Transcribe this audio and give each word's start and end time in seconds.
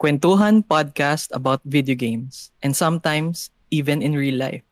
kwentuhan 0.00 0.64
podcast 0.64 1.28
about 1.36 1.60
video 1.68 1.92
games 1.92 2.48
and 2.64 2.72
sometimes 2.72 3.52
even 3.68 4.00
in 4.00 4.16
real 4.16 4.40
life. 4.40 4.64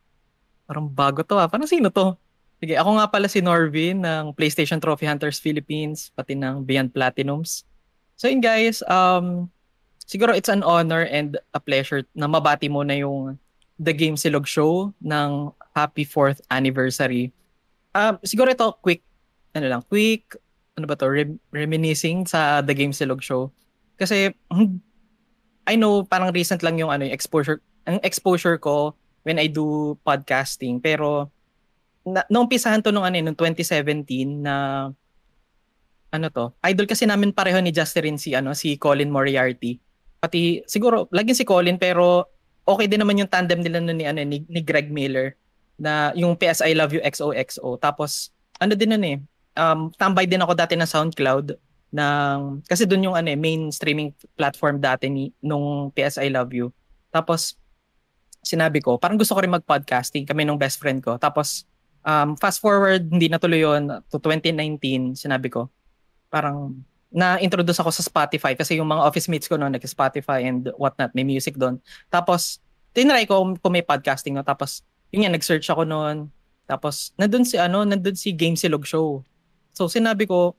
Parang 0.65 0.89
bago 0.89 1.21
to 1.21 1.37
ah. 1.37 1.45
Parang 1.45 1.69
sino 1.69 1.93
to? 1.93 2.17
Sige, 2.57 2.75
ako 2.75 2.97
nga 2.97 3.07
pala 3.07 3.29
si 3.29 3.39
Norvin 3.39 4.01
ng 4.01 4.33
PlayStation 4.33 4.81
Trophy 4.81 5.05
Hunters 5.05 5.37
Philippines, 5.37 6.09
pati 6.17 6.33
ng 6.33 6.65
Beyond 6.65 6.91
Platinums. 6.91 7.63
So 8.17 8.25
yun 8.27 8.41
guys, 8.41 8.81
um, 8.89 9.47
siguro 10.03 10.33
it's 10.33 10.49
an 10.49 10.65
honor 10.65 11.05
and 11.05 11.37
a 11.53 11.61
pleasure 11.61 12.03
na 12.17 12.25
mabati 12.25 12.67
mo 12.67 12.81
na 12.81 12.97
yung 12.97 13.37
The 13.77 13.93
Game 13.93 14.17
Silog 14.17 14.49
Show 14.49 14.91
ng 14.99 15.53
happy 15.77 16.03
4th 16.03 16.41
anniversary. 16.49 17.31
Um, 17.93 18.17
siguro 18.25 18.49
ito 18.49 18.75
quick, 18.81 19.05
ano 19.53 19.77
lang, 19.77 19.81
quick, 19.87 20.35
ano 20.73 20.89
ba 20.89 20.97
to, 20.97 21.07
rem- 21.07 21.39
reminiscing 21.53 22.25
sa 22.25 22.65
The 22.65 22.73
Game 22.73 22.91
Silog 22.91 23.21
Show. 23.23 23.53
Kasi, 23.95 24.35
hmm, 24.51 24.88
I 25.69 25.77
know 25.77 26.01
parang 26.01 26.33
recent 26.33 26.65
lang 26.65 26.81
yung 26.81 26.89
ano 26.89 27.05
yung 27.05 27.13
exposure, 27.13 27.61
ang 27.85 28.01
exposure 28.01 28.57
ko 28.57 28.97
when 29.21 29.37
I 29.37 29.45
do 29.45 29.93
podcasting. 30.01 30.81
Pero, 30.81 31.29
na, 32.01 32.25
naumpisahan 32.25 32.81
to 32.81 32.89
nung 32.89 33.05
ano, 33.05 33.21
nung 33.21 33.37
2017 33.37 34.41
na 34.41 34.89
ano 36.09 36.25
to, 36.33 36.49
idol 36.65 36.89
kasi 36.89 37.05
namin 37.05 37.29
pareho 37.29 37.61
ni 37.61 37.69
Justin 37.69 38.17
si 38.17 38.33
ano 38.33 38.57
si 38.57 38.81
Colin 38.81 39.13
Moriarty. 39.13 39.77
Pati 40.17 40.65
siguro 40.65 41.05
laging 41.13 41.37
si 41.37 41.45
Colin 41.45 41.77
pero 41.77 42.25
okay 42.65 42.89
din 42.89 43.05
naman 43.05 43.21
yung 43.21 43.29
tandem 43.29 43.61
nila 43.61 43.77
nun 43.77 43.93
ni 43.93 44.09
ano 44.09 44.25
ni, 44.25 44.41
ni 44.49 44.61
Greg 44.65 44.89
Miller 44.89 45.37
na 45.77 46.09
yung 46.17 46.33
PS 46.33 46.65
I 46.65 46.73
Love 46.73 46.97
You 46.97 47.01
XOXO. 47.05 47.77
Tapos 47.77 48.33
ano 48.57 48.73
din 48.73 48.89
nun 48.89 49.05
eh, 49.05 49.17
um, 49.53 49.93
tambay 49.93 50.25
din 50.25 50.41
ako 50.41 50.57
dati 50.57 50.73
ng 50.73 50.89
SoundCloud 50.89 51.68
ng 51.89 52.61
kasi 52.69 52.85
doon 52.85 53.11
yung 53.11 53.17
ano 53.17 53.29
eh, 53.33 53.39
main 53.39 53.73
streaming 53.73 54.13
platform 54.37 54.77
dati 54.77 55.09
ni 55.09 55.33
nung 55.41 55.89
PS 55.93 56.21
I 56.21 56.29
Love 56.29 56.53
You. 56.53 56.69
Tapos 57.09 57.57
sinabi 58.45 58.79
ko, 58.79 58.95
parang 58.95 59.19
gusto 59.19 59.35
ko 59.35 59.41
rin 59.43 59.51
mag-podcasting 59.51 60.23
kami 60.23 60.45
nung 60.45 60.61
best 60.61 60.79
friend 60.79 61.01
ko. 61.03 61.17
Tapos 61.17 61.65
um, 62.05 62.37
fast 62.39 62.61
forward, 62.63 63.09
hindi 63.09 63.27
natuloy 63.27 63.61
yon 63.65 63.89
to 64.07 64.17
2019, 64.21 65.17
sinabi 65.17 65.51
ko, 65.51 65.67
parang 66.31 66.77
na-introduce 67.09 67.81
ako 67.81 67.89
sa 67.89 68.05
Spotify 68.05 68.53
kasi 68.53 68.77
yung 68.77 68.85
mga 68.85 69.01
office 69.01 69.25
mates 69.25 69.49
ko 69.49 69.57
noon 69.57 69.73
nag-Spotify 69.73 70.45
and 70.45 70.69
whatnot, 70.77 71.09
may 71.17 71.25
music 71.25 71.57
doon. 71.57 71.81
Tapos, 72.13 72.61
tinry 72.93 73.25
ko 73.25 73.57
kung 73.57 73.73
may 73.73 73.81
podcasting 73.81 74.37
no. 74.37 74.45
Tapos, 74.45 74.85
yun 75.09 75.25
nga, 75.25 75.33
nag-search 75.33 75.65
ako 75.73 75.89
noon. 75.89 76.29
Tapos, 76.69 77.17
nandun 77.17 77.41
si, 77.49 77.57
ano, 77.57 77.81
nandun 77.81 78.13
si 78.13 78.29
Game 78.29 78.53
Silog 78.53 78.85
Show. 78.85 79.25
So, 79.73 79.89
sinabi 79.89 80.29
ko, 80.29 80.53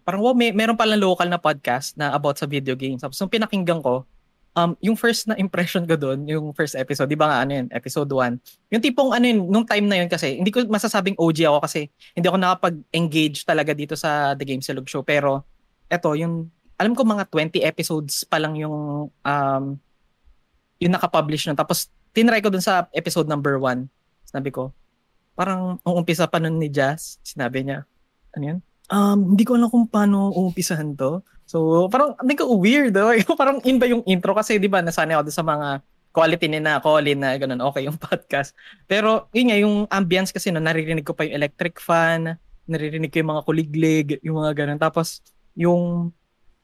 parang, 0.00 0.24
wow, 0.24 0.32
may, 0.32 0.50
meron 0.50 0.76
palang 0.78 1.00
local 1.00 1.28
na 1.28 1.36
podcast 1.36 1.92
na 2.00 2.16
about 2.16 2.40
sa 2.40 2.48
video 2.48 2.72
games. 2.72 3.04
Tapos, 3.04 3.20
nung 3.20 3.28
pinakinggan 3.28 3.84
ko, 3.84 4.08
um, 4.56 4.76
yung 4.80 4.96
first 4.96 5.28
na 5.28 5.36
impression 5.36 5.84
ko 5.84 5.96
doon, 5.96 6.24
yung 6.28 6.52
first 6.52 6.76
episode, 6.76 7.08
di 7.08 7.18
ba 7.18 7.28
nga 7.28 7.38
ano 7.44 7.52
yun, 7.62 7.66
episode 7.72 8.08
1. 8.08 8.72
Yung 8.72 8.82
tipong 8.82 9.10
ano 9.12 9.24
yun, 9.24 9.40
nung 9.48 9.66
time 9.66 9.86
na 9.88 9.96
yun 10.04 10.08
kasi, 10.08 10.40
hindi 10.40 10.52
ko 10.52 10.64
masasabing 10.68 11.16
OG 11.16 11.38
ako 11.48 11.58
kasi 11.64 11.88
hindi 12.16 12.26
ako 12.28 12.38
nakapag-engage 12.40 13.44
talaga 13.44 13.72
dito 13.72 13.94
sa 13.96 14.36
The 14.36 14.44
Game 14.44 14.62
Silog 14.64 14.88
Show. 14.88 15.04
Pero, 15.04 15.44
eto, 15.88 16.12
yung, 16.16 16.48
alam 16.76 16.92
ko 16.96 17.04
mga 17.04 17.28
20 17.28 17.62
episodes 17.64 18.24
pa 18.26 18.40
lang 18.40 18.56
yung, 18.56 19.08
um, 19.12 19.64
yung 20.80 20.92
nakapublish 20.92 21.46
nun. 21.48 21.56
Tapos, 21.56 21.88
tinry 22.12 22.44
ko 22.44 22.52
dun 22.52 22.64
sa 22.64 22.88
episode 22.92 23.28
number 23.28 23.56
1. 23.56 23.88
Sabi 24.28 24.50
ko, 24.52 24.72
parang, 25.32 25.80
ang 25.80 26.04
pa 26.04 26.38
nun 26.40 26.60
ni 26.60 26.68
Jazz, 26.68 27.16
sinabi 27.24 27.64
niya, 27.64 27.88
ano 28.36 28.44
yun? 28.44 28.58
Um, 28.92 29.32
hindi 29.32 29.48
ko 29.48 29.56
alam 29.56 29.72
kung 29.72 29.88
paano 29.88 30.36
umpisahan 30.36 30.92
to. 31.00 31.24
So, 31.48 31.88
parang, 31.88 32.12
hindi 32.20 32.36
ko 32.36 32.52
weird. 32.60 32.92
Oh. 33.00 33.16
parang 33.40 33.64
in 33.64 33.80
ba 33.80 33.88
yung 33.88 34.04
intro? 34.04 34.36
Kasi, 34.36 34.60
di 34.60 34.68
ba, 34.68 34.84
nasanay 34.84 35.16
ako 35.16 35.32
sa 35.32 35.40
mga 35.40 35.80
quality 36.12 36.46
ni 36.52 36.60
na 36.60 36.76
Colin 36.78 37.16
na 37.16 37.40
ganun, 37.40 37.64
okay 37.64 37.88
yung 37.88 37.96
podcast. 38.08 38.52
Pero, 38.84 39.32
yun 39.32 39.48
nga, 39.48 39.58
yung 39.58 39.76
ambience 39.88 40.28
kasi 40.28 40.52
no, 40.52 40.60
naririnig 40.60 41.08
ko 41.08 41.16
pa 41.16 41.24
yung 41.24 41.40
electric 41.40 41.80
fan, 41.80 42.36
naririnig 42.68 43.08
ko 43.08 43.24
yung 43.24 43.32
mga 43.32 43.44
kuliglig, 43.48 44.06
yung 44.20 44.36
mga 44.44 44.52
ganun. 44.60 44.78
Tapos, 44.78 45.24
yung, 45.56 46.12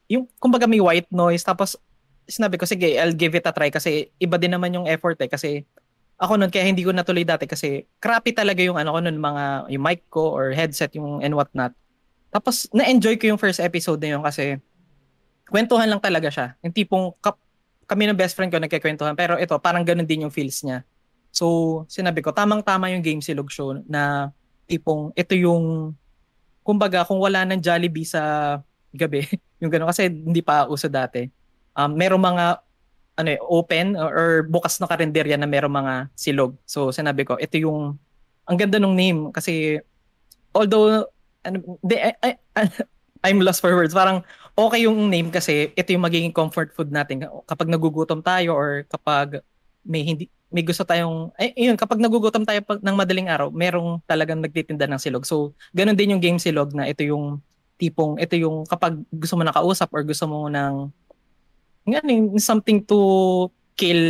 yung, 0.06 0.28
kumbaga 0.36 0.68
may 0.68 0.84
white 0.84 1.08
noise, 1.08 1.40
tapos, 1.40 1.80
sinabi 2.28 2.60
ko, 2.60 2.68
sige, 2.68 3.00
I'll 3.00 3.16
give 3.16 3.32
it 3.32 3.48
a 3.48 3.56
try 3.56 3.72
kasi 3.72 4.12
iba 4.20 4.36
din 4.36 4.52
naman 4.52 4.76
yung 4.76 4.84
effort 4.84 5.16
eh. 5.24 5.32
Kasi, 5.32 5.64
ako 6.20 6.36
nun, 6.36 6.52
kaya 6.52 6.68
hindi 6.68 6.84
ko 6.84 6.92
natuloy 6.92 7.24
dati 7.24 7.48
kasi 7.48 7.88
crappy 8.04 8.36
talaga 8.36 8.60
yung 8.60 8.76
ano 8.76 8.92
ko 8.92 9.00
nun, 9.00 9.16
mga, 9.16 9.72
yung 9.72 9.80
mic 9.80 10.04
ko 10.12 10.28
or 10.36 10.52
headset 10.52 10.92
yung 10.92 11.24
and 11.24 11.32
whatnot. 11.32 11.72
Tapos, 12.28 12.68
na-enjoy 12.70 13.16
ko 13.16 13.30
yung 13.32 13.40
first 13.40 13.60
episode 13.60 14.00
na 14.04 14.16
yun 14.16 14.22
kasi, 14.22 14.60
kwentuhan 15.48 15.88
lang 15.88 15.98
talaga 15.98 16.28
siya. 16.28 16.46
Yung 16.60 16.74
tipong 16.76 17.16
kap, 17.18 17.40
kami 17.88 18.04
ng 18.04 18.18
best 18.20 18.36
friend 18.36 18.52
ko 18.52 18.60
nagkikwentuhan 18.60 19.16
pero 19.16 19.40
ito 19.40 19.56
parang 19.56 19.80
ganun 19.80 20.04
din 20.04 20.28
yung 20.28 20.32
feels 20.32 20.60
niya. 20.60 20.84
So, 21.32 21.84
sinabi 21.88 22.20
ko, 22.20 22.36
tamang-tama 22.36 22.92
yung 22.92 23.00
Game 23.00 23.24
Silog 23.24 23.48
Show 23.48 23.80
na 23.88 24.32
tipong 24.68 25.16
ito 25.16 25.32
yung 25.32 25.96
kumbaga 26.60 27.00
kung 27.08 27.16
wala 27.16 27.48
ng 27.48 27.64
Jollibee 27.64 28.04
sa 28.04 28.60
gabi, 28.92 29.24
yung 29.64 29.72
gano'n 29.72 29.88
kasi 29.88 30.12
hindi 30.12 30.44
pa 30.44 30.68
uso 30.68 30.92
dati. 30.92 31.24
Um, 31.72 31.96
merong 31.96 32.20
mga 32.20 32.44
ano 33.18 33.28
eh, 33.34 33.40
open 33.42 33.98
or, 33.98 34.12
or 34.14 34.30
bukas 34.46 34.78
na 34.78 34.86
karinderya 34.86 35.34
na 35.34 35.48
merong 35.48 35.74
mga 35.74 35.94
silog. 36.14 36.54
So, 36.68 36.94
sinabi 36.94 37.24
ko, 37.26 37.34
ito 37.40 37.56
yung 37.58 37.98
ang 38.46 38.56
ganda 38.56 38.78
ng 38.78 38.94
name 38.94 39.20
kasi 39.34 39.80
although 40.52 41.08
ano, 41.48 41.80
de, 41.80 41.96
I, 41.96 42.36
I, 42.54 42.62
I'm 43.26 43.42
lost 43.42 43.64
for 43.64 43.74
words. 43.74 43.96
Parang 43.96 44.22
okay 44.54 44.86
yung 44.86 45.10
name 45.10 45.32
kasi 45.32 45.72
ito 45.74 45.88
yung 45.90 46.04
magiging 46.04 46.34
comfort 46.34 46.70
food 46.76 46.92
natin. 46.92 47.26
Kapag 47.48 47.66
nagugutom 47.66 48.22
tayo 48.22 48.54
or 48.54 48.84
kapag 48.86 49.42
may 49.82 50.04
hindi 50.04 50.28
may 50.48 50.64
gusto 50.64 50.80
tayong 50.80 51.28
ay 51.36 51.52
yun 51.56 51.76
kapag 51.76 52.00
nagugutom 52.00 52.44
tayo 52.44 52.60
pag, 52.64 52.80
ng 52.80 52.96
madaling 52.96 53.28
araw 53.28 53.52
merong 53.52 54.00
talagang 54.08 54.40
nagtitinda 54.40 54.88
ng 54.88 55.00
silog. 55.00 55.24
So 55.28 55.52
ganun 55.76 55.96
din 55.96 56.16
yung 56.16 56.22
game 56.24 56.40
silog 56.40 56.72
na 56.72 56.88
ito 56.88 57.04
yung 57.04 57.40
tipong 57.76 58.16
ito 58.18 58.34
yung 58.34 58.64
kapag 58.64 58.96
gusto 59.12 59.36
mo 59.36 59.44
nakausap 59.44 59.92
or 59.92 60.02
gusto 60.02 60.24
mo 60.24 60.48
ng 60.48 60.88
ngayon 61.88 62.36
something 62.40 62.80
to 62.84 63.48
kill 63.78 64.04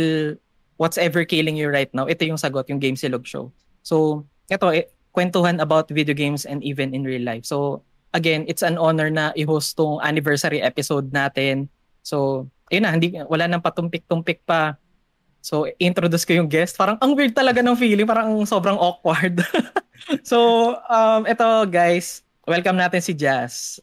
what's 0.79 0.97
ever 0.97 1.27
killing 1.27 1.59
you 1.59 1.69
right 1.69 1.91
now 1.91 2.07
ito 2.07 2.23
yung 2.23 2.39
sagot 2.39 2.67
yung 2.71 2.79
game 2.79 2.95
silog 2.95 3.27
show. 3.27 3.51
So 3.83 4.23
ito 4.47 4.67
eh, 4.71 4.87
kwentuhan 5.11 5.57
about 5.59 5.89
video 5.89 6.13
games 6.13 6.45
and 6.45 6.61
even 6.61 6.93
in 6.93 7.03
real 7.03 7.23
life 7.23 7.43
so 7.43 7.81
again, 8.13 8.45
it's 8.49 8.65
an 8.65 8.77
honor 8.77 9.09
na 9.09 9.31
i-host 9.37 9.77
tong 9.77 10.01
anniversary 10.01 10.61
episode 10.61 11.13
natin. 11.13 11.69
So, 12.01 12.47
ayun 12.73 12.83
na, 12.85 12.93
hindi, 12.93 13.13
wala 13.29 13.45
nang 13.45 13.61
patumpik-tumpik 13.61 14.45
pa. 14.45 14.77
So, 15.39 15.69
introduce 15.79 16.25
ko 16.25 16.35
yung 16.35 16.49
guest. 16.49 16.75
Parang 16.75 16.99
ang 16.99 17.15
weird 17.15 17.37
talaga 17.37 17.63
ng 17.63 17.77
feeling. 17.77 18.09
Parang 18.09 18.43
sobrang 18.43 18.75
awkward. 18.75 19.39
so, 20.29 20.73
um, 20.89 21.23
ito 21.29 21.45
guys, 21.69 22.25
welcome 22.43 22.75
natin 22.75 22.99
si 22.99 23.13
Jazz. 23.15 23.79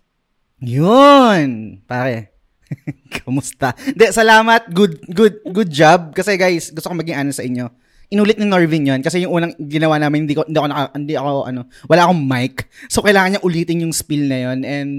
Yun! 0.61 1.81
Pare, 1.85 2.33
kamusta? 3.23 3.77
De, 3.95 4.11
salamat. 4.11 4.69
Good, 4.73 5.07
good, 5.13 5.37
good 5.53 5.71
job. 5.71 6.13
Kasi 6.13 6.37
guys, 6.37 6.73
gusto 6.73 6.93
ko 6.93 6.97
maging 6.97 7.19
ano 7.25 7.33
sa 7.33 7.45
inyo 7.45 7.86
inulit 8.07 8.39
ni 8.39 8.47
Norvin 8.47 8.87
yon 8.87 9.01
kasi 9.03 9.27
yung 9.27 9.35
unang 9.35 9.53
ginawa 9.59 9.99
namin 9.99 10.27
hindi 10.27 10.39
ko 10.39 10.47
hindi 10.47 10.59
ako 10.59 10.69
naka, 10.71 10.85
hindi 10.95 11.15
ako 11.19 11.31
ano 11.43 11.61
wala 11.91 12.01
akong 12.07 12.23
mic. 12.23 12.55
So 12.87 13.03
kailangan 13.03 13.37
niya 13.37 13.45
ulitin 13.47 13.83
yung 13.83 13.95
spiel 13.95 14.31
na 14.31 14.39
yon 14.51 14.59
and 14.63 14.93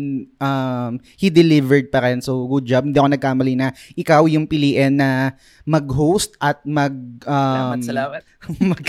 um 0.44 1.00
he 1.16 1.32
delivered 1.32 1.88
pa 1.88 2.04
rin. 2.04 2.20
So 2.20 2.44
good 2.52 2.68
job. 2.68 2.84
Hindi 2.84 3.00
ako 3.00 3.10
nagkamali 3.16 3.54
na 3.56 3.72
ikaw 3.96 4.28
yung 4.28 4.46
piliin 4.46 5.00
na 5.00 5.36
mag-host 5.64 6.36
at 6.44 6.60
mag 6.68 6.94
um, 7.24 7.80
salamat. 7.80 7.84
salamat 7.84 8.22
mag 8.72 8.84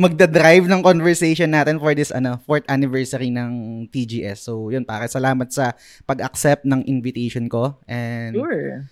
magda-drive 0.00 0.64
ng 0.64 0.80
conversation 0.80 1.52
natin 1.52 1.76
for 1.76 1.92
this 1.92 2.08
ano 2.08 2.40
fourth 2.48 2.64
anniversary 2.72 3.28
ng 3.28 3.84
TGS 3.92 4.48
so 4.48 4.72
yun 4.72 4.80
pare 4.80 5.04
salamat 5.04 5.52
sa 5.52 5.76
pag-accept 6.08 6.64
ng 6.64 6.88
invitation 6.88 7.44
ko 7.52 7.76
and 7.84 8.32
sure. 8.32 8.88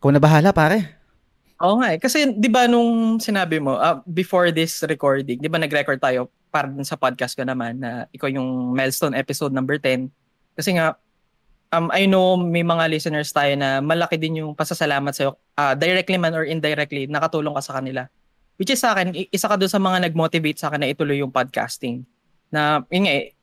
kung 0.00 0.16
na 0.16 0.20
bahala 0.24 0.56
pare 0.56 1.03
Oo 1.62 1.78
nga 1.78 1.94
eh. 1.94 1.98
Kasi 2.02 2.34
di 2.34 2.50
ba 2.50 2.66
nung 2.66 3.22
sinabi 3.22 3.62
mo, 3.62 3.78
uh, 3.78 4.02
before 4.10 4.50
this 4.50 4.82
recording, 4.90 5.38
di 5.38 5.46
ba 5.46 5.62
nag-record 5.62 6.02
tayo 6.02 6.26
para 6.50 6.66
dun 6.66 6.86
sa 6.86 6.98
podcast 6.98 7.38
ko 7.38 7.46
naman 7.46 7.78
na 7.78 8.06
ikaw 8.10 8.26
yung 8.30 8.74
milestone 8.74 9.14
episode 9.14 9.54
number 9.54 9.78
10. 9.78 10.10
Kasi 10.58 10.74
nga, 10.74 10.98
um, 11.74 11.90
I 11.94 12.06
know 12.10 12.38
may 12.38 12.66
mga 12.66 12.90
listeners 12.90 13.30
tayo 13.30 13.54
na 13.54 13.78
malaki 13.78 14.18
din 14.18 14.42
yung 14.42 14.54
pasasalamat 14.54 15.14
sa'yo, 15.14 15.38
uh, 15.58 15.74
directly 15.78 16.18
man 16.18 16.34
or 16.34 16.46
indirectly, 16.46 17.06
nakatulong 17.06 17.54
ka 17.54 17.62
sa 17.62 17.78
kanila. 17.78 18.06
Which 18.54 18.70
is 18.70 18.78
sa 18.82 18.94
akin, 18.94 19.14
isa 19.14 19.50
ka 19.50 19.58
dun 19.58 19.70
sa 19.70 19.82
mga 19.82 20.10
nag-motivate 20.10 20.58
sa 20.58 20.70
akin 20.70 20.86
na 20.86 20.90
ituloy 20.90 21.18
yung 21.18 21.34
podcasting. 21.34 22.06
Na, 22.54 22.82
yun 22.90 23.06
nga 23.06 23.14
eh, 23.14 23.34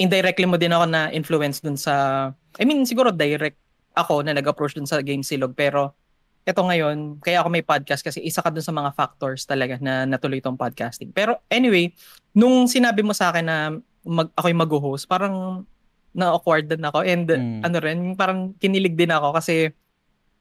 indirectly 0.00 0.44
mo 0.44 0.60
din 0.60 0.72
ako 0.72 0.84
na 0.88 1.08
influence 1.12 1.60
dun 1.64 1.76
sa, 1.80 2.28
I 2.60 2.64
mean, 2.64 2.84
siguro 2.84 3.12
direct 3.12 3.56
ako 3.96 4.24
na 4.24 4.36
nag-approach 4.36 4.76
dun 4.76 4.88
sa 4.88 5.00
Game 5.00 5.24
Silog, 5.24 5.56
pero 5.56 5.96
ito 6.44 6.60
ngayon, 6.64 7.20
kaya 7.20 7.44
ako 7.44 7.48
may 7.52 7.64
podcast 7.64 8.00
kasi 8.00 8.18
isa 8.24 8.40
ka 8.40 8.48
dun 8.48 8.64
sa 8.64 8.72
mga 8.72 8.90
factors 8.96 9.44
talaga 9.44 9.76
na 9.78 10.08
natuloy 10.08 10.40
itong 10.40 10.56
podcasting. 10.56 11.12
Pero 11.12 11.38
anyway, 11.52 11.92
nung 12.32 12.64
sinabi 12.64 13.04
mo 13.04 13.12
sa 13.12 13.28
akin 13.28 13.44
na 13.44 13.58
mag, 14.02 14.32
ako 14.32 14.46
yung 14.48 14.62
mag-host, 14.64 15.04
parang 15.04 15.64
na-awkward 16.10 16.66
din 16.66 16.82
ako 16.82 17.06
and 17.06 17.28
mm. 17.30 17.60
ano 17.62 17.76
rin, 17.78 18.18
parang 18.18 18.56
kinilig 18.58 18.98
din 18.98 19.12
ako 19.12 19.36
kasi 19.36 19.70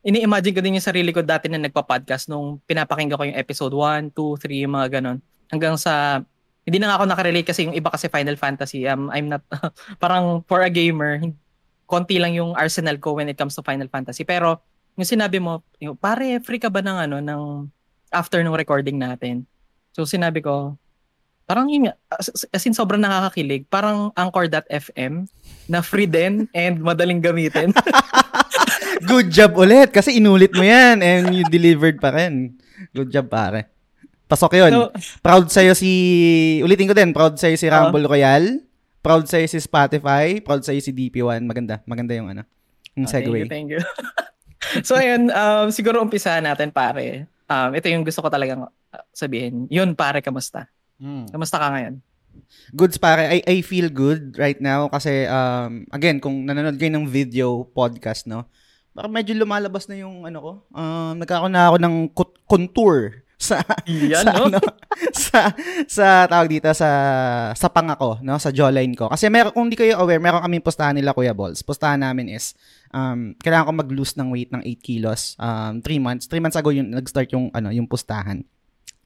ini-imagine 0.02 0.56
ko 0.56 0.62
din 0.64 0.80
yung 0.80 0.88
sarili 0.88 1.12
ko 1.12 1.20
dati 1.20 1.52
na 1.52 1.60
nagpa-podcast 1.60 2.32
nung 2.32 2.64
pinapakinggan 2.64 3.20
ko 3.20 3.26
yung 3.28 3.40
episode 3.40 3.76
1, 3.76 4.16
2, 4.16 4.16
3, 4.16 4.64
yung 4.66 4.74
mga 4.74 4.88
ganon. 5.00 5.18
Hanggang 5.52 5.76
sa, 5.76 6.24
hindi 6.64 6.80
na 6.80 6.94
nga 6.94 6.96
ako 7.02 7.06
nakarelate 7.12 7.48
kasi 7.52 7.68
yung 7.68 7.76
iba 7.76 7.92
kasi 7.92 8.08
Final 8.08 8.40
Fantasy, 8.40 8.88
um, 8.88 9.12
I'm 9.12 9.28
not, 9.28 9.44
parang 10.04 10.48
for 10.48 10.64
a 10.64 10.72
gamer, 10.72 11.20
konti 11.90 12.22
lang 12.22 12.32
yung 12.32 12.56
arsenal 12.56 12.96
ko 13.02 13.20
when 13.20 13.28
it 13.28 13.36
comes 13.36 13.58
to 13.60 13.66
Final 13.66 13.92
Fantasy. 13.92 14.24
Pero, 14.24 14.64
yung 15.00 15.08
sinabi 15.08 15.40
mo, 15.40 15.64
yung, 15.80 15.96
pare, 15.96 16.44
free 16.44 16.60
ka 16.60 16.68
ba 16.68 16.84
ng 16.84 16.98
ano, 17.08 17.18
ng 17.24 17.42
after 18.12 18.44
ng 18.44 18.52
recording 18.52 19.00
natin? 19.00 19.48
So, 19.96 20.04
sinabi 20.04 20.44
ko, 20.44 20.76
parang 21.50 21.66
yun 21.72 21.90
as, 22.14 22.30
in 22.68 22.76
sobrang 22.78 23.02
nakakakilig. 23.02 23.66
Parang 23.72 24.14
Anchor.fm 24.14 25.26
na 25.66 25.80
free 25.82 26.06
din 26.06 26.46
and 26.54 26.78
madaling 26.84 27.24
gamitin. 27.24 27.74
Good 29.10 29.34
job 29.34 29.58
ulit 29.58 29.90
kasi 29.90 30.20
inulit 30.20 30.54
mo 30.54 30.62
yan 30.62 31.02
and 31.02 31.34
you 31.34 31.48
delivered 31.50 31.98
pa 31.98 32.14
rin. 32.14 32.60
Good 32.94 33.10
job 33.10 33.32
pare. 33.32 33.72
Pasok 34.30 34.62
yun. 34.62 34.70
So, 34.70 34.94
proud 35.26 35.50
sa'yo 35.50 35.74
si, 35.74 35.90
ulitin 36.62 36.86
ko 36.86 36.94
din, 36.94 37.16
proud 37.18 37.40
sa'yo 37.40 37.58
si 37.58 37.66
uh, 37.66 37.74
Rumble 37.74 38.06
Royale. 38.06 38.62
Proud 39.02 39.26
sa'yo 39.26 39.50
si 39.50 39.58
Spotify. 39.58 40.38
Proud 40.44 40.62
sa'yo 40.62 40.78
si 40.84 40.94
DP1. 40.94 41.42
Maganda. 41.50 41.82
Maganda 41.90 42.14
yung 42.14 42.30
ano. 42.30 42.46
Yung 42.94 43.10
segue. 43.10 43.26
Oh, 43.26 43.50
thank 43.50 43.50
you, 43.50 43.50
thank 43.50 43.70
you. 43.74 43.82
so 44.88 44.96
ayun, 45.00 45.32
um, 45.32 45.68
siguro 45.72 46.04
umpisahan 46.04 46.44
natin 46.44 46.70
pare. 46.70 47.26
Um, 47.50 47.74
ito 47.74 47.88
yung 47.90 48.06
gusto 48.06 48.22
ko 48.22 48.30
talagang 48.30 48.68
sabihin. 49.16 49.66
Yun 49.72 49.96
pare, 49.96 50.22
kamusta? 50.22 50.68
Mm. 51.00 51.32
Kamusta 51.32 51.58
ka 51.58 51.68
ngayon? 51.74 52.04
Goods 52.74 52.98
pare, 53.02 53.26
I, 53.30 53.40
I 53.46 53.58
feel 53.66 53.90
good 53.90 54.38
right 54.38 54.58
now 54.62 54.88
kasi 54.90 55.26
um, 55.26 55.86
again, 55.90 56.22
kung 56.22 56.46
nanonood 56.46 56.78
kayo 56.78 56.94
ng 56.94 57.08
video 57.10 57.66
podcast, 57.74 58.30
no, 58.30 58.46
baka 58.94 59.08
medyo 59.10 59.34
lumalabas 59.38 59.88
na 59.88 59.98
yung 59.98 60.26
ano 60.26 60.38
ko. 60.40 60.52
Um, 60.76 61.18
nagkakaroon 61.20 61.54
na 61.54 61.72
ako 61.72 61.78
ng 61.82 61.96
contour 62.46 63.24
sa 63.40 63.64
Yan, 63.88 64.28
sa, 64.28 64.32
no? 64.36 64.52
ano, 64.52 64.60
sa 65.16 65.40
sa 65.88 66.08
tawag 66.28 66.52
dito 66.52 66.68
sa 66.76 66.90
sa 67.56 67.68
pangako 67.72 68.20
no? 68.20 68.36
Sa 68.36 68.52
jawline 68.52 68.92
ko. 69.00 69.08
Kasi 69.08 69.32
meron 69.32 69.56
kung 69.56 69.72
hindi 69.72 69.80
kayo 69.80 69.96
aware 69.96 70.20
meron 70.20 70.44
kaming 70.44 70.60
pustahan 70.60 70.92
nila 70.92 71.16
Kuya 71.16 71.32
Balls. 71.32 71.64
Pustahan 71.64 72.04
namin 72.04 72.28
is 72.28 72.52
um 72.92 73.32
kailangan 73.40 73.72
ko 73.72 73.74
mag-lose 73.80 74.20
ng 74.20 74.28
weight 74.28 74.52
ng 74.52 74.60
8 74.60 74.84
kilos 74.84 75.40
um 75.40 75.80
3 75.80 76.04
months. 76.04 76.28
3 76.28 76.44
months 76.44 76.60
ago 76.60 76.70
yung 76.76 76.92
nag-start 76.92 77.32
yung 77.32 77.48
ano 77.56 77.72
yung 77.72 77.88
pustahan. 77.88 78.44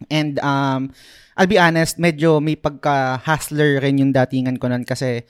And 0.09 0.41
um 0.41 0.89
I'll 1.37 1.49
be 1.49 1.61
honest, 1.61 2.01
medyo 2.01 2.41
may 2.41 2.57
pagka-hustler 2.57 3.85
rin 3.85 4.01
yung 4.01 4.13
datingan 4.17 4.57
ko 4.57 4.65
nun 4.65 4.81
kasi 4.81 5.25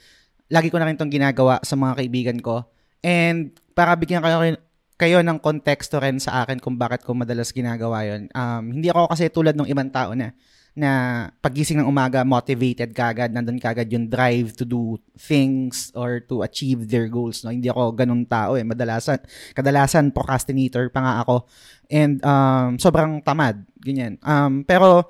lagi 0.48 0.72
ko 0.72 0.80
na 0.80 0.88
rin 0.88 0.96
itong 0.96 1.12
ginagawa 1.12 1.60
sa 1.60 1.76
mga 1.76 2.00
kaibigan 2.00 2.38
ko. 2.40 2.64
And 3.04 3.52
para 3.76 3.92
bigyan 4.00 4.24
kayo, 4.24 4.56
kayo 4.94 5.20
ng 5.20 5.42
konteksto 5.42 5.98
rin 5.98 6.22
sa 6.22 6.46
akin 6.46 6.62
kung 6.62 6.78
bakit 6.78 7.02
ko 7.02 7.18
madalas 7.18 7.50
ginagawa 7.50 8.06
yon. 8.06 8.30
Um, 8.30 8.64
hindi 8.78 8.90
ako 8.90 9.10
kasi 9.10 9.26
tulad 9.26 9.58
ng 9.58 9.66
ibang 9.66 9.90
tao 9.90 10.14
na 10.14 10.30
na 10.74 10.90
pagising 11.38 11.78
ng 11.78 11.86
umaga, 11.86 12.26
motivated 12.26 12.90
kagad, 12.90 13.30
nandun 13.30 13.62
kagad 13.62 13.86
yung 13.94 14.10
drive 14.10 14.50
to 14.58 14.66
do 14.66 14.98
things 15.14 15.94
or 15.94 16.18
to 16.18 16.42
achieve 16.42 16.90
their 16.90 17.06
goals. 17.06 17.46
No? 17.46 17.54
Hindi 17.54 17.70
ako 17.70 17.94
ganun 17.94 18.26
tao 18.26 18.58
eh. 18.58 18.66
Madalasan, 18.66 19.22
kadalasan 19.54 20.10
procrastinator 20.10 20.90
pa 20.90 20.98
nga 20.98 21.14
ako. 21.22 21.46
And 21.86 22.18
um, 22.26 22.74
sobrang 22.82 23.22
tamad, 23.22 23.62
ganyan. 23.78 24.18
Um, 24.26 24.66
pero 24.66 25.06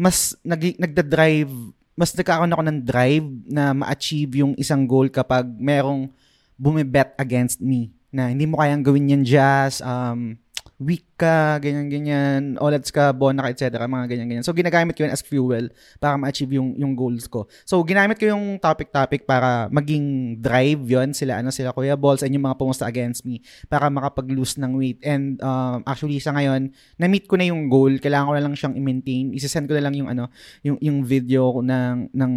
mas 0.00 0.32
nag, 0.40 0.80
nagda-drive, 0.80 1.52
mas 1.92 2.16
nagkakaroon 2.16 2.52
ako 2.56 2.64
ng 2.64 2.78
drive 2.80 3.28
na 3.52 3.76
ma-achieve 3.76 4.40
yung 4.40 4.56
isang 4.56 4.88
goal 4.88 5.12
kapag 5.12 5.44
merong 5.60 6.08
bumibet 6.56 7.12
against 7.20 7.60
me 7.60 7.92
na 8.12 8.28
hindi 8.28 8.44
mo 8.44 8.60
kayang 8.60 8.84
gawin 8.84 9.08
yan 9.08 9.24
jazz, 9.24 9.80
um, 9.80 10.36
weak 10.82 11.06
ka, 11.14 11.62
ganyan-ganyan, 11.62 12.58
OLEDs 12.58 12.90
ka, 12.90 13.14
bona 13.14 13.46
ka, 13.46 13.48
etc. 13.54 13.86
Mga 13.86 14.06
ganyan-ganyan. 14.10 14.44
So, 14.44 14.52
ginagamit 14.52 14.98
ko 14.98 15.06
yun 15.06 15.14
as 15.14 15.22
fuel 15.22 15.70
para 16.02 16.18
ma-achieve 16.18 16.58
yung, 16.58 16.74
yung 16.74 16.98
goals 16.98 17.30
ko. 17.30 17.46
So, 17.62 17.80
ginamit 17.86 18.18
ko 18.18 18.34
yung 18.34 18.58
topic-topic 18.58 19.24
para 19.24 19.70
maging 19.70 20.38
drive 20.42 20.82
yon 20.82 21.14
sila, 21.14 21.40
ano, 21.40 21.54
sila 21.54 21.70
Kuya 21.70 21.94
Balls 21.94 22.26
and 22.26 22.34
yung 22.34 22.44
mga 22.44 22.58
pumusta 22.58 22.84
against 22.84 23.22
me 23.22 23.40
para 23.70 23.86
makapag-lose 23.88 24.58
ng 24.58 24.74
weight. 24.74 25.00
And 25.06 25.38
um, 25.40 25.86
actually, 25.86 26.18
sa 26.18 26.34
ngayon, 26.34 26.74
na-meet 26.98 27.30
ko 27.30 27.38
na 27.38 27.46
yung 27.46 27.70
goal. 27.70 27.96
Kailangan 28.02 28.28
ko 28.28 28.34
na 28.34 28.44
lang 28.44 28.54
siyang 28.58 28.74
i-maintain. 28.76 29.30
Isasend 29.32 29.70
ko 29.70 29.78
na 29.78 29.86
lang 29.86 29.94
yung, 29.94 30.10
ano, 30.10 30.28
yung, 30.66 30.76
yung 30.82 31.06
video 31.06 31.62
ng, 31.62 32.10
ng 32.10 32.32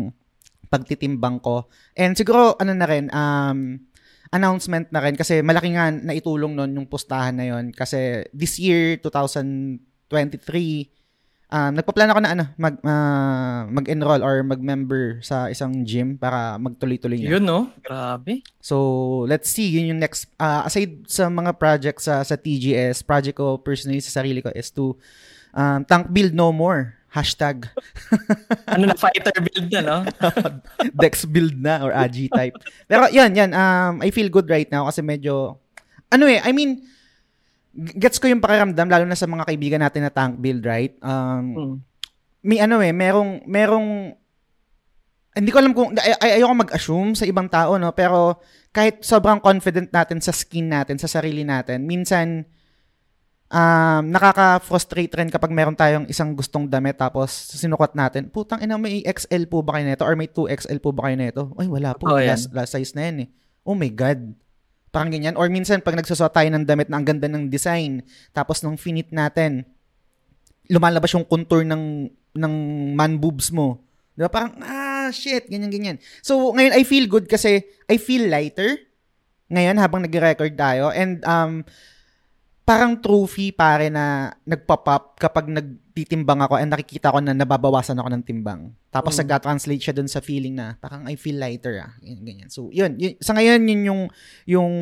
pagtitimbang 0.70 1.42
ko. 1.42 1.66
And 1.98 2.14
siguro, 2.14 2.54
ano 2.62 2.72
na 2.78 2.86
rin, 2.86 3.10
um, 3.10 3.82
announcement 4.34 4.88
na 4.90 5.02
rin 5.04 5.18
kasi 5.18 5.42
malaki 5.46 5.74
nga 5.76 5.92
naitulong 5.94 6.54
nun 6.58 6.72
yung 6.78 6.88
postahan 6.90 7.38
na 7.38 7.46
yon 7.50 7.70
kasi 7.76 8.26
this 8.34 8.58
year 8.58 8.98
2023 9.02 9.82
um, 11.52 11.72
nagpa-plan 11.76 12.10
ako 12.12 12.20
na 12.22 12.32
ano 12.34 12.46
mag 12.58 12.76
uh, 12.82 13.62
mag-enroll 13.70 14.22
or 14.24 14.42
mag-member 14.42 15.22
sa 15.22 15.50
isang 15.52 15.86
gym 15.86 16.18
para 16.18 16.58
magtuloy-tuloy 16.58 17.22
na. 17.22 17.32
Yun 17.38 17.44
no, 17.46 17.60
grabe. 17.82 18.42
So, 18.62 19.26
let's 19.30 19.50
see 19.52 19.70
yun 19.70 19.96
yung 19.96 20.02
next 20.02 20.32
uh, 20.42 20.66
aside 20.66 21.06
sa 21.08 21.30
mga 21.30 21.56
projects 21.58 22.08
sa 22.10 22.22
sa 22.26 22.36
TGS, 22.36 23.06
project 23.06 23.38
ko 23.38 23.60
personally 23.62 24.02
sa 24.02 24.22
sarili 24.22 24.42
ko 24.42 24.50
is 24.54 24.72
to 24.74 24.98
um, 25.54 25.86
tank 25.86 26.10
build 26.12 26.34
no 26.34 26.52
more. 26.52 26.98
Hashtag. 27.16 27.72
ano 28.68 28.92
na, 28.92 28.96
fighter 29.00 29.32
build 29.40 29.72
na, 29.72 29.82
no? 29.88 29.98
Dex 31.00 31.24
build 31.24 31.56
na 31.56 31.80
or 31.80 31.96
AG 31.96 32.28
type. 32.28 32.60
Pero 32.92 33.08
yan, 33.08 33.32
yan. 33.32 33.56
Um, 33.56 34.04
I 34.04 34.12
feel 34.12 34.28
good 34.28 34.52
right 34.52 34.68
now 34.68 34.92
kasi 34.92 35.00
medyo, 35.00 35.56
ano 36.12 36.28
eh, 36.28 36.44
I 36.44 36.52
mean, 36.52 36.84
gets 37.76 38.20
ko 38.20 38.28
yung 38.28 38.44
pakiramdam, 38.44 38.92
lalo 38.92 39.08
na 39.08 39.16
sa 39.16 39.32
mga 39.32 39.48
kaibigan 39.48 39.80
natin 39.80 40.04
na 40.04 40.12
tank 40.12 40.44
build, 40.44 40.68
right? 40.68 40.92
Um, 41.00 41.46
mm. 41.56 41.76
May 42.44 42.60
ano 42.60 42.84
eh, 42.84 42.92
merong, 42.92 43.48
merong, 43.48 43.88
hindi 45.40 45.52
ko 45.56 45.58
alam 45.64 45.72
kung, 45.72 45.96
ay, 45.96 46.20
ay, 46.20 46.32
ayoko 46.44 46.56
mag-assume 46.68 47.16
sa 47.16 47.24
ibang 47.24 47.48
tao, 47.48 47.80
no? 47.80 47.96
Pero 47.96 48.44
kahit 48.76 49.08
sobrang 49.08 49.40
confident 49.40 49.88
natin 49.88 50.20
sa 50.20 50.36
skin 50.36 50.68
natin, 50.68 51.00
sa 51.00 51.08
sarili 51.08 51.48
natin, 51.48 51.88
minsan, 51.88 52.44
um, 53.50 54.04
nakaka-frustrate 54.10 55.14
rin 55.22 55.30
kapag 55.30 55.54
meron 55.54 55.78
tayong 55.78 56.10
isang 56.10 56.34
gustong 56.34 56.66
damit 56.66 56.98
tapos 56.98 57.30
sinukat 57.54 57.94
natin, 57.94 58.30
putang 58.30 58.62
ina, 58.64 58.78
may 58.80 59.06
XL 59.06 59.46
po 59.46 59.62
ba 59.62 59.78
kayo 59.78 59.86
nito? 59.86 60.04
Or 60.06 60.16
may 60.18 60.30
2XL 60.30 60.80
po 60.82 60.90
ba 60.96 61.10
kayo 61.10 61.18
nito? 61.20 61.44
Ay, 61.60 61.68
wala 61.70 61.94
po. 61.94 62.10
Oh, 62.10 62.18
last, 62.18 62.50
last 62.54 62.74
size 62.74 62.94
na 62.98 63.10
yan 63.12 63.18
eh. 63.26 63.30
Oh 63.66 63.78
my 63.78 63.90
God. 63.94 64.34
Parang 64.90 65.12
ganyan. 65.12 65.36
Or 65.36 65.50
minsan, 65.52 65.84
pag 65.84 65.98
nagsusot 65.98 66.32
tayo 66.32 66.48
ng 66.50 66.64
damit 66.64 66.88
na 66.88 67.02
ang 67.02 67.06
ganda 67.06 67.28
ng 67.28 67.52
design, 67.52 68.00
tapos 68.32 68.64
nung 68.64 68.80
finit 68.80 69.12
natin, 69.12 69.68
lumalabas 70.72 71.12
yung 71.14 71.28
contour 71.28 71.68
ng, 71.68 72.10
ng 72.34 72.54
man 72.96 73.20
boobs 73.20 73.52
mo. 73.52 73.84
Di 74.16 74.24
ba? 74.24 74.32
Parang, 74.32 74.56
ah, 74.64 75.12
shit, 75.12 75.52
ganyan, 75.52 75.70
ganyan. 75.70 75.98
So, 76.24 76.56
ngayon, 76.56 76.74
I 76.74 76.84
feel 76.88 77.06
good 77.12 77.28
kasi 77.28 77.68
I 77.92 78.00
feel 78.00 78.32
lighter 78.32 78.80
ngayon 79.52 79.78
habang 79.78 80.02
nag-record 80.08 80.56
tayo. 80.56 80.90
And, 80.90 81.22
um, 81.28 81.68
parang 82.66 82.98
trophy 82.98 83.54
pare 83.54 83.94
na 83.94 84.34
nagpop-up 84.42 85.22
kapag 85.22 85.46
nagtitimbang 85.54 86.42
ako 86.42 86.58
and 86.58 86.74
nakikita 86.74 87.14
ko 87.14 87.22
na 87.22 87.38
nababawasan 87.38 88.02
ako 88.02 88.10
ng 88.10 88.24
timbang. 88.26 88.74
Tapos 88.90 89.14
mm. 89.16 89.20
nagka-translate 89.22 89.84
siya 89.86 89.94
dun 89.94 90.10
sa 90.10 90.18
feeling 90.18 90.58
na 90.58 90.74
parang 90.82 91.06
I 91.06 91.14
feel 91.14 91.38
lighter 91.38 91.78
ah. 91.86 91.94
Ganyan, 92.02 92.26
ganyan. 92.26 92.50
So, 92.50 92.74
yun, 92.74 92.98
yun. 92.98 93.22
Sa 93.22 93.38
ngayon, 93.38 93.70
yun 93.70 93.82
yung, 93.86 94.02
yung 94.50 94.74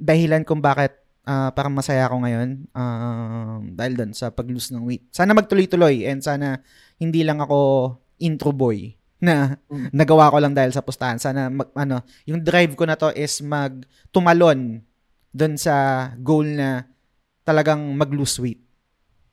dahilan 0.00 0.40
kung 0.48 0.64
bakit 0.64 0.96
uh, 1.28 1.52
parang 1.52 1.76
masaya 1.76 2.08
ako 2.08 2.24
ngayon 2.24 2.48
uh, 2.72 3.60
dahil 3.76 3.92
dun 3.92 4.12
sa 4.16 4.32
pag-lose 4.32 4.72
ng 4.72 4.82
weight. 4.88 5.04
Sana 5.12 5.36
magtuloy-tuloy 5.36 6.08
and 6.08 6.24
sana 6.24 6.64
hindi 6.96 7.22
lang 7.28 7.44
ako 7.44 7.92
intro 8.24 8.56
boy 8.56 8.88
na 9.26 9.60
mm. 9.68 9.92
nagawa 9.92 10.32
ko 10.32 10.40
lang 10.40 10.56
dahil 10.56 10.72
sa 10.72 10.80
pustahan. 10.80 11.20
Sana 11.20 11.52
mag, 11.52 11.68
ano, 11.76 12.00
yung 12.24 12.40
drive 12.40 12.72
ko 12.72 12.88
na 12.88 12.96
to 12.96 13.12
is 13.12 13.44
mag 13.44 13.84
tumalon 14.08 14.80
doon 15.32 15.54
sa 15.56 16.08
goal 16.20 16.44
na 16.44 16.88
talagang 17.52 17.80
mag-lose 17.92 18.40
weight. 18.40 18.62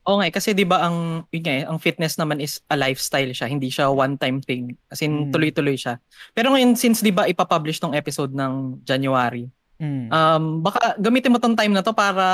Oo 0.08 0.20
nga, 0.20 0.28
eh, 0.28 0.32
kasi 0.32 0.56
'di 0.56 0.64
ba 0.64 0.80
ang 0.80 1.28
yun 1.28 1.44
nga, 1.44 1.54
eh, 1.60 1.64
ang 1.68 1.76
fitness 1.76 2.16
naman 2.16 2.40
is 2.40 2.64
a 2.72 2.76
lifestyle 2.76 3.28
siya, 3.32 3.48
hindi 3.48 3.68
siya 3.68 3.92
one-time 3.92 4.40
thing. 4.40 4.72
As 4.88 5.04
in 5.04 5.28
mm. 5.28 5.32
tuloy-tuloy 5.32 5.76
siya. 5.76 6.00
Pero 6.32 6.52
ngayon 6.52 6.72
since 6.76 7.04
'di 7.04 7.12
ba 7.12 7.28
ipa-publish 7.28 7.80
tong 7.80 7.92
episode 7.92 8.32
ng 8.32 8.80
January, 8.84 9.48
mm. 9.76 10.08
um 10.08 10.64
baka 10.64 10.96
gamitin 10.96 11.32
mo 11.32 11.38
tong 11.40 11.56
time 11.56 11.76
na 11.76 11.84
to 11.84 11.92
para 11.92 12.24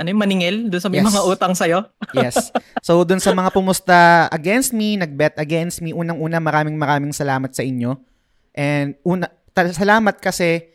ano 0.00 0.08
yung 0.08 0.20
maningil 0.20 0.56
doon 0.72 0.80
sa 0.80 0.88
may 0.88 1.04
yes. 1.04 1.12
mga 1.12 1.22
utang 1.28 1.52
sa'yo? 1.52 1.84
yes. 2.16 2.48
So, 2.80 3.04
doon 3.04 3.20
sa 3.20 3.36
mga 3.36 3.52
pumusta 3.52 4.32
against 4.32 4.72
me, 4.72 4.96
nag-bet 4.96 5.36
against 5.36 5.84
me, 5.84 5.92
unang-una 5.92 6.40
maraming 6.40 6.80
maraming 6.80 7.12
salamat 7.12 7.52
sa 7.52 7.60
inyo. 7.60 8.00
And 8.56 8.96
una, 9.04 9.28
ta- 9.52 9.68
salamat 9.68 10.16
kasi 10.16 10.72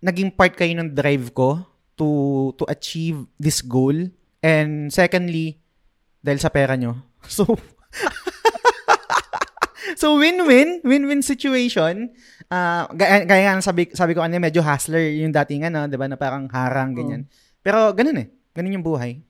naging 0.00 0.32
part 0.32 0.56
kayo 0.56 0.72
ng 0.80 0.96
drive 0.96 1.28
ko 1.36 1.60
to 1.94 2.50
to 2.58 2.64
achieve 2.66 3.24
this 3.38 3.62
goal 3.62 3.94
and 4.42 4.90
secondly 4.90 5.62
dahil 6.20 6.40
sa 6.40 6.50
pera 6.50 6.74
nyo 6.74 6.98
so 7.26 7.44
so 10.00 10.18
win-win 10.18 10.82
win-win 10.82 11.22
situation 11.22 12.10
uh, 12.50 12.90
gaya, 12.92 13.22
gaya 13.22 13.54
nga 13.54 13.62
sabi 13.62 13.86
sabi 13.94 14.12
ko 14.16 14.24
ano 14.24 14.34
medyo 14.42 14.64
hustler 14.64 15.14
yung 15.14 15.30
dating 15.30 15.70
ano 15.70 15.86
'di 15.86 15.96
ba 15.96 16.10
na 16.10 16.18
parang 16.18 16.50
harang 16.50 16.96
ganyan 16.96 17.24
oh. 17.24 17.42
Pero 17.64 17.96
ganun 17.96 18.20
eh. 18.20 18.28
Ganun 18.52 18.76
yung 18.76 18.86
buhay. 18.86 19.24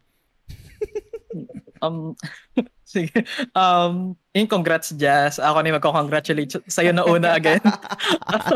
Um, 1.78 2.18
sige. 2.84 3.14
Um, 3.54 4.18
yung 4.34 4.50
congrats, 4.50 4.90
Jazz. 4.90 5.38
Ako 5.38 5.62
na 5.62 5.78
magko-congratulate 5.78 6.66
sa'yo 6.66 6.90
na 6.90 7.06
una 7.06 7.38
again. 7.38 7.62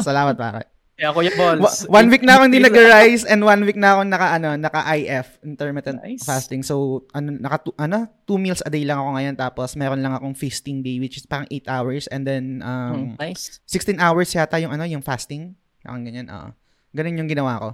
Salamat, 0.02 0.34
pare. 0.34 0.77
Yeah, 0.98 1.14
Kuya 1.14 1.30
Balls. 1.38 1.86
One 1.86 2.10
week 2.10 2.26
na 2.26 2.34
akong 2.34 2.50
hindi 2.50 2.58
nag-rise 2.58 3.22
and 3.22 3.46
one 3.46 3.62
week 3.62 3.78
na 3.78 3.94
akong 3.94 4.10
naka, 4.10 4.34
ano, 4.34 4.58
naka-IF, 4.58 5.38
intermittent 5.46 6.02
Nice. 6.02 6.26
fasting. 6.26 6.66
So, 6.66 7.06
ano, 7.14 7.38
naka, 7.38 7.70
two, 7.70 7.74
ano, 7.78 8.10
two 8.26 8.34
meals 8.34 8.66
a 8.66 8.70
day 8.70 8.82
lang 8.82 8.98
ako 8.98 9.14
ngayon. 9.14 9.34
Tapos, 9.38 9.78
meron 9.78 10.02
lang 10.02 10.10
akong 10.10 10.34
feasting 10.34 10.82
day, 10.82 10.98
which 10.98 11.14
is 11.14 11.22
parang 11.22 11.46
8 11.54 11.70
hours. 11.70 12.10
And 12.10 12.26
then, 12.26 12.66
um, 12.66 13.14
Hmm, 13.14 13.22
nice. 13.22 13.62
16 13.70 14.02
hours 14.02 14.34
yata 14.34 14.58
yung, 14.58 14.74
ano, 14.74 14.82
yung 14.90 15.06
fasting. 15.06 15.54
Parang 15.86 16.02
ganyan, 16.02 16.26
oo. 16.34 16.50
Ganun 16.90 17.18
yung 17.22 17.30
ginawa 17.30 17.62
ko. 17.62 17.68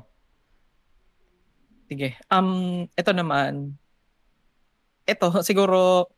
Sige. 1.88 2.21
Um, 2.28 2.85
ito 2.93 3.11
naman. 3.16 3.81
Ito, 5.09 5.40
siguro, 5.40 6.12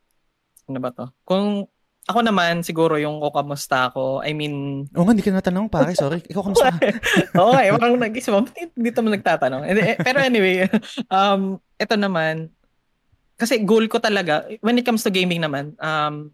ano 0.66 0.78
ba 0.82 0.90
to? 0.90 1.14
Kung 1.22 1.70
ako 2.06 2.22
naman, 2.22 2.62
siguro 2.62 2.94
yung 2.96 3.18
kung 3.18 3.34
kamusta 3.34 3.90
ako, 3.90 4.22
I 4.22 4.30
mean, 4.30 4.86
Oo 4.94 5.02
nga, 5.02 5.12
hindi 5.12 5.26
ka 5.26 5.34
natanong, 5.34 5.66
pare. 5.66 5.90
Sorry. 5.98 6.22
Ikaw, 6.22 6.42
kamusta 6.42 6.70
ka? 6.74 6.78
okay, 7.34 7.66
parang 7.74 7.98
nag-isip 7.98 8.30
ako, 8.30 8.40
"Ba't 8.46 8.72
dito 8.72 8.98
mo 9.02 9.08
nagtatanong. 9.10 9.62
Eh, 9.66 9.74
eh, 9.74 9.96
Pero 9.98 10.18
anyway, 10.22 10.70
um, 11.10 11.58
ito 11.76 11.94
naman, 11.98 12.48
kasi 13.36 13.60
goal 13.60 13.90
ko 13.90 13.98
talaga, 13.98 14.46
when 14.62 14.78
it 14.78 14.86
comes 14.86 15.02
to 15.02 15.10
gaming 15.10 15.42
naman, 15.42 15.74
um, 15.76 16.30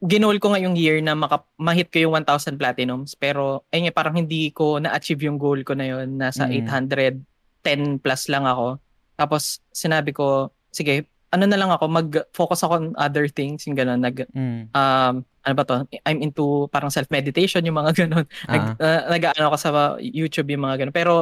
ginol 0.00 0.36
ko 0.36 0.52
ngayong 0.52 0.74
year 0.74 0.98
na 0.98 1.14
maka, 1.14 1.44
ma-hit 1.54 1.88
ko 1.88 2.00
yung 2.00 2.16
1,000 2.16 2.56
platinums. 2.56 3.14
Pero, 3.14 3.62
ayun 3.70 3.88
nga, 3.88 3.94
parang 3.94 4.16
hindi 4.16 4.50
ko 4.50 4.80
na-achieve 4.80 5.28
yung 5.28 5.36
goal 5.36 5.60
ko 5.62 5.76
na 5.76 5.86
yun. 5.86 6.16
Nasa 6.16 6.48
Mm. 6.48 6.66
810 6.66 8.00
plus 8.00 8.22
lang 8.26 8.48
ako. 8.48 8.80
Tapos, 9.14 9.60
sinabi 9.70 10.10
ko, 10.10 10.48
sige, 10.72 11.04
ano 11.30 11.44
na 11.46 11.54
lang 11.54 11.70
ako, 11.70 11.84
mag-focus 11.86 12.60
ako 12.62 12.72
on 12.74 12.86
other 12.98 13.26
things, 13.26 13.62
yung 13.64 13.78
gano'n, 13.78 14.02
nag, 14.02 14.26
Mm. 14.34 14.74
um, 14.74 15.14
ano 15.22 15.54
ba 15.54 15.64
to? 15.64 15.76
I'm 16.04 16.20
into 16.20 16.66
parang 16.68 16.90
self-meditation, 16.90 17.62
yung 17.62 17.78
mga 17.78 17.90
ganun. 18.02 18.26
Nag, 18.46 18.62
Ah. 18.76 18.82
uh, 18.82 19.02
nag-ano 19.08 19.44
ako 19.46 19.56
sa 19.56 19.70
YouTube, 19.96 20.50
yung 20.50 20.66
mga 20.66 20.84
ganun. 20.84 20.94
Pero, 20.94 21.12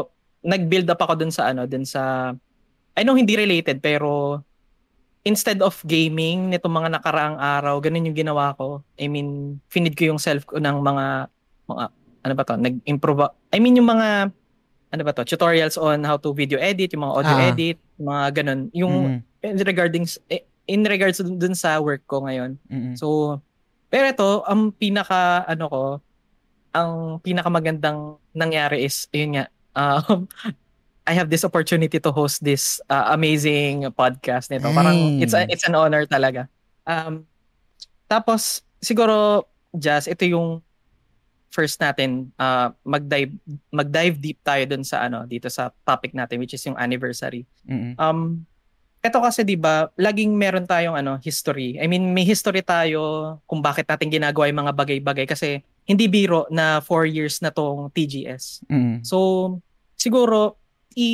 nag-build 0.41 0.89
up 0.89 0.99
ako 0.99 1.13
dun 1.15 1.29
sa 1.31 1.53
ano, 1.53 1.69
dun 1.69 1.85
sa, 1.85 2.33
I 2.97 3.05
know 3.05 3.15
hindi 3.15 3.37
related, 3.37 3.79
pero 3.79 4.41
instead 5.23 5.61
of 5.61 5.77
gaming 5.85 6.49
nitong 6.49 6.73
mga 6.73 6.89
nakaraang 6.95 7.37
araw, 7.37 7.77
ganun 7.79 8.09
yung 8.09 8.17
ginawa 8.17 8.55
ko. 8.55 8.81
I 8.97 9.07
mean, 9.07 9.61
finid 9.69 9.93
ko 9.93 10.09
yung 10.09 10.19
self 10.19 10.49
ko 10.49 10.57
ng 10.57 10.77
mga, 10.79 11.29
mga 11.69 11.85
ano 12.25 12.33
ba 12.35 12.43
to, 12.43 12.57
nag-improve, 12.57 13.23
I 13.53 13.59
mean 13.61 13.77
yung 13.77 13.87
mga, 13.87 14.33
ano 14.89 15.03
ba 15.05 15.13
to, 15.13 15.23
tutorials 15.23 15.77
on 15.77 16.01
how 16.03 16.17
to 16.17 16.33
video 16.33 16.57
edit, 16.57 16.97
yung 16.97 17.05
mga 17.05 17.15
audio 17.15 17.37
Ah. 17.37 17.49
edit, 17.53 17.77
mga 18.01 18.25
ganun. 18.35 18.61
Yung 18.73 18.95
Mm. 19.21 19.28
In 19.43 19.57
regarding, 19.63 20.07
eh, 20.31 20.45
in 20.67 20.85
regards 20.85 21.19
dun, 21.19 21.39
dun 21.39 21.55
sa 21.55 21.81
work 21.81 22.05
ko 22.07 22.25
ngayon. 22.27 22.59
Mm. 22.71 22.95
So, 22.99 23.39
pero 23.89 24.11
ito, 24.11 24.45
ang 24.45 24.73
pinaka, 24.75 25.47
ano 25.49 25.65
ko, 25.69 25.83
ang 26.77 26.93
pinaka 27.25 27.49
magandang 27.49 28.21
nangyari 28.37 28.85
is, 28.85 29.09
yun 29.11 29.41
nga, 29.41 29.47
um, 29.75 30.29
I 31.09 31.17
have 31.17 31.33
this 31.33 31.41
opportunity 31.41 31.97
to 31.97 32.13
host 32.13 32.45
this 32.45 32.85
uh, 32.93 33.17
amazing 33.17 33.89
podcast 33.97 34.53
nito. 34.53 34.69
Parang, 34.69 34.93
Hey. 34.93 35.25
it's, 35.25 35.33
a, 35.33 35.49
it's 35.49 35.65
an 35.65 35.73
honor 35.73 36.05
talaga. 36.05 36.53
Um, 36.85 37.25
tapos, 38.05 38.61
siguro, 38.77 39.49
Jazz, 39.73 40.05
ito 40.05 40.29
yung 40.29 40.61
first 41.49 41.81
natin 41.81 42.29
uh, 42.37 42.71
mag-dive 42.85 43.33
mag-dive 43.73 44.17
deep 44.21 44.39
tayo 44.45 44.69
dun 44.69 44.85
sa 44.85 45.09
ano 45.09 45.25
dito 45.25 45.49
sa 45.49 45.73
topic 45.81 46.13
natin 46.13 46.37
which 46.41 46.53
is 46.53 46.65
yung 46.65 46.77
anniversary. 46.77 47.49
Mm. 47.65 47.97
Um, 47.97 48.45
ito 48.99 49.19
kasi 49.23 49.47
'di 49.47 49.55
ba, 49.55 49.89
laging 49.95 50.35
meron 50.35 50.67
tayong 50.67 50.99
ano, 50.99 51.19
history. 51.23 51.79
I 51.79 51.87
mean, 51.87 52.11
may 52.11 52.27
history 52.27 52.63
tayo 52.67 53.39
kung 53.47 53.63
bakit 53.63 53.87
natin 53.87 54.11
ginagawa 54.11 54.51
yung 54.51 54.67
mga 54.67 54.75
bagay-bagay 54.75 55.27
kasi 55.27 55.63
hindi 55.89 56.05
biro 56.11 56.45
na 56.53 56.83
4 56.85 57.09
years 57.09 57.41
na 57.41 57.49
tong 57.55 57.89
TGS. 57.95 58.69
Mm. 58.69 59.01
So, 59.07 59.59
siguro 59.97 60.59
i 60.99 61.09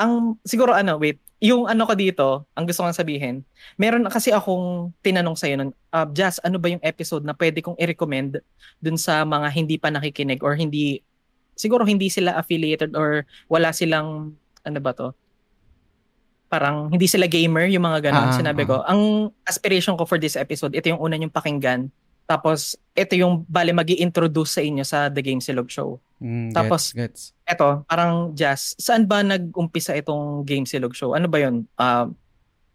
ang 0.00 0.40
siguro 0.48 0.72
ano, 0.72 0.96
wait, 0.96 1.20
yung 1.40 1.68
ano 1.68 1.84
ko 1.84 1.92
dito, 1.96 2.28
ang 2.52 2.64
gusto 2.68 2.84
kong 2.84 2.96
sabihin, 2.96 3.44
meron 3.76 4.04
kasi 4.12 4.28
akong 4.32 4.92
tinanong 5.04 5.36
sa 5.36 5.48
nun, 5.52 5.72
uh, 5.92 6.08
Jazz, 6.12 6.40
ano 6.44 6.60
ba 6.60 6.68
yung 6.68 6.84
episode 6.84 7.24
na 7.24 7.36
pwede 7.36 7.64
kong 7.64 7.76
i-recommend 7.80 8.44
dun 8.80 8.96
sa 9.00 9.24
mga 9.24 9.48
hindi 9.52 9.76
pa 9.80 9.88
nakikinig 9.88 10.44
or 10.44 10.56
hindi, 10.56 11.00
siguro 11.56 11.84
hindi 11.84 12.08
sila 12.12 12.36
affiliated 12.36 12.92
or 12.92 13.24
wala 13.48 13.72
silang, 13.72 14.36
ano 14.64 14.78
ba 14.80 14.92
to, 14.92 15.16
parang 16.50 16.90
hindi 16.90 17.06
sila 17.06 17.30
gamer, 17.30 17.70
yung 17.70 17.86
mga 17.86 18.10
ganon. 18.10 18.28
Ah, 18.28 18.34
Sinabi 18.34 18.66
ah. 18.66 18.68
ko, 18.68 18.76
ang 18.82 19.00
aspiration 19.46 19.94
ko 19.94 20.02
for 20.02 20.18
this 20.18 20.34
episode, 20.34 20.74
ito 20.74 20.90
yung 20.90 20.98
una 20.98 21.14
yung 21.14 21.30
pakinggan. 21.30 21.86
Tapos, 22.26 22.74
ito 22.94 23.14
yung 23.14 23.42
bali 23.46 23.70
mag 23.70 23.86
introduce 23.90 24.58
sa 24.58 24.62
inyo 24.62 24.82
sa 24.82 25.06
The 25.10 25.22
Game 25.22 25.42
Silog 25.42 25.70
Show. 25.70 25.98
Mm, 26.22 26.50
Tapos, 26.54 26.90
gets, 26.94 27.34
gets. 27.34 27.46
Eto, 27.46 27.82
parang 27.86 28.34
Jazz, 28.34 28.74
saan 28.78 29.06
ba 29.06 29.22
nag-umpisa 29.22 29.94
itong 29.98 30.42
Game 30.46 30.66
Silog 30.66 30.94
Show? 30.94 31.14
Ano 31.14 31.26
ba 31.26 31.42
yun? 31.42 31.66
Um, 31.74 32.14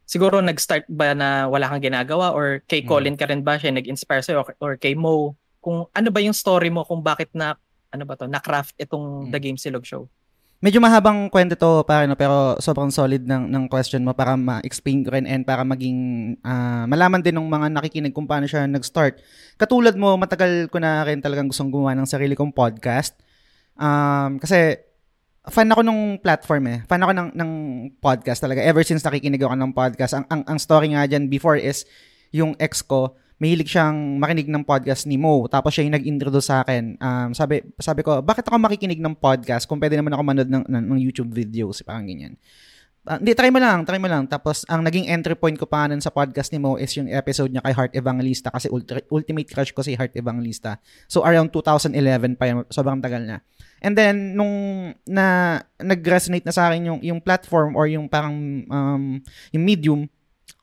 siguro 0.03 0.43
nag-start 0.43 0.87
ba 0.91 1.15
na 1.15 1.47
wala 1.47 1.71
kang 1.71 1.83
ginagawa 1.83 2.35
or 2.35 2.63
kay 2.67 2.83
Mm. 2.83 2.87
Colin 2.87 3.15
ka 3.15 3.27
rin 3.27 3.43
ba 3.43 3.55
siya 3.55 3.71
nag-inspire 3.71 4.23
sa'yo 4.23 4.43
or, 4.43 4.55
or 4.59 4.73
kay 4.75 4.91
Mo? 4.91 5.35
Kung 5.63 5.87
ano 5.87 6.09
ba 6.11 6.19
yung 6.19 6.35
story 6.35 6.67
mo 6.67 6.83
kung 6.83 6.99
bakit 6.99 7.31
na 7.31 7.55
ano 7.95 8.03
ba 8.03 8.19
to, 8.19 8.27
na-craft 8.27 8.75
itong 8.75 9.27
Mm. 9.27 9.31
The 9.31 9.39
Game 9.39 9.59
Silog 9.59 9.87
Show? 9.87 10.11
Medyo 10.63 10.79
mahabang 10.79 11.27
kwento 11.27 11.59
to 11.59 11.83
pare 11.83 12.07
no, 12.07 12.15
pero 12.15 12.55
sobrang 12.63 12.87
solid 12.87 13.27
ng 13.27 13.51
ng 13.51 13.63
question 13.67 14.01
mo 14.01 14.15
para 14.15 14.39
ma-explain 14.39 15.03
ko 15.03 15.11
rin 15.11 15.27
and 15.27 15.43
para 15.43 15.67
maging 15.67 15.99
ah, 16.47 16.87
malaman 16.87 17.19
din 17.19 17.35
ng 17.35 17.45
mga 17.45 17.67
nakikinig 17.75 18.15
kung 18.15 18.23
paano 18.23 18.47
siya 18.47 18.63
nag-start. 18.63 19.19
Katulad 19.59 19.99
mo, 19.99 20.15
matagal 20.15 20.71
ko 20.71 20.79
na 20.79 21.03
rin 21.03 21.19
talagang 21.19 21.51
gustong 21.51 21.69
gumawa 21.69 21.91
ng 21.99 22.07
sarili 22.07 22.33
kong 22.39 22.55
podcast. 22.55 23.19
Um, 23.75 24.39
kasi 24.39 24.79
fan 25.51 25.69
ako 25.69 25.85
nung 25.85 26.17
platform 26.23 26.63
eh. 26.71 26.79
Fan 26.87 27.03
ako 27.03 27.11
ng, 27.13 27.29
ng 27.35 27.51
podcast 27.99 28.41
talaga. 28.41 28.63
Ever 28.63 28.81
since 28.81 29.03
nakikinig 29.05 29.43
ako 29.43 29.53
ng 29.59 29.71
podcast. 29.75 30.17
Ang, 30.17 30.25
ang, 30.31 30.41
ang 30.47 30.57
story 30.57 30.95
nga 30.95 31.05
dyan 31.05 31.29
before 31.29 31.59
is 31.59 31.85
yung 32.33 32.57
ex 32.57 32.81
ko, 32.81 33.13
mahilig 33.35 33.67
siyang 33.67 34.15
makinig 34.15 34.47
ng 34.47 34.63
podcast 34.63 35.03
ni 35.07 35.19
Mo. 35.19 35.47
Tapos 35.51 35.75
siya 35.75 35.83
yung 35.87 35.95
nag-introduce 35.95 36.47
sa 36.47 36.63
akin. 36.63 36.95
Um, 36.99 37.29
sabi, 37.35 37.63
sabi 37.79 38.01
ko, 38.01 38.23
bakit 38.23 38.47
ako 38.47 38.55
makikinig 38.55 39.03
ng 39.03 39.15
podcast 39.19 39.67
kung 39.67 39.79
pwede 39.79 39.99
naman 39.99 40.15
ako 40.15 40.21
manood 40.23 40.49
ng, 40.49 40.63
ng, 40.63 40.83
ng 40.95 40.99
YouTube 40.99 41.31
videos? 41.35 41.83
Parang 41.83 42.07
ganyan. 42.07 42.39
Ah, 43.05 43.21
Hindi, 43.21 43.37
try 43.37 43.53
mo 43.53 43.61
lang, 43.61 43.85
try 43.85 44.01
mo 44.01 44.09
lang. 44.09 44.25
Tapos, 44.25 44.65
ang 44.65 44.81
naging 44.81 45.05
entry 45.13 45.37
point 45.37 45.53
ko 45.53 45.69
pa 45.69 45.85
nun 45.85 46.01
sa 46.01 46.09
podcast 46.09 46.49
ni 46.49 46.57
Mo 46.57 46.73
is 46.73 46.89
yung 46.97 47.05
episode 47.05 47.53
niya 47.53 47.61
kay 47.61 47.73
Heart 47.77 47.93
Evangelista 47.93 48.49
kasi 48.49 48.65
ultra, 48.65 48.97
ultimate 49.13 49.45
crush 49.45 49.69
ko 49.77 49.85
si 49.85 49.93
Heart 49.93 50.17
Evangelista. 50.17 50.81
So, 51.05 51.21
around 51.21 51.53
2011 51.53 51.93
pa 52.33 52.49
yun. 52.49 52.65
Sobrang 52.73 52.97
tagal 52.97 53.21
na. 53.21 53.45
And 53.85 53.93
then, 53.93 54.33
nung 54.33 54.55
na 55.05 55.61
nag-resonate 55.77 56.49
na 56.49 56.53
sa 56.55 56.73
akin 56.73 56.81
yung, 56.81 56.99
yung 57.05 57.19
platform 57.21 57.77
or 57.77 57.85
yung 57.85 58.09
parang 58.09 58.65
um, 58.73 59.21
yung 59.53 59.63
medium, 59.63 60.09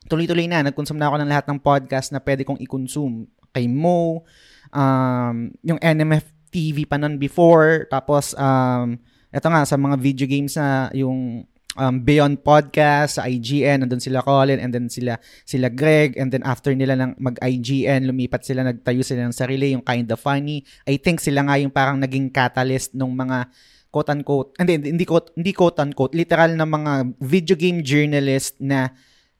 tuloy-tuloy 0.07 0.47
na. 0.47 0.65
Nag-consume 0.65 0.99
na 0.99 1.07
ako 1.11 1.15
ng 1.21 1.29
lahat 1.29 1.45
ng 1.49 1.59
podcast 1.59 2.11
na 2.11 2.19
pwede 2.23 2.43
kong 2.43 2.59
i-consume. 2.63 3.27
Kay 3.53 3.69
Mo, 3.69 4.25
um, 4.73 5.35
yung 5.61 5.77
NMF 5.77 6.25
TV 6.49 6.85
pa 6.89 6.97
nun 6.97 7.21
before. 7.21 7.85
Tapos, 7.89 8.33
um, 8.33 8.97
eto 9.29 9.47
nga, 9.49 9.65
sa 9.65 9.77
mga 9.77 9.95
video 9.97 10.25
games 10.25 10.57
na 10.57 10.89
yung 10.93 11.45
um, 11.77 11.95
Beyond 12.01 12.45
Podcast, 12.45 13.17
sa 13.17 13.25
IGN, 13.25 13.85
nandun 13.85 14.01
sila 14.01 14.21
Colin, 14.21 14.61
and 14.61 14.73
then 14.73 14.87
sila, 14.89 15.17
sila 15.45 15.69
Greg, 15.73 16.17
and 16.17 16.29
then 16.29 16.45
after 16.45 16.73
nila 16.73 16.97
ng 16.97 17.17
mag-IGN, 17.17 18.09
lumipat 18.09 18.45
sila, 18.45 18.65
nagtayo 18.65 19.01
sila 19.01 19.25
ng 19.29 19.35
sarili, 19.35 19.73
yung 19.73 19.85
Kinda 19.85 20.17
Funny. 20.17 20.61
I 20.85 20.97
think 21.01 21.21
sila 21.21 21.45
nga 21.45 21.57
yung 21.57 21.73
parang 21.73 21.97
naging 22.01 22.29
catalyst 22.29 22.93
nung 22.93 23.13
mga 23.17 23.49
quote-unquote, 23.93 24.57
hindi, 24.57 24.89
hindi, 24.89 25.05
quote, 25.05 25.37
hindi 25.37 25.53
quote-unquote, 25.53 26.17
literal 26.17 26.57
na 26.57 26.65
mga 26.65 27.13
video 27.21 27.53
game 27.53 27.85
journalist 27.85 28.57
na 28.57 28.89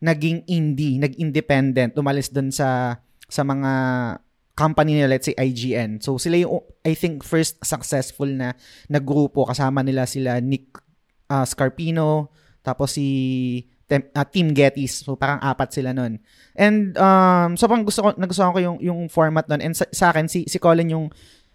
naging 0.03 0.43
indie, 0.51 1.00
nag-independent, 1.00 1.95
umalis 1.95 2.27
dun 2.27 2.51
sa 2.51 3.00
sa 3.31 3.41
mga 3.48 3.72
company 4.53 5.00
nila, 5.00 5.17
let's 5.17 5.31
say 5.31 5.36
IGN. 5.39 6.03
So 6.03 6.19
sila 6.19 6.43
yung, 6.43 6.62
I 6.86 6.93
think, 6.93 7.24
first 7.25 7.57
successful 7.63 8.27
na 8.27 8.53
na 8.91 9.00
grupo. 9.00 9.48
Kasama 9.48 9.81
nila 9.81 10.05
sila 10.05 10.43
Nick 10.43 10.75
uh, 11.31 11.48
Scarpino, 11.48 12.29
tapos 12.62 13.00
si 13.00 13.07
Tem, 13.89 14.03
uh, 14.13 14.27
Team 14.27 14.53
Gettys. 14.53 15.01
So 15.01 15.15
parang 15.15 15.41
apat 15.41 15.74
sila 15.74 15.95
nun. 15.95 16.22
And 16.53 16.93
um, 17.00 17.57
sobrang 17.57 17.88
gusto 17.88 18.05
ko, 18.05 18.10
nagustuhan 18.13 18.53
ko 18.53 18.60
yung, 18.62 18.77
yung 18.83 19.01
format 19.10 19.48
nun. 19.50 19.63
And 19.63 19.74
sa, 19.74 19.89
sa 19.89 20.13
akin, 20.13 20.29
si, 20.29 20.45
si 20.45 20.60
Colin 20.62 20.91
yung 20.91 21.07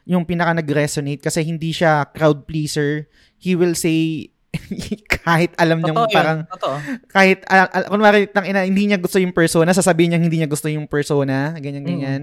yung 0.09 0.25
pinaka 0.25 0.57
nag-resonate 0.57 1.21
kasi 1.21 1.45
hindi 1.45 1.69
siya 1.69 2.09
crowd 2.17 2.49
pleaser. 2.49 3.13
He 3.37 3.53
will 3.53 3.77
say 3.77 4.33
kahit 5.25 5.53
alam 5.61 5.85
niyang 5.85 6.09
Totoo 6.09 6.15
parang 6.15 6.39
yun. 6.45 6.53
Totoo. 6.57 6.77
kahit 7.13 7.39
al- 7.47 7.69
al- 7.69 7.89
kunwari 7.89 8.27
tang 8.29 8.49
ina 8.49 8.65
hindi 8.65 8.89
niya 8.89 8.97
gusto 8.97 9.21
yung 9.21 9.33
persona, 9.33 9.71
sasabihin 9.71 10.17
niya 10.17 10.21
hindi 10.21 10.39
niya 10.41 10.49
gusto 10.49 10.67
yung 10.73 10.89
persona, 10.89 11.53
ganyan 11.61 11.85
Mm. 11.85 11.89
ganyan. 11.89 12.23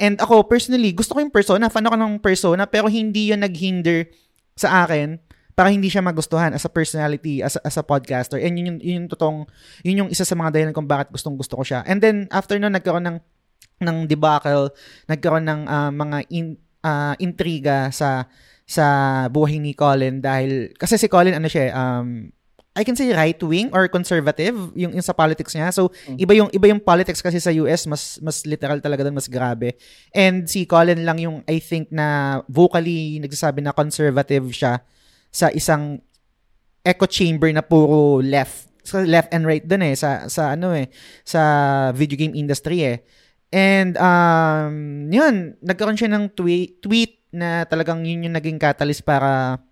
And 0.00 0.16
ako 0.16 0.48
personally, 0.48 0.90
gusto 0.96 1.12
ko 1.12 1.20
yung 1.20 1.30
persona, 1.30 1.68
fan 1.68 1.84
ako 1.84 1.96
ng 1.96 2.14
persona, 2.18 2.64
pero 2.64 2.88
hindi 2.88 3.30
yun 3.30 3.44
naghinder 3.44 4.08
sa 4.56 4.82
akin 4.82 5.20
para 5.52 5.68
hindi 5.68 5.92
siya 5.92 6.00
magustuhan 6.00 6.56
as 6.56 6.64
a 6.64 6.72
personality, 6.72 7.44
as 7.44 7.60
a, 7.60 7.60
as 7.68 7.76
a 7.76 7.84
podcaster. 7.84 8.40
And 8.40 8.56
yun 8.56 8.66
yung, 8.66 8.78
yun 8.80 8.96
yung 9.04 9.08
totoong, 9.12 9.44
yun 9.84 10.00
yung 10.00 10.10
isa 10.10 10.24
sa 10.24 10.32
mga 10.32 10.56
dahilan 10.56 10.72
kung 10.72 10.88
bakit 10.88 11.12
gustong 11.12 11.36
gusto 11.36 11.52
ko 11.52 11.62
siya. 11.62 11.84
And 11.84 12.00
then, 12.00 12.32
after 12.32 12.56
nun, 12.56 12.72
nagkaroon 12.72 13.04
ng, 13.04 13.18
ng 13.84 13.98
debacle, 14.08 14.72
nagkaroon 15.04 15.44
ng 15.44 15.60
uh, 15.68 15.92
mga 15.92 16.18
in, 16.32 16.56
uh, 16.80 17.12
intriga 17.20 17.92
sa 17.92 18.24
sa 18.70 18.86
buhay 19.26 19.58
ni 19.58 19.74
Colin 19.74 20.22
dahil 20.22 20.70
kasi 20.78 20.94
si 20.94 21.10
Colin 21.10 21.34
ano 21.34 21.50
siya 21.50 21.74
um 21.74 22.30
I 22.70 22.86
can 22.86 22.94
say 22.94 23.10
right 23.10 23.36
wing 23.42 23.66
or 23.74 23.90
conservative 23.90 24.54
yung, 24.78 24.94
yung 24.94 25.02
sa 25.02 25.10
politics 25.10 25.58
niya. 25.58 25.74
So 25.74 25.90
mm. 25.90 26.22
iba 26.22 26.32
yung 26.38 26.48
iba 26.54 26.70
yung 26.70 26.78
politics 26.78 27.18
kasi 27.18 27.42
sa 27.42 27.50
US 27.66 27.90
mas 27.90 28.22
mas 28.22 28.46
literal 28.46 28.78
talaga 28.78 29.02
doon 29.02 29.18
mas 29.18 29.26
grabe. 29.26 29.74
And 30.14 30.46
si 30.46 30.70
Colin 30.70 31.02
lang 31.02 31.18
yung 31.18 31.42
I 31.50 31.58
think 31.58 31.90
na 31.90 32.40
vocally 32.46 33.18
nagsasabi 33.18 33.58
na 33.58 33.74
conservative 33.74 34.46
siya 34.54 34.86
sa 35.34 35.50
isang 35.50 35.98
echo 36.86 37.10
chamber 37.10 37.50
na 37.50 37.66
puro 37.66 38.22
left 38.22 38.70
sa 38.86 39.02
left 39.02 39.34
and 39.34 39.44
right 39.50 39.66
doon 39.66 39.90
eh 39.90 39.94
sa 39.98 40.30
sa 40.30 40.54
ano 40.54 40.70
eh 40.72 40.88
sa 41.26 41.42
video 41.90 42.14
game 42.14 42.38
industry 42.38 42.86
eh. 42.86 43.02
And 43.50 43.98
um 43.98 45.10
yun, 45.10 45.58
nagkaroon 45.58 45.98
siya 45.98 46.14
ng 46.14 46.38
tweet 46.38 46.78
tweet 46.78 47.19
na 47.30 47.64
talagang 47.66 48.02
yun 48.06 48.30
yung 48.30 48.36
naging 48.36 48.58
catalyst 48.58 49.02
para 49.06 49.62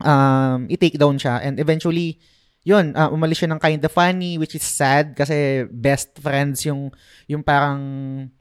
um, 0.00 0.68
i-take 0.68 0.96
down 0.96 1.16
siya. 1.16 1.40
And 1.44 1.60
eventually, 1.60 2.20
yun, 2.60 2.92
uh, 2.92 3.08
umalis 3.08 3.40
siya 3.40 3.50
ng 3.52 3.60
kind 3.60 3.80
of 3.80 3.92
funny, 3.92 4.36
which 4.36 4.52
is 4.52 4.64
sad 4.64 5.16
kasi 5.16 5.64
best 5.72 6.12
friends 6.20 6.64
yung, 6.68 6.92
yung 7.24 7.40
parang 7.40 7.80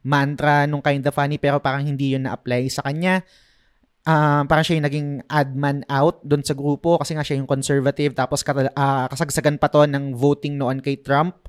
mantra 0.04 0.68
nung 0.68 0.84
kind 0.84 1.04
of 1.04 1.16
funny 1.16 1.40
pero 1.40 1.64
parang 1.64 1.88
hindi 1.88 2.16
yun 2.16 2.28
na-apply 2.28 2.68
sa 2.68 2.84
kanya. 2.84 3.24
Uh, 4.04 4.44
parang 4.48 4.64
siya 4.64 4.80
yung 4.80 4.88
naging 4.88 5.10
ad 5.28 5.52
man 5.54 5.84
out 5.88 6.24
doon 6.24 6.42
sa 6.44 6.56
grupo 6.56 6.98
kasi 6.98 7.14
nga 7.14 7.24
siya 7.24 7.38
yung 7.38 7.48
conservative 7.48 8.16
tapos 8.16 8.42
uh, 8.48 9.06
kasagsagan 9.12 9.60
pa 9.60 9.70
to 9.70 9.86
ng 9.86 10.16
voting 10.16 10.60
noon 10.60 10.84
kay 10.84 11.00
Trump. 11.00 11.48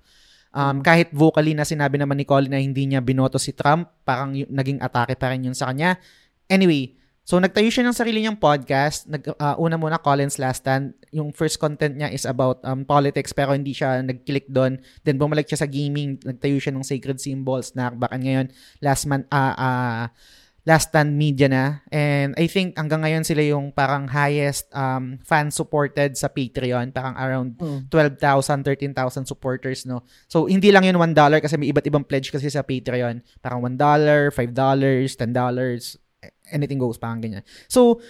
Um, 0.50 0.82
kahit 0.82 1.14
vocally 1.14 1.54
na 1.54 1.62
sinabi 1.62 1.94
naman 1.94 2.18
ni 2.18 2.26
Colin 2.26 2.50
na 2.50 2.58
hindi 2.58 2.82
niya 2.90 2.98
binoto 2.98 3.38
si 3.38 3.54
Trump, 3.54 4.02
parang 4.02 4.34
y- 4.34 4.50
naging 4.50 4.82
atake 4.82 5.14
pa 5.14 5.30
rin 5.30 5.46
yun 5.46 5.54
sa 5.54 5.70
kanya. 5.70 5.94
Anyway, 6.50 6.99
So, 7.30 7.38
nagtayo 7.38 7.70
siya 7.70 7.86
ng 7.86 7.94
sarili 7.94 8.26
niyang 8.26 8.42
podcast. 8.42 9.06
Nag, 9.06 9.22
uh, 9.38 9.54
una 9.62 9.78
muna, 9.78 10.02
Collins 10.02 10.34
Last 10.42 10.66
Stand. 10.66 10.98
Yung 11.14 11.30
first 11.30 11.62
content 11.62 11.94
niya 11.94 12.10
is 12.10 12.26
about 12.26 12.58
um, 12.66 12.82
politics 12.82 13.30
pero 13.30 13.54
hindi 13.54 13.70
siya 13.70 14.02
nag-click 14.02 14.50
doon. 14.50 14.82
Then, 15.06 15.14
bumalik 15.14 15.46
siya 15.46 15.62
sa 15.62 15.70
gaming. 15.70 16.18
Nagtayo 16.26 16.58
siya 16.58 16.74
ng 16.74 16.82
Sacred 16.82 17.22
Symbols 17.22 17.78
na 17.78 17.94
bakan 17.94 18.26
ngayon 18.26 18.46
last 18.82 19.06
month, 19.06 19.30
uh, 19.30 19.54
uh, 19.54 20.04
Last 20.66 20.90
Stand 20.90 21.14
Media 21.14 21.46
na. 21.46 21.86
And 21.94 22.34
I 22.34 22.50
think 22.50 22.74
hanggang 22.74 23.06
ngayon 23.06 23.22
sila 23.22 23.46
yung 23.46 23.70
parang 23.70 24.10
highest 24.10 24.66
um, 24.74 25.22
fan-supported 25.22 26.18
sa 26.18 26.26
Patreon. 26.34 26.90
Parang 26.90 27.14
around 27.14 27.54
mm. 27.62 27.94
12,000, 27.94 28.66
13,000 28.66 29.30
supporters, 29.30 29.86
no? 29.86 30.02
So, 30.26 30.50
hindi 30.50 30.74
lang 30.74 30.82
yun 30.82 30.98
$1 30.98 31.14
kasi 31.14 31.54
may 31.54 31.70
iba't 31.70 31.86
ibang 31.86 32.02
pledge 32.02 32.34
kasi 32.34 32.50
sa 32.50 32.66
Patreon. 32.66 33.22
Parang 33.38 33.62
$1, 33.62 33.78
$5, 33.78 34.34
$10, 34.34 36.09
anything 36.50 36.78
goes, 36.78 36.98
parang 36.98 37.22
ganyan. 37.22 37.46
So, 37.66 38.02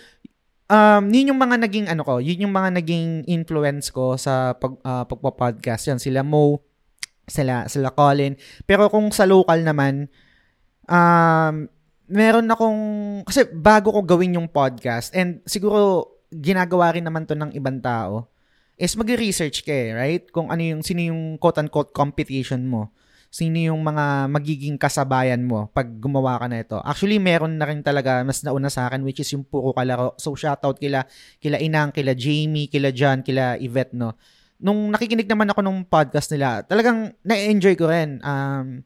um, 0.71 1.05
yun 1.11 1.35
yung 1.35 1.41
mga 1.41 1.57
naging, 1.67 1.87
ano 1.91 2.03
ko, 2.07 2.23
yun 2.23 2.49
yung 2.49 2.55
mga 2.55 2.81
naging 2.81 3.27
influence 3.27 3.91
ko 3.91 4.15
sa 4.15 4.55
pag, 4.57 4.79
uh, 4.87 5.05
pagpa-podcast. 5.05 5.91
Yan, 5.91 6.01
sila 6.01 6.23
Mo, 6.23 6.63
sila, 7.27 7.67
sila 7.67 7.91
Colin. 7.95 8.39
Pero 8.65 8.87
kung 8.89 9.11
sa 9.11 9.27
local 9.27 9.61
naman, 9.63 10.07
um, 10.87 11.55
meron 12.11 12.51
akong, 12.51 12.81
kasi 13.27 13.47
bago 13.51 13.95
ko 13.95 14.01
gawin 14.03 14.39
yung 14.39 14.51
podcast, 14.51 15.15
and 15.15 15.43
siguro 15.47 16.11
ginagawa 16.31 16.95
rin 16.95 17.07
naman 17.07 17.27
to 17.27 17.35
ng 17.35 17.55
ibang 17.55 17.79
tao, 17.83 18.31
is 18.81 18.97
mag-research 18.97 19.63
ka 19.63 19.75
eh, 19.75 19.93
right? 19.93 20.25
Kung 20.33 20.49
ano 20.49 20.63
yung, 20.65 20.81
sino 20.81 21.05
yung 21.05 21.37
quote-unquote 21.37 21.93
competition 21.93 22.65
mo 22.65 22.95
sino 23.31 23.63
yung 23.63 23.79
mga 23.79 24.27
magiging 24.27 24.75
kasabayan 24.75 25.47
mo 25.47 25.71
pag 25.71 25.87
gumawa 25.87 26.35
ka 26.43 26.51
na 26.51 26.67
ito. 26.67 26.83
Actually, 26.83 27.23
meron 27.23 27.55
na 27.55 27.71
rin 27.71 27.79
talaga 27.79 28.27
mas 28.27 28.43
nauna 28.43 28.67
sa 28.67 28.91
akin 28.91 29.07
which 29.07 29.23
is 29.23 29.31
yung 29.31 29.47
puro 29.47 29.71
kalaro. 29.71 30.19
So, 30.19 30.35
shoutout 30.35 30.83
kila, 30.83 31.07
kila 31.39 31.63
Inang, 31.63 31.95
kila 31.95 32.19
Jamie, 32.19 32.67
kila 32.67 32.91
John, 32.91 33.23
kila 33.23 33.55
Yvette, 33.63 33.95
no. 33.95 34.19
Nung 34.59 34.91
nakikinig 34.91 35.31
naman 35.31 35.47
ako 35.47 35.63
nung 35.63 35.87
podcast 35.87 36.35
nila, 36.35 36.67
talagang 36.67 37.15
na-enjoy 37.23 37.79
ko 37.79 37.87
rin. 37.87 38.19
Um, 38.21 38.83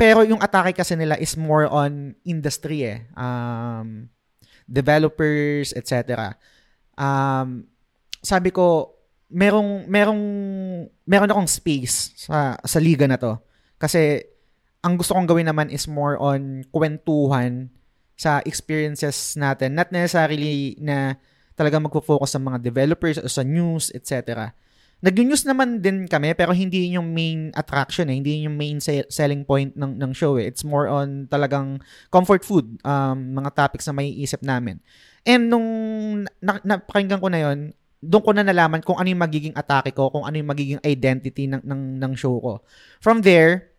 pero 0.00 0.24
yung 0.24 0.40
atake 0.40 0.72
kasi 0.72 0.96
nila 0.96 1.20
is 1.20 1.36
more 1.36 1.68
on 1.68 2.16
industry 2.24 2.88
eh. 2.88 3.04
Um, 3.12 4.08
developers, 4.64 5.76
etc. 5.76 6.32
Um, 6.96 7.68
sabi 8.24 8.48
ko, 8.56 8.96
merong 9.28 9.84
merong 9.86 10.22
meron 11.06 11.30
akong 11.30 11.46
space 11.46 12.16
sa 12.18 12.58
sa 12.66 12.82
liga 12.82 13.06
na 13.06 13.14
to 13.14 13.38
kasi 13.80 14.22
ang 14.84 15.00
gusto 15.00 15.16
kong 15.16 15.28
gawin 15.28 15.48
naman 15.48 15.72
is 15.72 15.88
more 15.88 16.20
on 16.20 16.64
kwentuhan 16.68 17.72
sa 18.20 18.44
experiences 18.44 19.32
natin. 19.40 19.72
Not 19.72 19.88
necessarily 19.88 20.76
na 20.76 21.16
talaga 21.56 21.80
magfo-focus 21.80 22.36
sa 22.36 22.40
mga 22.40 22.60
developers 22.60 23.16
o 23.20 23.28
sa 23.28 23.44
news, 23.44 23.88
etc. 23.92 24.52
Nag-news 25.00 25.48
naman 25.48 25.80
din 25.80 26.04
kami 26.04 26.36
pero 26.36 26.52
hindi 26.52 26.92
yung 26.92 27.16
main 27.16 27.48
attraction 27.56 28.12
eh, 28.12 28.20
hindi 28.20 28.44
yung 28.44 28.56
main 28.60 28.80
selling 28.84 29.48
point 29.48 29.72
ng 29.72 29.96
ng 29.96 30.12
show 30.12 30.36
eh. 30.36 30.48
It's 30.48 30.64
more 30.64 30.88
on 30.88 31.28
talagang 31.32 31.80
comfort 32.12 32.44
food, 32.44 32.76
um, 32.84 33.40
mga 33.40 33.56
topics 33.56 33.88
na 33.88 33.96
may 33.96 34.12
isip 34.12 34.44
namin. 34.44 34.80
And 35.24 35.48
nung 35.48 35.68
na, 36.44 36.60
napakinggan 36.60 37.20
ko 37.20 37.28
na 37.32 37.40
yon, 37.48 37.72
doon 38.00 38.24
ko 38.24 38.32
na 38.36 38.44
nalaman 38.44 38.84
kung 38.84 39.00
ano 39.00 39.08
yung 39.08 39.24
magiging 39.24 39.56
atake 39.56 39.96
ko, 39.96 40.12
kung 40.12 40.28
ano 40.28 40.36
yung 40.36 40.48
magiging 40.48 40.80
identity 40.84 41.48
ng 41.48 41.64
ng 41.64 42.00
ng 42.00 42.12
show 42.16 42.36
ko. 42.40 42.60
From 43.00 43.24
there, 43.24 43.69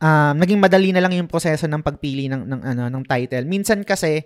um, 0.00 0.34
naging 0.36 0.60
madali 0.60 0.90
na 0.92 1.00
lang 1.00 1.12
yung 1.16 1.30
proseso 1.30 1.64
ng 1.68 1.84
pagpili 1.84 2.28
ng 2.28 2.42
ng 2.44 2.60
ano 2.62 2.82
ng 2.92 3.04
title. 3.04 3.44
Minsan 3.48 3.84
kasi 3.84 4.20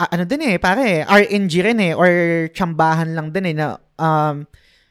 uh, 0.00 0.08
ano 0.08 0.24
din 0.24 0.44
eh, 0.44 0.56
pare, 0.60 1.04
RNG 1.04 1.52
rin 1.64 1.80
eh 1.80 1.92
or 1.96 2.10
tsambahan 2.52 3.12
lang 3.16 3.32
din 3.32 3.52
eh 3.52 3.54
na 3.56 3.76
um, 4.00 4.44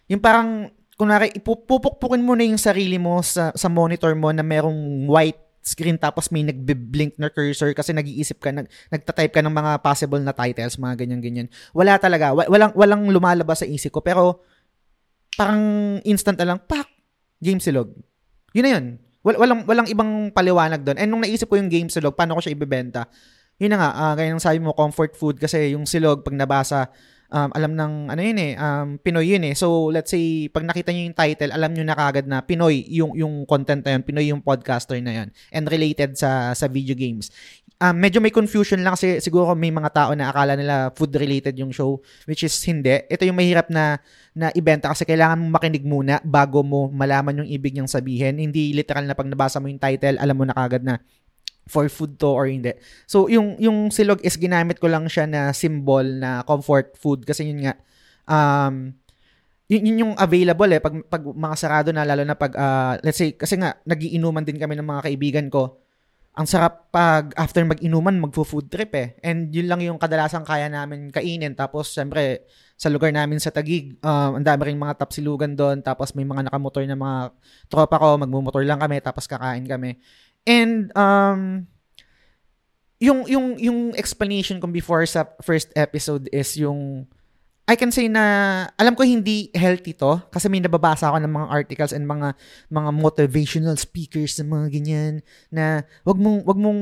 yung 0.09 0.21
parang 0.21 0.69
kunwari 0.95 1.33
ipupukpukin 1.35 2.23
mo 2.23 2.37
na 2.37 2.47
yung 2.47 2.61
sarili 2.61 2.95
mo 2.95 3.19
sa 3.19 3.51
sa 3.51 3.67
monitor 3.67 4.15
mo 4.15 4.31
na 4.31 4.45
merong 4.45 5.09
white 5.11 5.43
screen 5.65 5.97
tapos 5.97 6.29
may 6.29 6.45
nagbe-blink 6.45 7.17
na 7.17 7.33
cursor 7.33 7.73
kasi 7.73 7.89
nag-iisip 7.89 8.37
ka 8.37 8.53
nag 8.53 8.69
nagta-type 8.93 9.33
ka 9.33 9.41
ng 9.41 9.49
mga 9.49 9.81
possible 9.81 10.21
na 10.21 10.31
titles, 10.31 10.77
mga 10.77 11.03
ganyan 11.03 11.21
ganyan. 11.25 11.47
Wala 11.73 11.97
talaga, 11.97 12.37
walang 12.37 12.71
walang 12.77 13.09
lumalabas 13.09 13.65
sa 13.65 13.67
isip 13.67 13.89
ko 13.89 14.05
pero 14.05 14.45
parang 15.33 15.97
instant 16.05 16.37
na 16.37 16.53
lang 16.53 16.59
pak 16.61 16.85
game 17.41 17.59
silog. 17.59 17.91
Yun 18.55 18.63
na 18.63 18.71
yun. 18.77 18.85
Wal, 19.25 19.41
walang, 19.41 19.65
walang 19.65 19.87
ibang 19.89 20.29
paliwanag 20.29 20.85
doon. 20.85 21.01
And 21.01 21.09
nung 21.09 21.25
naisip 21.25 21.49
ko 21.49 21.57
yung 21.57 21.67
game 21.67 21.89
silog, 21.89 22.13
paano 22.13 22.37
ko 22.37 22.45
siya 22.45 22.53
ibebenta? 22.53 23.09
Yun 23.57 23.73
na 23.73 23.77
nga, 23.81 23.89
uh, 23.97 24.13
gaya 24.13 24.29
ng 24.29 24.43
sabi 24.43 24.61
mo, 24.61 24.77
comfort 24.77 25.17
food 25.17 25.41
kasi 25.41 25.73
yung 25.73 25.89
silog, 25.89 26.21
pag 26.21 26.37
nabasa, 26.37 26.93
um, 27.31 27.49
alam 27.53 27.71
ng, 27.73 27.93
ano 28.11 28.21
yun 28.21 28.39
eh, 28.41 28.53
um, 28.57 28.87
Pinoy 28.99 29.25
yun 29.37 29.43
eh. 29.47 29.55
So, 29.57 29.89
let's 29.89 30.11
say, 30.11 30.49
pag 30.49 30.65
nakita 30.65 30.91
nyo 30.91 31.09
yung 31.09 31.17
title, 31.17 31.51
alam 31.53 31.71
nyo 31.73 31.83
na 31.85 31.95
kagad 31.95 32.25
na 32.25 32.43
Pinoy 32.43 32.85
yung, 32.91 33.15
yung 33.17 33.45
content 33.47 33.81
na 33.85 33.97
yun, 33.97 34.03
Pinoy 34.03 34.25
yung 34.29 34.41
podcaster 34.43 34.97
na 35.01 35.23
yun, 35.23 35.27
and 35.53 35.65
related 35.69 36.19
sa, 36.19 36.51
sa 36.53 36.65
video 36.69 36.93
games 36.93 37.31
um, 37.79 37.95
medyo 37.95 38.23
may 38.23 38.31
confusion 38.31 38.79
lang 38.81 38.95
kasi 38.95 39.19
siguro 39.19 39.51
may 39.57 39.71
mga 39.71 39.89
tao 39.91 40.11
na 40.15 40.31
akala 40.31 40.55
nila 40.55 40.91
food 40.95 41.11
related 41.15 41.55
yung 41.59 41.71
show 41.71 41.99
which 42.29 42.43
is 42.45 42.55
hindi. 42.63 43.03
Ito 43.07 43.27
yung 43.27 43.37
mahirap 43.37 43.67
na 43.71 43.99
na 44.35 44.51
ibenta 44.51 44.91
kasi 44.91 45.07
kailangan 45.07 45.39
mong 45.39 45.53
makinig 45.59 45.85
muna 45.87 46.19
bago 46.23 46.59
mo 46.63 46.91
malaman 46.91 47.43
yung 47.43 47.49
ibig 47.49 47.75
niyang 47.75 47.89
sabihin. 47.89 48.39
Hindi 48.39 48.75
literal 48.75 49.07
na 49.07 49.15
pag 49.15 49.27
nabasa 49.27 49.59
mo 49.59 49.67
yung 49.71 49.81
title, 49.81 50.19
alam 50.19 50.35
mo 50.35 50.43
na 50.47 50.55
kagad 50.55 50.83
na 50.83 50.99
for 51.65 51.89
food 51.89 52.17
to 52.21 52.29
or 52.29 52.45
hindi. 52.45 52.73
So 53.09 53.25
yung 53.25 53.57
yung 53.57 53.89
silog 53.89 54.21
is 54.21 54.37
ginamit 54.37 54.77
ko 54.77 54.85
lang 54.89 55.09
siya 55.09 55.25
na 55.25 55.49
symbol 55.51 56.05
na 56.05 56.45
comfort 56.45 56.93
food 56.97 57.25
kasi 57.25 57.49
yun 57.49 57.65
nga 57.65 57.73
um 58.29 58.93
yun, 59.65 59.81
yun 59.81 60.01
yung 60.05 60.13
available 60.17 60.69
eh 60.69 60.77
pag 60.77 60.93
pag 61.09 61.25
mga 61.25 61.55
sarado 61.57 61.89
na 61.89 62.05
lalo 62.05 62.21
na 62.21 62.37
pag 62.37 62.53
uh, 62.53 62.93
let's 63.01 63.17
say 63.17 63.33
kasi 63.33 63.57
nga 63.57 63.81
nagiinuman 63.81 64.45
din 64.45 64.61
kami 64.61 64.77
ng 64.77 64.85
mga 64.85 65.05
kaibigan 65.09 65.47
ko 65.49 65.81
ang 66.35 66.43
sarap 66.43 66.91
pag 66.91 67.31
after 67.39 67.63
mag-inuman, 67.63 68.19
magfo-food 68.19 68.67
trip 68.67 68.91
eh. 68.91 69.15
And 69.23 69.55
yun 69.55 69.71
lang 69.71 69.79
yung 69.79 69.95
kadalasan 69.95 70.43
kaya 70.43 70.67
namin 70.67 71.07
kainin. 71.07 71.55
Tapos, 71.55 71.95
syempre, 71.95 72.43
sa 72.75 72.91
lugar 72.91 73.15
namin 73.15 73.39
sa 73.39 73.55
Tagig, 73.55 73.95
um, 74.03 74.35
ang 74.35 74.43
dami 74.43 74.67
rin 74.67 74.75
mga 74.75 74.99
tapsilugan 74.99 75.55
doon. 75.55 75.79
Tapos, 75.79 76.11
may 76.11 76.27
mga 76.27 76.51
nakamotor 76.51 76.83
na 76.83 76.99
mga 76.99 77.31
tropa 77.71 77.95
ko. 77.95 78.19
Magmumotor 78.19 78.67
lang 78.67 78.83
kami, 78.83 78.99
tapos 78.99 79.31
kakain 79.31 79.63
kami. 79.63 79.95
And, 80.45 80.93
um, 80.93 81.67
yung, 83.01 83.27
yung, 83.27 83.59
yung 83.59 83.79
explanation 83.97 84.61
ko 84.61 84.69
before 84.71 85.03
sa 85.05 85.27
first 85.41 85.73
episode 85.75 86.29
is 86.31 86.55
yung 86.57 87.09
I 87.65 87.73
can 87.73 87.89
say 87.89 88.05
na 88.05 88.21
alam 88.77 88.93
ko 88.93 89.01
hindi 89.01 89.49
healthy 89.49 89.97
to 89.97 90.21
kasi 90.29 90.45
may 90.45 90.61
nababasa 90.61 91.09
ako 91.09 91.17
ng 91.17 91.33
mga 91.33 91.47
articles 91.49 91.97
and 91.97 92.05
mga 92.05 92.37
mga 92.69 92.89
motivational 92.93 93.73
speakers 93.73 94.37
ng 94.37 94.53
mga 94.53 94.67
ganyan 94.69 95.13
na 95.49 95.81
wag 96.05 96.21
mong 96.21 96.45
wag 96.45 96.61
mong 96.61 96.81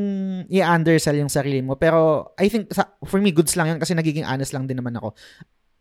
i-undersell 0.52 1.16
yung 1.16 1.32
sarili 1.32 1.64
mo 1.64 1.80
pero 1.80 2.28
I 2.36 2.52
think 2.52 2.76
for 3.08 3.24
me 3.24 3.32
goods 3.32 3.56
lang 3.56 3.72
yun 3.72 3.80
kasi 3.80 3.96
nagiging 3.96 4.28
honest 4.28 4.52
lang 4.52 4.68
din 4.68 4.84
naman 4.84 5.00
ako. 5.00 5.16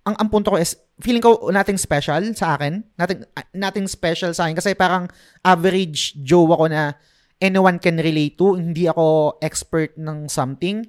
ang, 0.03 0.19
ang 0.19 0.29
punto 0.31 0.51
ko 0.51 0.59
is, 0.59 0.75
feeling 0.99 1.23
ko 1.23 1.47
nating 1.51 1.79
special 1.79 2.23
sa 2.35 2.59
akin. 2.59 2.83
Nating, 2.99 3.23
nating 3.55 3.87
special 3.87 4.35
sa 4.35 4.51
akin. 4.51 4.59
Kasi 4.59 4.75
parang 4.75 5.07
average 5.47 6.19
Joe 6.27 6.51
ako 6.51 6.67
na 6.67 6.99
anyone 7.43 7.83
can 7.83 7.99
relate 7.99 8.39
to. 8.39 8.55
Hindi 8.55 8.87
ako 8.87 9.37
expert 9.43 9.99
ng 9.99 10.31
something. 10.31 10.87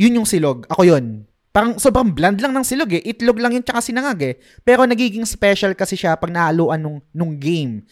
Yun 0.00 0.24
yung 0.24 0.28
silog. 0.28 0.64
Ako 0.72 0.88
yun. 0.88 1.28
Parang 1.54 1.76
sobrang 1.76 2.10
bland 2.10 2.40
lang 2.40 2.56
ng 2.56 2.64
silog 2.64 2.90
eh. 2.96 3.04
Itlog 3.04 3.38
lang 3.38 3.52
yun 3.52 3.62
tsaka 3.62 3.84
sinangag 3.84 4.20
eh. 4.24 4.34
Pero 4.64 4.88
nagiging 4.88 5.28
special 5.28 5.76
kasi 5.76 5.94
siya 5.94 6.16
pag 6.16 6.32
nahaluan 6.32 6.80
nung, 6.80 6.98
nung 7.12 7.36
game 7.36 7.84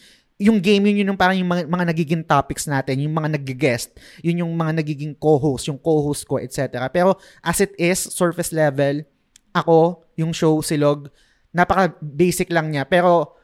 yung 0.43 0.59
game 0.59 0.91
yun 0.91 1.13
yung 1.13 1.19
parang 1.19 1.37
yung 1.37 1.47
mga, 1.47 1.63
mga 1.71 1.85
nagiging 1.93 2.23
topics 2.25 2.67
natin, 2.67 2.99
yung 2.99 3.15
mga 3.15 3.39
nag-guest, 3.39 3.95
yun 4.19 4.43
yung 4.43 4.51
mga 4.51 4.83
nagiging 4.83 5.13
co-host, 5.15 5.71
yung 5.71 5.79
co-host 5.79 6.27
ko, 6.27 6.35
etc. 6.41 6.83
Pero 6.91 7.15
as 7.39 7.63
it 7.63 7.71
is, 7.79 8.01
surface 8.01 8.51
level, 8.51 9.07
ako, 9.55 10.03
yung 10.19 10.33
show, 10.33 10.59
silog, 10.59 11.07
napaka-basic 11.53 12.49
lang 12.49 12.73
niya. 12.73 12.83
Pero 12.89 13.37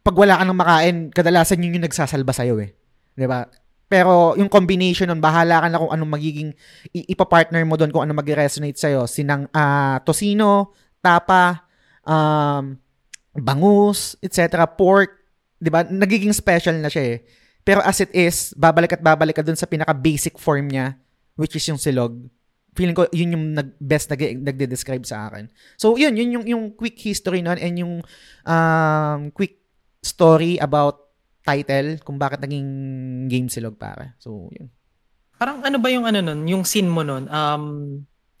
pag 0.00 0.14
wala 0.14 0.40
ka 0.40 0.44
nang 0.46 0.56
makain, 0.56 0.96
kadalasan 1.10 1.60
yun 1.60 1.76
yung 1.76 1.86
nagsasalba 1.90 2.32
sa'yo 2.32 2.62
eh. 2.62 2.72
Di 3.14 3.26
ba? 3.26 3.46
Pero 3.86 4.34
yung 4.34 4.50
combination 4.50 5.06
nun, 5.06 5.22
bahala 5.22 5.62
ka 5.62 5.68
na 5.70 5.78
kung 5.78 5.92
anong 5.94 6.12
magiging, 6.18 6.50
ipapartner 6.90 7.62
mo 7.62 7.78
doon 7.78 7.94
kung 7.94 8.02
ano 8.02 8.12
mag-resonate 8.16 8.74
sa'yo. 8.74 9.06
Sinang 9.06 9.46
uh, 9.54 10.02
tosino, 10.02 10.74
tapa, 10.98 11.62
um, 12.02 12.74
bangus, 13.34 14.14
etc. 14.22 14.66
Pork, 14.66 15.10
'di 15.58 15.70
ba? 15.70 15.82
Nagiging 15.86 16.34
special 16.34 16.78
na 16.78 16.90
siya 16.90 17.18
eh. 17.18 17.18
Pero 17.64 17.80
as 17.80 17.98
it 18.04 18.12
is, 18.12 18.52
babalik 18.54 18.98
at 18.98 19.02
babalik 19.02 19.40
ka 19.40 19.44
dun 19.44 19.56
sa 19.56 19.64
pinaka-basic 19.64 20.36
form 20.36 20.68
niya, 20.68 21.00
which 21.34 21.56
is 21.56 21.64
yung 21.64 21.80
silog. 21.80 22.12
Feeling 22.76 22.92
ko, 22.92 23.08
yun 23.14 23.32
yung 23.32 23.46
nag, 23.56 23.72
best 23.80 24.12
nag, 24.12 24.20
nagde-describe 24.20 25.06
sa 25.06 25.30
akin. 25.30 25.48
So, 25.80 25.96
yun, 25.96 26.12
yun 26.18 26.36
yung, 26.36 26.44
yung 26.44 26.64
quick 26.74 26.98
history 26.98 27.40
nun 27.40 27.56
and 27.56 27.78
yung 27.80 27.94
um, 28.44 29.20
quick 29.32 29.62
story 30.04 30.60
about 30.60 31.03
title, 31.44 32.00
kung 32.00 32.16
bakit 32.16 32.40
naging 32.40 32.66
game 33.28 33.52
silog 33.52 33.76
para. 33.76 34.16
So, 34.18 34.48
yun. 34.50 34.72
Parang 35.36 35.60
ano 35.60 35.76
ba 35.76 35.92
yung 35.92 36.08
ano 36.08 36.24
nun, 36.24 36.48
yung 36.48 36.64
scene 36.64 36.88
mo 36.88 37.04
nun? 37.04 37.28
Um, 37.28 37.64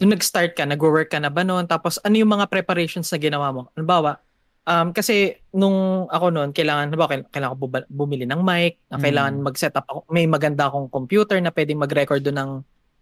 nung 0.00 0.12
nag-start 0.16 0.56
ka, 0.56 0.64
nag-work 0.64 1.12
ka 1.12 1.20
na 1.20 1.28
ba 1.28 1.44
nun? 1.44 1.68
Tapos 1.68 2.00
ano 2.00 2.16
yung 2.16 2.32
mga 2.32 2.48
preparations 2.48 3.12
na 3.12 3.18
ginawa 3.20 3.52
mo? 3.52 3.62
Halimbawa, 3.76 4.24
Um, 4.64 4.96
kasi 4.96 5.44
nung 5.52 6.08
ako 6.08 6.32
noon, 6.32 6.50
kailangan, 6.56 6.88
ba, 6.96 7.04
kailangan 7.04 7.52
ko 7.52 7.68
bumili 7.92 8.24
ng 8.24 8.40
mic, 8.40 8.80
na 8.88 8.96
kailangan 8.96 9.36
mm. 9.36 9.44
mag-set 9.44 9.76
up 9.76 9.84
ako, 9.84 10.08
may 10.08 10.24
maganda 10.24 10.72
akong 10.72 10.88
computer 10.88 11.36
na 11.36 11.52
pwedeng 11.52 11.84
mag-record 11.84 12.24
doon 12.24 12.38
ng, 12.40 12.52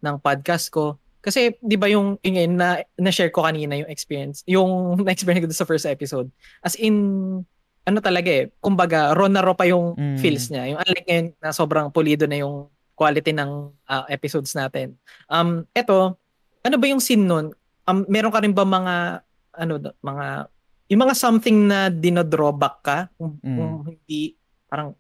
ng 0.03 0.17
podcast 0.19 0.67
ko. 0.75 0.99
Kasi 1.23 1.55
'di 1.63 1.79
ba 1.79 1.87
yung 1.87 2.19
yung 2.27 2.59
na 2.59 2.83
na-share 2.99 3.31
ko 3.31 3.47
kanina 3.47 3.79
yung 3.79 3.87
experience, 3.87 4.43
yung 4.43 4.71
na-experience 5.07 5.47
ko 5.47 5.55
sa 5.55 5.71
first 5.71 5.87
episode. 5.87 6.27
As 6.67 6.75
in 6.75 7.47
ano 7.83 7.99
talaga 7.99 8.31
eh, 8.31 8.51
kumbaga 8.63 9.11
raw 9.15 9.27
na 9.27 9.43
raw 9.43 9.55
pa 9.55 9.67
yung 9.67 9.99
mm. 9.99 10.19
feels 10.23 10.49
niya. 10.51 10.71
Yung 10.71 10.81
unlike 10.81 11.07
ngayon 11.09 11.29
na 11.43 11.51
sobrang 11.51 11.89
pulido 11.91 12.31
na 12.31 12.39
yung 12.39 12.71
quality 12.95 13.35
ng 13.35 13.51
uh, 13.91 14.05
episodes 14.07 14.55
natin. 14.55 14.95
Um 15.27 15.67
eto, 15.75 16.15
ano 16.63 16.77
ba 16.79 16.87
yung 16.87 17.03
scene 17.03 17.27
noon? 17.27 17.51
Um 17.91 18.07
meron 18.07 18.31
ka 18.31 18.39
rin 18.39 18.55
ba 18.55 18.63
mga 18.63 19.27
ano 19.59 19.73
mga 19.99 20.53
yung 20.93 21.09
mga 21.09 21.17
something 21.17 21.59
na 21.73 21.89
dinodrawback 21.89 22.77
ka, 22.85 22.99
kung, 23.17 23.41
mm. 23.41 23.57
kung 23.57 23.73
hindi, 23.89 24.37
parang 24.69 24.93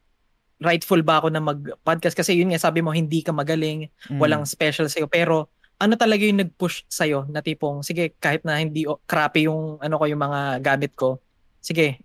rightful 0.56 1.04
ba 1.04 1.20
ako 1.20 1.28
na 1.28 1.44
mag-podcast? 1.44 2.16
Kasi 2.16 2.32
yun 2.40 2.48
nga, 2.48 2.64
sabi 2.64 2.80
mo, 2.80 2.96
hindi 2.96 3.20
ka 3.20 3.28
magaling, 3.28 3.92
mm. 4.08 4.16
walang 4.16 4.48
special 4.48 4.88
sa'yo. 4.88 5.04
Pero, 5.04 5.52
ano 5.76 5.92
talaga 6.00 6.24
yung 6.24 6.40
nag-push 6.40 6.88
sa'yo 6.88 7.28
na 7.28 7.44
tipong, 7.44 7.84
sige, 7.84 8.16
kahit 8.16 8.40
na 8.40 8.56
hindi 8.56 8.88
crappy 9.04 9.52
yung, 9.52 9.76
ano 9.84 10.00
ko, 10.00 10.08
yung 10.08 10.22
mga 10.24 10.64
gamit 10.64 10.96
ko, 10.96 11.20
sige, 11.60 12.00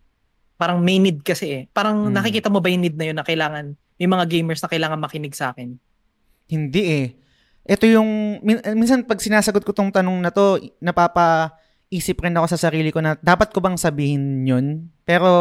parang 0.58 0.82
may 0.82 0.98
need 0.98 1.22
kasi 1.22 1.46
eh. 1.50 1.63
Parang 1.70 2.10
mm. 2.10 2.13
nakikita 2.13 2.50
mo 2.50 2.60
ba 2.60 2.67
yung 2.74 2.84
need 2.84 2.98
na 2.98 3.06
yun 3.08 3.17
na 3.17 3.26
kailangan, 3.26 3.78
may 4.02 4.10
mga 4.10 4.26
gamers 4.26 4.62
na 4.62 4.70
kailangan 4.70 5.00
makinig 5.00 5.38
sa 5.38 5.54
akin? 5.54 5.78
Hindi 6.50 6.84
eh. 6.84 7.08
Ito 7.67 7.86
yung, 7.86 8.41
min- 8.41 8.63
minsan 8.76 9.06
pag 9.06 9.22
sinasagot 9.22 9.62
ko 9.62 9.72
tong 9.72 9.93
tanong 9.93 10.17
na 10.20 10.34
to, 10.34 10.58
napapa, 10.82 11.54
isip 11.88 12.20
rin 12.20 12.36
ako 12.36 12.48
sa 12.52 12.60
sarili 12.67 12.91
ko 12.91 13.00
na 13.00 13.15
dapat 13.20 13.52
ko 13.56 13.63
bang 13.63 13.80
sabihin 13.80 14.43
yun? 14.43 14.91
Pero 15.08 15.32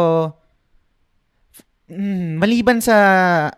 mm, 1.91 2.39
maliban 2.39 2.79
sa 2.79 2.95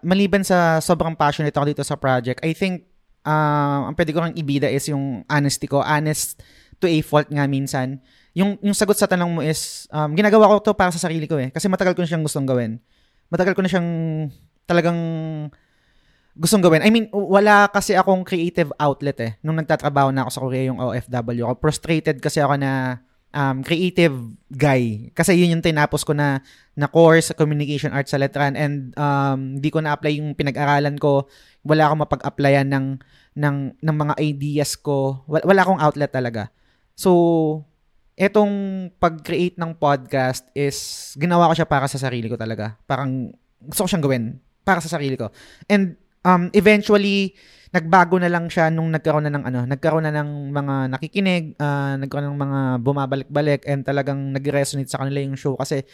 maliban 0.01 0.41
sa 0.41 0.81
sobrang 0.81 1.13
passionate 1.13 1.53
ako 1.53 1.65
dito 1.69 1.83
sa 1.85 1.97
project, 1.97 2.41
I 2.41 2.53
think 2.57 2.89
uh, 3.25 3.89
ang 3.89 3.95
pwede 3.97 4.11
ko 4.13 4.19
lang 4.25 4.33
ibida 4.37 4.69
is 4.69 4.89
yung 4.89 5.21
honesty 5.29 5.69
ko. 5.69 5.85
Honest 5.85 6.41
to 6.81 6.89
a 6.89 6.99
fault 7.05 7.29
nga 7.29 7.45
minsan. 7.45 8.01
Yung, 8.39 8.55
yung 8.63 8.71
sagot 8.71 8.95
sa 8.95 9.11
tanong 9.11 9.31
mo 9.35 9.41
is, 9.43 9.83
um, 9.91 10.15
ginagawa 10.15 10.47
ko 10.47 10.71
to 10.71 10.71
para 10.71 10.95
sa 10.95 11.03
sarili 11.03 11.27
ko 11.27 11.35
eh. 11.35 11.51
Kasi 11.51 11.67
matagal 11.67 11.91
ko 11.91 12.01
na 12.01 12.07
siyang 12.07 12.23
gustong 12.23 12.47
gawin. 12.47 12.79
Matagal 13.27 13.51
ko 13.51 13.61
na 13.61 13.67
siyang 13.67 13.89
talagang 14.63 14.99
gustong 16.39 16.63
gawin. 16.63 16.79
I 16.79 16.89
mean, 16.89 17.11
wala 17.11 17.67
kasi 17.67 17.99
akong 17.99 18.23
creative 18.23 18.71
outlet 18.79 19.17
eh. 19.19 19.31
Nung 19.43 19.59
nagtatrabaho 19.59 20.15
na 20.15 20.23
ako 20.23 20.31
sa 20.31 20.43
Korea 20.47 20.63
yung 20.71 20.79
OFW 20.79 21.43
ako, 21.43 21.55
frustrated 21.59 22.23
kasi 22.23 22.39
ako 22.39 22.55
na 22.55 23.03
um, 23.35 23.59
creative 23.59 24.15
guy. 24.47 25.11
Kasi 25.11 25.35
yun 25.35 25.59
yung 25.59 25.65
tinapos 25.65 26.07
ko 26.07 26.15
na, 26.15 26.39
na 26.79 26.87
course 26.87 27.33
sa 27.33 27.37
communication 27.37 27.91
arts 27.91 28.15
sa 28.15 28.21
Letran 28.21 28.55
and 28.55 28.95
um, 28.95 29.59
hindi 29.59 29.67
ko 29.67 29.83
na-apply 29.83 30.15
yung 30.15 30.31
pinag-aralan 30.31 30.95
ko. 30.95 31.27
Wala 31.67 31.91
akong 31.91 32.01
mapag-applyan 32.07 32.71
ng, 32.71 32.87
ng, 33.35 33.57
ng 33.83 33.95
mga 33.99 34.13
ideas 34.23 34.79
ko. 34.79 35.27
Wala, 35.27 35.43
wala 35.43 35.61
akong 35.67 35.81
outlet 35.83 36.11
talaga. 36.13 36.43
So, 36.95 37.11
etong 38.19 38.53
pag-create 38.99 39.55
ng 39.55 39.79
podcast 39.79 40.43
is 40.51 41.15
ginawa 41.15 41.47
ko 41.47 41.53
siya 41.55 41.67
para 41.71 41.87
sa 41.87 41.95
sarili 41.95 42.27
ko 42.27 42.35
talaga. 42.35 42.75
Parang 42.83 43.31
gusto 43.63 43.87
ko 43.87 43.89
siyang 43.89 44.03
gawin 44.03 44.23
para 44.67 44.83
sa 44.83 44.91
sarili 44.91 45.15
ko. 45.15 45.31
And 45.71 45.95
um, 46.27 46.51
eventually, 46.51 47.31
nagbago 47.71 48.19
na 48.19 48.27
lang 48.27 48.51
siya 48.51 48.67
nung 48.67 48.91
nagkaroon 48.91 49.23
na 49.23 49.31
ng 49.31 49.43
ano, 49.47 49.59
nagkaroon 49.63 50.03
na 50.03 50.11
ng 50.11 50.51
mga 50.51 50.75
nakikinig, 50.91 51.55
uh, 51.63 51.95
nagkaroon 51.95 52.35
ng 52.35 52.39
mga 52.43 52.59
bumabalik-balik 52.83 53.63
and 53.63 53.87
talagang 53.87 54.35
nag-resonate 54.35 54.91
sa 54.91 54.99
kanila 54.99 55.23
yung 55.23 55.39
show 55.39 55.55
kasi 55.55 55.87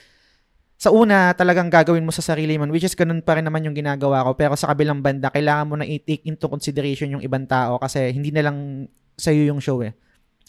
sa 0.76 0.92
una, 0.92 1.32
talagang 1.32 1.72
gagawin 1.72 2.04
mo 2.04 2.12
sa 2.12 2.20
sarili 2.20 2.60
mo, 2.60 2.68
which 2.68 2.84
is 2.84 2.98
ganun 3.00 3.24
pa 3.24 3.40
rin 3.40 3.48
naman 3.48 3.64
yung 3.64 3.72
ginagawa 3.72 4.28
ko. 4.28 4.36
Pero 4.36 4.60
sa 4.60 4.76
kabilang 4.76 5.00
banda, 5.00 5.32
kailangan 5.32 5.66
mo 5.72 5.76
na 5.80 5.88
i-take 5.88 6.28
into 6.28 6.52
consideration 6.52 7.16
yung 7.16 7.24
ibang 7.24 7.48
tao 7.48 7.80
kasi 7.80 8.12
hindi 8.12 8.28
na 8.34 8.44
lang 8.44 8.90
sa'yo 9.16 9.48
yung 9.48 9.64
show 9.64 9.80
eh. 9.80 9.96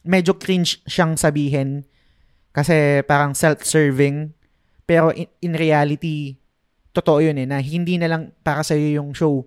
Medyo 0.07 0.39
cringe 0.39 0.81
siyang 0.87 1.19
sabihin 1.19 1.85
kasi 2.55 3.03
parang 3.05 3.35
self-serving. 3.35 4.33
Pero 4.87 5.11
in, 5.11 5.27
in 5.43 5.53
reality, 5.59 6.39
totoo 6.95 7.21
yun 7.21 7.43
eh, 7.43 7.45
na 7.45 7.59
hindi 7.59 7.99
na 7.99 8.09
lang 8.09 8.31
para 8.41 8.63
sa'yo 8.63 9.03
yung 9.03 9.13
show 9.13 9.45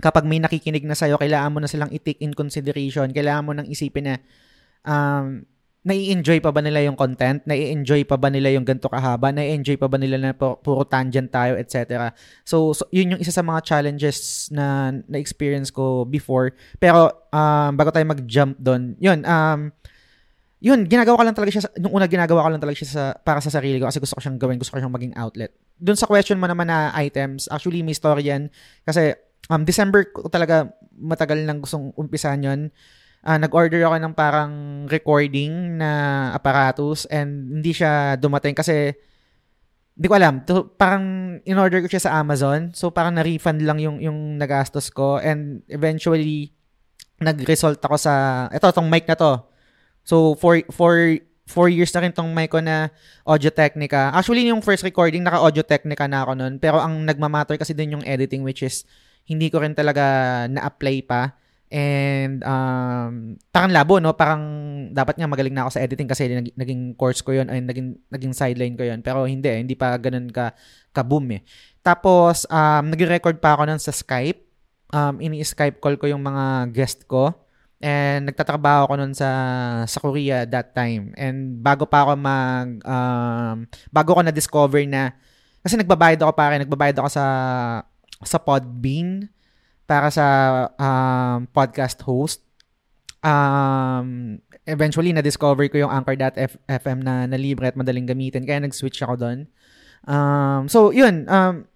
kapag 0.00 0.28
may 0.28 0.40
nakikinig 0.40 0.84
na 0.84 0.92
sa'yo, 0.92 1.16
kailangan 1.16 1.52
mo 1.52 1.58
na 1.60 1.70
silang 1.70 1.88
i-take 1.88 2.20
in 2.20 2.36
consideration. 2.36 3.08
Kailangan 3.12 3.44
mo 3.44 3.52
nang 3.56 3.68
isipin 3.68 4.12
na 4.12 4.14
um, 4.84 5.44
nai-enjoy 5.86 6.42
pa 6.42 6.50
ba 6.50 6.58
nila 6.58 6.82
yung 6.82 6.98
content? 6.98 7.46
Nai-enjoy 7.46 8.02
pa 8.10 8.18
ba 8.18 8.26
nila 8.26 8.50
yung 8.50 8.66
ganito 8.66 8.90
kahaba? 8.90 9.30
Nai-enjoy 9.30 9.78
pa 9.78 9.86
ba 9.86 9.94
nila 9.94 10.18
na 10.18 10.34
pu- 10.34 10.58
puro 10.58 10.82
tangent 10.82 11.30
tayo, 11.30 11.54
etc. 11.54 12.10
So, 12.42 12.74
so, 12.74 12.90
yun 12.90 13.14
yung 13.14 13.22
isa 13.22 13.30
sa 13.30 13.46
mga 13.46 13.62
challenges 13.62 14.50
na 14.50 14.90
na-experience 15.06 15.70
ko 15.70 16.02
before. 16.02 16.58
Pero, 16.82 17.30
um, 17.30 17.70
bago 17.78 17.94
tayo 17.94 18.02
mag-jump 18.02 18.58
doon, 18.58 18.98
yun, 18.98 19.22
um, 19.22 19.70
yun, 20.58 20.90
ginagawa 20.90 21.22
ko 21.22 21.24
lang 21.30 21.36
talaga 21.38 21.50
siya, 21.54 21.70
nung 21.78 21.94
una 21.94 22.10
ginagawa 22.10 22.42
ko 22.42 22.48
lang 22.50 22.62
talaga 22.62 22.82
siya 22.82 22.90
sa, 22.90 23.04
para 23.14 23.38
sa 23.38 23.54
sarili 23.54 23.78
ko 23.78 23.86
kasi 23.86 24.02
gusto 24.02 24.18
ko 24.18 24.20
siyang 24.26 24.42
gawin, 24.42 24.58
gusto 24.58 24.74
ko 24.74 24.82
siyang 24.82 24.90
maging 24.90 25.14
outlet. 25.14 25.54
Doon 25.78 25.94
sa 25.94 26.10
question 26.10 26.42
mo 26.42 26.50
naman 26.50 26.66
na 26.66 26.90
items, 26.98 27.46
actually 27.46 27.86
may 27.86 27.94
story 27.94 28.26
yan 28.26 28.50
kasi 28.82 29.14
um, 29.46 29.62
December 29.62 30.10
ko 30.10 30.26
talaga 30.26 30.66
matagal 30.98 31.38
nang 31.46 31.62
gustong 31.62 31.94
umpisahan 31.94 32.42
yun. 32.42 32.60
Uh, 33.26 33.42
nag-order 33.42 33.82
ako 33.82 33.96
ng 33.98 34.14
parang 34.14 34.52
recording 34.86 35.82
na 35.82 36.30
apparatus 36.30 37.10
and 37.10 37.58
hindi 37.58 37.74
siya 37.74 38.14
dumating 38.14 38.54
kasi 38.54 38.94
hindi 39.98 40.06
ko 40.06 40.14
alam. 40.14 40.46
To, 40.46 40.70
parang 40.78 41.36
in-order 41.42 41.82
ko 41.82 41.90
siya 41.90 42.06
sa 42.06 42.22
Amazon. 42.22 42.70
So 42.70 42.94
parang 42.94 43.18
na-refund 43.18 43.66
lang 43.66 43.82
yung, 43.82 43.98
yung 43.98 44.38
nagastos 44.38 44.94
ko 44.94 45.18
and 45.18 45.66
eventually 45.66 46.54
nag-result 47.18 47.82
ako 47.82 47.96
sa 47.98 48.46
ito 48.52 48.68
tong 48.70 48.86
mic 48.86 49.10
na 49.10 49.18
to. 49.18 49.42
So 50.06 50.38
for 50.38 50.62
for 50.70 51.18
four 51.46 51.70
years 51.70 51.90
na 51.94 52.02
rin 52.06 52.12
tong 52.12 52.30
mic 52.30 52.52
ko 52.52 52.60
na 52.60 52.90
Audio 53.22 53.50
Technica. 53.50 54.10
Actually, 54.12 54.50
yung 54.50 54.60
first 54.60 54.82
recording, 54.82 55.22
naka 55.22 55.38
Audio 55.38 55.62
Technica 55.62 56.04
na 56.10 56.26
ako 56.26 56.32
nun. 56.34 56.58
Pero 56.58 56.82
ang 56.82 57.06
nagmamatter 57.06 57.56
kasi 57.56 57.72
din 57.72 57.98
yung 57.98 58.04
editing 58.04 58.42
which 58.42 58.66
is 58.66 58.82
hindi 59.26 59.50
ko 59.50 59.62
rin 59.62 59.74
talaga 59.74 60.46
na-apply 60.50 60.96
pa. 61.06 61.34
And 61.66 62.46
um, 62.46 63.34
parang 63.50 63.74
labo, 63.74 63.98
no? 63.98 64.14
Parang 64.14 64.42
dapat 64.94 65.18
nga 65.18 65.26
magaling 65.26 65.50
na 65.50 65.66
ako 65.66 65.70
sa 65.74 65.82
editing 65.82 66.06
kasi 66.06 66.30
naging, 66.30 66.54
naging 66.54 66.82
course 66.94 67.20
ko 67.26 67.34
yun, 67.34 67.50
ay 67.50 67.58
naging, 67.58 67.98
naging 68.06 68.34
sideline 68.34 68.78
ko 68.78 68.86
yun. 68.86 69.02
Pero 69.02 69.26
hindi, 69.26 69.50
eh, 69.50 69.58
hindi 69.58 69.74
pa 69.74 69.98
ganun 69.98 70.30
ka, 70.30 70.54
ka-boom 70.94 71.38
eh. 71.38 71.42
Tapos, 71.82 72.46
um, 72.46 72.84
nag-record 72.90 73.42
pa 73.42 73.58
ako 73.58 73.66
nun 73.66 73.82
sa 73.82 73.90
Skype. 73.90 74.46
Um, 74.94 75.18
ini-Skype 75.18 75.82
call 75.82 75.98
ko 75.98 76.06
yung 76.06 76.22
mga 76.22 76.70
guest 76.70 77.10
ko. 77.10 77.46
And 77.76 78.32
nagtatrabaho 78.32 78.88
ako 78.88 78.94
noon 78.96 79.12
sa 79.12 79.28
sa 79.84 79.98
Korea 80.00 80.48
that 80.48 80.72
time. 80.72 81.12
And 81.12 81.60
bago 81.60 81.84
pa 81.84 82.08
ako 82.08 82.16
mag 82.16 82.80
um, 82.80 83.68
bago 83.92 84.16
ko 84.16 84.20
na 84.24 84.32
discover 84.32 84.80
na 84.88 85.12
kasi 85.60 85.76
nagbabayad 85.76 86.24
ako 86.24 86.32
pare, 86.32 86.56
nagbabayad 86.56 86.96
ako 86.96 87.08
sa 87.12 87.24
sa 88.24 88.38
Podbean 88.40 89.28
para 89.86 90.10
sa 90.10 90.26
um, 90.76 91.46
podcast 91.54 92.02
host. 92.02 92.42
Um, 93.22 94.38
eventually 94.66 95.14
na-discover 95.14 95.66
ko 95.70 95.86
yung 95.86 95.90
Anchor.fm 95.94 96.98
na, 97.02 97.26
na 97.26 97.38
libre 97.38 97.70
at 97.70 97.78
madaling 97.78 98.06
gamitin 98.06 98.46
kaya 98.46 98.62
nag-switch 98.62 99.02
ako 99.02 99.14
doon. 99.18 99.38
Um, 100.06 100.66
so 100.70 100.90
yun, 100.90 101.26
um, 101.26 101.66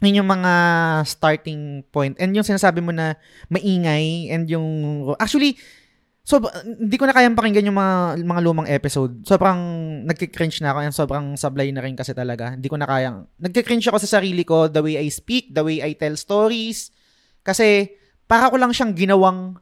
yun 0.00 0.24
yung 0.24 0.28
mga 0.28 0.52
starting 1.06 1.86
point. 1.92 2.16
And 2.18 2.34
yung 2.34 2.44
sinasabi 2.44 2.82
mo 2.82 2.90
na 2.90 3.16
maingay 3.48 4.32
and 4.32 4.48
yung... 4.50 4.66
Actually, 5.16 5.56
so 6.24 6.42
hindi 6.64 6.96
ko 6.98 7.06
na 7.06 7.14
kayang 7.14 7.38
pakinggan 7.38 7.68
yung 7.70 7.78
mga, 7.78 8.20
mga 8.24 8.42
lumang 8.42 8.68
episode. 8.68 9.22
Sobrang 9.24 9.60
nagki-cringe 10.08 10.60
na 10.64 10.74
ako 10.74 10.78
and 10.82 10.94
sobrang 10.96 11.26
sablay 11.38 11.70
na 11.70 11.84
rin 11.84 11.94
kasi 11.94 12.12
talaga. 12.12 12.56
Hindi 12.56 12.66
ko 12.66 12.76
na 12.76 12.88
kayang... 12.90 13.30
Nagki-cringe 13.38 13.86
ako 13.88 14.02
sa 14.02 14.18
sarili 14.18 14.42
ko, 14.42 14.66
the 14.66 14.82
way 14.82 14.98
I 14.98 15.08
speak, 15.08 15.54
the 15.54 15.62
way 15.62 15.80
I 15.80 15.94
tell 15.94 16.18
stories. 16.18 16.90
Kasi 17.42 17.98
para 18.24 18.48
ko 18.48 18.56
lang 18.56 18.72
siyang 18.72 18.94
ginawang 18.94 19.58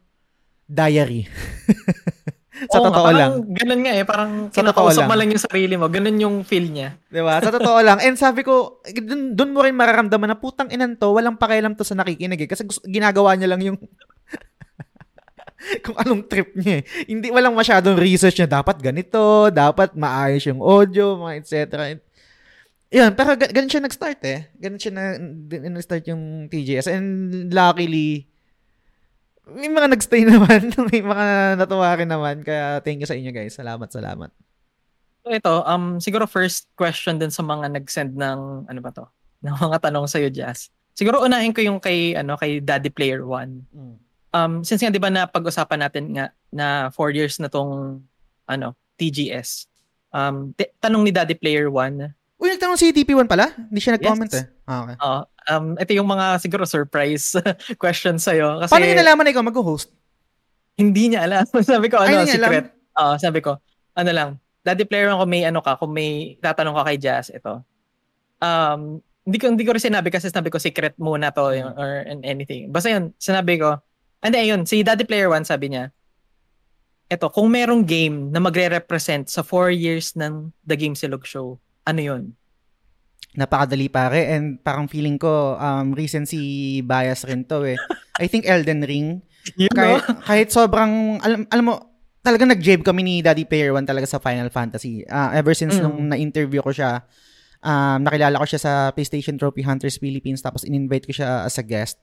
diary. 0.71 1.27
sa 2.71 2.79
Oo, 2.79 2.93
totoo 2.93 3.09
nga, 3.09 3.17
lang. 3.17 3.33
Ganun 3.57 3.81
nga 3.83 3.93
eh. 3.97 4.05
Parang 4.05 4.33
Sa 4.53 4.61
totoo 4.61 4.93
kinakausap 4.93 5.03
lang. 5.03 5.09
mo 5.09 5.15
lang 5.17 5.29
yung 5.33 5.43
sarili 5.43 5.75
mo. 5.81 5.87
Ganun 5.89 6.17
yung 6.21 6.37
feel 6.45 6.69
niya. 6.69 7.01
Di 7.09 7.25
ba? 7.25 7.41
Sa 7.41 7.51
totoo 7.51 7.81
lang. 7.81 7.99
And 8.05 8.21
sabi 8.21 8.45
ko, 8.45 8.85
dun, 8.85 9.33
dun 9.33 9.57
mo 9.57 9.65
rin 9.65 9.75
mararamdaman 9.75 10.31
na 10.31 10.39
putang 10.39 10.69
inan 10.69 10.95
to, 11.01 11.11
walang 11.11 11.41
pakialam 11.41 11.73
to 11.73 11.83
sa 11.83 11.97
nakikinig 11.97 12.45
eh. 12.45 12.49
Kasi 12.49 12.69
ginagawa 12.85 13.35
niya 13.35 13.51
lang 13.51 13.65
yung 13.65 13.79
kung 15.85 15.97
anong 15.97 16.29
trip 16.29 16.53
niya 16.57 16.81
eh. 16.81 16.85
Hindi, 17.09 17.33
walang 17.33 17.57
masyadong 17.57 17.97
research 17.97 18.39
niya. 18.39 18.61
Dapat 18.61 18.77
ganito, 18.85 19.49
dapat 19.49 19.97
maayos 19.97 20.45
yung 20.45 20.61
audio, 20.61 21.17
mga 21.17 21.33
et 21.41 21.49
Yun, 22.91 23.15
pero 23.15 23.39
gan- 23.39 23.55
ganun 23.55 23.71
siya 23.71 23.87
nag-start 23.87 24.21
eh. 24.27 24.51
Ganun 24.59 24.83
siya 24.83 24.93
na, 24.93 25.15
din- 25.19 25.71
nag-start 25.71 26.11
yung 26.11 26.51
TJS. 26.51 26.91
And 26.91 27.07
luckily, 27.55 28.27
may 29.47 29.71
mga 29.71 29.95
nagstay 29.95 30.27
naman. 30.31 30.75
may 30.91 30.99
mga 30.99 31.55
natuwa 31.55 31.91
rin 31.95 32.11
naman. 32.11 32.43
Kaya 32.43 32.83
thank 32.83 32.99
you 32.99 33.07
sa 33.07 33.15
inyo 33.15 33.31
guys. 33.31 33.55
Salamat, 33.55 33.87
salamat. 33.95 34.31
So 35.23 35.31
ito, 35.31 35.55
um, 35.63 36.03
siguro 36.03 36.27
first 36.27 36.67
question 36.75 37.23
din 37.23 37.31
sa 37.31 37.47
mga 37.47 37.71
nag-send 37.79 38.19
ng, 38.19 38.67
ano 38.67 38.81
ba 38.83 38.91
to? 38.91 39.07
Ng 39.47 39.57
mga 39.57 39.89
tanong 39.89 40.05
sa'yo, 40.05 40.29
Jazz. 40.29 40.69
Siguro 40.93 41.25
unahin 41.25 41.57
ko 41.57 41.65
yung 41.65 41.81
kay, 41.81 42.13
ano, 42.13 42.37
kay 42.37 42.61
Daddy 42.61 42.93
Player 42.93 43.25
One. 43.25 43.65
Um, 44.37 44.61
since 44.61 44.85
nga, 44.85 44.93
di 44.93 45.01
ba 45.01 45.09
na 45.09 45.25
pag-usapan 45.25 45.81
natin 45.81 46.13
nga 46.13 46.29
na 46.53 46.93
four 46.93 47.09
years 47.09 47.41
na 47.41 47.49
tong, 47.49 48.05
ano, 48.45 48.77
TGS. 49.01 49.65
Um, 50.13 50.53
t- 50.53 50.69
tanong 50.77 51.09
ni 51.09 51.13
Daddy 51.15 51.41
Player 51.41 51.73
One, 51.73 52.13
Uy, 52.41 52.49
nagtanong 52.51 52.81
si 52.81 52.89
TP1 52.89 53.29
pala? 53.29 53.53
Hindi 53.53 53.79
siya 53.79 53.95
nag-comment 53.95 54.33
Yes. 54.33 54.41
eh. 54.41 54.45
Ah, 54.65 54.81
okay. 54.83 54.97
uh, 54.97 55.23
um, 55.51 55.67
ito 55.77 55.93
yung 55.93 56.09
mga 56.09 56.41
siguro 56.41 56.65
surprise 56.65 57.37
questions 57.83 58.25
sa'yo. 58.25 58.65
Kasi 58.65 58.73
Paano 58.73 58.85
niya 58.85 58.99
nalaman 58.99 59.29
na 59.29 59.33
ikaw 59.33 59.45
mag-host? 59.45 59.93
hindi 60.75 61.13
niya 61.13 61.29
alam. 61.29 61.45
sabi 61.61 61.93
ko, 61.93 62.01
Ay, 62.01 62.17
ano, 62.17 62.25
niya 62.25 62.41
secret. 62.41 62.67
Oo, 62.97 63.15
sabi 63.21 63.45
ko, 63.45 63.61
ano 63.93 64.11
lang, 64.11 64.29
Daddy 64.61 64.89
Player 64.89 65.13
kung 65.13 65.29
may 65.29 65.45
ano 65.45 65.61
ka, 65.61 65.77
kung 65.77 65.93
may 65.93 66.41
tatanong 66.41 66.73
ka 66.73 66.89
kay 66.89 66.97
Jazz, 66.97 67.29
ito. 67.29 67.61
Um, 68.41 69.05
hindi 69.21 69.37
ko 69.37 69.53
hindi 69.53 69.69
ko 69.69 69.77
rin 69.77 69.85
sinabi 69.85 70.09
kasi 70.09 70.33
sinabi 70.33 70.49
ko 70.49 70.57
secret 70.57 70.97
muna 70.97 71.29
to 71.29 71.45
Hmm. 71.45 71.61
yung- 71.61 71.77
or 71.77 71.91
an- 72.03 72.25
anything. 72.25 72.73
Basta 72.73 72.89
yun, 72.89 73.13
sinabi 73.17 73.61
ko. 73.61 73.77
And 74.21 74.33
then 74.33 74.49
yun, 74.49 74.65
si 74.65 74.81
Daddy 74.81 75.05
Player 75.05 75.29
One 75.29 75.45
sabi 75.45 75.69
niya, 75.69 75.93
eto, 77.07 77.29
kung 77.29 77.53
merong 77.53 77.85
game 77.85 78.33
na 78.33 78.41
magre-represent 78.41 79.29
sa 79.29 79.43
four 79.43 79.69
years 79.69 80.13
ng 80.15 80.49
The 80.63 80.77
Game 80.77 80.95
Silog 80.95 81.25
Show, 81.25 81.61
ano 81.91 82.01
yun? 82.01 82.23
Napakadali 83.31 83.87
pare 83.87 84.27
and 84.35 84.59
parang 84.59 84.91
feeling 84.91 85.15
ko 85.15 85.55
um, 85.55 85.95
recency 85.95 86.79
bias 86.83 87.23
rin 87.23 87.47
to 87.47 87.63
eh. 87.63 87.79
I 88.19 88.27
think 88.27 88.43
Elden 88.43 88.83
Ring. 88.83 89.23
Yun, 89.61 89.71
Kahit, 89.73 90.03
kahit 90.29 90.49
sobrang, 90.51 91.17
alam, 91.23 91.47
alam 91.47 91.65
mo, 91.65 91.75
talagang 92.21 92.51
nag-jab 92.51 92.83
kami 92.83 93.01
ni 93.01 93.15
Daddy 93.23 93.47
Player 93.47 93.73
One 93.73 93.87
talaga 93.87 94.05
sa 94.05 94.19
Final 94.19 94.51
Fantasy. 94.51 95.07
Ah, 95.07 95.33
ever 95.33 95.55
since 95.55 95.79
Mm. 95.79 95.83
nung 95.83 95.99
na-interview 96.11 96.61
ko 96.61 96.75
siya, 96.75 97.07
um, 97.63 98.05
nakilala 98.05 98.37
ko 98.37 98.47
siya 98.51 98.61
sa 98.61 98.73
PlayStation 98.93 99.39
Trophy 99.39 99.63
Hunters 99.65 99.97
Philippines 99.97 100.43
tapos 100.43 100.67
in-invite 100.67 101.07
ko 101.07 101.15
siya 101.15 101.47
as 101.47 101.57
a 101.57 101.65
guest. 101.65 102.03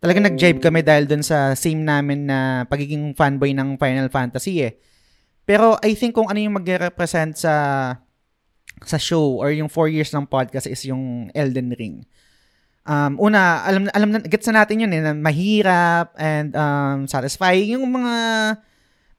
Talagang 0.00 0.24
nag-jibe 0.24 0.64
kami 0.64 0.80
dahil 0.80 1.04
dun 1.04 1.20
sa 1.20 1.52
same 1.52 1.84
namin 1.84 2.24
na 2.24 2.64
pagiging 2.64 3.12
fanboy 3.12 3.52
ng 3.52 3.76
Final 3.76 4.08
Fantasy 4.08 4.64
eh. 4.64 4.80
Pero 5.44 5.76
I 5.84 5.92
think 5.92 6.16
kung 6.16 6.30
ano 6.32 6.40
yung 6.40 6.56
mag-represent 6.56 7.36
sa 7.36 7.52
sa 8.84 8.96
show 8.96 9.40
or 9.40 9.52
yung 9.52 9.68
four 9.68 9.88
years 9.88 10.12
ng 10.12 10.24
podcast 10.24 10.68
is 10.68 10.80
yung 10.88 11.28
Elden 11.36 11.76
Ring. 11.76 12.04
Um, 12.88 13.20
una, 13.20 13.60
alam 13.62 13.86
alam 13.92 14.18
gets 14.24 14.48
na 14.48 14.64
natin 14.64 14.82
yun 14.82 14.92
eh, 14.96 15.02
na 15.04 15.12
mahirap 15.12 16.16
and 16.16 16.56
um, 16.56 17.04
satisfying. 17.04 17.76
Yung 17.76 17.84
mga 17.86 18.14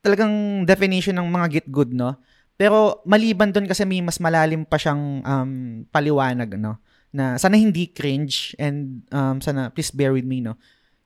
talagang 0.01 0.65
definition 0.65 1.15
ng 1.21 1.29
mga 1.29 1.47
get 1.47 1.67
good, 1.69 1.93
no? 1.93 2.17
Pero 2.57 3.01
maliban 3.05 3.53
doon 3.53 3.69
kasi 3.69 3.85
may 3.85 4.01
mas 4.01 4.17
malalim 4.17 4.65
pa 4.65 4.81
siyang 4.81 5.21
um, 5.21 5.51
paliwanag, 5.93 6.57
no? 6.57 6.81
Na 7.13 7.37
sana 7.37 7.57
hindi 7.57 7.89
cringe 7.89 8.57
and 8.57 9.05
um, 9.13 9.37
sana 9.39 9.69
please 9.69 9.93
bear 9.93 10.11
with 10.11 10.25
me, 10.25 10.41
no? 10.41 10.57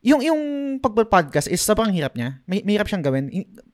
Yung 0.06 0.22
yung 0.22 0.42
pag-podcast 0.80 1.50
is 1.50 1.66
sobrang 1.66 1.90
hirap 1.90 2.14
niya. 2.14 2.40
May, 2.46 2.62
may 2.62 2.78
hirap 2.78 2.88
siyang 2.88 3.04
gawin. 3.04 3.26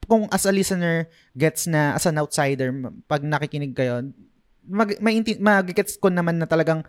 Kung 0.08 0.32
as 0.32 0.48
a 0.48 0.52
listener 0.52 1.12
gets 1.36 1.68
na 1.68 2.00
as 2.00 2.08
an 2.08 2.18
outsider 2.18 2.72
pag 3.06 3.22
nakikinig 3.22 3.76
kayo, 3.76 4.10
mag 4.72 4.96
may 5.04 5.20
magigets 5.20 6.00
ko 6.00 6.08
naman 6.08 6.40
na 6.40 6.48
talagang 6.48 6.88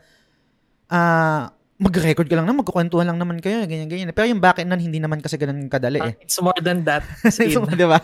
ah 0.86 1.50
mag-record 1.82 2.30
ka 2.30 2.38
lang 2.38 2.46
na, 2.46 2.54
magkukwentuhan 2.54 3.10
lang 3.10 3.18
naman 3.18 3.42
kayo, 3.42 3.66
ganyan, 3.66 3.90
ganyan. 3.90 4.14
Pero 4.14 4.30
yung 4.30 4.38
end 4.38 4.70
nun, 4.70 4.78
hindi 4.78 5.02
naman 5.02 5.18
kasi 5.18 5.34
ganun 5.34 5.66
kadali 5.66 5.98
eh. 5.98 6.14
It's 6.22 6.38
more 6.38 6.56
than 6.62 6.86
that. 6.86 7.02
Speed. 7.26 7.58
so, 7.58 7.66
di 7.66 7.82
ba? 7.82 7.98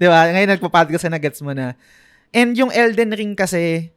di 0.00 0.06
ba? 0.08 0.32
Ngayon 0.32 0.56
nagpa-podcast 0.56 1.12
na 1.12 1.20
gets 1.20 1.44
mo 1.44 1.52
na. 1.52 1.76
And 2.32 2.56
yung 2.56 2.72
Elden 2.72 3.12
Ring 3.12 3.36
kasi, 3.36 3.92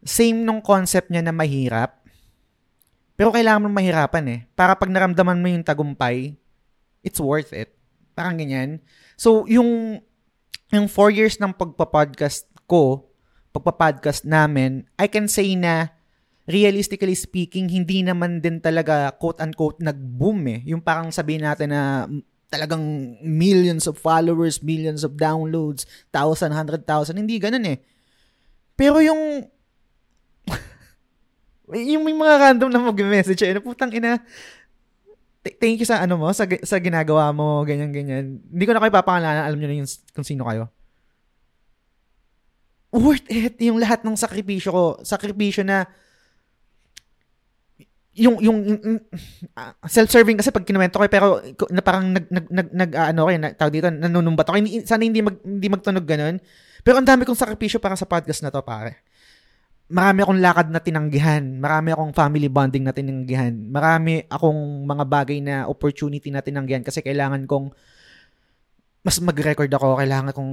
same 0.00 0.48
nung 0.48 0.64
concept 0.64 1.12
niya 1.12 1.20
na 1.20 1.34
mahirap. 1.36 2.00
Pero 3.20 3.36
kailangan 3.36 3.68
mo 3.68 3.68
mahirapan 3.68 4.24
eh. 4.32 4.40
Para 4.56 4.72
pag 4.80 4.88
naramdaman 4.88 5.36
mo 5.36 5.52
yung 5.52 5.62
tagumpay, 5.62 6.32
it's 7.04 7.20
worth 7.20 7.52
it. 7.52 7.76
Parang 8.16 8.40
ganyan. 8.40 8.80
So, 9.20 9.44
yung, 9.44 10.00
yung 10.72 10.88
four 10.88 11.12
years 11.12 11.36
ng 11.36 11.52
pagpa-podcast 11.52 12.48
ko, 12.64 13.11
pagpa-podcast 13.52 14.24
namin, 14.24 14.88
I 14.96 15.06
can 15.06 15.28
say 15.28 15.52
na 15.54 15.92
realistically 16.48 17.14
speaking, 17.14 17.70
hindi 17.70 18.02
naman 18.02 18.42
din 18.42 18.58
talaga 18.58 19.14
quote-unquote 19.14 19.78
nag-boom 19.78 20.40
eh. 20.50 20.60
Yung 20.74 20.82
parang 20.82 21.14
sabihin 21.14 21.46
natin 21.46 21.70
na 21.70 22.10
mm, 22.10 22.50
talagang 22.50 22.82
millions 23.22 23.86
of 23.86 23.96
followers, 23.96 24.60
millions 24.60 25.06
of 25.06 25.14
downloads, 25.14 25.86
thousand, 26.10 26.52
hundred 26.52 26.82
thousand, 26.84 27.16
hindi 27.16 27.38
ganun 27.38 27.64
eh. 27.64 27.78
Pero 28.74 28.98
yung 28.98 29.46
yung 31.94 32.02
may 32.02 32.16
mga 32.16 32.34
random 32.50 32.68
na 32.72 32.82
mag-message 32.82 33.46
eh, 33.46 33.56
putang 33.62 33.94
ina, 33.94 34.18
th- 35.46 35.56
thank 35.62 35.78
you 35.78 35.86
sa 35.86 36.02
ano 36.02 36.18
mo, 36.18 36.28
sa, 36.34 36.44
sa 36.66 36.82
ginagawa 36.82 37.30
mo, 37.30 37.62
ganyan, 37.62 37.94
ganyan. 37.94 38.42
Hindi 38.50 38.64
ko 38.66 38.72
na 38.74 38.82
kayo 38.82 38.92
papangalanan, 38.92 39.46
alam 39.46 39.58
nyo 39.62 39.68
na 39.70 39.78
yung, 39.78 39.90
kung 40.10 40.26
sino 40.26 40.42
kayo. 40.42 40.66
Worth 42.92 43.24
it, 43.32 43.56
yung 43.64 43.80
lahat 43.80 44.04
ng 44.04 44.16
sakripisyo 44.20 44.68
ko, 44.68 44.84
sakripisyo 45.00 45.64
na, 45.64 45.88
yung 48.12 48.36
yung, 48.44 48.58
ah, 49.56 49.72
self-serving 49.88 50.36
kasi 50.36 50.52
pag 50.52 50.68
kinuwento 50.68 51.00
ko 51.00 51.04
eh, 51.08 51.12
pero 51.12 51.40
na 51.72 51.80
parang 51.80 52.12
nag 52.12 52.28
nag 52.28 52.46
nag, 52.52 52.68
nag 52.68 52.90
ah, 52.92 53.08
ano 53.08 53.24
kayo 53.24 53.38
na 53.40 53.50
tawag 53.56 53.72
dito 53.72 53.88
nanunumbat 53.88 54.44
ako. 54.44 54.56
Hindi, 54.60 54.84
sana 54.84 55.08
hindi 55.08 55.24
mag, 55.24 55.40
hindi 55.40 55.68
magtunog 55.72 56.04
ganun. 56.04 56.36
Pero 56.84 57.00
ang 57.00 57.08
dami 57.08 57.24
kong 57.24 57.38
sakripisyo 57.40 57.80
para 57.80 57.96
sa 57.96 58.04
podcast 58.04 58.44
na 58.44 58.52
to 58.52 58.60
pare. 58.60 59.00
Marami 59.88 60.24
akong 60.24 60.40
lakad 60.40 60.68
na 60.68 60.80
tinanggihan. 60.80 61.44
Marami 61.56 61.96
akong 61.96 62.12
family 62.12 62.48
bonding 62.52 62.84
na 62.84 62.92
tinanggihan. 62.92 63.52
Marami 63.52 64.24
akong 64.28 64.84
mga 64.84 65.04
bagay 65.08 65.38
na 65.40 65.64
opportunity 65.68 66.28
na 66.28 66.44
tinanggihan 66.44 66.84
kasi 66.84 67.00
kailangan 67.00 67.48
kong 67.48 67.72
mas 69.02 69.16
mag-record 69.24 69.72
ako. 69.72 69.96
Kailangan 70.00 70.32
kong 70.36 70.52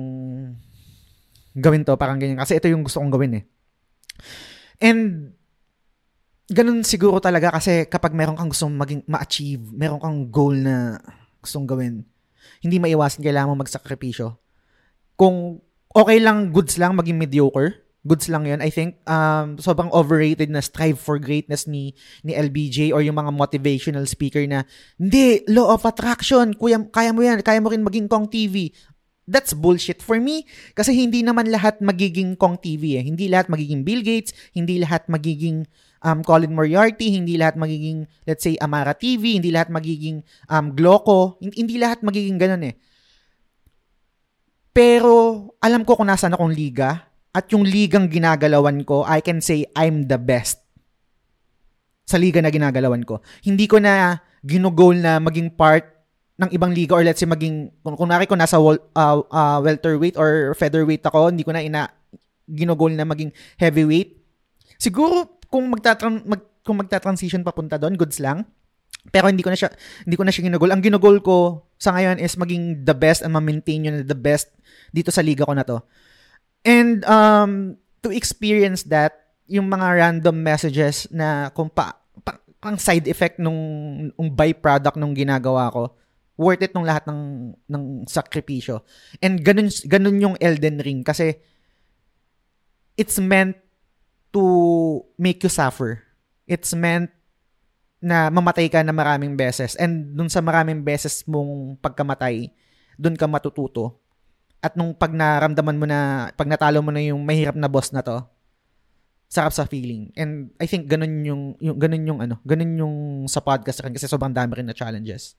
gawin 1.59 1.83
to 1.83 1.95
parang 1.99 2.17
ganyan 2.17 2.39
kasi 2.39 2.57
ito 2.57 2.67
yung 2.71 2.81
gusto 2.81 3.03
kong 3.03 3.13
gawin 3.13 3.39
eh 3.39 3.43
and 4.79 5.35
ganun 6.49 6.81
siguro 6.81 7.21
talaga 7.21 7.53
kasi 7.53 7.85
kapag 7.85 8.17
meron 8.17 8.33
kang 8.33 8.49
gustong 8.49 8.73
maging 8.73 9.05
ma-achieve, 9.05 9.69
meron 9.69 10.01
kang 10.01 10.19
goal 10.33 10.57
na 10.57 10.97
gustong 11.45 11.69
gawin, 11.69 12.01
hindi 12.65 12.81
maiwasan 12.81 13.21
kailangan 13.21 13.53
mo 13.53 13.61
magsakripisyo. 13.61 14.33
Kung 15.13 15.61
okay 15.93 16.17
lang, 16.17 16.49
goods 16.49 16.81
lang, 16.81 16.97
maging 16.97 17.21
mediocre, 17.21 17.85
goods 18.01 18.31
lang 18.31 18.49
yun. 18.49 18.65
I 18.65 18.73
think 18.73 18.97
um, 19.05 19.61
sobrang 19.61 19.93
overrated 19.93 20.49
na 20.49 20.63
strive 20.63 20.97
for 20.97 21.21
greatness 21.21 21.69
ni, 21.69 21.93
ni 22.25 22.33
LBJ 22.33 22.95
or 22.95 23.05
yung 23.05 23.21
mga 23.21 23.29
motivational 23.29 24.09
speaker 24.09 24.41
na, 24.49 24.65
hindi, 24.97 25.45
law 25.45 25.77
of 25.77 25.85
attraction, 25.85 26.57
kuya, 26.57 26.81
kaya 26.89 27.13
mo 27.13 27.21
yan, 27.21 27.45
kaya 27.45 27.61
mo 27.61 27.69
rin 27.69 27.85
maging 27.85 28.09
Kong 28.09 28.25
TV. 28.25 28.73
That's 29.29 29.53
bullshit 29.53 30.01
for 30.01 30.17
me. 30.17 30.49
Kasi 30.73 30.97
hindi 30.97 31.21
naman 31.21 31.53
lahat 31.53 31.77
magiging 31.85 32.33
Kong 32.33 32.57
TV 32.57 32.97
eh. 32.97 33.05
Hindi 33.05 33.29
lahat 33.29 33.53
magiging 33.53 33.85
Bill 33.85 34.01
Gates, 34.01 34.33
hindi 34.57 34.81
lahat 34.81 35.05
magiging 35.05 35.69
um, 36.01 36.25
Colin 36.25 36.49
Moriarty, 36.49 37.13
hindi 37.13 37.37
lahat 37.37 37.59
magiging, 37.59 38.09
let's 38.25 38.41
say, 38.41 38.57
Amara 38.57 38.97
TV, 38.97 39.37
hindi 39.37 39.53
lahat 39.53 39.69
magiging 39.69 40.25
um, 40.49 40.73
Gloco, 40.73 41.37
hindi, 41.39 41.77
lahat 41.77 42.01
magiging 42.01 42.41
ganun 42.41 42.73
eh. 42.73 42.75
Pero, 44.73 45.45
alam 45.59 45.83
ko 45.83 45.99
kung 45.99 46.09
nasaan 46.09 46.33
akong 46.33 46.55
liga, 46.55 47.09
at 47.29 47.45
yung 47.53 47.61
ligang 47.61 48.09
ginagalawan 48.09 48.81
ko, 48.81 49.05
I 49.05 49.21
can 49.21 49.37
say 49.37 49.69
I'm 49.77 50.09
the 50.09 50.17
best 50.17 50.65
sa 52.09 52.17
liga 52.17 52.41
na 52.41 52.49
ginagalawan 52.49 53.05
ko. 53.05 53.21
Hindi 53.45 53.69
ko 53.69 53.77
na 53.77 54.17
ginugol 54.41 54.97
na 54.97 55.21
maging 55.21 55.53
part 55.53 55.98
ng 56.39 56.49
ibang 56.55 56.71
liga 56.71 56.95
or 56.95 57.03
let's 57.03 57.19
say 57.19 57.27
maging, 57.27 57.67
kung 57.83 57.99
kunwari 57.99 58.23
ko 58.23 58.39
nasa 58.39 58.55
wall, 58.55 58.79
uh, 58.95 59.19
uh, 59.27 59.59
welterweight 59.59 60.15
or 60.15 60.55
featherweight 60.55 61.03
ako, 61.03 61.35
hindi 61.35 61.43
ko 61.43 61.51
na 61.51 61.59
ina 61.59 61.91
ginugol 62.47 62.95
na 62.95 63.03
maging 63.03 63.35
heavyweight. 63.59 64.15
Siguro 64.79 65.43
kung 65.51 65.67
magtatran 65.67 66.23
mag, 66.23 66.41
kung 66.63 66.79
magta-transition 66.79 67.43
papunta 67.43 67.75
doon, 67.75 67.99
goods 67.99 68.23
lang. 68.23 68.47
Pero 69.11 69.27
hindi 69.27 69.43
ko 69.43 69.51
na 69.51 69.57
siya 69.59 69.71
hindi 70.07 70.15
ko 70.15 70.23
na 70.23 70.31
siya 70.31 70.47
ginugol. 70.47 70.71
Ang 70.71 70.83
ginugol 70.83 71.19
ko 71.19 71.67
sa 71.75 71.95
ngayon 71.95 72.19
is 72.23 72.35
maging 72.39 72.87
the 72.87 72.95
best 72.95 73.23
and 73.23 73.31
ma-maintain 73.31 73.87
yun 73.87 74.03
the 74.03 74.17
best 74.17 74.51
dito 74.91 75.11
sa 75.11 75.23
liga 75.23 75.43
ko 75.43 75.53
na 75.55 75.67
to. 75.67 75.83
And 76.63 77.03
um, 77.07 77.79
to 78.03 78.11
experience 78.11 78.87
that, 78.91 79.15
yung 79.49 79.65
mga 79.65 79.87
random 79.97 80.35
messages 80.45 81.09
na 81.09 81.49
kung 81.57 81.73
pa, 81.73 81.97
pa 82.21 82.37
ang 82.61 82.77
side 82.77 83.09
effect 83.09 83.41
nung, 83.41 83.57
nung 84.13 84.29
byproduct 84.29 84.99
nung 84.99 85.17
ginagawa 85.17 85.73
ko, 85.73 85.97
worth 86.39 86.63
it 86.63 86.71
nung 86.71 86.87
lahat 86.87 87.03
ng 87.11 87.51
ng 87.67 87.83
sakripisyo. 88.07 88.79
And 89.19 89.43
ganun 89.43 89.67
ganun 89.83 90.23
yung 90.23 90.35
Elden 90.39 90.79
Ring 90.79 91.03
kasi 91.03 91.35
it's 92.95 93.19
meant 93.19 93.59
to 94.31 94.43
make 95.19 95.43
you 95.43 95.51
suffer. 95.51 95.99
It's 96.47 96.71
meant 96.71 97.11
na 97.99 98.31
mamatay 98.31 98.71
ka 98.71 98.79
na 98.79 98.95
maraming 98.95 99.35
beses. 99.35 99.75
And 99.75 100.15
dun 100.15 100.31
sa 100.31 100.39
maraming 100.39 100.87
beses 100.87 101.27
mong 101.27 101.75
pagkamatay, 101.83 102.47
dun 102.95 103.19
ka 103.19 103.27
matututo. 103.27 103.99
At 104.63 104.79
nung 104.79 104.95
pag 104.95 105.11
naramdaman 105.11 105.75
mo 105.75 105.85
na, 105.87 106.31
pag 106.35 106.47
natalo 106.47 106.79
mo 106.79 106.91
na 106.91 107.03
yung 107.03 107.23
mahirap 107.23 107.55
na 107.59 107.67
boss 107.67 107.91
na 107.91 107.99
to, 107.99 108.23
sarap 109.27 109.51
sa 109.51 109.67
feeling. 109.67 110.15
And 110.15 110.55
I 110.59 110.65
think 110.67 110.87
ganun 110.87 111.23
yung, 111.27 111.41
yung 111.59 111.77
ganun 111.79 112.03
yung 112.07 112.19
ano, 112.23 112.35
ganun 112.47 112.73
yung 112.79 112.95
sa 113.27 113.43
podcast 113.43 113.83
rin 113.83 113.95
kasi 113.95 114.07
sobrang 114.07 114.35
dami 114.35 114.59
rin 114.59 114.67
na 114.67 114.75
challenges. 114.75 115.35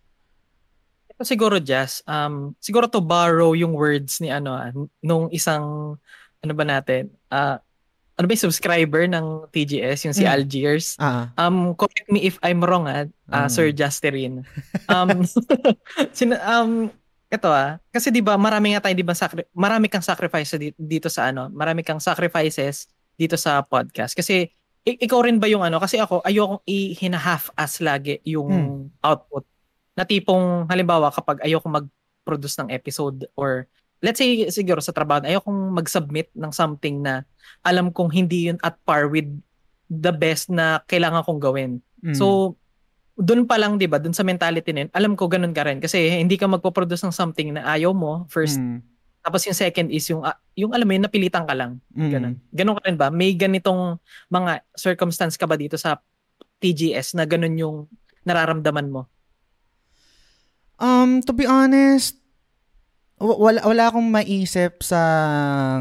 Siguro 1.20 1.60
Jazz, 1.60 2.00
um 2.08 2.56
siguro 2.58 2.88
to 2.88 3.00
borrow 3.04 3.52
yung 3.52 3.76
words 3.76 4.18
ni 4.24 4.32
ano 4.32 4.56
ah, 4.56 4.72
nung 5.04 5.28
isang 5.30 5.96
ano 6.40 6.52
ba 6.56 6.64
natin? 6.64 7.12
Uh, 7.28 7.60
ano 8.20 8.24
ba 8.28 8.36
yung 8.36 8.46
subscriber 8.52 9.08
ng 9.08 9.48
TGS, 9.48 10.04
yung 10.04 10.16
si 10.16 10.28
mm. 10.28 10.32
Algiers. 10.32 10.96
Uh-huh. 11.00 11.24
Um, 11.40 11.72
correct 11.72 12.04
me 12.12 12.20
if 12.20 12.36
I'm 12.44 12.60
wrong, 12.60 12.84
ah, 12.84 13.08
uh, 13.32 13.48
mm. 13.48 13.50
Sir 13.52 13.72
Justerin. 13.72 14.44
Um, 14.92 15.24
sin- 16.16 16.36
um, 16.44 16.92
ito 17.30 17.48
ah, 17.48 17.78
kasi 17.94 18.10
'di 18.10 18.20
ba 18.20 18.34
marami 18.34 18.74
nga 18.74 18.84
tayo 18.84 18.94
'di 18.98 19.06
ba 19.06 19.14
sacri- 19.14 19.48
marami 19.54 19.86
kang 19.86 20.02
sacrifice 20.04 20.58
dito 20.74 21.06
sa 21.06 21.30
ano, 21.30 21.46
marami 21.48 21.86
kang 21.86 22.02
sacrifices 22.02 22.90
dito 23.14 23.38
sa 23.38 23.62
podcast 23.62 24.18
kasi 24.18 24.50
ik- 24.82 25.00
ikaw 25.06 25.22
rin 25.22 25.38
ba 25.38 25.46
yung 25.46 25.62
ano 25.62 25.78
kasi 25.78 26.00
ako 26.00 26.24
ayoko 26.26 26.64
i-half 26.66 27.52
as 27.54 27.78
lagi 27.78 28.18
yung 28.26 28.50
hmm. 28.50 29.04
output 29.04 29.46
na 30.00 30.08
tipong 30.08 30.64
halimbawa 30.72 31.12
kapag 31.12 31.44
ayoko 31.44 31.68
mag-produce 31.68 32.56
ng 32.64 32.72
episode 32.72 33.28
or 33.36 33.68
let's 34.00 34.16
say 34.16 34.48
siguro 34.48 34.80
sa 34.80 34.96
trabaho 34.96 35.28
ayoko 35.28 35.52
mag-submit 35.52 36.32
ng 36.32 36.48
something 36.56 37.04
na 37.04 37.28
alam 37.60 37.92
kong 37.92 38.08
hindi 38.08 38.48
yun 38.48 38.56
at 38.64 38.80
par 38.88 39.12
with 39.12 39.28
the 39.92 40.08
best 40.08 40.48
na 40.48 40.80
kailangan 40.88 41.20
kong 41.28 41.36
gawin. 41.36 41.84
Mm. 42.00 42.16
So 42.16 42.56
doon 43.20 43.44
pa 43.44 43.60
lang 43.60 43.76
'di 43.76 43.92
ba, 43.92 44.00
doon 44.00 44.16
sa 44.16 44.24
mentality 44.24 44.72
nin, 44.72 44.88
alam 44.96 45.12
ko 45.12 45.28
ganun 45.28 45.52
ka 45.52 45.68
rin 45.68 45.84
kasi 45.84 46.16
hindi 46.16 46.40
ka 46.40 46.48
magpo-produce 46.48 47.04
ng 47.04 47.12
something 47.12 47.52
na 47.52 47.68
ayaw 47.68 47.92
mo 47.92 48.24
first. 48.32 48.56
Mm. 48.56 48.80
Tapos 49.20 49.44
yung 49.44 49.52
second 49.52 49.92
is 49.92 50.08
yung 50.08 50.24
uh, 50.24 50.32
yung 50.56 50.72
alam 50.72 50.88
mo 50.88 50.96
yun 50.96 51.04
napilitan 51.04 51.44
ka 51.44 51.52
lang. 51.52 51.76
Mm. 51.92 52.08
Ganun. 52.08 52.34
Ganun 52.56 52.74
ka 52.80 52.82
rin 52.88 52.96
ba? 52.96 53.12
May 53.12 53.36
ganitong 53.36 54.00
mga 54.32 54.64
circumstance 54.72 55.36
ka 55.36 55.44
ba 55.44 55.60
dito 55.60 55.76
sa 55.76 56.00
TGS 56.64 57.20
na 57.20 57.28
ganun 57.28 57.52
yung 57.60 57.76
nararamdaman 58.24 58.88
mo? 58.88 59.04
Um, 60.80 61.20
to 61.28 61.36
be 61.36 61.44
honest, 61.44 62.16
wala 63.20 63.60
wala 63.60 63.92
akong 63.92 64.08
maisip 64.08 64.80
sa 64.80 65.00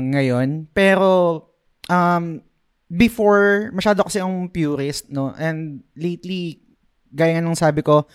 ngayon, 0.03 0.67
pero 0.75 1.47
um 1.87 2.43
before 2.91 3.71
masyado 3.71 4.03
kasi 4.03 4.19
ang 4.19 4.51
purist, 4.51 5.07
no? 5.07 5.31
And 5.39 5.87
lately 5.95 6.67
gaya 7.15 7.39
ng 7.39 7.55
sabi 7.55 7.79
ko, 7.79 8.05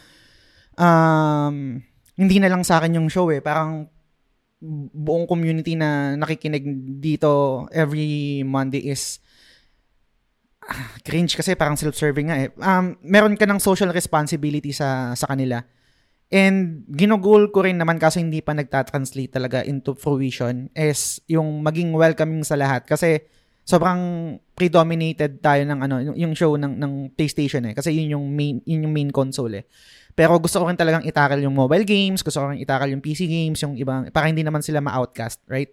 um, 0.77 1.81
hindi 2.15 2.37
na 2.39 2.53
lang 2.53 2.63
sa 2.63 2.79
akin 2.79 3.01
yung 3.01 3.09
show 3.09 3.33
eh. 3.33 3.41
Parang 3.41 3.89
buong 4.93 5.25
community 5.25 5.75
na 5.77 6.15
nakikinig 6.21 6.65
dito 7.01 7.65
every 7.73 8.45
Monday 8.47 8.93
is 8.93 9.21
ah, 10.65 10.97
cringe 11.05 11.37
kasi 11.37 11.57
parang 11.57 11.81
self-serving 11.81 12.29
nga 12.29 12.39
eh. 12.45 12.49
Um, 12.61 12.97
meron 13.03 13.41
ka 13.41 13.49
ng 13.49 13.61
social 13.61 13.89
responsibility 13.89 14.71
sa 14.71 15.17
sa 15.17 15.33
kanila. 15.33 15.65
And 16.35 16.83
ginugol 16.91 17.55
ko 17.55 17.63
rin 17.63 17.79
naman 17.79 18.03
kaso 18.03 18.19
hindi 18.19 18.43
pa 18.43 18.59
nagta-translate 18.59 19.39
talaga 19.39 19.63
into 19.63 19.95
fruition 19.95 20.67
is 20.75 21.23
yung 21.31 21.63
maging 21.63 21.95
welcoming 21.95 22.43
sa 22.43 22.59
lahat. 22.59 22.83
Kasi 22.91 23.23
sobrang 23.63 24.35
predominated 24.59 25.39
tayo 25.39 25.63
ng 25.63 25.79
ano 25.79 25.95
yung 26.19 26.35
show 26.35 26.59
ng 26.59 26.75
ng 26.75 26.93
PlayStation 27.17 27.65
eh 27.65 27.73
kasi 27.73 27.97
yun 27.97 28.19
yung 28.19 28.27
main 28.29 28.61
yun 28.67 28.91
yung 28.91 28.95
main 28.95 29.11
console 29.15 29.63
eh. 29.63 29.65
Pero 30.15 30.35
gusto 30.43 30.59
ko 30.59 30.67
rin 30.67 30.79
talagang 30.79 31.07
itackle 31.07 31.39
yung 31.43 31.55
mobile 31.55 31.87
games, 31.87 32.27
gusto 32.27 32.43
ko 32.43 32.51
rin 32.51 32.59
itackle 32.59 32.91
yung 32.91 33.03
PC 33.03 33.31
games, 33.31 33.63
yung 33.63 33.79
ibang 33.79 34.11
para 34.11 34.27
hindi 34.27 34.43
naman 34.43 34.61
sila 34.61 34.83
ma-outcast, 34.83 35.43
right? 35.47 35.71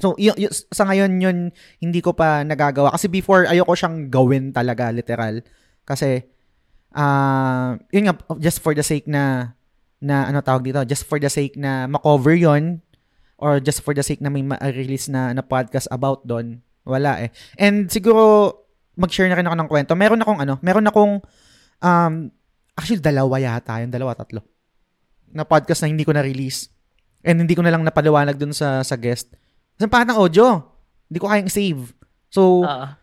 So, 0.00 0.16
y- 0.16 0.32
y- 0.32 0.54
sa 0.72 0.88
ngayon 0.88 1.18
yun 1.20 1.38
hindi 1.82 2.00
ko 2.00 2.16
pa 2.16 2.46
nagagawa 2.46 2.94
kasi 2.94 3.10
before 3.10 3.44
ayoko 3.50 3.74
siyang 3.76 4.08
gawin 4.08 4.54
talaga 4.54 4.88
literal 4.94 5.44
kasi 5.84 6.24
uh, 6.96 7.76
yun 7.92 8.08
nga 8.08 8.14
just 8.40 8.64
for 8.64 8.72
the 8.72 8.86
sake 8.86 9.04
na 9.04 9.54
na 10.00 10.26
ano 10.26 10.40
tawag 10.40 10.64
dito, 10.64 10.80
just 10.88 11.04
for 11.04 11.20
the 11.20 11.28
sake 11.28 11.54
na 11.60 11.84
ma-cover 11.86 12.34
yon 12.34 12.80
or 13.40 13.60
just 13.60 13.84
for 13.84 13.92
the 13.92 14.04
sake 14.04 14.20
na 14.24 14.32
may 14.32 14.44
ma-release 14.44 15.08
na 15.12 15.32
na 15.36 15.44
podcast 15.44 15.88
about 15.92 16.24
doon 16.24 16.60
wala 16.84 17.20
eh. 17.22 17.30
And 17.60 17.86
siguro, 17.92 18.52
mag-share 18.96 19.28
na 19.28 19.38
rin 19.38 19.46
ako 19.46 19.56
ng 19.56 19.70
kwento. 19.70 19.92
Meron 19.96 20.20
akong 20.24 20.40
ano, 20.40 20.54
meron 20.64 20.88
akong, 20.88 21.12
um, 21.80 22.14
actually 22.76 23.00
dalawa 23.00 23.36
yata, 23.38 23.80
yung 23.84 23.92
dalawa, 23.92 24.16
tatlo, 24.16 24.44
na 25.30 25.44
podcast 25.46 25.84
na 25.84 25.92
hindi 25.92 26.04
ko 26.04 26.12
na-release. 26.16 26.72
And 27.20 27.44
hindi 27.44 27.52
ko 27.52 27.60
na 27.60 27.72
lang 27.72 27.84
napaliwanag 27.84 28.40
dun 28.40 28.56
sa, 28.56 28.80
sa 28.80 28.96
guest. 28.96 29.28
Kasi 29.76 29.86
pangit 29.86 30.08
ng 30.08 30.20
audio. 30.20 30.60
Hindi 31.06 31.18
ko 31.20 31.28
kayang 31.28 31.52
save. 31.52 31.92
So, 32.32 32.64
uh. 32.64 32.96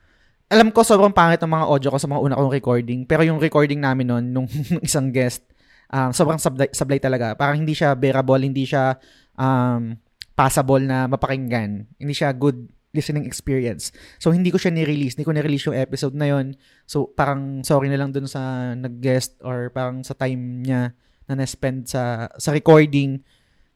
alam 0.49 0.73
ko 0.73 0.81
sobrang 0.81 1.13
pangit 1.13 1.38
ng 1.41 1.53
mga 1.53 1.65
audio 1.69 1.89
ko 1.93 1.97
sa 2.01 2.10
mga 2.10 2.21
una 2.25 2.38
kong 2.38 2.54
recording. 2.54 3.00
Pero 3.06 3.21
yung 3.21 3.37
recording 3.37 3.77
namin 3.77 4.06
nun, 4.10 4.25
nung 4.33 4.48
isang 4.87 5.13
guest, 5.13 5.45
um, 5.92 6.12
sobrang 6.12 6.40
sablay, 6.40 6.69
sablay 6.71 7.00
talaga. 7.00 7.33
Parang 7.35 7.60
hindi 7.60 7.75
siya 7.75 7.96
bearable, 7.96 8.42
hindi 8.42 8.63
siya 8.67 8.96
um, 9.35 9.96
passable 10.38 10.83
na 10.83 11.08
mapakinggan. 11.10 11.88
Hindi 11.98 12.13
siya 12.13 12.31
good 12.35 12.67
listening 12.96 13.29
experience. 13.29 13.94
So, 14.17 14.33
hindi 14.33 14.50
ko 14.50 14.58
siya 14.58 14.73
ni-release. 14.73 15.19
Hindi 15.19 15.27
ko 15.27 15.33
ni-release 15.35 15.69
yung 15.69 15.77
episode 15.77 16.15
na 16.17 16.33
yon 16.33 16.58
So, 16.90 17.13
parang 17.13 17.62
sorry 17.62 17.92
na 17.94 18.00
lang 18.00 18.10
dun 18.10 18.25
sa 18.25 18.73
nag-guest 18.73 19.38
or 19.46 19.69
parang 19.69 20.02
sa 20.02 20.17
time 20.17 20.65
niya 20.65 20.98
na 21.27 21.33
na-spend 21.38 21.85
sa, 21.85 22.31
sa 22.40 22.50
recording 22.56 23.19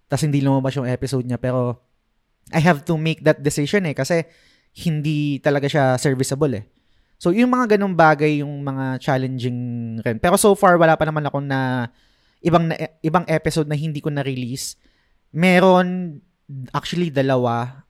tapos 0.08 0.28
hindi 0.28 0.44
lumabas 0.44 0.76
yung 0.76 0.90
episode 0.90 1.24
niya. 1.24 1.38
Pero, 1.38 1.80
I 2.52 2.60
have 2.60 2.84
to 2.84 3.00
make 3.00 3.24
that 3.24 3.40
decision 3.40 3.88
eh 3.88 3.96
kasi 3.96 4.28
hindi 4.84 5.40
talaga 5.40 5.72
siya 5.72 5.96
serviceable 5.96 6.52
eh. 6.58 6.64
So, 7.22 7.30
yung 7.30 7.54
mga 7.54 7.78
ganong 7.78 7.94
bagay, 7.94 8.42
yung 8.42 8.66
mga 8.66 8.98
challenging 8.98 9.60
rin. 10.02 10.18
Pero 10.18 10.42
so 10.42 10.58
far, 10.58 10.82
wala 10.82 10.98
pa 10.98 11.06
naman 11.06 11.22
ako 11.30 11.38
na 11.38 11.86
ibang, 12.42 12.66
na, 12.66 12.74
ibang 13.06 13.30
episode 13.30 13.70
na 13.70 13.78
hindi 13.78 14.02
ko 14.02 14.10
na-release. 14.10 14.74
Meron, 15.30 16.18
actually, 16.74 17.14
dalawa 17.14 17.86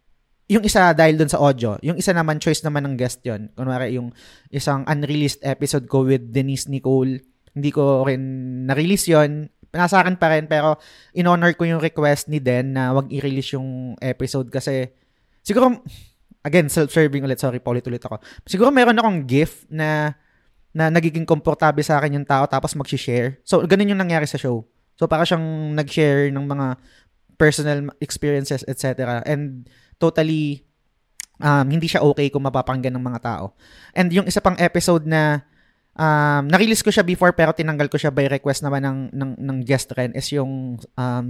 yung 0.51 0.67
isa 0.67 0.91
dahil 0.91 1.15
doon 1.15 1.31
sa 1.31 1.39
audio, 1.39 1.79
yung 1.79 1.95
isa 1.95 2.11
naman 2.11 2.35
choice 2.43 2.59
naman 2.59 2.83
ng 2.83 2.99
guest 2.99 3.23
yon. 3.23 3.47
Kunwari 3.55 3.95
yung 3.95 4.11
isang 4.51 4.83
unreleased 4.83 5.39
episode 5.47 5.87
ko 5.87 6.03
with 6.03 6.27
Denise 6.27 6.67
Nicole, 6.67 7.23
hindi 7.55 7.71
ko 7.71 8.03
rin 8.03 8.19
na-release 8.67 9.07
yon. 9.15 9.47
Nasa 9.71 10.03
akin 10.03 10.19
pa 10.19 10.27
rin 10.35 10.51
pero 10.51 10.75
in-honor 11.15 11.55
ko 11.55 11.63
yung 11.63 11.79
request 11.79 12.27
ni 12.27 12.43
Den 12.43 12.75
na 12.75 12.91
wag 12.91 13.07
i-release 13.07 13.55
yung 13.55 13.95
episode 14.03 14.51
kasi 14.51 14.91
siguro 15.39 15.79
again, 16.41 16.67
self-serving 16.69 17.23
ulit. 17.25 17.39
Sorry, 17.41 17.61
paulit-ulit 17.61 18.01
ako. 18.01 18.21
Siguro 18.45 18.69
meron 18.73 18.97
akong 18.97 19.25
gift 19.25 19.69
na 19.69 20.13
na 20.71 20.87
nagiging 20.87 21.27
komportable 21.27 21.83
sa 21.83 21.99
akin 21.99 22.21
yung 22.21 22.27
tao 22.27 22.47
tapos 22.47 22.71
mag-share. 22.79 23.43
So, 23.43 23.59
ganun 23.67 23.91
yung 23.91 24.01
nangyari 24.01 24.23
sa 24.23 24.39
show. 24.39 24.63
So, 24.95 25.03
para 25.03 25.27
siyang 25.27 25.75
nag-share 25.75 26.31
ng 26.31 26.45
mga 26.47 26.79
personal 27.35 27.91
experiences, 27.99 28.63
etc. 28.69 29.19
And 29.25 29.67
totally 29.99 30.63
um, 31.41 31.65
hindi 31.67 31.89
siya 31.89 32.05
okay 32.05 32.29
kung 32.29 32.45
mapapanggan 32.45 32.93
ng 32.93 33.03
mga 33.03 33.19
tao. 33.25 33.57
And 33.97 34.13
yung 34.13 34.29
isa 34.29 34.39
pang 34.39 34.55
episode 34.61 35.09
na 35.09 35.41
um, 35.97 36.45
na-release 36.47 36.85
ko 36.85 36.93
siya 36.93 37.03
before 37.03 37.33
pero 37.33 37.51
tinanggal 37.51 37.89
ko 37.89 37.97
siya 37.97 38.13
by 38.13 38.29
request 38.29 38.61
naman 38.61 38.85
ng, 38.85 38.99
ng, 39.11 39.31
ng 39.41 39.57
guest 39.65 39.91
rin 39.97 40.13
is 40.13 40.29
yung 40.31 40.77
um, 40.95 41.25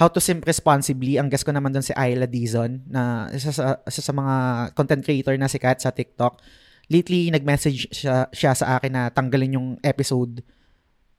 How 0.00 0.08
to 0.08 0.16
Simp 0.16 0.48
Responsibly. 0.48 1.20
Ang 1.20 1.28
guest 1.28 1.44
ko 1.44 1.52
naman 1.52 1.76
doon 1.76 1.84
si 1.84 1.92
Ayla 1.92 2.24
Dizon 2.24 2.80
na 2.88 3.28
isa 3.36 3.52
sa, 3.52 3.84
isa 3.84 4.00
sa 4.00 4.16
mga 4.16 4.34
content 4.72 5.04
creator 5.04 5.36
na 5.36 5.44
sikat 5.44 5.76
sa 5.76 5.92
TikTok 5.92 6.40
lately 6.88 7.28
nag-message 7.28 7.86
siya, 7.92 8.26
siya 8.32 8.56
sa 8.56 8.80
akin 8.80 8.92
na 8.96 9.02
tanggalin 9.12 9.60
yung 9.60 9.68
episode 9.84 10.40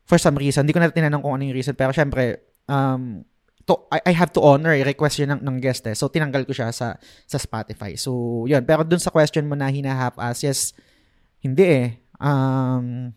for 0.03 0.17
some 0.17 0.33
reason. 0.33 0.65
Hindi 0.65 0.73
ko 0.73 0.81
na 0.81 0.89
tinanong 0.89 1.21
kung 1.21 1.37
ano 1.37 1.45
yung 1.45 1.53
reason 1.55 1.77
pero 1.77 1.93
syempre 1.93 2.41
um 2.65 3.21
to, 3.69 3.85
I, 3.93 4.11
I 4.11 4.13
have 4.17 4.33
to 4.33 4.41
honor 4.41 4.73
request 4.73 5.21
yun 5.21 5.29
ng, 5.29 5.45
ng 5.45 5.57
guest 5.61 5.85
eh. 5.85 5.93
So 5.93 6.09
tinanggal 6.09 6.49
ko 6.49 6.51
siya 6.51 6.73
sa 6.73 6.97
sa 7.29 7.37
Spotify. 7.37 7.93
So 7.95 8.43
yun, 8.49 8.65
pero 8.65 8.81
dun 8.81 8.99
sa 8.99 9.13
question 9.13 9.45
mo 9.45 9.53
na 9.53 9.69
hina-half 9.69 10.17
as 10.17 10.41
yes 10.41 10.73
hindi 11.39 11.69
eh. 11.69 11.87
Um 12.17 13.13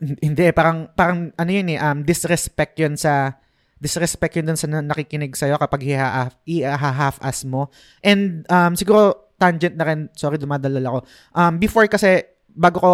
hindi 0.00 0.42
eh, 0.48 0.54
parang 0.56 0.88
parang 0.96 1.28
ano 1.36 1.50
yun 1.52 1.76
eh, 1.76 1.78
um 1.78 2.00
disrespect 2.02 2.80
yun 2.80 2.96
sa 2.96 3.36
disrespect 3.80 4.36
yun 4.36 4.52
dun 4.52 4.60
sa 4.60 4.68
nakikinig 4.68 5.32
sa'yo 5.32 5.56
kapag 5.56 5.88
i-half 6.44 7.16
as 7.24 7.42
mo. 7.48 7.72
And 8.04 8.44
um, 8.52 8.76
siguro 8.76 9.32
tangent 9.40 9.74
na 9.74 9.88
rin, 9.88 10.12
sorry 10.12 10.36
dumadalal 10.36 10.84
ako. 10.84 10.98
Um, 11.32 11.56
before 11.56 11.88
kasi, 11.88 12.28
bago 12.52 12.76
ko 12.76 12.92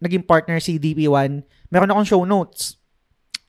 naging 0.00 0.24
partner 0.24 0.56
si 0.64 0.80
DP1, 0.80 1.44
meron 1.68 1.90
akong 1.92 2.08
show 2.08 2.24
notes. 2.24 2.80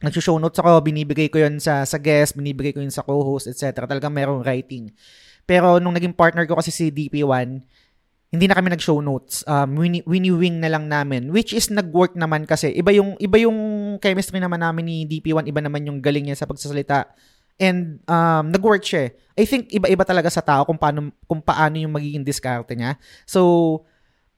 Nag-show 0.03 0.35
notes 0.35 0.59
ako, 0.59 0.83
binibigay 0.83 1.31
ko 1.31 1.39
yun 1.39 1.57
sa, 1.63 1.87
sa 1.87 1.95
guest, 1.95 2.35
binibigay 2.35 2.75
ko 2.75 2.83
yun 2.83 2.91
sa 2.91 3.01
co-host, 3.01 3.47
etc. 3.47 3.87
Talagang 3.87 4.11
merong 4.11 4.43
writing. 4.43 4.91
Pero 5.47 5.79
nung 5.79 5.95
naging 5.95 6.11
partner 6.11 6.43
ko 6.43 6.59
kasi 6.59 6.69
si 6.69 6.91
DP1, 6.91 7.63
hindi 8.33 8.45
na 8.49 8.55
kami 8.57 8.73
nag-show 8.73 8.99
notes. 8.99 9.45
Um, 9.47 9.79
wini, 9.79 10.01
wini-wing 10.03 10.59
na 10.59 10.67
lang 10.67 10.91
namin. 10.91 11.31
Which 11.31 11.55
is 11.55 11.71
nag-work 11.71 12.17
naman 12.17 12.43
kasi. 12.49 12.73
Iba 12.73 12.91
yung, 12.91 13.15
iba 13.21 13.37
yung 13.39 13.57
chemistry 14.01 14.41
naman 14.41 14.59
namin 14.59 14.83
ni 14.85 14.97
DP1. 15.07 15.47
Iba 15.47 15.63
naman 15.63 15.87
yung 15.87 16.03
galing 16.03 16.27
niya 16.27 16.43
sa 16.43 16.49
pagsasalita 16.49 17.15
And 17.55 18.03
um, 18.11 18.51
nag-work 18.51 18.83
siya. 18.83 19.11
Eh. 19.11 19.43
I 19.43 19.45
think 19.47 19.71
iba-iba 19.71 20.03
talaga 20.03 20.27
sa 20.27 20.43
tao 20.43 20.67
kung 20.67 20.75
paano, 20.75 21.11
kung 21.23 21.39
paano 21.39 21.79
yung 21.79 21.95
magiging 21.95 22.23
diskarte 22.23 22.75
niya. 22.75 22.99
So, 23.23 23.83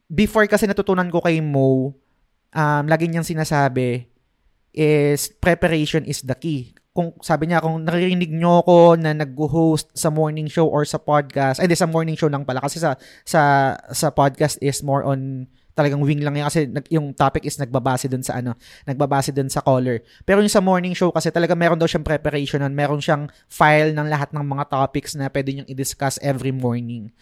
before 0.06 0.46
kasi 0.46 0.70
natutunan 0.70 1.10
ko 1.10 1.22
kay 1.22 1.42
Mo, 1.42 1.98
um, 2.54 2.84
lagi 2.86 3.10
niyang 3.10 3.26
sinasabi 3.26 4.06
is 4.78 5.34
preparation 5.42 6.06
is 6.06 6.22
the 6.22 6.38
key. 6.38 6.78
Kung 6.98 7.14
sabi 7.22 7.46
niya, 7.46 7.62
kung 7.62 7.86
naririnig 7.86 8.34
niyo 8.34 8.66
ako 8.66 8.98
na 8.98 9.14
nag-host 9.14 9.94
sa 9.94 10.10
morning 10.10 10.50
show 10.50 10.66
or 10.66 10.82
sa 10.82 10.98
podcast, 10.98 11.62
ay 11.62 11.70
di 11.70 11.78
sa 11.78 11.86
morning 11.86 12.18
show 12.18 12.26
lang 12.26 12.42
pala 12.42 12.58
kasi 12.58 12.82
sa 12.82 12.98
sa 13.22 13.74
sa 13.94 14.10
podcast 14.10 14.58
is 14.66 14.82
more 14.82 15.06
on 15.06 15.46
talagang 15.78 16.02
wing 16.02 16.26
lang 16.26 16.34
yan 16.34 16.50
kasi 16.50 16.66
yung 16.90 17.14
topic 17.14 17.46
is 17.46 17.62
nagbabase 17.62 18.10
dun 18.10 18.26
sa 18.26 18.42
ano, 18.42 18.58
nagbabase 18.90 19.30
dun 19.30 19.46
sa 19.46 19.62
caller. 19.62 20.02
Pero 20.26 20.42
yung 20.42 20.50
sa 20.50 20.58
morning 20.58 20.98
show 20.98 21.14
kasi 21.14 21.30
talaga 21.30 21.54
meron 21.54 21.78
daw 21.78 21.86
siyang 21.86 22.02
preparation 22.02 22.66
nun, 22.66 22.74
meron 22.74 22.98
siyang 22.98 23.30
file 23.46 23.94
ng 23.94 24.10
lahat 24.10 24.34
ng 24.34 24.42
mga 24.42 24.74
topics 24.74 25.14
na 25.14 25.30
pwede 25.30 25.54
niyang 25.54 25.70
i-discuss 25.70 26.18
every 26.26 26.50
morning. 26.50 27.14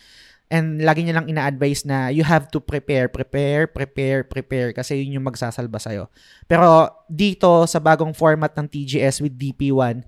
And 0.46 0.86
lagi 0.86 1.02
niya 1.02 1.18
lang 1.18 1.26
ina-advise 1.26 1.90
na 1.90 2.14
you 2.14 2.22
have 2.22 2.54
to 2.54 2.62
prepare, 2.62 3.10
prepare, 3.10 3.66
prepare, 3.66 4.22
prepare 4.22 4.70
kasi 4.78 5.02
yun 5.02 5.18
yung 5.18 5.26
magsasalba 5.26 5.82
sa'yo. 5.82 6.06
Pero 6.46 6.94
dito 7.10 7.66
sa 7.66 7.82
bagong 7.82 8.14
format 8.14 8.54
ng 8.54 8.70
TGS 8.70 9.26
with 9.26 9.34
DP1, 9.34 10.06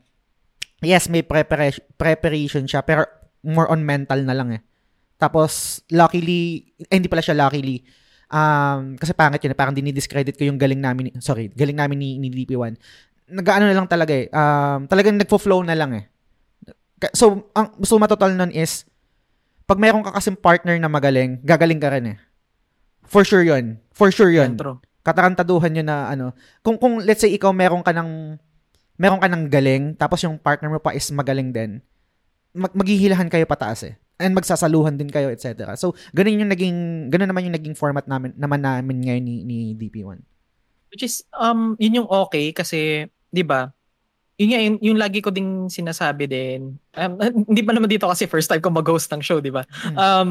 yes, 0.86 1.10
may 1.10 1.26
preparation, 1.26 2.70
siya 2.70 2.86
pero 2.86 3.10
more 3.42 3.66
on 3.74 3.82
mental 3.82 4.22
na 4.22 4.38
lang 4.38 4.54
eh. 4.54 4.62
Tapos, 5.18 5.82
luckily, 5.90 6.70
eh, 6.78 7.02
hindi 7.02 7.10
pala 7.10 7.26
siya 7.26 7.34
luckily, 7.34 7.82
um, 8.30 8.94
kasi 8.94 9.18
pangit 9.18 9.42
yun, 9.42 9.54
eh, 9.54 9.58
parang 9.58 9.74
dinidiscredit 9.74 10.38
ko 10.38 10.46
yung 10.46 10.62
galing 10.62 10.78
namin, 10.78 11.10
sorry, 11.18 11.50
galing 11.50 11.74
namin 11.74 11.98
ni, 11.98 12.10
ni 12.22 12.30
DP1. 12.30 12.78
Nag-ano 13.34 13.66
na 13.66 13.74
lang 13.74 13.90
talaga 13.90 14.14
eh, 14.14 14.30
um, 14.30 14.86
talagang 14.86 15.18
nagfo-flow 15.18 15.66
na 15.66 15.74
lang 15.74 15.98
eh. 15.98 16.06
So, 17.18 17.50
ang 17.58 17.82
suma 17.82 18.06
total 18.06 18.38
nun 18.38 18.54
is, 18.54 18.86
pag 19.68 19.78
meron 19.78 20.02
ka 20.02 20.16
kasing 20.16 20.40
partner 20.40 20.80
na 20.80 20.88
magaling, 20.88 21.44
gagaling 21.44 21.78
ka 21.78 21.92
rin 21.92 22.16
eh. 22.16 22.18
For 23.04 23.28
sure 23.28 23.44
yun. 23.44 23.84
For 23.92 24.08
sure 24.16 24.32
yun. 24.32 24.56
True. 24.56 24.80
Katarantaduhan 25.04 25.76
yun 25.76 25.88
na 25.88 26.08
ano. 26.08 26.32
Kung, 26.64 26.80
kung 26.80 27.04
let's 27.04 27.20
say 27.20 27.36
ikaw 27.36 27.52
meron 27.52 27.84
ka 27.84 27.92
ng, 27.92 28.40
meron 28.96 29.20
ka 29.20 29.28
ng 29.28 29.52
galing, 29.52 29.94
tapos 30.00 30.24
yung 30.24 30.40
partner 30.40 30.72
mo 30.72 30.80
pa 30.80 30.96
is 30.96 31.12
magaling 31.12 31.52
din, 31.52 31.84
mag- 32.56 32.76
maghihilahan 32.76 33.28
kayo 33.28 33.44
pataas 33.44 33.84
eh 33.86 33.96
and 34.18 34.34
magsasaluhan 34.34 34.98
din 34.98 35.14
kayo, 35.14 35.30
etc. 35.30 35.78
So, 35.78 35.94
ganun 36.10 36.42
yung 36.42 36.52
naging, 36.52 36.78
ganun 37.14 37.30
naman 37.30 37.46
yung 37.46 37.58
naging 37.58 37.78
format 37.78 38.10
namin, 38.10 38.34
naman 38.34 38.66
namin 38.66 38.98
ngayon 39.06 39.24
ni, 39.24 39.36
ni 39.46 39.58
DP1. 39.78 40.18
Which 40.90 41.06
is, 41.06 41.22
um, 41.38 41.78
yun 41.78 42.02
yung 42.02 42.10
okay 42.10 42.50
kasi, 42.50 43.06
di 43.30 43.44
ba, 43.46 43.70
yun 44.38 44.50
nga, 44.54 44.62
yung, 44.62 44.78
yung 44.86 44.98
lagi 45.02 45.20
ko 45.20 45.34
ding 45.34 45.66
sinasabi 45.66 46.30
din, 46.30 46.78
um, 46.94 47.12
hindi 47.50 47.62
pa 47.66 47.74
naman 47.74 47.90
dito 47.90 48.06
kasi 48.06 48.30
first 48.30 48.48
time 48.48 48.62
ko 48.62 48.70
mag-host 48.70 49.10
ng 49.10 49.22
show, 49.22 49.42
di 49.42 49.50
ba? 49.50 49.66
Hmm. 49.82 49.98
Um, 49.98 50.30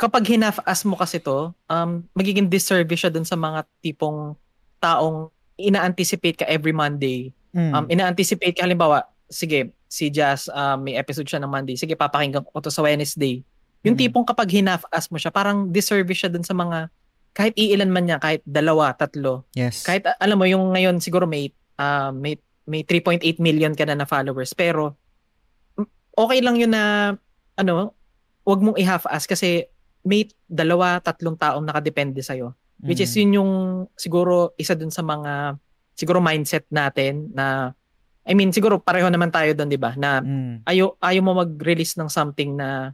kapag 0.00 0.28
hinaf-as 0.28 0.84
mo 0.84 0.96
kasi 0.96 1.20
to, 1.20 1.52
um, 1.68 2.04
magiging 2.16 2.48
disservice 2.48 3.04
siya 3.04 3.12
dun 3.12 3.24
sa 3.24 3.36
mga 3.36 3.64
tipong 3.84 4.36
taong 4.80 5.28
ina-anticipate 5.60 6.40
ka 6.40 6.46
every 6.48 6.72
Monday. 6.72 7.28
Mm. 7.52 7.72
Um, 7.76 7.86
ina-anticipate 7.92 8.56
ka, 8.56 8.64
halimbawa, 8.64 9.04
sige, 9.28 9.76
si 9.92 10.08
Jazz, 10.08 10.48
uh, 10.48 10.80
may 10.80 10.96
episode 10.96 11.28
siya 11.28 11.44
ng 11.44 11.52
Monday. 11.52 11.76
Sige, 11.76 12.00
papakinggan 12.00 12.48
ko 12.48 12.64
to 12.64 12.72
sa 12.72 12.80
Wednesday. 12.80 13.44
Yung 13.84 13.92
mm-hmm. 13.92 14.08
tipong 14.08 14.24
kapag 14.24 14.48
hinaf-as 14.48 15.12
mo 15.12 15.20
siya, 15.20 15.28
parang 15.28 15.68
disservice 15.68 16.24
siya 16.24 16.32
dun 16.32 16.48
sa 16.48 16.56
mga, 16.56 16.88
kahit 17.36 17.52
iilan 17.60 17.92
man 17.92 18.08
niya, 18.08 18.16
kahit 18.16 18.40
dalawa, 18.48 18.96
tatlo. 18.96 19.44
Yes. 19.52 19.84
Kahit, 19.84 20.08
alam 20.16 20.40
mo, 20.40 20.48
yung 20.48 20.72
ngayon 20.72 20.96
siguro 21.04 21.28
may, 21.28 21.52
uh, 21.76 22.08
may, 22.08 22.40
may 22.70 22.86
3.8 22.86 23.42
million 23.42 23.74
ka 23.74 23.82
na 23.82 23.98
na 23.98 24.06
followers. 24.06 24.54
Pero, 24.54 24.94
okay 26.14 26.38
lang 26.38 26.54
yun 26.54 26.70
na, 26.70 27.14
ano, 27.58 27.98
wag 28.46 28.60
mong 28.62 28.78
i-half-ass 28.78 29.26
kasi 29.26 29.66
may 30.06 30.30
dalawa, 30.46 31.02
tatlong 31.02 31.34
taong 31.34 31.66
nakadepende 31.66 32.22
sa'yo. 32.22 32.54
Mm-hmm. 32.54 32.86
Which 32.88 33.02
is 33.02 33.12
yun 33.12 33.36
yung 33.36 33.52
siguro 33.98 34.56
isa 34.56 34.72
dun 34.72 34.88
sa 34.88 35.04
mga 35.04 35.60
siguro 35.92 36.22
mindset 36.24 36.64
natin 36.72 37.28
na 37.36 37.76
I 38.24 38.32
mean, 38.36 38.52
siguro 38.52 38.80
pareho 38.80 39.08
naman 39.08 39.32
tayo 39.32 39.52
doon, 39.56 39.68
'di 39.68 39.80
ba? 39.80 39.96
Na 39.96 40.20
mm. 40.20 40.68
ayo 40.68 40.96
ayo 41.00 41.20
mo 41.24 41.36
mag-release 41.36 41.96
ng 41.96 42.08
something 42.08 42.56
na 42.56 42.92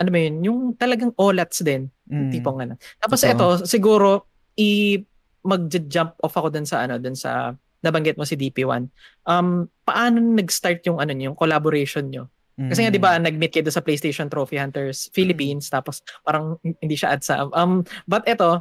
ano 0.00 0.08
ba 0.08 0.18
'yun, 0.20 0.34
yung 0.44 0.58
talagang 0.76 1.12
olats 1.20 1.60
din, 1.64 1.88
mm. 2.08 2.30
tipong 2.30 2.60
ano. 2.60 2.74
Tapos 3.00 3.20
ito, 3.24 3.64
siguro 3.64 4.28
i 4.56 5.00
mag-jump 5.42 6.20
off 6.22 6.36
ako 6.36 6.48
doon 6.52 6.68
sa 6.68 6.84
ano, 6.84 7.00
doon 7.00 7.16
sa 7.16 7.56
nabanggit 7.82 8.16
mo 8.16 8.24
si 8.24 8.38
DP1. 8.38 8.86
Um, 9.26 9.66
paano 9.82 10.22
nag-start 10.22 10.86
yung 10.86 11.02
ano 11.02 11.12
yung 11.12 11.34
collaboration 11.34 12.08
nyo? 12.08 12.30
Kasi 12.52 12.84
nga 12.84 12.92
'di 12.92 13.00
ba, 13.00 13.16
mm. 13.16 13.24
nag-meet 13.26 13.52
kayo 13.52 13.72
sa 13.72 13.82
PlayStation 13.82 14.28
Trophy 14.28 14.60
Hunters 14.60 15.08
Philippines 15.10 15.66
mm. 15.66 15.72
tapos 15.72 16.04
parang 16.20 16.60
hindi 16.62 16.94
siya 16.94 17.16
ad 17.16 17.24
sa 17.24 17.48
um 17.48 17.80
but 18.04 18.22
ito 18.28 18.60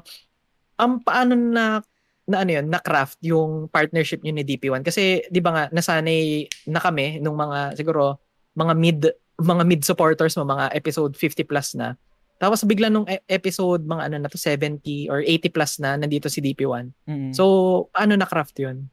um 0.79 0.97
paano 1.03 1.35
na 1.35 1.83
na 2.29 2.47
ano 2.47 2.51
yun, 2.55 2.71
na 2.71 2.79
craft 2.79 3.19
yung 3.25 3.67
partnership 3.67 4.23
niyo 4.23 4.31
ni 4.31 4.47
DP1 4.47 4.81
kasi 4.87 5.27
'di 5.27 5.41
ba 5.43 5.51
nga 5.51 5.63
nasanay 5.75 6.47
na 6.71 6.79
kami 6.79 7.19
nung 7.19 7.35
mga 7.35 7.75
siguro 7.75 8.21
mga 8.55 8.73
mid 8.79 8.99
mga 9.41 9.63
mid 9.67 9.81
supporters 9.83 10.37
mo 10.39 10.47
mga 10.47 10.71
episode 10.71 11.11
50 11.17 11.43
plus 11.49 11.75
na. 11.75 11.99
Tapos 12.41 12.65
bigla 12.65 12.89
nung 12.89 13.05
e- 13.05 13.21
episode 13.29 13.85
mga 13.85 14.07
ano 14.07 14.15
na 14.23 14.29
to 14.31 14.39
70 14.39 15.11
or 15.11 15.21
80 15.21 15.51
plus 15.53 15.77
na 15.77 15.99
nandito 15.99 16.31
si 16.31 16.39
DP1. 16.41 16.85
Mm-hmm. 17.05 17.31
So 17.35 17.45
ano 17.91 18.15
na 18.15 18.29
craft 18.29 18.55
'yun? 18.55 18.87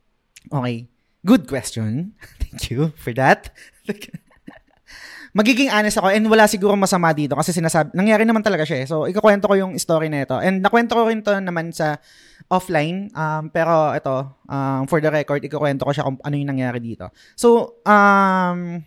Okay. 0.52 0.88
Good 1.26 1.48
question. 1.48 2.14
Thank 2.40 2.70
you 2.70 2.92
for 2.96 3.12
that. 3.14 3.52
magiging 5.36 5.68
honest 5.68 6.00
ako 6.00 6.08
and 6.10 6.24
wala 6.26 6.48
siguro 6.48 6.72
masama 6.74 7.12
dito 7.12 7.36
kasi 7.36 7.52
sinasabi, 7.52 7.92
nangyari 7.92 8.24
naman 8.24 8.40
talaga 8.40 8.64
siya 8.64 8.84
eh. 8.84 8.86
So, 8.88 9.04
ikukwento 9.04 9.46
ko 9.46 9.54
yung 9.54 9.76
story 9.76 10.08
na 10.08 10.24
ito. 10.24 10.36
And 10.38 10.64
nakwento 10.64 10.96
ko 10.96 11.06
rin 11.06 11.20
to 11.22 11.36
naman 11.38 11.70
sa 11.70 12.00
offline. 12.48 13.12
Um, 13.12 13.52
pero 13.52 13.92
ito, 13.92 14.34
um, 14.48 14.82
for 14.88 14.98
the 14.98 15.12
record, 15.12 15.44
ikukwento 15.44 15.84
ko 15.84 15.92
siya 15.92 16.06
kung 16.08 16.18
ano 16.18 16.34
yung 16.34 16.50
nangyari 16.50 16.80
dito. 16.80 17.12
So, 17.36 17.78
um, 17.84 18.80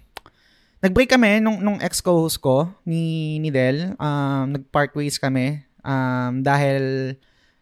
nag-break 0.81 1.13
kami 1.13 1.39
nung, 1.39 1.61
nung 1.61 1.77
ex-co-host 1.77 2.41
ko 2.41 2.67
ni, 2.83 3.37
ni 3.37 3.53
Del. 3.53 3.93
Um, 4.01 4.57
nag-part 4.57 4.91
ways 4.97 5.21
kami 5.21 5.61
um, 5.85 6.41
dahil 6.41 7.15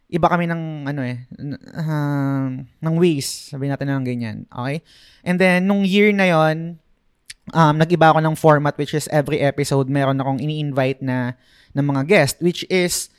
iba 0.10 0.26
kami 0.26 0.50
ng 0.50 0.90
ano 0.90 1.02
eh 1.06 1.30
uh, 1.78 2.50
ng 2.66 2.96
ways. 2.98 3.54
Sabi 3.54 3.70
natin 3.70 3.94
ng 3.94 4.06
ganyan 4.06 4.38
okay? 4.50 4.82
And 5.22 5.38
then 5.38 5.70
nung 5.70 5.86
year 5.86 6.10
na 6.10 6.26
yon 6.26 6.82
um, 7.54 7.76
nag-iba 7.78 8.10
ako 8.10 8.20
ng 8.26 8.36
format 8.36 8.74
which 8.82 8.98
is 8.98 9.06
every 9.14 9.38
episode 9.40 9.86
meron 9.86 10.18
akong 10.18 10.42
ini-invite 10.42 11.06
na 11.06 11.38
ng 11.78 11.86
mga 11.86 12.02
guest 12.10 12.42
which 12.42 12.66
is 12.74 13.14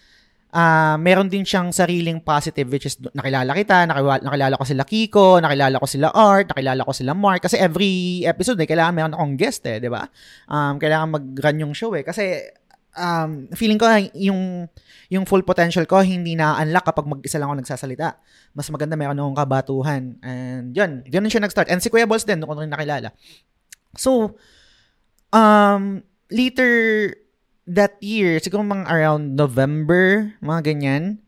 uh, 0.51 0.99
meron 0.99 1.31
din 1.31 1.47
siyang 1.47 1.71
sariling 1.71 2.19
positive 2.19 2.67
which 2.67 2.87
is 2.91 2.99
nakilala 3.15 3.55
kita, 3.55 3.87
nakilala, 3.87 4.23
nakilala 4.23 4.55
ko 4.59 4.65
sila 4.67 4.83
Kiko, 4.83 5.39
nakilala 5.39 5.77
ko 5.79 5.87
sila 5.87 6.09
Art, 6.11 6.51
nakilala 6.51 6.83
ko 6.83 6.93
sila 6.95 7.13
Mark. 7.15 7.41
Kasi 7.47 7.57
every 7.59 8.27
episode 8.27 8.59
eh, 8.59 8.67
kailangan 8.67 8.95
meron 8.95 9.15
akong 9.15 9.35
guest 9.39 9.63
eh, 9.71 9.79
'di 9.79 9.91
ba? 9.91 10.07
Um, 10.51 10.83
kailangan 10.83 11.09
mag-run 11.15 11.63
yung 11.63 11.75
show 11.75 11.95
eh. 11.95 12.03
Kasi 12.03 12.51
um, 12.97 13.47
feeling 13.55 13.79
ko 13.79 13.87
yung 14.15 14.67
yung 15.11 15.25
full 15.27 15.43
potential 15.43 15.85
ko 15.87 16.03
hindi 16.03 16.39
na-unlock 16.39 16.87
kapag 16.87 17.07
mag-isa 17.07 17.39
lang 17.39 17.51
ako 17.51 17.57
nagsasalita. 17.63 18.19
Mas 18.55 18.71
maganda 18.71 18.95
meron 18.95 19.19
akong 19.19 19.39
kabatuhan. 19.39 20.03
And 20.23 20.75
yun, 20.75 21.03
yun 21.07 21.31
siya 21.31 21.43
nag-start. 21.43 21.71
And 21.71 21.83
si 21.83 21.91
Kuya 21.91 22.07
Balls 22.07 22.27
din, 22.27 22.39
doon 22.39 22.51
ko 22.51 22.63
rin 22.63 22.71
nakilala. 22.71 23.11
So, 23.99 24.39
um, 25.35 26.07
later 26.31 26.71
that 27.67 27.99
year, 27.99 28.39
siguro 28.39 28.63
mga 28.63 28.87
around 28.87 29.35
November, 29.35 30.35
mga 30.39 30.61
ganyan, 30.63 31.19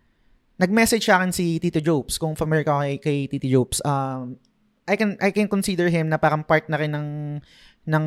nag-message 0.62 1.06
sa 1.06 1.18
akin 1.18 1.34
si 1.34 1.58
Tito 1.58 1.82
Jobs, 1.82 2.22
kung 2.22 2.38
familiar 2.38 2.62
ka 2.62 2.78
kay, 2.86 2.94
kay 3.02 3.18
Tito 3.26 3.50
Jobs. 3.50 3.82
Um, 3.82 4.38
I 4.82 4.98
can 4.98 5.14
I 5.22 5.30
can 5.30 5.46
consider 5.46 5.86
him 5.86 6.10
na 6.10 6.18
parang 6.18 6.42
part 6.42 6.66
na 6.66 6.74
rin 6.74 6.90
ng 6.90 7.38
ng 7.89 8.05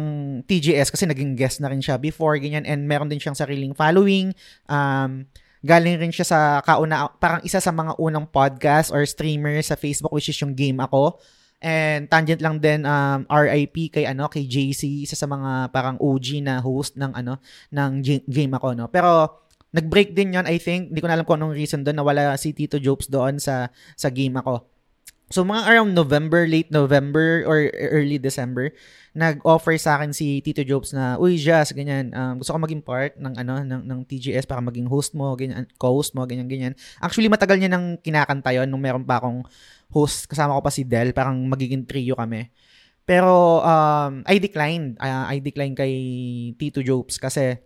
TGS 0.48 0.92
kasi 0.94 1.04
naging 1.04 1.36
guest 1.36 1.60
na 1.60 1.68
rin 1.68 1.84
siya 1.84 2.00
before 2.00 2.40
ganyan 2.40 2.64
and 2.64 2.88
meron 2.88 3.12
din 3.12 3.20
siyang 3.20 3.36
sariling 3.36 3.76
following 3.76 4.32
um 4.72 5.28
galing 5.66 5.98
rin 6.00 6.14
siya 6.14 6.28
sa 6.28 6.40
kauna 6.64 7.12
parang 7.20 7.44
isa 7.44 7.60
sa 7.60 7.74
mga 7.74 8.00
unang 8.00 8.30
podcast 8.30 8.94
or 8.94 9.04
streamer 9.04 9.60
sa 9.60 9.76
Facebook 9.76 10.16
which 10.16 10.32
is 10.32 10.40
yung 10.40 10.56
game 10.56 10.80
ako 10.80 11.20
And 11.64 12.12
tangent 12.12 12.44
lang 12.44 12.60
din 12.60 12.84
um 12.84 13.24
RIP 13.26 13.90
kay 13.90 14.06
ano 14.06 14.28
kay 14.28 14.44
JC 14.44 15.08
isa 15.08 15.16
sa 15.16 15.26
mga 15.26 15.72
parang 15.72 15.96
OG 15.98 16.44
na 16.44 16.60
host 16.60 17.00
ng 17.00 17.10
ano 17.16 17.40
ng 17.72 17.92
game 18.28 18.54
ako 18.54 18.76
no. 18.76 18.86
Pero 18.92 19.42
nag-break 19.72 20.12
din 20.12 20.36
'yon 20.36 20.46
I 20.46 20.60
think. 20.60 20.92
Hindi 20.92 21.00
ko 21.00 21.08
na 21.08 21.16
alam 21.16 21.26
kung 21.26 21.40
anong 21.40 21.56
reason 21.56 21.82
doon 21.82 21.96
nawala 21.96 22.36
si 22.36 22.52
Tito 22.52 22.76
Jobs 22.78 23.08
doon 23.08 23.40
sa 23.40 23.72
sa 23.96 24.12
game 24.12 24.36
ako. 24.36 24.75
So 25.34 25.42
mga 25.42 25.66
around 25.66 25.98
November, 25.98 26.46
late 26.46 26.70
November 26.70 27.42
or 27.50 27.74
early 27.74 28.22
December, 28.22 28.70
nag-offer 29.18 29.74
sa 29.82 29.98
akin 29.98 30.14
si 30.14 30.38
Tito 30.46 30.62
Jobs 30.62 30.94
na, 30.94 31.18
"Uy, 31.18 31.42
Jazz, 31.42 31.74
ganyan, 31.74 32.14
um, 32.14 32.38
gusto 32.38 32.54
ko 32.54 32.62
maging 32.62 32.86
part 32.86 33.18
ng 33.18 33.34
ano 33.34 33.66
ng 33.66 33.82
ng 33.90 34.00
TGS 34.06 34.46
para 34.46 34.62
maging 34.62 34.86
host 34.86 35.18
mo, 35.18 35.34
ganyan, 35.34 35.66
co-host 35.82 36.14
mo, 36.14 36.30
ganyan 36.30 36.46
ganyan." 36.46 36.74
Actually, 37.02 37.32
matagal 37.32 37.58
niya 37.58 37.74
nang 37.74 37.98
kinakanta 38.06 38.54
'yon 38.54 38.70
nung 38.70 38.84
meron 38.84 39.02
pa 39.02 39.18
akong 39.18 39.42
host, 39.90 40.30
kasama 40.30 40.54
ko 40.58 40.62
pa 40.62 40.70
si 40.70 40.86
Del, 40.86 41.10
parang 41.10 41.42
magiging 41.50 41.90
trio 41.90 42.14
kami. 42.14 42.54
Pero 43.06 43.62
um, 43.66 44.22
I 44.26 44.38
declined. 44.38 44.98
Uh, 45.02 45.26
I 45.30 45.38
declined 45.42 45.78
kay 45.78 45.94
Tito 46.58 46.82
Jobs 46.86 47.18
kasi 47.22 47.58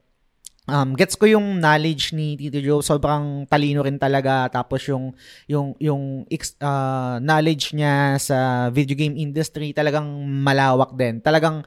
um, 0.69 0.89
gets 0.93 1.17
ko 1.17 1.25
yung 1.25 1.57
knowledge 1.57 2.13
ni 2.13 2.37
Tito 2.37 2.61
Joe, 2.61 2.85
sobrang 2.85 3.49
talino 3.49 3.81
rin 3.81 3.97
talaga 3.97 4.47
tapos 4.47 4.85
yung 4.87 5.11
yung 5.49 5.73
yung 5.81 6.23
uh, 6.61 7.17
knowledge 7.19 7.73
niya 7.73 8.15
sa 8.21 8.69
video 8.69 8.93
game 8.93 9.17
industry 9.17 9.73
talagang 9.73 10.05
malawak 10.25 10.93
din. 10.95 11.19
Talagang 11.19 11.65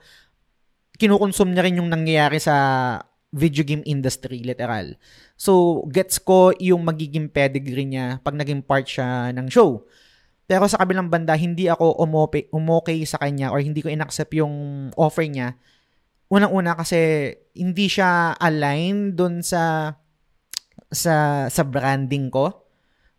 kinukonsume 0.97 1.51
niya 1.53 1.63
rin 1.67 1.79
yung 1.83 1.91
nangyayari 1.91 2.39
sa 2.39 2.55
video 3.33 3.65
game 3.65 3.83
industry 3.83 4.41
literal. 4.45 4.95
So 5.35 5.83
gets 5.89 6.21
ko 6.21 6.53
yung 6.61 6.85
magiging 6.87 7.27
pedigree 7.27 7.89
niya 7.89 8.23
pag 8.23 8.37
naging 8.37 8.63
part 8.63 8.87
siya 8.87 9.33
ng 9.35 9.49
show. 9.51 9.83
Pero 10.43 10.67
sa 10.67 10.77
kabilang 10.79 11.07
banda, 11.07 11.33
hindi 11.39 11.71
ako 11.71 12.03
umope, 12.03 12.51
umokay 12.51 13.01
sa 13.07 13.17
kanya 13.17 13.49
or 13.49 13.63
hindi 13.63 13.79
ko 13.79 13.87
inaccept 13.87 14.35
yung 14.35 14.89
offer 14.99 15.23
niya 15.25 15.55
unang-una 16.33 16.73
kasi 16.73 17.29
hindi 17.53 17.85
siya 17.85 18.33
align 18.41 19.13
dun 19.13 19.45
sa 19.45 19.93
sa 20.89 21.45
sa 21.45 21.61
branding 21.61 22.33
ko. 22.33 22.49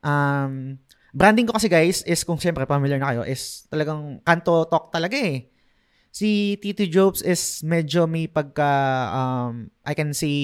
Um, 0.02 0.82
branding 1.14 1.46
ko 1.46 1.54
kasi 1.54 1.70
guys 1.70 2.02
is 2.10 2.26
kung 2.26 2.42
siyempre 2.42 2.66
familiar 2.66 2.98
na 2.98 3.14
kayo 3.14 3.22
is 3.22 3.70
talagang 3.70 4.18
kanto 4.26 4.66
talk 4.66 4.90
talaga 4.90 5.14
eh. 5.14 5.46
Si 6.14 6.58
Tito 6.62 6.86
Jobs 6.86 7.22
is 7.22 7.62
medyo 7.62 8.06
may 8.10 8.26
pagka 8.26 8.70
um, 9.14 9.70
I 9.86 9.94
can 9.94 10.10
say 10.10 10.34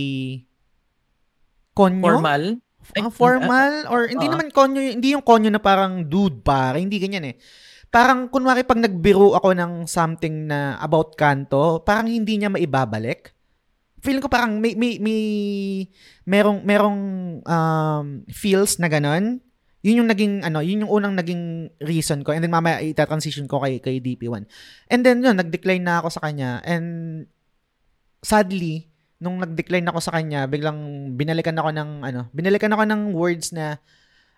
konyo. 1.75 2.19
Formal? 2.19 2.63
Uh, 2.97 3.13
formal 3.13 3.87
or 3.93 4.09
hindi 4.09 4.27
uh, 4.27 4.33
naman 4.35 4.51
konyo, 4.51 4.81
hindi 4.83 5.13
yung 5.15 5.23
konyo 5.23 5.51
na 5.53 5.63
parang 5.63 6.07
dude 6.07 6.43
pare, 6.43 6.81
hindi 6.83 6.97
ganyan 7.03 7.35
eh 7.35 7.37
parang 7.91 8.31
kunwari 8.31 8.63
pag 8.63 8.79
nagbiro 8.79 9.35
ako 9.35 9.51
ng 9.51 9.73
something 9.91 10.47
na 10.47 10.79
about 10.79 11.19
kanto, 11.19 11.83
parang 11.83 12.07
hindi 12.07 12.39
niya 12.39 12.49
maibabalik. 12.49 13.35
Feeling 14.01 14.23
ko 14.23 14.31
parang 14.33 14.63
may 14.63 14.79
may, 14.79 14.97
may 14.97 15.23
merong 16.25 16.65
merong 16.65 17.01
um, 17.45 18.07
feels 18.31 18.79
na 18.81 18.89
ganun. 18.89 19.43
Yun 19.85 20.05
yung 20.05 20.11
naging 20.13 20.35
ano, 20.47 20.63
yun 20.63 20.87
yung 20.87 20.93
unang 20.93 21.19
naging 21.19 21.73
reason 21.83 22.23
ko 22.23 22.33
and 22.33 22.45
then 22.45 22.53
mamaya 22.53 22.81
ita-transition 22.85 23.49
ko 23.51 23.61
kay 23.61 23.83
kay 23.83 23.99
DP1. 24.01 24.47
And 24.89 25.01
then 25.05 25.21
yun, 25.21 25.37
nag-decline 25.37 25.85
na 25.85 26.01
ako 26.01 26.09
sa 26.15 26.23
kanya 26.25 26.65
and 26.65 27.27
sadly 28.21 28.91
nung 29.21 29.37
nag-decline 29.37 29.85
ako 29.85 30.01
sa 30.01 30.17
kanya, 30.17 30.49
biglang 30.49 31.13
binalikan 31.13 31.53
ako 31.61 31.77
ng 31.77 31.91
ano, 32.09 32.33
binalikan 32.33 32.73
ako 32.73 32.89
ng 32.89 33.13
words 33.13 33.53
na 33.53 33.77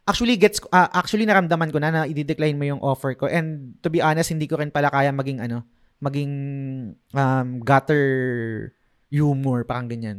actually 0.06 0.34
gets 0.34 0.58
uh, 0.74 0.90
actually 0.90 1.26
naramdaman 1.26 1.70
ko 1.70 1.78
na 1.78 1.90
na 1.94 2.02
i-decline 2.06 2.58
mo 2.58 2.64
yung 2.66 2.82
offer 2.82 3.14
ko. 3.14 3.30
And 3.30 3.78
to 3.86 3.88
be 3.90 4.02
honest 4.02 4.34
hindi 4.34 4.50
ko 4.50 4.58
rin 4.58 4.74
pala 4.74 4.90
kaya 4.90 5.14
maging 5.14 5.38
ano 5.38 5.62
maging 6.02 6.32
um, 7.14 7.48
gutter 7.62 8.06
humor 9.12 9.62
parang 9.62 9.86
ganyan. 9.86 10.18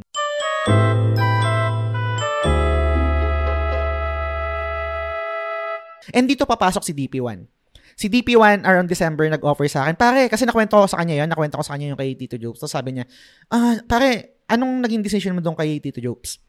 And 6.13 6.27
dito 6.27 6.43
papasok 6.47 6.83
si 6.83 6.93
DP1 6.95 7.47
si 7.93 8.09
DP1 8.09 8.65
around 8.65 8.89
December 8.89 9.29
nag-offer 9.29 9.69
sa 9.69 9.85
akin. 9.85 9.93
Pare 9.93 10.25
kasi 10.25 10.49
nakwento 10.49 10.81
ko 10.81 10.89
sa 10.89 10.97
kanya 10.97 11.21
yon 11.21 11.29
nakwento 11.29 11.61
ko 11.61 11.63
sa 11.65 11.77
kanya 11.77 11.93
yung 11.93 11.99
kay 11.99 12.17
Tito 12.17 12.41
Jokes 12.41 12.57
so 12.57 12.65
sabi 12.65 12.97
niya 12.97 13.05
ah 13.53 13.77
pare 13.85 14.41
anong 14.49 14.81
naging 14.81 15.05
decision 15.05 15.37
mo 15.37 15.45
doon 15.45 15.53
kay 15.53 15.77
Tito 15.77 16.01
Jokes 16.01 16.41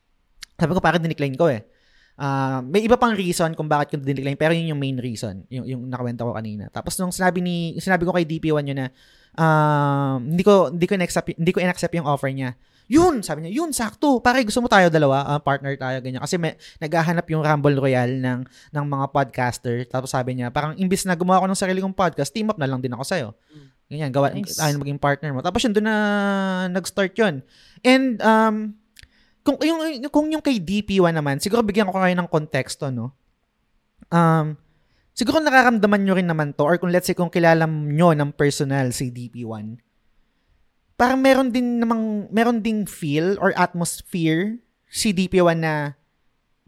sabi 0.57 0.73
ko 0.73 0.81
pare 0.81 0.97
dinecline 0.97 1.37
ko 1.37 1.53
eh 1.53 1.74
Uh, 2.15 2.63
may 2.71 2.87
iba 2.87 2.95
pang 2.95 3.11
reason 3.11 3.59
kung 3.59 3.67
bakit 3.67 3.91
ko 3.91 3.95
dinecline 3.99 4.39
pero 4.39 4.55
yun 4.55 4.71
yung 4.71 4.79
main 4.79 4.95
reason 5.03 5.43
yung, 5.51 5.67
yung 5.67 5.83
nakawenta 5.91 6.23
ko 6.23 6.31
kanina. 6.31 6.71
Tapos 6.71 6.95
nung 7.03 7.11
sinabi 7.11 7.43
ni 7.43 7.75
sinabi 7.83 8.07
ko 8.07 8.15
kay 8.15 8.23
DP1 8.23 8.71
yun 8.71 8.79
na 8.79 8.89
uh, 9.35 10.23
hindi 10.23 10.47
ko 10.47 10.71
hindi 10.71 10.87
ko 10.87 10.95
inaccept 10.95 11.35
hindi 11.35 11.51
ko 11.51 11.59
inaccept 11.59 11.91
yung 11.99 12.07
offer 12.07 12.31
niya. 12.31 12.55
Yun 12.87 13.27
sabi 13.27 13.43
niya 13.43 13.59
yun 13.59 13.75
sakto 13.75 14.23
pare 14.23 14.47
gusto 14.47 14.63
mo 14.63 14.71
tayo 14.71 14.95
dalawa 14.95 15.27
uh, 15.27 15.43
partner 15.43 15.75
tayo 15.75 15.99
ganyan. 15.99 16.23
Kasi 16.23 16.39
may, 16.39 16.55
naghahanap 16.79 17.27
yung 17.35 17.43
Rumble 17.43 17.83
Royale 17.83 18.15
ng 18.23 18.47
ng 18.47 18.85
mga 18.87 19.07
podcaster. 19.11 19.83
Tapos 19.91 20.15
sabi 20.15 20.39
niya 20.39 20.55
parang 20.55 20.79
imbis 20.79 21.03
na 21.11 21.19
gumawa 21.19 21.43
ako 21.43 21.51
ng 21.51 21.59
sarili 21.59 21.83
kong 21.83 21.99
podcast 21.99 22.31
team 22.31 22.47
up 22.47 22.63
na 22.63 22.71
lang 22.71 22.79
din 22.79 22.95
ako 22.95 23.03
sa'yo. 23.03 23.29
Ganyan 23.91 24.15
gawa 24.15 24.31
nice. 24.31 24.55
tayo 24.55 24.79
maging 24.79 25.03
partner 25.03 25.35
mo. 25.35 25.43
Tapos 25.43 25.67
yun 25.67 25.75
doon 25.75 25.91
na 25.91 25.97
nag-start 26.71 27.11
yun. 27.19 27.43
And 27.83 28.23
um 28.23 28.84
kung 29.45 29.61
yung 29.61 29.79
kung 30.09 30.27
yung 30.33 30.41
kay 30.41 30.57
DP1 30.57 31.13
naman, 31.13 31.37
siguro 31.37 31.61
bigyan 31.61 31.93
ko 31.93 32.01
kayo 32.01 32.17
ng 32.17 32.33
konteksto, 32.33 32.89
no? 32.89 33.13
Um, 34.09 34.57
siguro 35.13 35.39
nakaramdaman 35.39 36.01
nyo 36.01 36.15
rin 36.17 36.29
naman 36.29 36.57
to 36.57 36.65
or 36.65 36.81
kung 36.81 36.89
let's 36.89 37.05
say 37.05 37.15
kung 37.15 37.29
kilala 37.29 37.69
nyo 37.69 38.17
ng 38.17 38.33
personal 38.33 38.89
si 38.97 39.13
DP1, 39.13 39.77
parang 40.97 41.21
meron 41.21 41.53
din 41.53 41.77
namang 41.77 42.27
meron 42.33 42.65
ding 42.65 42.89
feel 42.89 43.37
or 43.37 43.53
atmosphere 43.55 44.65
si 44.89 45.13
DP1 45.13 45.61
na 45.61 45.93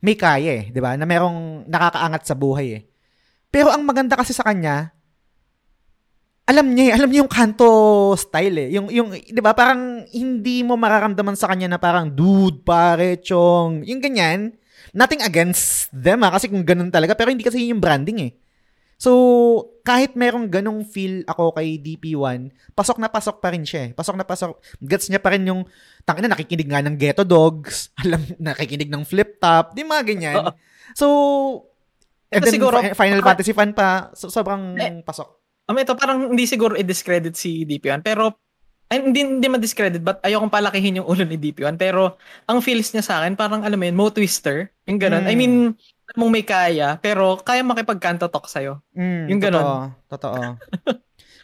may 0.05 0.15
kaya 0.15 0.61
eh, 0.61 0.65
'di 0.69 0.81
ba? 0.85 1.01
Na 1.01 1.09
merong 1.09 1.65
nakakaangat 1.65 2.23
sa 2.29 2.37
buhay 2.37 2.69
eh. 2.77 2.83
Pero 3.49 3.73
ang 3.73 3.81
maganda 3.89 4.21
kasi 4.21 4.37
sa 4.37 4.45
kanya, 4.45 4.93
alam 6.47 6.67
niya, 6.79 6.95
alam 6.95 7.11
niya 7.11 7.27
yung 7.27 7.33
kanto 7.33 7.71
style 8.15 8.57
eh. 8.63 8.69
Yung, 8.79 8.87
yung, 8.87 9.11
di 9.11 9.43
ba, 9.43 9.51
parang 9.51 10.07
hindi 10.15 10.63
mo 10.63 10.79
mararamdaman 10.79 11.35
sa 11.35 11.51
kanya 11.51 11.75
na 11.75 11.79
parang, 11.83 12.07
dude, 12.07 12.63
pare, 12.63 13.19
chong, 13.19 13.83
yung 13.83 13.99
ganyan. 13.99 14.55
Nothing 14.95 15.27
against 15.27 15.91
them 15.91 16.23
ah, 16.23 16.31
kasi 16.31 16.47
kung 16.47 16.63
ganun 16.63 16.95
talaga, 16.95 17.19
pero 17.19 17.35
hindi 17.35 17.43
kasi 17.43 17.67
yun 17.67 17.77
yung 17.77 17.83
branding 17.83 18.31
eh. 18.31 18.33
So, 18.97 19.11
kahit 19.83 20.15
merong 20.15 20.47
ganong 20.47 20.87
feel 20.87 21.27
ako 21.27 21.53
kay 21.59 21.83
DP1, 21.83 22.55
pasok 22.79 23.03
na 23.03 23.11
pasok 23.11 23.43
pa 23.43 23.51
rin 23.51 23.67
siya 23.67 23.91
eh. 23.91 23.99
Pasok 23.99 24.15
na 24.15 24.25
pasok. 24.25 24.63
Gets 24.81 25.11
niya 25.11 25.19
pa 25.19 25.35
rin 25.35 25.45
yung, 25.51 25.67
tangina, 26.07 26.31
nakikinig 26.31 26.71
nga 26.71 26.79
ng 26.79 26.95
Ghetto 26.95 27.27
Dogs, 27.27 27.91
alam, 28.07 28.23
nakikinig 28.39 28.89
ng 28.89 29.03
Flip 29.03 29.43
Top, 29.43 29.75
di 29.75 29.83
mga 29.83 30.05
ganyan. 30.07 30.47
So, 30.95 31.07
and 32.31 32.39
then 32.39 32.55
siguro, 32.55 32.79
Final 32.95 33.21
Fantasy 33.27 33.51
fan 33.51 33.75
pa, 33.75 34.15
so, 34.15 34.31
sobrang 34.31 34.79
eh, 34.79 35.03
pasok. 35.03 35.46
Um, 35.67 35.77
ito 35.83 35.99
parang 35.99 36.31
hindi 36.31 36.47
siguro 36.47 36.79
i-discredit 36.79 37.35
si 37.35 37.67
DP1 37.67 38.03
pero 38.07 38.39
ay, 38.87 39.03
hindi, 39.03 39.27
hindi 39.27 39.47
ma-discredit 39.51 39.99
but 39.99 40.23
ayokong 40.23 40.47
palakihin 40.47 41.03
yung 41.03 41.11
ulo 41.11 41.27
ni 41.27 41.35
DP1 41.35 41.75
pero 41.75 42.15
ang 42.47 42.63
feels 42.63 42.95
niya 42.95 43.03
sa 43.03 43.19
akin 43.19 43.35
parang 43.35 43.67
alam 43.67 43.75
mo 43.75 43.83
yun, 43.83 43.99
mo 43.99 44.07
twister 44.15 44.71
yung 44.87 45.03
ganun. 45.03 45.27
Mm. 45.27 45.31
I 45.31 45.35
mean, 45.35 45.55
hmm. 45.75 46.15
mong 46.15 46.31
may 46.31 46.47
kaya 46.47 46.95
pero 47.03 47.35
kaya 47.43 47.67
makipagkanta 47.67 48.31
talk 48.31 48.47
sa'yo. 48.47 48.79
Mm, 48.95 49.27
yung 49.27 49.43
ganun. 49.43 49.91
Totoo. 50.07 50.39
totoo. 50.39 50.43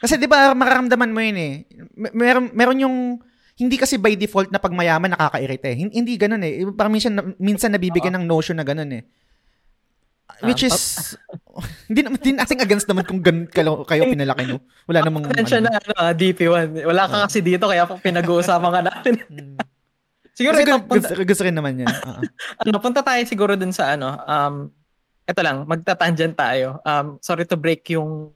Kasi 0.02 0.18
'di 0.18 0.30
ba 0.30 0.54
mararamdaman 0.54 1.10
mo 1.10 1.18
'yun 1.18 1.38
eh. 1.38 1.54
Mer- 1.98 2.14
meron 2.14 2.46
meron 2.54 2.78
yung 2.78 2.96
hindi 3.58 3.76
kasi 3.78 3.98
by 3.98 4.14
default 4.14 4.50
na 4.50 4.62
pag 4.62 4.72
mayaman 4.74 5.10
nakakairite. 5.12 5.66
eh. 5.66 5.76
Hin- 5.76 5.94
Hindi 5.94 6.14
ganoon 6.18 6.42
eh. 6.42 6.52
Parang 6.74 6.94
minsan 6.94 7.14
minsan 7.42 7.70
nabibigyan 7.70 8.16
ng 8.18 8.26
notion 8.26 8.58
na 8.58 8.66
ganoon 8.66 8.98
eh. 8.98 9.02
Which 10.42 10.66
Um, 10.66 10.70
is 10.70 10.78
hindi 11.88 12.00
naman 12.00 12.18
din 12.20 12.36
nating 12.38 12.60
against 12.62 12.88
naman 12.88 13.04
kung 13.04 13.20
ganun 13.20 13.46
kayo, 13.48 13.84
kayo 13.84 14.08
pinalaki 14.08 14.48
no. 14.48 14.62
Wala 14.88 15.00
namang 15.04 15.28
ano. 15.28 15.36
na 15.36 15.70
ano, 15.76 15.92
ah, 16.00 16.12
DP1. 16.14 16.86
Wala 16.86 17.04
ka 17.08 17.28
kasi 17.28 17.44
dito 17.44 17.68
kaya 17.68 17.84
pinag-uusapan 17.86 18.72
ka 18.72 18.80
natin. 18.82 19.14
Hmm. 20.32 20.48
siguro 20.48 20.56
ito, 20.64 20.80
punta, 20.88 21.12
gusto, 21.12 21.28
gusto 21.28 21.42
rin 21.44 21.52
naman 21.52 21.76
yan. 21.76 21.92
Oo. 22.08 22.24
ano, 22.64 22.76
punta 22.80 23.04
tayo 23.04 23.20
siguro 23.28 23.52
dun 23.52 23.68
sa 23.68 23.92
ano, 23.92 24.16
um, 24.24 24.72
ito 25.28 25.40
lang, 25.44 25.68
magtatangent 25.68 26.32
tayo. 26.40 26.80
Um, 26.88 27.20
sorry 27.20 27.44
to 27.44 27.60
break 27.60 27.84
yung, 27.92 28.32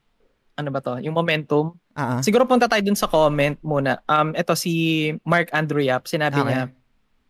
ano 0.61 0.69
ba 0.69 0.85
to, 0.85 1.01
yung 1.01 1.17
momentum. 1.17 1.73
Ah, 1.97 2.17
ah. 2.17 2.21
Siguro 2.21 2.45
punta 2.45 2.69
tayo 2.69 2.85
dun 2.85 3.01
sa 3.01 3.09
comment 3.09 3.57
muna. 3.65 4.05
Um, 4.13 4.37
ito 4.37 4.53
si 4.53 5.09
Mark 5.25 5.49
Andrew 5.57 5.81
Yap, 5.81 6.05
sinabi 6.05 6.37
Okay. 6.37 6.49
niya, 6.53 6.63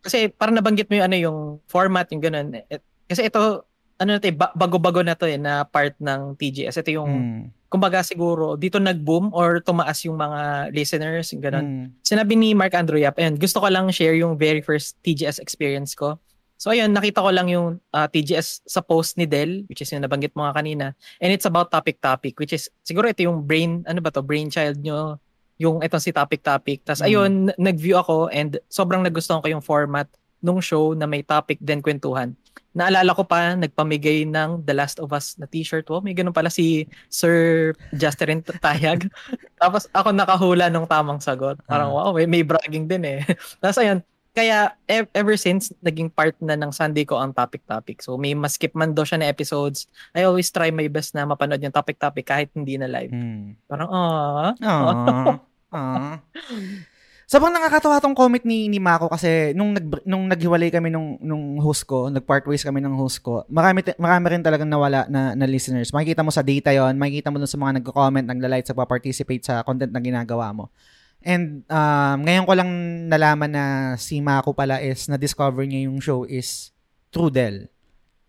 kasi 0.03 0.17
parang 0.31 0.55
nabanggit 0.55 0.87
mo 0.87 0.99
yung 0.99 1.07
ano, 1.11 1.15
yung 1.19 1.39
format, 1.67 2.07
yung 2.15 2.23
ganun. 2.23 2.55
Eh, 2.71 2.79
Kasi 3.07 3.27
ito, 3.27 3.66
ano 3.97 4.09
na 4.13 4.19
to, 4.21 4.29
eh, 4.29 4.35
ba- 4.35 4.53
bago-bago 4.53 5.01
na 5.01 5.17
to 5.17 5.25
eh, 5.25 5.37
na 5.37 5.65
part 5.65 5.97
ng 5.97 6.37
TGS. 6.37 6.77
Ito 6.77 6.91
yung, 6.93 7.11
Mm. 7.11 7.41
kumbaga 7.67 8.05
siguro, 8.05 8.53
dito 8.53 8.77
nag-boom 8.77 9.33
or 9.33 9.59
tumaas 9.59 10.05
yung 10.05 10.15
mga 10.15 10.69
listeners, 10.71 11.33
yung 11.33 11.41
ganun. 11.41 11.65
Mm. 11.65 11.85
Sinabi 12.01 12.33
ni 12.37 12.53
Mark 12.53 12.77
Andrew 12.77 13.01
Yap, 13.01 13.17
ayun, 13.17 13.35
gusto 13.35 13.57
ko 13.57 13.67
lang 13.67 13.89
share 13.89 14.13
yung 14.13 14.37
very 14.37 14.61
first 14.61 14.95
TGS 15.01 15.41
experience 15.41 15.97
ko. 15.97 16.21
So 16.57 16.73
ayun, 16.73 16.89
nakita 16.89 17.21
ko 17.21 17.29
lang 17.29 17.49
yung 17.49 17.77
ah, 17.91 18.05
TGS 18.05 18.65
sa 18.65 18.81
post 18.81 19.13
ni 19.13 19.25
Del, 19.25 19.61
which 19.65 19.81
is 19.81 19.89
yung 19.89 20.01
nabanggit 20.01 20.33
mo 20.33 20.41
nga 20.41 20.57
kanina. 20.57 20.97
And 21.17 21.29
it's 21.29 21.45
about 21.45 21.69
Topic 21.69 22.01
Topic, 22.01 22.33
which 22.37 22.49
is 22.49 22.65
siguro 22.81 23.05
ito 23.05 23.21
yung 23.21 23.45
brain, 23.45 23.85
ano 23.85 24.01
ba 24.01 24.09
to, 24.09 24.21
brainchild 24.21 24.81
nyo, 24.81 25.21
yung 25.57 25.81
itong 25.81 26.01
si 26.01 26.09
Topic 26.09 26.41
Topic. 26.41 26.81
Tapos 26.81 27.01
Mm. 27.01 27.07
ayun, 27.09 27.31
nag-view 27.57 27.97
ako 27.97 28.29
and 28.29 28.57
sobrang 28.69 29.01
nagustuhan 29.01 29.41
ko 29.41 29.49
yung 29.49 29.61
format 29.61 30.05
nung 30.37 30.57
show 30.57 30.93
na 30.93 31.05
may 31.05 31.21
topic 31.21 31.57
then 31.57 31.81
kwentuhan. 31.81 32.37
Naalala 32.77 33.17
ko 33.17 33.25
pa, 33.25 33.57
nagpamigay 33.57 34.29
ng 34.29 34.61
The 34.61 34.77
Last 34.77 35.01
of 35.01 35.09
Us 35.09 35.33
na 35.35 35.49
t-shirt. 35.49 35.89
Wow, 35.89 36.05
may 36.05 36.13
ganun 36.13 36.29
pala 36.29 36.53
si 36.53 36.85
Sir 37.09 37.73
Justin 37.91 38.45
Tayag. 38.45 39.09
Tapos 39.61 39.89
ako 39.89 40.13
nakahula 40.13 40.69
nung 40.69 40.85
tamang 40.85 41.17
sagot. 41.17 41.57
Parang 41.65 41.89
Ah. 41.89 41.95
wow, 42.05 42.09
may, 42.13 42.29
may 42.29 42.45
bragging 42.45 42.85
din 42.85 43.01
eh. 43.01 43.25
Tapos 43.61 43.81
ayun, 43.81 44.05
kaya 44.29 44.69
ev- 44.85 45.09
ever 45.17 45.33
since 45.33 45.73
naging 45.81 46.13
part 46.13 46.37
na 46.37 46.53
ng 46.53 46.69
Sunday 46.69 47.01
ko 47.01 47.17
ang 47.17 47.33
topic 47.33 47.65
topic. 47.65 48.05
So 48.05 48.21
may 48.21 48.37
maskip 48.37 48.77
man 48.77 48.93
daw 48.93 49.01
siya 49.01 49.17
na 49.17 49.25
episodes. 49.25 49.89
I 50.13 50.29
always 50.29 50.53
try 50.53 50.69
my 50.69 50.85
best 50.85 51.17
na 51.17 51.25
mapanood 51.25 51.57
yung 51.57 51.73
topic 51.73 51.97
topic 51.97 52.29
kahit 52.29 52.53
hindi 52.53 52.77
na 52.77 52.85
live. 52.85 53.09
Mm. 53.09 53.57
Parang 53.65 53.89
ah. 53.89 54.53
Aww. 54.53 55.41
Aww. 57.27 57.31
Sobrang 57.35 57.51
nakakatawa 57.51 57.99
tong 57.99 58.15
comment 58.15 58.39
ni 58.47 58.71
ni 58.71 58.79
Mako 58.79 59.11
kasi 59.11 59.51
nung 59.51 59.75
nag 59.75 59.83
nung 60.07 60.31
naghiwalay 60.31 60.71
kami 60.71 60.87
nung 60.87 61.19
nung 61.19 61.59
host 61.59 61.83
ko, 61.83 62.07
nag-part 62.07 62.47
ways 62.47 62.63
kami 62.63 62.79
ng 62.79 62.95
host 62.95 63.19
ko. 63.19 63.43
Marami 63.51 63.83
marami 63.99 64.25
rin 64.31 64.39
talagang 64.39 64.71
nawala 64.71 65.11
na, 65.11 65.35
na 65.35 65.43
listeners. 65.43 65.91
Makikita 65.91 66.23
mo 66.23 66.31
sa 66.31 66.39
data 66.39 66.71
'yon, 66.71 66.95
makikita 66.95 67.27
mo 67.27 67.35
dun 67.35 67.51
sa 67.51 67.59
mga 67.59 67.83
nagko-comment, 67.83 68.31
nagla-like, 68.31 68.63
sa 68.63 68.71
participate 68.79 69.43
sa 69.43 69.59
content 69.67 69.91
na 69.91 69.99
ginagawa 69.99 70.55
mo. 70.55 70.71
And 71.19 71.67
um, 71.67 72.17
ngayon 72.23 72.47
ko 72.47 72.53
lang 72.55 72.71
nalaman 73.11 73.51
na 73.51 73.63
si 73.99 74.23
Mako 74.23 74.55
pala 74.55 74.79
is 74.79 75.11
na-discover 75.11 75.67
niya 75.67 75.91
yung 75.91 75.99
show 75.99 76.23
is 76.23 76.71
through 77.11 77.35
Del. 77.35 77.67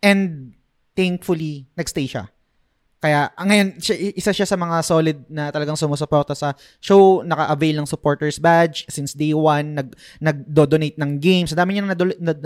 And 0.03 0.59
thankfully, 0.99 1.71
nagstay 1.79 2.11
siya. 2.11 2.35
Kaya 2.99 3.31
ah, 3.31 3.47
ngayon, 3.47 3.79
isa 4.19 4.35
siya 4.35 4.43
sa 4.43 4.59
mga 4.59 4.83
solid 4.83 5.19
na 5.31 5.55
talagang 5.55 5.79
sumusuporta 5.79 6.35
sa 6.35 6.59
show, 6.83 7.23
naka-avail 7.23 7.79
ng 7.79 7.87
supporters 7.87 8.43
badge 8.43 8.91
since 8.91 9.15
day 9.15 9.31
one, 9.31 9.79
nag, 9.79 9.95
nag-donate 10.19 10.99
ng 10.99 11.23
games. 11.23 11.55
Dami 11.55 11.79
niya 11.79 11.87
na 11.87 11.95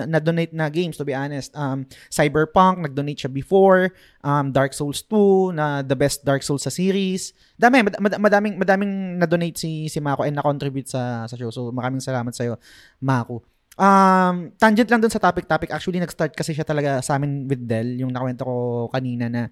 na-donate 0.05 0.53
na 0.53 0.69
games, 0.69 1.01
to 1.01 1.09
be 1.09 1.17
honest. 1.17 1.57
Um, 1.57 1.89
Cyberpunk, 2.13 2.85
nag-donate 2.85 3.25
siya 3.25 3.33
before. 3.33 3.97
Um, 4.21 4.53
Dark 4.53 4.77
Souls 4.77 5.01
2, 5.09 5.57
na 5.57 5.81
the 5.81 5.97
best 5.97 6.21
Dark 6.21 6.45
Souls 6.45 6.69
sa 6.69 6.71
series. 6.71 7.33
Dami, 7.57 7.89
mad- 7.89 7.97
mad- 7.97 8.21
madaming, 8.21 8.61
madaming 8.61 9.17
na-donate 9.17 9.57
si, 9.57 9.89
si 9.89 10.05
Mako 10.05 10.29
and 10.29 10.37
na-contribute 10.37 10.93
sa, 10.93 11.25
sa 11.25 11.33
show. 11.33 11.49
So, 11.49 11.73
maraming 11.73 12.05
salamat 12.05 12.37
sa'yo, 12.37 12.61
Mako. 13.01 13.41
Um, 13.81 14.53
tangent 14.61 14.93
lang 14.93 15.01
dun 15.01 15.09
sa 15.09 15.17
topic-topic. 15.17 15.73
Actually, 15.73 16.05
nag-start 16.05 16.37
kasi 16.37 16.53
siya 16.53 16.69
talaga 16.69 17.01
sa 17.01 17.17
amin 17.17 17.49
with 17.49 17.65
Del, 17.65 18.05
yung 18.05 18.13
nakwento 18.13 18.45
ko 18.45 18.55
kanina 18.93 19.33
na 19.33 19.49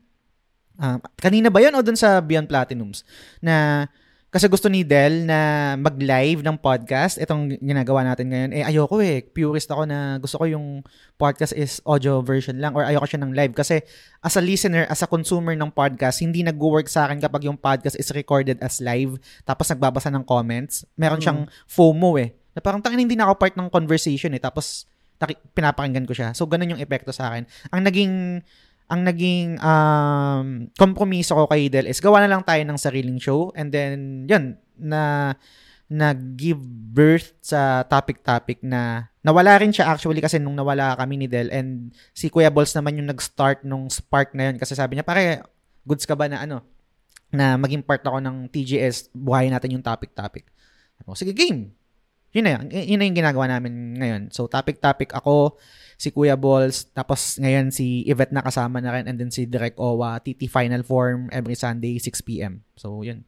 Um, 0.76 0.98
kanina 1.18 1.48
ba 1.48 1.58
yun 1.58 1.74
o 1.74 1.82
dun 1.82 1.98
sa 1.98 2.20
Beyond 2.20 2.46
Platinums? 2.46 3.02
Na 3.42 3.88
kasi 4.30 4.46
gusto 4.46 4.70
ni 4.70 4.86
Del 4.86 5.26
na 5.26 5.74
mag-live 5.74 6.46
ng 6.46 6.54
podcast. 6.62 7.18
Itong 7.18 7.58
ginagawa 7.58 8.06
natin 8.06 8.30
ngayon. 8.30 8.50
Eh, 8.54 8.62
ayoko 8.62 9.02
eh. 9.02 9.26
Purist 9.26 9.66
ako 9.66 9.90
na 9.90 10.22
gusto 10.22 10.38
ko 10.38 10.46
yung 10.46 10.86
podcast 11.18 11.50
is 11.50 11.82
audio 11.82 12.22
version 12.22 12.62
lang 12.62 12.78
or 12.78 12.86
ayoko 12.86 13.10
siya 13.10 13.26
ng 13.26 13.34
live. 13.34 13.58
Kasi 13.58 13.82
as 14.22 14.38
a 14.38 14.42
listener, 14.42 14.86
as 14.86 15.02
a 15.02 15.10
consumer 15.10 15.58
ng 15.58 15.74
podcast, 15.74 16.22
hindi 16.22 16.46
nag-work 16.46 16.86
sa 16.86 17.10
akin 17.10 17.18
kapag 17.18 17.50
yung 17.50 17.58
podcast 17.58 17.98
is 17.98 18.06
recorded 18.14 18.62
as 18.62 18.78
live 18.78 19.18
tapos 19.42 19.66
nagbabasa 19.66 20.14
ng 20.14 20.22
comments. 20.22 20.86
Meron 20.94 21.18
siyang 21.18 21.50
FOMO 21.66 22.14
eh. 22.22 22.30
Na 22.54 22.62
parang 22.62 22.78
tangin 22.78 23.02
hindi 23.02 23.18
na 23.18 23.26
ako 23.26 23.34
part 23.34 23.58
ng 23.58 23.66
conversation 23.66 24.30
eh. 24.30 24.38
Tapos 24.38 24.86
pinapakinggan 25.58 26.06
ko 26.06 26.14
siya. 26.14 26.38
So, 26.38 26.46
ganun 26.46 26.78
yung 26.78 26.82
epekto 26.82 27.10
sa 27.10 27.34
akin. 27.34 27.44
Ang 27.74 27.82
naging 27.82 28.12
ang 28.90 29.06
naging 29.06 29.54
um, 29.62 30.66
kompromiso 30.74 31.38
ko 31.38 31.46
kay 31.46 31.70
Del 31.70 31.86
is 31.86 32.02
gawa 32.02 32.18
na 32.18 32.30
lang 32.30 32.42
tayo 32.42 32.58
ng 32.66 32.74
sariling 32.74 33.22
show 33.22 33.54
and 33.54 33.70
then 33.70 34.26
yun 34.26 34.58
na 34.74 35.32
nag-give 35.90 36.58
birth 36.90 37.34
sa 37.42 37.86
topic-topic 37.86 38.62
na 38.66 39.10
nawala 39.22 39.58
rin 39.62 39.70
siya 39.70 39.90
actually 39.90 40.22
kasi 40.22 40.42
nung 40.42 40.58
nawala 40.58 40.98
kami 40.98 41.22
ni 41.22 41.26
Del 41.30 41.54
and 41.54 41.94
si 42.10 42.30
Kuya 42.30 42.50
Balls 42.50 42.74
naman 42.74 42.98
yung 42.98 43.10
nag-start 43.10 43.62
nung 43.62 43.86
spark 43.86 44.34
na 44.34 44.50
yun 44.50 44.56
kasi 44.58 44.74
sabi 44.74 44.98
niya 44.98 45.06
pare 45.06 45.46
goods 45.86 46.02
ka 46.02 46.18
ba 46.18 46.26
na 46.26 46.42
ano 46.42 46.62
na 47.30 47.54
maging 47.54 47.86
part 47.86 48.02
ako 48.02 48.18
ng 48.18 48.50
TGS 48.50 49.14
buhayin 49.14 49.54
natin 49.54 49.78
yung 49.78 49.86
topic-topic. 49.86 50.50
Sige 51.14 51.30
game 51.30 51.79
yun 52.30 52.44
na 52.46 52.52
yun. 52.58 52.64
Yun 52.70 52.98
na 52.98 53.06
yung 53.06 53.18
ginagawa 53.18 53.46
namin 53.48 53.98
ngayon. 53.98 54.22
So, 54.30 54.46
topic-topic 54.46 55.10
ako, 55.12 55.58
si 56.00 56.08
Kuya 56.08 56.38
Balls, 56.38 56.88
tapos 56.90 57.36
ngayon 57.36 57.68
si 57.68 58.06
Yvette 58.08 58.32
na 58.32 58.40
kasama 58.40 58.80
na 58.80 58.94
rin, 58.96 59.04
and 59.04 59.20
then 59.20 59.28
si 59.28 59.44
Direk 59.44 59.76
Owa, 59.76 60.16
TT 60.16 60.48
Final 60.48 60.80
Form, 60.80 61.28
every 61.28 61.52
Sunday, 61.54 61.98
6pm. 61.98 62.64
So, 62.74 63.02
yun. 63.04 63.26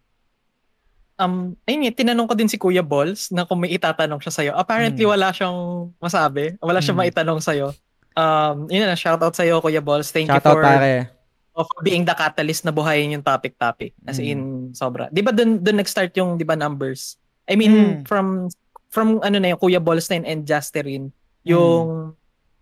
Um, 1.20 1.54
ayun 1.68 1.84
nga, 1.86 2.00
tinanong 2.02 2.26
ko 2.26 2.34
din 2.34 2.48
si 2.48 2.56
Kuya 2.56 2.80
Balls 2.82 3.28
na 3.30 3.44
kung 3.44 3.60
may 3.60 3.70
itatanong 3.70 4.18
siya 4.18 4.32
sa'yo. 4.32 4.52
Apparently, 4.56 5.04
Hmm. 5.04 5.12
wala 5.12 5.28
siyang 5.30 5.58
masabi. 6.00 6.56
Wala 6.58 6.80
siyang 6.80 6.96
Hmm. 6.98 7.04
maitanong 7.06 7.40
sa'yo. 7.44 7.76
Um, 8.16 8.66
yun 8.72 8.88
na, 8.88 8.96
shoutout 8.96 9.36
sa'yo, 9.36 9.60
Kuya 9.60 9.84
Balls. 9.84 10.08
Thank 10.10 10.32
you 10.32 10.34
Shoutout 10.40 10.56
for, 10.56 10.64
pare. 10.64 11.12
of 11.52 11.68
being 11.84 12.08
the 12.08 12.16
catalyst 12.16 12.64
na 12.64 12.72
buhayin 12.72 13.12
yung 13.12 13.20
topic-topic. 13.20 13.92
As 14.08 14.16
Hmm. 14.16 14.24
in, 14.24 14.40
sobra. 14.72 15.12
Di 15.12 15.20
ba 15.20 15.36
dun, 15.36 15.60
dun 15.60 15.76
nag-start 15.76 16.16
yung, 16.16 16.40
di 16.40 16.48
ba, 16.48 16.56
numbers? 16.56 17.20
I 17.44 17.60
mean, 17.60 17.74
Hmm. 18.00 18.08
from, 18.08 18.48
from 18.92 19.24
ano 19.24 19.40
na 19.40 19.56
yung 19.56 19.60
Kuya 19.60 19.80
yun 19.80 20.28
and 20.28 20.44
Justerin, 20.44 21.08
yung 21.48 22.12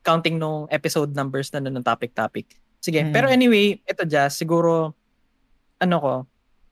counting 0.06 0.38
nung 0.38 0.70
episode 0.70 1.10
numbers 1.12 1.50
na 1.52 1.58
nun 1.60 1.76
ng 1.76 1.84
topic-topic. 1.84 2.54
Sige, 2.80 3.04
Hmm. 3.04 3.12
pero 3.12 3.28
anyway, 3.28 3.76
ito 3.84 4.06
Jazz, 4.08 4.38
siguro, 4.38 4.94
ano 5.76 5.96
ko, 6.00 6.12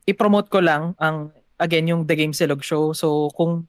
i-promote 0.09 0.49
ko 0.49 0.65
lang 0.65 0.97
ang, 0.97 1.29
again, 1.61 1.85
yung 1.85 2.09
The 2.09 2.17
Game 2.17 2.33
Silog 2.33 2.65
Show. 2.65 2.97
So, 2.97 3.29
kung 3.37 3.69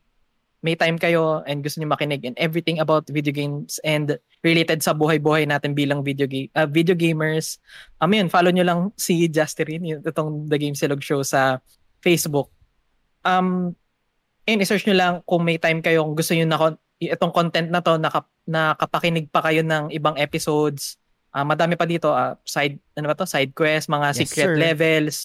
may 0.60 0.76
time 0.76 1.00
kayo 1.00 1.40
and 1.48 1.64
gusto 1.64 1.80
niyo 1.80 1.88
makinig 1.88 2.24
and 2.28 2.36
everything 2.36 2.84
about 2.84 3.08
video 3.08 3.32
games 3.32 3.80
and 3.88 4.20
related 4.44 4.84
sa 4.84 4.92
buhay-buhay 4.92 5.48
natin 5.48 5.72
bilang 5.72 6.04
video 6.04 6.28
game 6.28 6.52
uh, 6.52 6.68
video 6.68 6.92
gamers. 6.92 7.64
Um, 8.04 8.12
yun, 8.12 8.28
follow 8.28 8.52
nyo 8.52 8.68
lang 8.68 8.80
si 9.00 9.32
Justerin, 9.32 9.88
yung 9.88 10.04
itong 10.04 10.52
The 10.52 10.60
Game 10.60 10.76
Silog 10.76 11.00
Show 11.00 11.24
sa 11.24 11.64
Facebook. 12.04 12.52
Um, 13.24 13.78
and 14.50 14.60
i-search 14.60 14.84
nyo 14.84 14.97
lang 14.97 15.14
kung 15.24 15.45
may 15.45 15.62
time 15.62 15.80
kayo, 15.80 16.02
kung 16.02 16.18
gusto 16.18 16.34
nyo 16.34 16.45
na 16.50 16.58
itong 17.00 17.32
content 17.32 17.70
na 17.70 17.80
to, 17.80 17.95
naka, 17.95 18.26
nakapakinig 18.43 19.30
pa 19.30 19.39
kayo 19.39 19.62
ng 19.62 19.93
ibang 19.93 20.18
episodes. 20.18 20.97
Ah, 21.30 21.45
madami 21.45 21.78
pa 21.78 21.86
dito, 21.86 22.10
ah, 22.10 22.36
side, 22.41 22.82
ano 22.97 23.06
ba 23.06 23.16
to? 23.16 23.24
Side 23.24 23.54
quest, 23.54 23.88
mga 23.88 24.08
Yes, 24.12 24.18
secret 24.26 24.50
sir. 24.50 24.56
levels, 24.58 25.16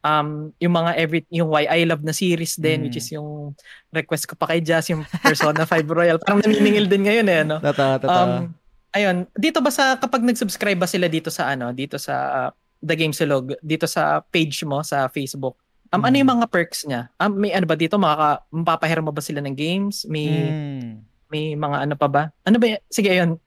um, 0.00 0.50
yung 0.56 0.72
mga 0.72 0.90
every, 0.96 1.20
yung 1.28 1.52
Why 1.52 1.68
I 1.68 1.84
Love 1.84 2.00
na 2.02 2.10
series 2.10 2.56
din, 2.56 2.80
Mm. 2.80 2.84
which 2.88 2.98
is 2.98 3.12
yung 3.12 3.52
request 3.92 4.24
ko 4.26 4.34
pa 4.34 4.48
kay 4.48 4.64
Jazz, 4.64 4.88
yung 4.88 5.04
Persona 5.20 5.62
5 5.70 5.84
Royal. 5.86 6.16
Parang 6.16 6.40
naniningil 6.40 6.88
din 6.88 7.04
ngayon 7.04 7.26
eh, 7.28 7.42
no? 7.44 7.60
Totoo, 7.60 7.92
totoo. 8.00 8.10
Um, 8.10 8.56
ayun, 8.90 9.28
dito 9.36 9.60
ba 9.60 9.70
sa, 9.70 10.00
kapag 10.00 10.24
nag-subscribe 10.24 10.80
ba 10.80 10.88
sila 10.88 11.06
dito 11.06 11.28
sa 11.28 11.52
ano, 11.52 11.70
dito 11.70 12.00
sa 12.00 12.14
uh, 12.48 12.50
The 12.80 12.96
Game 12.96 13.12
Silog, 13.12 13.54
dito 13.60 13.84
sa 13.84 14.24
page 14.24 14.64
mo 14.64 14.80
sa 14.80 15.06
Facebook, 15.06 15.60
um, 15.90 16.00
ano 16.00 16.14
Mm. 16.14 16.20
yung 16.20 16.32
mga 16.34 16.46
perks 16.48 16.80
niya? 16.84 17.10
Um, 17.16 17.36
may 17.36 17.50
ano 17.50 17.66
ba 17.66 17.74
dito, 17.74 17.96
makaka, 17.96 18.46
mapapahirma 18.48 19.10
ba 19.10 19.22
sila 19.22 19.40
ng 19.40 19.54
games? 19.54 20.06
May, 20.06 20.26
Mm. 20.28 20.90
may 21.28 21.44
mga 21.54 21.76
ano 21.84 21.94
pa 21.94 22.06
ba? 22.06 22.22
Ano 22.42 22.56
ba 22.56 22.66
y- 22.68 22.82
Sige, 22.86 23.10
ayun. 23.10 23.38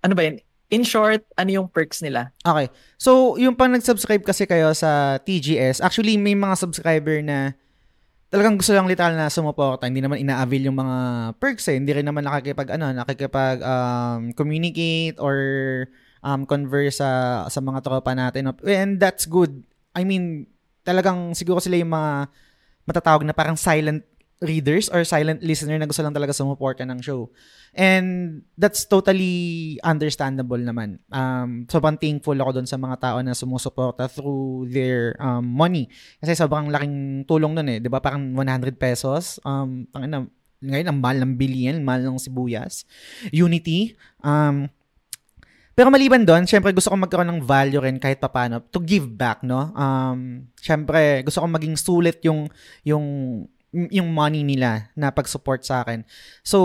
Ano 0.00 0.14
ba 0.14 0.22
yun? 0.22 0.38
In 0.68 0.84
short, 0.84 1.24
ano 1.34 1.48
yung 1.48 1.66
perks 1.66 2.04
nila? 2.04 2.28
Okay. 2.38 2.68
So, 2.94 3.34
yung 3.34 3.56
pang 3.56 3.72
nag-subscribe 3.72 4.20
kasi 4.20 4.44
kayo 4.44 4.70
sa 4.72 5.16
TGS, 5.18 5.80
actually 5.80 6.20
may 6.20 6.36
mga 6.36 6.54
subscriber 6.54 7.24
na 7.24 7.56
talagang 8.28 8.60
gusto 8.60 8.76
lang 8.76 8.84
literal 8.84 9.16
na 9.16 9.32
sumuporta. 9.32 9.88
Hindi 9.88 10.04
naman 10.04 10.20
ina-avail 10.20 10.68
yung 10.68 10.76
mga 10.76 10.96
perks 11.40 11.72
eh. 11.72 11.80
Hindi 11.80 11.96
rin 11.96 12.04
naman 12.04 12.28
nakikipag, 12.28 12.68
ano, 12.68 12.92
nakikipag 12.92 13.64
um, 13.64 14.36
communicate 14.36 15.16
or 15.16 15.36
um, 16.20 16.44
converse 16.44 17.00
sa, 17.00 17.10
sa 17.48 17.64
mga 17.64 17.80
tropa 17.80 18.12
natin. 18.12 18.52
And 18.68 19.00
that's 19.00 19.24
good. 19.24 19.64
I 19.96 20.04
mean, 20.04 20.44
talagang 20.88 21.36
siguro 21.36 21.60
sila 21.60 21.76
yung 21.76 21.92
mga 21.92 22.32
matatawag 22.88 23.28
na 23.28 23.36
parang 23.36 23.60
silent 23.60 24.00
readers 24.38 24.86
or 24.88 25.02
silent 25.02 25.42
listener 25.42 25.76
na 25.76 25.86
gusto 25.90 26.00
lang 26.00 26.14
talaga 26.14 26.30
sumuporta 26.30 26.86
ng 26.86 27.02
show. 27.02 27.26
And 27.74 28.40
that's 28.54 28.86
totally 28.86 29.76
understandable 29.82 30.58
naman. 30.62 31.02
Um, 31.10 31.66
sobrang 31.66 31.98
thankful 31.98 32.38
ako 32.38 32.62
doon 32.62 32.68
sa 32.70 32.78
mga 32.78 32.96
tao 33.02 33.18
na 33.18 33.34
sumusuporta 33.34 34.06
through 34.06 34.70
their 34.70 35.18
um, 35.18 35.42
money. 35.42 35.90
Kasi 36.22 36.38
sobrang 36.38 36.70
laking 36.70 37.26
tulong 37.26 37.58
nun 37.58 37.68
eh. 37.68 37.78
Ba? 37.90 37.98
Parang 37.98 38.30
100 38.30 38.78
pesos. 38.78 39.42
Um, 39.42 39.90
ang, 39.90 40.02
ano, 40.06 40.18
ngayon, 40.62 40.86
ang 40.86 40.98
mahal 41.02 41.18
ng 41.22 41.34
billion, 41.34 41.76
mahal 41.82 42.06
ng 42.06 42.22
sibuyas. 42.22 42.86
Unity. 43.34 43.98
Um, 44.22 44.70
pero 45.78 45.94
maliban 45.94 46.26
doon, 46.26 46.42
syempre 46.42 46.74
gusto 46.74 46.90
ko 46.90 46.98
magkaroon 46.98 47.30
ng 47.38 47.46
value 47.46 47.78
rin 47.78 48.02
kahit 48.02 48.18
papano 48.18 48.58
to 48.74 48.82
give 48.82 49.06
back, 49.06 49.46
no? 49.46 49.70
Um, 49.78 50.50
syempre 50.58 51.22
gusto 51.22 51.38
ko 51.38 51.46
maging 51.46 51.78
sulit 51.78 52.18
yung 52.26 52.50
yung 52.82 53.06
yung 53.70 54.10
money 54.10 54.42
nila 54.42 54.90
na 54.98 55.14
pag-support 55.14 55.62
sa 55.62 55.86
akin. 55.86 56.02
So, 56.42 56.58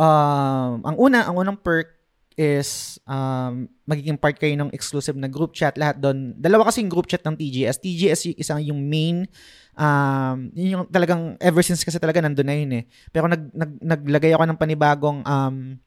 um, 0.00 0.80
ang 0.80 0.96
una, 0.96 1.28
ang 1.28 1.36
unang 1.36 1.60
perk 1.60 1.92
is 2.40 2.98
um, 3.06 3.68
magiging 3.84 4.16
part 4.16 4.34
kayo 4.40 4.56
ng 4.56 4.72
exclusive 4.72 5.14
na 5.14 5.28
group 5.28 5.52
chat. 5.52 5.76
Lahat 5.76 6.00
doon. 6.00 6.32
Dalawa 6.34 6.66
kasi 6.70 6.80
yung 6.80 6.90
group 6.90 7.06
chat 7.06 7.22
ng 7.22 7.36
TGS. 7.36 7.78
TGS 7.78 8.20
yung 8.32 8.38
isang 8.40 8.60
yung 8.64 8.80
main 8.80 9.28
um, 9.78 10.50
yun 10.54 10.78
yung 10.78 10.84
talagang 10.90 11.38
ever 11.42 11.62
since 11.62 11.82
kasi 11.82 11.98
talaga 11.98 12.22
nandun 12.22 12.46
na 12.46 12.56
yun 12.56 12.72
eh. 12.82 12.84
Pero 13.10 13.26
nag, 13.26 13.50
nag, 13.54 13.72
naglagay 13.82 14.32
ako 14.34 14.44
ng 14.46 14.58
panibagong 14.58 15.18
um, 15.26 15.78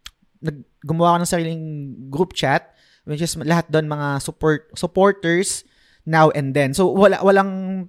nag, 0.41 0.63
gumawa 0.85 1.15
ako 1.15 1.19
ng 1.21 1.31
sariling 1.31 1.63
group 2.09 2.33
chat 2.33 2.73
which 3.07 3.23
is 3.23 3.39
lahat 3.39 3.65
doon 3.71 3.88
mga 3.88 4.19
support 4.19 4.67
supporters 4.75 5.63
now 6.07 6.31
and 6.35 6.51
then. 6.51 6.75
So 6.75 6.91
wala 6.91 7.19
walang 7.23 7.88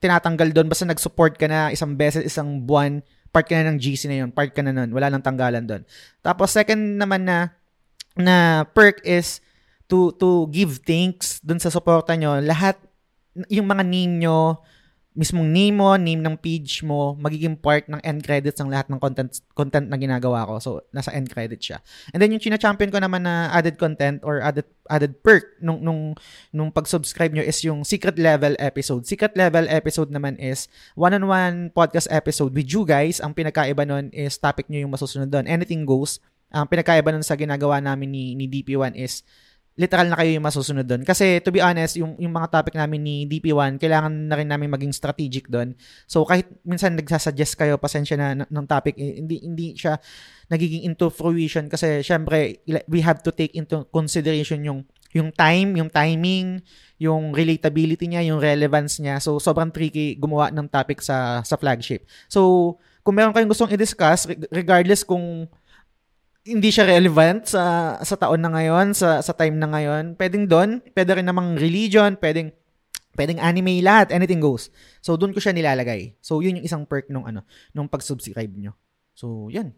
tinatanggal 0.00 0.52
doon 0.52 0.68
basta 0.68 0.84
nag-support 0.84 1.40
ka 1.40 1.48
na 1.48 1.72
isang 1.72 1.96
beses 1.96 2.24
isang 2.24 2.64
buwan 2.64 3.00
part 3.36 3.52
ka 3.52 3.60
na 3.60 3.68
ng 3.68 3.76
GC 3.76 4.08
na 4.08 4.24
yun, 4.24 4.30
part 4.32 4.48
ka 4.56 4.64
na 4.64 4.72
nun, 4.72 4.96
wala 4.96 5.12
nang 5.12 5.20
tanggalan 5.20 5.68
doon. 5.68 5.84
Tapos 6.24 6.56
second 6.56 6.96
naman 6.96 7.28
na 7.28 7.52
na 8.16 8.64
perk 8.72 9.04
is 9.04 9.44
to 9.92 10.16
to 10.16 10.48
give 10.48 10.80
thanks 10.88 11.44
doon 11.44 11.60
sa 11.60 11.68
suporta 11.68 12.16
nyo. 12.16 12.40
Lahat 12.40 12.80
yung 13.52 13.68
mga 13.68 13.84
name 13.84 14.24
nyo, 14.24 14.64
mismong 15.16 15.48
name 15.48 15.80
mo, 15.80 15.96
name 15.96 16.20
ng 16.20 16.36
page 16.36 16.84
mo, 16.84 17.16
magiging 17.16 17.56
part 17.56 17.88
ng 17.88 17.98
end 18.04 18.20
credits 18.20 18.60
ng 18.60 18.68
lahat 18.68 18.92
ng 18.92 19.00
content 19.00 19.32
content 19.56 19.88
na 19.88 19.96
ginagawa 19.96 20.44
ko. 20.44 20.54
So, 20.60 20.70
nasa 20.92 21.10
end 21.16 21.32
credit 21.32 21.56
siya. 21.56 21.80
And 22.12 22.20
then 22.20 22.36
yung 22.36 22.44
china-champion 22.44 22.92
ko 22.92 23.00
naman 23.00 23.24
na 23.24 23.48
added 23.48 23.80
content 23.80 24.20
or 24.20 24.44
added 24.44 24.68
added 24.92 25.24
perk 25.24 25.56
nung 25.64 25.80
nung 25.80 26.12
nung 26.52 26.68
pag-subscribe 26.68 27.32
nyo 27.32 27.42
is 27.42 27.56
yung 27.64 27.82
secret 27.82 28.20
level 28.20 28.52
episode. 28.60 29.08
Secret 29.08 29.32
level 29.34 29.64
episode 29.72 30.12
naman 30.12 30.36
is 30.36 30.68
one-on-one 30.94 31.72
podcast 31.72 32.12
episode 32.12 32.52
with 32.52 32.68
you 32.68 32.84
guys. 32.84 33.18
Ang 33.24 33.32
pinakaiba 33.32 33.88
nun 33.88 34.12
is 34.12 34.36
topic 34.36 34.68
nyo 34.68 34.84
yung 34.84 34.92
masusunod 34.92 35.32
doon. 35.32 35.48
Anything 35.48 35.88
goes. 35.88 36.20
Ang 36.52 36.68
pinakaiba 36.68 37.10
nun 37.10 37.26
sa 37.26 37.34
ginagawa 37.34 37.80
namin 37.80 38.12
ni, 38.12 38.24
ni 38.38 38.46
DP1 38.46 38.94
is 38.94 39.24
literal 39.76 40.08
na 40.08 40.16
kayo 40.16 40.40
yung 40.40 40.46
masusunod 40.48 40.88
doon. 40.88 41.04
Kasi 41.04 41.38
to 41.44 41.52
be 41.52 41.60
honest, 41.60 42.00
yung, 42.00 42.16
yung 42.16 42.32
mga 42.32 42.48
topic 42.48 42.72
namin 42.72 43.00
ni 43.04 43.16
DP1, 43.28 43.76
kailangan 43.76 44.08
na 44.08 44.34
rin 44.40 44.48
namin 44.48 44.72
maging 44.72 44.92
strategic 44.96 45.52
doon. 45.52 45.76
So 46.08 46.24
kahit 46.24 46.48
minsan 46.64 46.96
nagsasuggest 46.96 47.60
kayo, 47.60 47.76
pasensya 47.76 48.16
na 48.16 48.48
ng 48.48 48.66
topic, 48.66 48.96
eh, 48.96 49.20
hindi, 49.20 49.44
hindi 49.44 49.76
siya 49.76 50.00
nagiging 50.48 50.88
into 50.88 51.12
fruition 51.12 51.68
kasi 51.68 52.00
syempre 52.00 52.62
we 52.86 53.02
have 53.02 53.18
to 53.20 53.34
take 53.34 53.52
into 53.58 53.84
consideration 53.92 54.62
yung 54.64 54.80
yung 55.10 55.32
time, 55.32 55.74
yung 55.80 55.88
timing, 55.88 56.60
yung 57.00 57.32
relatability 57.32 58.04
niya, 58.04 58.24
yung 58.28 58.36
relevance 58.36 59.00
niya. 59.00 59.16
So 59.20 59.40
sobrang 59.40 59.72
tricky 59.72 60.16
gumawa 60.16 60.52
ng 60.52 60.68
topic 60.68 61.04
sa 61.04 61.40
sa 61.44 61.56
flagship. 61.56 62.04
So 62.28 62.76
kung 63.04 63.16
meron 63.16 63.36
kayong 63.36 63.52
gustong 63.52 63.72
i-discuss 63.76 64.28
regardless 64.48 65.04
kung 65.04 65.46
hindi 66.46 66.70
siya 66.70 66.86
relevant 66.86 67.50
sa 67.50 67.98
sa 67.98 68.14
taon 68.14 68.38
na 68.38 68.54
ngayon, 68.54 68.94
sa 68.94 69.18
sa 69.18 69.34
time 69.34 69.58
na 69.58 69.66
ngayon. 69.66 70.14
Pwedeng 70.14 70.46
doon, 70.46 70.78
pwede 70.94 71.18
rin 71.18 71.26
namang 71.26 71.58
religion, 71.58 72.14
pwedeng 72.22 72.54
pwedeng 73.18 73.42
anime 73.42 73.82
lahat, 73.82 74.14
anything 74.14 74.38
goes. 74.38 74.70
So 75.02 75.18
doon 75.18 75.34
ko 75.34 75.42
siya 75.42 75.56
nilalagay. 75.56 76.14
So 76.22 76.38
yun 76.38 76.62
yung 76.62 76.66
isang 76.68 76.86
perk 76.86 77.10
nung 77.10 77.26
ano, 77.26 77.42
nung 77.74 77.90
pag-subscribe 77.90 78.52
nyo. 78.54 78.78
So 79.16 79.50
yan. 79.50 79.74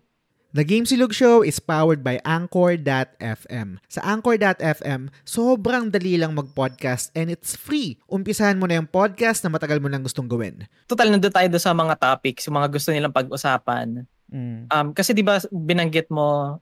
The 0.48 0.64
Game 0.64 0.88
Silog 0.88 1.12
Show 1.12 1.44
is 1.44 1.60
powered 1.60 2.00
by 2.00 2.24
Anchor.fm. 2.24 3.68
Sa 3.84 4.00
Anchor.fm, 4.00 5.12
sobrang 5.20 5.92
dali 5.92 6.16
lang 6.16 6.32
mag-podcast 6.32 7.12
and 7.12 7.28
it's 7.28 7.52
free. 7.52 8.00
Umpisahan 8.08 8.56
mo 8.56 8.64
na 8.64 8.80
yung 8.80 8.88
podcast 8.88 9.44
na 9.44 9.52
matagal 9.52 9.76
mo 9.76 9.92
nang 9.92 10.00
gustong 10.00 10.24
gawin. 10.24 10.64
Total, 10.88 11.12
nandun 11.12 11.36
tayo 11.36 11.52
sa 11.60 11.76
mga 11.76 12.00
topics, 12.00 12.48
yung 12.48 12.56
mga 12.56 12.72
gusto 12.72 12.88
nilang 12.96 13.12
pag-usapan. 13.12 14.08
Mm. 14.28 14.68
Um, 14.68 14.88
kasi 14.92 15.16
'di 15.16 15.24
ba 15.24 15.40
binanggit 15.48 16.12
mo 16.12 16.60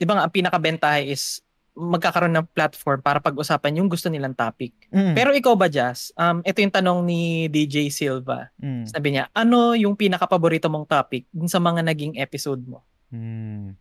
'di 0.00 0.04
ba 0.08 0.24
ang 0.24 0.32
pinakabentahe 0.32 1.08
is 1.08 1.44
magkakaroon 1.78 2.34
ng 2.34 2.46
platform 2.50 2.98
para 2.98 3.22
pag-usapan 3.22 3.78
yung 3.78 3.86
gusto 3.86 4.10
nilang 4.10 4.34
topic. 4.34 4.74
Mm. 4.90 5.14
Pero 5.14 5.30
ikaw 5.30 5.54
ba, 5.54 5.70
Jazz? 5.70 6.10
Um, 6.18 6.42
ito 6.42 6.58
yung 6.58 6.74
tanong 6.74 6.98
ni 7.06 7.46
DJ 7.46 7.86
Silva. 7.94 8.50
Mm. 8.58 8.84
Sabi 8.90 9.14
niya, 9.14 9.30
ano 9.30 9.78
yung 9.78 9.94
pinaka-paborito 9.94 10.66
mong 10.66 10.90
topic 10.90 11.30
dun 11.30 11.46
sa 11.46 11.62
mga 11.62 11.86
naging 11.86 12.18
episode 12.18 12.66
mo? 12.66 12.82
Mm. 13.14 13.78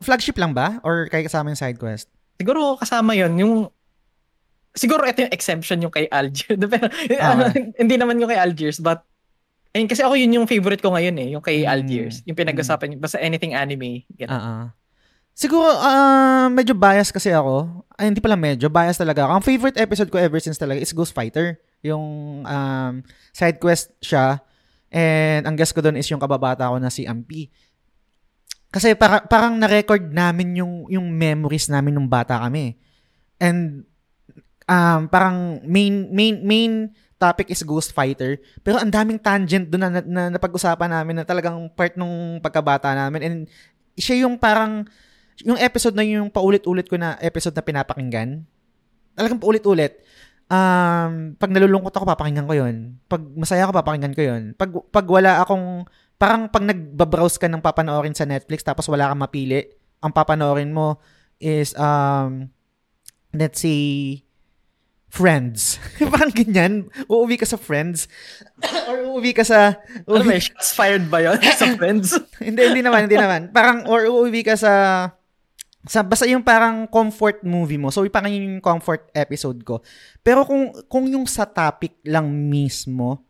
Flagship 0.00 0.38
lang 0.38 0.54
ba? 0.54 0.78
Or 0.86 1.10
kay 1.10 1.26
kasama 1.26 1.50
yung 1.50 1.58
side 1.58 1.76
quest? 1.82 2.06
Siguro 2.38 2.78
kasama 2.78 3.12
yon 3.18 3.34
Yung 3.42 3.54
siguro 4.72 5.02
ito 5.04 5.26
yung 5.26 5.34
exemption 5.34 5.82
yung 5.82 5.92
kay 5.92 6.06
Algiers. 6.08 6.62
Pero 6.72 6.86
ano, 7.20 7.50
hindi 7.74 7.94
naman 7.98 8.22
yung 8.22 8.30
kay 8.30 8.40
Algiers, 8.40 8.78
but 8.78 9.02
Ayun, 9.76 9.92
kasi 9.92 10.00
ako 10.00 10.16
yun 10.16 10.32
yung 10.32 10.48
favorite 10.48 10.80
ko 10.80 10.96
ngayon 10.96 11.16
eh, 11.20 11.28
yung 11.36 11.44
kay 11.44 11.68
mm. 11.68 11.68
Algiers. 11.68 12.24
Yung 12.24 12.32
pinag-usapan, 12.32 12.96
mm. 12.96 13.00
basta 13.04 13.20
anything 13.20 13.52
anime. 13.52 14.08
Oo. 14.08 14.32
Uh-uh. 14.32 14.72
Siguro, 15.36 15.68
uh, 15.68 16.48
medyo 16.48 16.72
bias 16.72 17.12
kasi 17.12 17.28
ako. 17.28 17.84
Ay, 17.92 18.08
hindi 18.08 18.24
pala 18.24 18.40
medyo, 18.40 18.72
bias 18.72 18.96
talaga 18.96 19.28
ako. 19.28 19.32
Ang 19.36 19.44
favorite 19.44 19.76
episode 19.76 20.08
ko 20.08 20.16
ever 20.16 20.40
since 20.40 20.56
talaga 20.56 20.80
is 20.80 20.96
Ghost 20.96 21.12
Fighter. 21.12 21.60
Yung 21.84 22.40
um, 22.48 22.92
side 23.36 23.60
quest 23.60 23.92
siya. 24.00 24.40
And 24.88 25.44
ang 25.44 25.60
guest 25.60 25.76
ko 25.76 25.84
doon 25.84 26.00
is 26.00 26.08
yung 26.08 26.24
kababata 26.24 26.72
ko 26.72 26.80
na 26.80 26.88
si 26.88 27.04
Ampi. 27.04 27.52
Kasi 28.72 28.96
para, 28.96 29.28
parang 29.28 29.60
na-record 29.60 30.08
namin 30.08 30.56
yung, 30.56 30.88
yung 30.88 31.04
memories 31.12 31.68
namin 31.68 32.00
nung 32.00 32.08
bata 32.08 32.40
kami. 32.40 32.80
And 33.36 33.84
um, 34.64 35.04
parang 35.12 35.60
main, 35.68 36.08
main, 36.16 36.40
main 36.40 36.72
topic 37.16 37.48
is 37.52 37.64
Ghost 37.64 37.92
Fighter. 37.92 38.40
Pero 38.60 38.80
ang 38.80 38.92
daming 38.92 39.20
tangent 39.20 39.68
doon 39.68 39.82
na, 39.88 39.90
na, 39.90 40.02
na 40.04 40.22
napag-usapan 40.36 40.90
namin 40.92 41.20
na 41.20 41.24
talagang 41.24 41.56
part 41.72 41.96
nung 41.96 42.40
pagkabata 42.40 42.92
namin. 42.92 43.20
And 43.24 43.36
siya 43.96 44.24
yung 44.28 44.36
parang, 44.36 44.84
yung 45.44 45.56
episode 45.60 45.96
na 45.96 46.04
yung 46.04 46.28
paulit-ulit 46.28 46.88
ko 46.88 46.96
na 47.00 47.16
episode 47.20 47.56
na 47.56 47.64
pinapakinggan. 47.64 48.44
Talagang 49.16 49.40
paulit-ulit. 49.40 50.04
Um, 50.46 51.34
pag 51.34 51.50
nalulungkot 51.50 51.90
ako, 51.90 52.06
papakinggan 52.06 52.46
ko 52.46 52.54
yon 52.54 53.02
Pag 53.10 53.18
masaya 53.34 53.66
ako, 53.66 53.82
papakinggan 53.82 54.14
ko 54.14 54.22
yon 54.22 54.42
Pag, 54.54 54.70
pag 54.94 55.06
wala 55.08 55.42
akong, 55.42 55.82
parang 56.20 56.46
pag 56.46 56.62
nagbabrowse 56.62 57.40
ka 57.40 57.50
ng 57.50 57.64
papanoorin 57.64 58.14
sa 58.14 58.28
Netflix 58.28 58.62
tapos 58.62 58.86
wala 58.86 59.10
kang 59.10 59.20
mapili, 59.26 59.66
ang 59.98 60.14
papanoorin 60.14 60.70
mo 60.70 61.02
is, 61.42 61.74
um, 61.74 62.46
let's 63.34 63.58
say, 63.60 64.22
Friends. 65.16 65.80
Parang 66.12 66.28
ganyan. 66.28 66.92
Uuwi 67.08 67.40
ka 67.40 67.48
sa 67.48 67.56
Friends. 67.56 68.04
or 68.92 69.08
uuwi 69.08 69.32
ka 69.32 69.48
sa... 69.48 69.80
Uuwi... 70.04 70.20
Ano 70.20 70.28
may 70.28 70.44
shots 70.44 70.76
fired 70.76 71.08
ba 71.08 71.24
yun 71.24 71.40
sa 71.60 71.72
Friends? 71.72 72.20
hindi, 72.44 72.60
hindi 72.60 72.84
naman, 72.84 73.08
hindi 73.08 73.16
naman. 73.16 73.48
Parang, 73.48 73.88
or 73.88 74.04
uuwi 74.04 74.44
ka 74.44 74.60
sa... 74.60 74.72
Sa, 75.88 76.04
basta 76.04 76.28
yung 76.28 76.44
parang 76.44 76.84
comfort 76.84 77.40
movie 77.46 77.80
mo. 77.80 77.88
So, 77.88 78.04
parang 78.12 78.28
yung 78.28 78.60
comfort 78.60 79.08
episode 79.16 79.64
ko. 79.64 79.80
Pero 80.20 80.44
kung, 80.44 80.74
kung 80.84 81.08
yung 81.08 81.24
sa 81.24 81.48
topic 81.48 81.96
lang 82.04 82.28
mismo, 82.28 83.24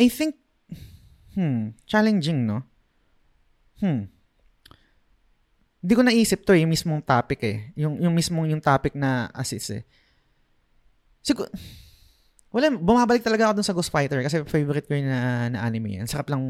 I 0.00 0.08
think, 0.08 0.40
hmm, 1.36 1.76
challenging, 1.84 2.48
no? 2.48 2.64
Hmm. 3.82 4.08
Hindi 5.82 5.92
ko 5.98 6.02
naisip 6.06 6.46
to 6.46 6.54
eh, 6.54 6.62
yung 6.62 6.72
mismong 6.72 7.02
topic 7.02 7.42
eh. 7.42 7.74
Yung, 7.74 7.98
yung 7.98 8.14
mismong 8.14 8.54
yung 8.54 8.62
topic 8.62 8.94
na 8.94 9.28
assist 9.34 9.74
eh. 9.74 9.82
Siguro, 11.22 11.48
wala, 12.52 12.68
bumabalik 12.68 13.24
talaga 13.24 13.48
ako 13.48 13.52
dun 13.56 13.66
sa 13.66 13.72
Ghost 13.72 13.88
Fighter 13.88 14.20
kasi 14.20 14.44
favorite 14.44 14.84
ko 14.84 14.92
yung 14.92 15.08
na, 15.08 15.48
na 15.48 15.64
anime 15.64 15.96
yan. 16.02 16.10
Sarap 16.10 16.28
lang 16.28 16.42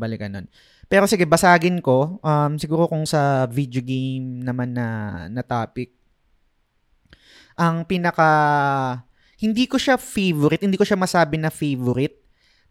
balikan 0.00 0.34
nun. 0.34 0.46
Pero 0.90 1.06
sige, 1.06 1.28
basagin 1.28 1.78
ko. 1.78 2.18
Um, 2.26 2.58
siguro 2.58 2.90
kung 2.90 3.06
sa 3.06 3.46
video 3.46 3.78
game 3.78 4.42
naman 4.42 4.74
na, 4.74 4.88
na 5.30 5.46
topic, 5.46 5.94
ang 7.54 7.86
pinaka, 7.86 8.26
hindi 9.38 9.70
ko 9.70 9.78
siya 9.78 9.94
favorite, 9.94 10.66
hindi 10.66 10.74
ko 10.74 10.82
siya 10.82 10.98
masabi 10.98 11.38
na 11.38 11.54
favorite, 11.54 12.23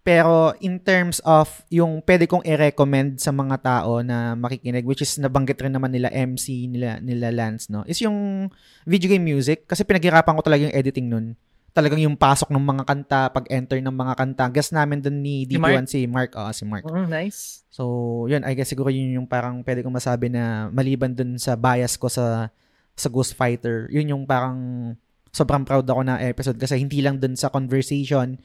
Pero 0.04 0.52
in 0.60 0.84
terms 0.84 1.24
of 1.24 1.48
yung 1.72 2.04
pwede 2.04 2.28
kong 2.28 2.44
i-recommend 2.44 3.24
sa 3.24 3.32
mga 3.32 3.56
tao 3.64 4.04
na 4.04 4.36
makikinig, 4.36 4.84
which 4.84 5.00
is 5.00 5.16
nabanggit 5.16 5.56
rin 5.64 5.72
naman 5.72 5.96
nila 5.96 6.12
MC, 6.12 6.68
nila, 6.68 7.00
nila 7.00 7.32
Lance, 7.32 7.72
no? 7.72 7.88
Is 7.88 8.04
yung 8.04 8.52
video 8.84 9.08
game 9.08 9.24
music. 9.24 9.64
Kasi 9.64 9.88
pinaghirapan 9.88 10.36
ko 10.36 10.44
talaga 10.44 10.68
yung 10.68 10.76
editing 10.76 11.08
nun. 11.08 11.40
Talagang 11.72 12.04
yung 12.04 12.20
pasok 12.20 12.52
ng 12.52 12.62
mga 12.62 12.84
kanta, 12.84 13.22
pag-enter 13.32 13.80
ng 13.80 13.96
mga 13.96 14.14
kanta. 14.20 14.46
Guess 14.52 14.76
namin 14.76 15.00
dun 15.00 15.24
ni 15.24 15.48
Si 15.48 15.56
D1 15.56 15.88
si 15.88 16.06
Mark. 16.06 16.36
Oo, 16.36 16.52
si 16.52 16.68
Mark. 16.68 16.84
Mm, 16.84 17.08
nice. 17.10 17.64
So, 17.72 17.84
yun, 18.30 18.44
I 18.46 18.54
guess 18.54 18.70
siguro 18.70 18.92
yun 18.92 19.18
yung 19.18 19.26
parang 19.26 19.64
pwede 19.66 19.82
kong 19.82 19.98
masabi 19.98 20.30
na 20.30 20.70
maliban 20.70 21.16
dun 21.16 21.40
sa 21.40 21.56
bias 21.58 21.98
ko 21.98 22.12
sa 22.12 22.54
sa 22.94 23.08
Ghost 23.10 23.34
Fighter, 23.34 23.90
yun 23.90 24.14
yung 24.14 24.24
parang 24.30 24.94
sobrang 25.34 25.66
proud 25.66 25.86
ako 25.90 26.02
na 26.06 26.22
episode 26.22 26.62
kasi 26.62 26.78
hindi 26.78 27.02
lang 27.02 27.18
dun 27.18 27.34
sa 27.34 27.50
conversation, 27.50 28.38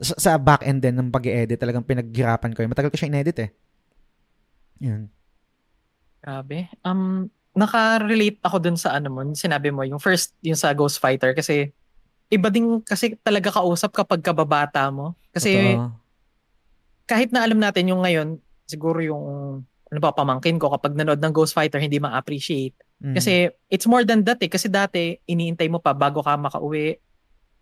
sa, 0.00 0.14
sa 0.16 0.32
back 0.36 0.64
end 0.64 0.84
din 0.84 0.96
ng 0.96 1.08
pag 1.08 1.24
edit 1.24 1.56
talagang 1.56 1.84
pinaghirapan 1.84 2.52
ko. 2.52 2.64
yun. 2.64 2.70
Matagal 2.72 2.92
ko 2.92 2.96
siya 3.00 3.08
in-edit 3.08 3.38
eh. 3.48 3.50
Yun. 4.80 5.08
Grabe. 6.20 6.68
Um, 6.84 7.32
naka-relate 7.56 8.36
ako 8.44 8.56
dun 8.60 8.76
sa 8.76 8.92
ano 8.92 9.08
mo, 9.08 9.20
sinabi 9.32 9.72
mo, 9.72 9.80
yung 9.88 9.96
first, 9.96 10.36
yung 10.44 10.58
sa 10.58 10.76
Ghost 10.76 11.00
Fighter, 11.00 11.32
kasi 11.32 11.72
iba 12.28 12.52
din 12.52 12.82
kasi 12.84 13.16
talaga 13.22 13.54
kausap 13.54 13.96
kapag 13.96 14.20
kababata 14.20 14.84
mo. 14.92 15.16
Kasi 15.32 15.78
Totoo. 15.78 15.94
kahit 17.08 17.30
na 17.32 17.46
alam 17.46 17.56
natin 17.56 17.88
yung 17.88 18.04
ngayon, 18.04 18.36
siguro 18.68 19.00
yung 19.00 19.24
ano 19.86 19.98
ba, 20.02 20.10
pamangkin 20.10 20.58
ko 20.58 20.68
kapag 20.74 20.98
nanood 20.98 21.22
ng 21.22 21.32
Ghost 21.32 21.54
Fighter, 21.54 21.78
hindi 21.78 22.02
ma-appreciate. 22.02 22.74
Mm. 22.98 23.14
Kasi 23.14 23.48
it's 23.70 23.86
more 23.86 24.02
than 24.02 24.26
that 24.26 24.42
eh. 24.42 24.50
Kasi 24.50 24.66
dati, 24.66 25.14
iniintay 25.30 25.70
mo 25.70 25.78
pa 25.78 25.94
bago 25.94 26.26
ka 26.26 26.34
makauwi. 26.34 26.98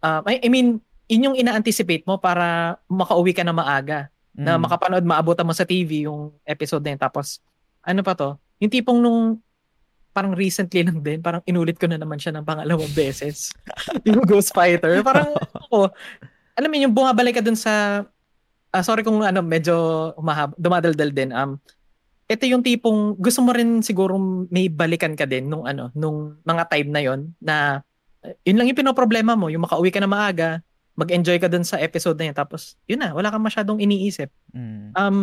Um, 0.01 0.24
I, 0.24 0.41
I 0.41 0.49
mean, 0.49 0.80
yun 1.07 1.33
yung 1.33 1.37
ina-anticipate 1.37 2.05
mo 2.05 2.17
para 2.17 2.77
makauwi 2.89 3.33
ka 3.33 3.45
na 3.45 3.53
maaga. 3.53 4.09
Na 4.35 4.57
Mm. 4.57 4.61
makapanood, 4.67 5.05
maabutan 5.05 5.47
mo 5.47 5.55
sa 5.55 5.63
TV 5.63 6.09
yung 6.09 6.35
episode 6.43 6.83
na 6.83 6.97
yun. 6.97 7.01
Tapos, 7.01 7.39
ano 7.81 8.01
pa 8.03 8.17
to? 8.17 8.35
Yung 8.59 8.73
tipong 8.73 8.99
nung 8.99 9.39
parang 10.11 10.31
recently 10.33 10.83
lang 10.83 11.03
din, 11.03 11.19
parang 11.19 11.43
inulit 11.43 11.75
ko 11.75 11.91
na 11.91 11.99
naman 11.99 12.19
siya 12.19 12.31
ng 12.35 12.47
pangalawang 12.47 12.91
beses. 12.99 13.51
yung 14.03 14.23
Ghost 14.23 14.55
Fighter. 14.55 15.03
Parang 15.03 15.35
ako, 15.67 15.91
alam 16.55 16.69
mo 16.71 16.77
yung 16.79 16.95
bumabalik 16.95 17.39
ka 17.39 17.43
dun 17.43 17.59
sa, 17.59 18.07
ah, 18.71 18.83
sorry 18.83 19.03
kung 19.03 19.19
ano, 19.21 19.43
medyo 19.43 19.75
umahab, 20.15 20.55
dumadaldal 20.55 21.11
din. 21.11 21.31
Um, 21.31 21.59
ito 22.25 22.47
yung 22.47 22.63
tipong 22.63 23.19
gusto 23.21 23.43
mo 23.43 23.53
rin 23.53 23.83
siguro 23.85 24.17
may 24.49 24.71
balikan 24.71 25.13
ka 25.13 25.27
din 25.27 25.45
nung 25.45 25.67
ano, 25.67 25.93
nung 25.93 26.41
mga 26.43 26.63
time 26.71 26.89
na 26.89 27.01
yon 27.03 27.21
na 27.37 27.57
eh, 28.25 28.33
yun 28.49 28.57
lang 28.57 28.71
yung 28.71 28.81
pinoproblema 28.81 29.37
mo, 29.37 29.53
yung 29.53 29.63
makauwi 29.63 29.93
ka 29.93 30.01
na 30.01 30.09
maaga, 30.09 30.63
mag-enjoy 30.95 31.39
ka 31.39 31.47
dun 31.47 31.63
sa 31.63 31.77
episode 31.77 32.15
na 32.17 32.31
yun, 32.31 32.37
tapos 32.37 32.79
yun 32.87 32.99
na, 32.99 33.11
wala 33.11 33.31
kang 33.31 33.43
masyadong 33.43 33.79
iniisip. 33.79 34.31
Mm. 34.51 34.95
Um, 34.95 35.19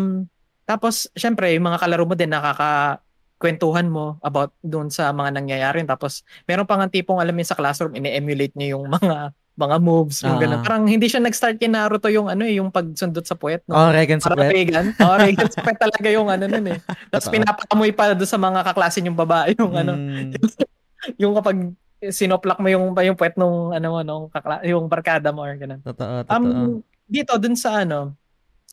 tapos, 0.63 1.07
syempre, 1.13 1.51
yung 1.51 1.65
mga 1.65 1.79
kalaro 1.79 2.03
mo 2.03 2.13
din, 2.13 2.31
nakakakwentuhan 2.31 3.87
mo 3.87 4.19
about 4.21 4.51
doon 4.61 4.87
sa 4.87 5.09
mga 5.11 5.31
nangyayari. 5.33 5.83
Tapos, 5.83 6.21
meron 6.43 6.67
pa 6.67 6.75
nga 6.75 6.87
tipong, 6.87 7.19
alam 7.19 7.33
mo 7.33 7.41
sa 7.41 7.55
classroom, 7.55 7.95
ine-emulate 7.95 8.55
niyo 8.55 8.77
yung 8.79 8.91
mga 8.91 9.31
mga 9.51 9.77
moves, 9.83 10.23
yung 10.23 10.39
Ah. 10.39 10.41
ganun. 10.41 10.63
Parang 10.63 10.83
hindi 10.87 11.05
siya 11.05 11.19
nag-start 11.19 11.59
kay 11.59 11.67
Naruto 11.67 12.07
yung 12.07 12.31
ano 12.31 12.47
eh, 12.47 12.55
yung 12.57 12.71
pagsundot 12.71 13.21
sa 13.27 13.35
puwet. 13.35 13.61
No? 13.67 13.75
Oh, 13.77 13.89
Regan 13.91 14.17
sa 14.23 14.31
Para 14.31 14.47
pwet. 14.47 14.55
Regan. 14.57 14.85
Oh, 14.97 15.13
Regan 15.19 15.51
sa 15.51 15.59
puwet 15.61 15.77
talaga 15.77 16.07
yung 16.07 16.31
ano 16.31 16.45
nun 16.47 16.65
eh. 16.71 16.79
Tapos 17.11 17.27
Totoo. 17.27 17.35
pinapakamoy 17.35 17.91
pa 17.91 18.15
doon 18.15 18.25
sa 18.25 18.39
mga 18.39 18.63
kaklase 18.63 19.03
yung 19.03 19.19
babae 19.19 19.51
yung 19.59 19.75
ano, 19.75 19.93
Mm. 19.93 20.31
yung 21.21 21.33
kapag 21.35 21.57
sinoplak 22.01 22.57
mo 22.57 22.67
yung 22.67 22.97
yung 22.97 23.13
puwet 23.13 23.37
nung 23.37 23.69
ano 23.69 24.01
nung 24.01 24.25
kakla, 24.33 24.65
yung 24.65 24.89
barkada 24.89 25.29
mo 25.29 25.45
or 25.45 25.53
ganun. 25.53 25.85
Totoo, 25.85 26.25
totoo. 26.25 26.33
Um, 26.33 26.81
dito, 27.05 27.37
dun 27.37 27.53
sa 27.53 27.85
ano, 27.85 28.17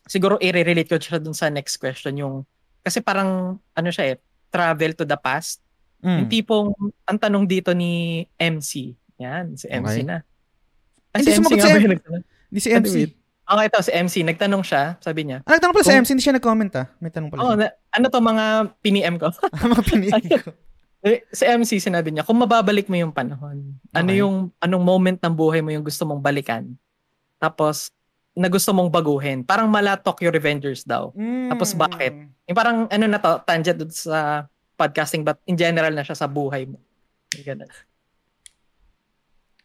siguro 0.09 0.41
i-relate 0.41 0.89
ko 0.89 0.97
siya 0.97 1.21
dun 1.21 1.37
sa 1.37 1.53
next 1.53 1.77
question, 1.77 2.17
yung, 2.17 2.35
kasi 2.81 3.03
parang, 3.03 3.61
ano 3.75 3.89
siya 3.93 4.15
eh, 4.15 4.17
travel 4.49 4.97
to 4.97 5.05
the 5.05 5.19
past. 5.19 5.61
Mm. 6.01 6.25
Yung 6.25 6.29
tipong, 6.31 6.67
ang 7.05 7.19
tanong 7.19 7.45
dito 7.45 7.75
ni 7.75 8.23
MC, 8.39 8.95
yan, 9.19 9.53
si 9.53 9.69
MC 9.69 10.01
Okay. 10.01 10.07
na. 10.07 10.17
Ah, 11.13 11.19
Hindi, 11.21 11.35
sumagot 11.35 11.57
nga 11.59 11.67
si 11.67 11.69
ba 11.69 11.77
M- 11.77 11.83
yung 11.83 11.93
nagtanong? 11.93 12.23
Di 12.49 12.59
si 12.63 12.69
MC. 12.71 12.95
Okay, 13.49 13.65
ito, 13.65 13.79
si 13.81 13.91
MC, 13.91 14.15
nagtanong 14.23 14.63
siya, 14.63 14.83
sabi 15.03 15.21
niya, 15.27 15.43
Ah, 15.43 15.57
nagtanong 15.59 15.73
pala 15.75 15.83
si 15.83 15.91
Kung- 15.91 16.01
MC, 16.01 16.09
hindi 16.15 16.23
siya 16.25 16.35
nag-comment 16.39 16.73
ah. 16.79 16.87
May 16.97 17.11
tanong 17.11 17.29
pala 17.29 17.41
oh, 17.43 17.53
na, 17.59 17.67
ano 17.91 18.05
to 18.07 18.19
mga 18.23 18.45
piniem 18.79 19.15
ko? 19.19 19.27
Mga 19.73 19.83
pinili 19.85 20.21
ko. 20.39 20.49
Eh, 20.99 21.23
si 21.31 21.47
MC 21.47 21.79
sinabi 21.79 22.11
niya, 22.11 22.27
kung 22.27 22.35
mababalik 22.35 22.91
mo 22.91 22.99
yung 22.99 23.15
panahon, 23.15 23.79
ano 23.95 24.09
Okay. 24.11 24.19
yung, 24.19 24.51
anong 24.59 24.83
moment 24.83 25.19
ng 25.19 25.31
buhay 25.31 25.63
mo 25.63 25.71
yung 25.71 25.83
gusto 25.83 26.03
mong 26.03 26.19
balikan? 26.19 26.75
Tapos, 27.39 27.95
na 28.39 28.47
gusto 28.47 28.71
mong 28.71 28.87
baguhin. 28.87 29.43
Parang 29.43 29.67
mala 29.67 29.99
Tokyo 29.99 30.31
Revengers 30.31 30.87
daw. 30.87 31.11
Mm. 31.11 31.51
Tapos 31.51 31.75
bakit? 31.75 32.15
Yung 32.47 32.57
parang 32.57 32.87
ano 32.87 33.05
na 33.05 33.19
to, 33.19 33.43
tangent 33.43 33.75
dun 33.75 33.91
sa 33.91 34.47
podcasting 34.79 35.27
but 35.27 35.43
in 35.43 35.59
general 35.59 35.91
na 35.91 36.07
siya 36.07 36.15
sa 36.15 36.27
buhay 36.29 36.63
mo. 36.63 36.79
Ganun. 37.35 37.67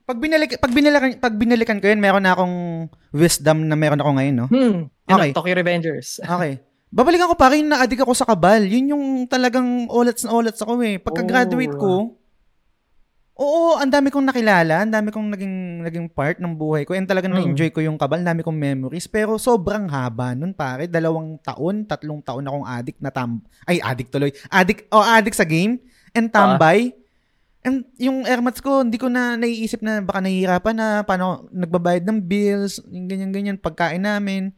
Pag 0.04 0.18
binalik 0.20 0.60
pag 0.60 0.74
binalikan 0.74 1.16
pag 1.16 1.34
binalikan 1.38 1.78
ko 1.80 1.88
'yun, 1.88 2.02
meron 2.02 2.26
na 2.26 2.36
akong 2.36 2.90
wisdom 3.14 3.64
na 3.64 3.78
meron 3.78 4.02
ako 4.02 4.10
ngayon, 4.20 4.36
no? 4.36 4.46
Hmm. 4.50 4.90
Okay. 5.08 5.30
Ano, 5.30 5.36
Tokyo 5.38 5.54
Revengers. 5.54 6.18
Okay. 6.20 6.60
Babalikan 6.94 7.26
ko 7.26 7.34
pa 7.34 7.50
rin 7.50 7.66
na 7.66 7.82
adik 7.82 8.06
ako 8.06 8.14
sa 8.14 8.22
kabal. 8.22 8.62
Yun 8.62 8.94
yung 8.94 9.04
talagang 9.26 9.90
olats 9.90 10.22
na 10.22 10.30
olats 10.30 10.62
ako 10.62 10.78
eh. 10.86 11.02
Pagka-graduate 11.02 11.74
ko, 11.74 12.14
oo, 13.34 13.74
ang 13.74 13.90
dami 13.90 14.14
kong 14.14 14.30
nakilala, 14.30 14.86
ang 14.86 14.94
dami 14.94 15.10
kong 15.10 15.34
naging 15.34 15.82
naging 15.82 16.06
part 16.06 16.38
ng 16.38 16.54
buhay 16.54 16.86
ko. 16.86 16.94
And 16.94 17.02
talagang 17.02 17.34
Mm. 17.34 17.38
na-enjoy 17.42 17.74
ko 17.74 17.82
yung 17.82 17.98
kabal, 17.98 18.22
ang 18.22 18.30
dami 18.30 18.46
kong 18.46 18.54
memories. 18.54 19.10
Pero 19.10 19.42
sobrang 19.42 19.90
haba 19.90 20.38
nun, 20.38 20.54
pare. 20.54 20.86
Dalawang 20.86 21.42
taon, 21.42 21.82
tatlong 21.82 22.22
taon 22.22 22.46
akong 22.46 22.62
addict 22.62 23.02
na 23.02 23.10
tam... 23.10 23.42
Ay, 23.66 23.82
addict 23.82 24.14
tuloy. 24.14 24.30
Addict, 24.46 24.86
oh, 24.94 25.02
addict 25.02 25.34
sa 25.34 25.42
game. 25.42 25.82
And 26.14 26.30
tambay. 26.30 26.94
And 27.66 27.90
yung 27.98 28.22
airmats 28.22 28.62
ko, 28.62 28.86
hindi 28.86 29.02
ko 29.02 29.10
na 29.10 29.34
naiisip 29.34 29.82
na 29.82 29.98
baka 29.98 30.22
nahihirapan 30.22 30.76
na 30.78 30.86
paano 31.02 31.50
nagbabayad 31.50 32.06
ng 32.06 32.22
bills, 32.22 32.78
yung 32.86 33.10
ganyan-ganyan, 33.10 33.58
pagkain 33.58 34.04
namin, 34.04 34.54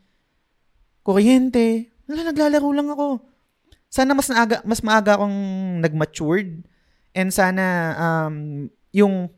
kuryente. 1.01 1.96
Wala, 2.07 2.21
naglalaro 2.31 2.71
lang 2.71 2.89
ako. 2.91 3.19
Sana 3.91 4.15
mas 4.15 4.29
naaga, 4.31 4.63
mas 4.67 4.83
maaga 4.83 5.15
akong 5.19 5.39
nag-matured 5.83 6.67
and 7.17 7.31
sana 7.31 7.95
um, 7.97 8.67
yung 8.93 9.31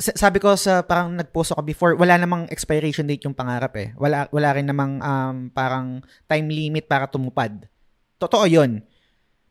sabi 0.00 0.40
ko 0.40 0.56
sa 0.56 0.80
parang 0.80 1.12
nag-post 1.12 1.52
ako 1.52 1.60
before, 1.60 1.92
wala 1.92 2.16
namang 2.16 2.48
expiration 2.48 3.04
date 3.04 3.28
yung 3.28 3.36
pangarap 3.36 3.76
eh. 3.76 3.92
Wala 4.00 4.24
wala 4.32 4.48
rin 4.56 4.64
namang 4.64 4.96
um, 4.96 5.36
parang 5.52 6.00
time 6.24 6.48
limit 6.48 6.88
para 6.88 7.04
tumupad. 7.04 7.68
Totoo 8.16 8.48
'yon. 8.48 8.80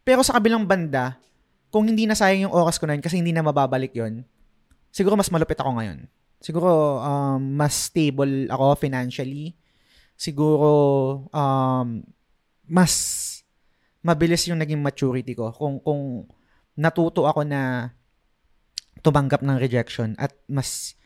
Pero 0.02 0.26
sa 0.26 0.42
kabilang 0.42 0.66
banda, 0.66 1.22
kung 1.70 1.86
hindi 1.86 2.10
na 2.10 2.18
sayang 2.18 2.50
yung 2.50 2.56
oras 2.56 2.82
ko 2.82 2.90
na 2.90 2.98
yun 2.98 3.06
kasi 3.06 3.22
hindi 3.22 3.30
na 3.30 3.46
mababalik 3.46 3.94
'yon, 3.94 4.26
siguro 4.90 5.14
mas 5.14 5.30
malupit 5.30 5.62
ako 5.62 5.78
ngayon. 5.78 6.10
Siguro 6.42 6.98
um, 6.98 7.42
mas 7.54 7.94
stable 7.94 8.50
ako 8.50 8.74
financially. 8.82 9.54
Siguro 10.20 10.72
um, 11.32 12.04
mas 12.68 12.94
mabilis 14.04 14.44
yung 14.52 14.60
naging 14.60 14.84
maturity 14.84 15.32
ko 15.32 15.56
kung 15.56 15.80
kung 15.80 16.28
natuto 16.76 17.24
ako 17.24 17.48
na 17.48 17.96
tumanggap 19.00 19.40
ng 19.44 19.56
rejection 19.56 20.16
at 20.20 20.36
mas 20.52 21.00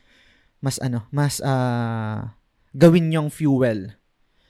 mas 0.58 0.82
ano, 0.82 1.06
mas 1.14 1.38
ah, 1.44 2.34
gawin 2.74 3.12
yung 3.12 3.28
fuel. 3.28 3.92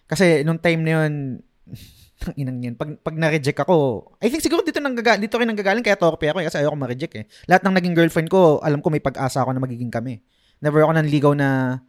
Kasi 0.07 0.47
nung 0.47 0.63
time 0.63 0.81
na 0.87 0.91
yun, 1.03 1.43
ang 2.25 2.35
inang 2.39 2.59
yun, 2.63 2.75
pag, 2.79 2.95
pag 3.03 3.19
na-reject 3.19 3.67
ako, 3.67 4.07
I 4.23 4.31
think 4.31 4.41
siguro 4.41 4.63
dito, 4.63 4.79
nang 4.79 4.95
dito 4.95 5.35
rin 5.35 5.51
nanggagaling 5.51 5.83
kaya 5.83 5.99
torpe 5.99 6.31
ako 6.31 6.39
eh, 6.41 6.47
kasi 6.47 6.63
ayoko 6.63 6.79
ma-reject 6.79 7.15
eh. 7.19 7.25
Lahat 7.51 7.67
ng 7.67 7.75
naging 7.75 7.99
girlfriend 7.99 8.31
ko, 8.31 8.63
alam 8.63 8.79
ko 8.79 8.95
may 8.95 9.03
pag-asa 9.03 9.43
ako 9.43 9.53
na 9.53 9.61
magiging 9.61 9.91
kami. 9.91 10.23
Never 10.63 10.87
ako 10.87 10.93
nanligaw 10.95 11.33
na 11.35 11.83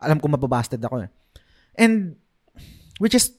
alam 0.00 0.16
ko 0.18 0.26
mababasted 0.32 0.80
ako 0.80 1.04
eh. 1.04 1.10
And, 1.76 2.16
which 2.98 3.14
is, 3.14 3.36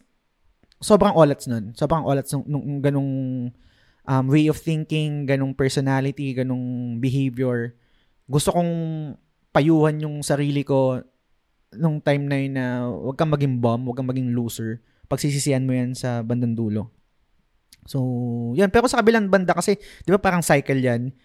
sobrang 0.81 1.17
olats 1.17 1.49
nun. 1.49 1.73
Sobrang 1.73 2.05
olats 2.05 2.33
nung, 2.33 2.45
nung, 2.45 2.65
nung 2.81 3.11
um, 4.07 4.25
way 4.29 4.47
of 4.47 4.57
thinking, 4.57 5.25
ganong 5.27 5.53
personality, 5.53 6.33
ganong 6.33 6.97
behavior. 7.01 7.75
Gusto 8.29 8.53
kong 8.53 8.71
payuhan 9.51 9.99
yung 10.01 10.21
sarili 10.21 10.61
ko 10.61 11.01
nung 11.75 11.99
time 11.99 12.23
na 12.29 12.38
yun 12.39 12.53
na 12.55 12.65
huwag 12.88 13.19
kang 13.19 13.33
maging 13.33 13.59
bum, 13.59 13.83
huwag 13.83 13.99
kang 13.99 14.09
maging 14.09 14.31
loser. 14.31 14.79
Pagsisisihan 15.11 15.63
mo 15.63 15.75
yan 15.75 15.95
sa 15.97 16.23
bandang 16.23 16.55
dulo. 16.55 16.91
So, 17.88 17.99
yan. 18.55 18.67
Pero 18.71 18.91
sa 18.91 18.99
kabilang 18.99 19.31
banda 19.31 19.55
kasi, 19.55 19.79
di 20.03 20.09
ba 20.11 20.19
parang 20.19 20.43
cycle 20.43 20.79
yan. 20.79 21.15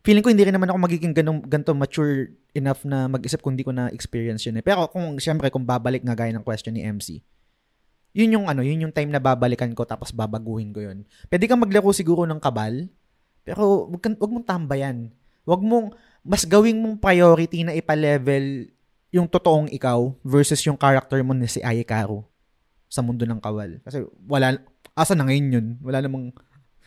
Feeling 0.00 0.24
ko 0.24 0.32
hindi 0.32 0.48
rin 0.48 0.56
naman 0.56 0.72
ako 0.72 0.78
magiging 0.80 1.12
ganong, 1.12 1.44
ganito 1.44 1.76
mature 1.76 2.32
enough 2.56 2.88
na 2.88 3.04
mag-isip 3.04 3.44
kung 3.44 3.52
hindi 3.52 3.68
ko 3.68 3.72
na-experience 3.76 4.48
yun 4.48 4.56
eh. 4.56 4.64
Pero 4.64 4.88
kung, 4.88 5.20
syempre, 5.20 5.52
kung 5.52 5.68
babalik 5.68 6.00
nga 6.00 6.16
gaya 6.16 6.32
ng 6.32 6.44
question 6.44 6.72
ni 6.72 6.80
MC, 6.80 7.20
yun 8.16 8.32
yung 8.32 8.46
ano, 8.48 8.64
yun 8.64 8.88
yung 8.88 8.94
time 8.96 9.12
na 9.12 9.20
babalikan 9.20 9.70
ko 9.76 9.84
tapos 9.84 10.10
babaguhin 10.10 10.72
ko 10.72 10.80
yun. 10.82 11.04
Pwede 11.28 11.44
kang 11.46 11.60
maglaro 11.60 11.92
siguro 11.92 12.24
ng 12.24 12.40
kabal, 12.40 12.88
pero 13.44 13.86
wag, 13.92 14.02
wag 14.02 14.30
mong 14.32 14.46
tambayan. 14.48 15.12
Wag 15.44 15.60
mong, 15.60 15.92
mas 16.24 16.48
gawing 16.48 16.80
mong 16.80 16.96
priority 16.96 17.60
na 17.62 17.76
ipa-level 17.76 18.72
yung 19.12 19.26
totoong 19.28 19.68
ikaw 19.68 20.14
versus 20.22 20.62
yung 20.64 20.78
character 20.78 21.20
mo 21.20 21.36
na 21.36 21.44
si 21.50 21.60
Ayekaru 21.60 22.24
sa 22.88 23.04
mundo 23.04 23.28
ng 23.28 23.38
kawal. 23.38 23.78
Kasi 23.84 24.02
wala, 24.26 24.58
asa 24.96 25.14
na 25.14 25.28
ngayon 25.28 25.54
yun? 25.54 25.66
Wala 25.84 26.02
namang 26.02 26.34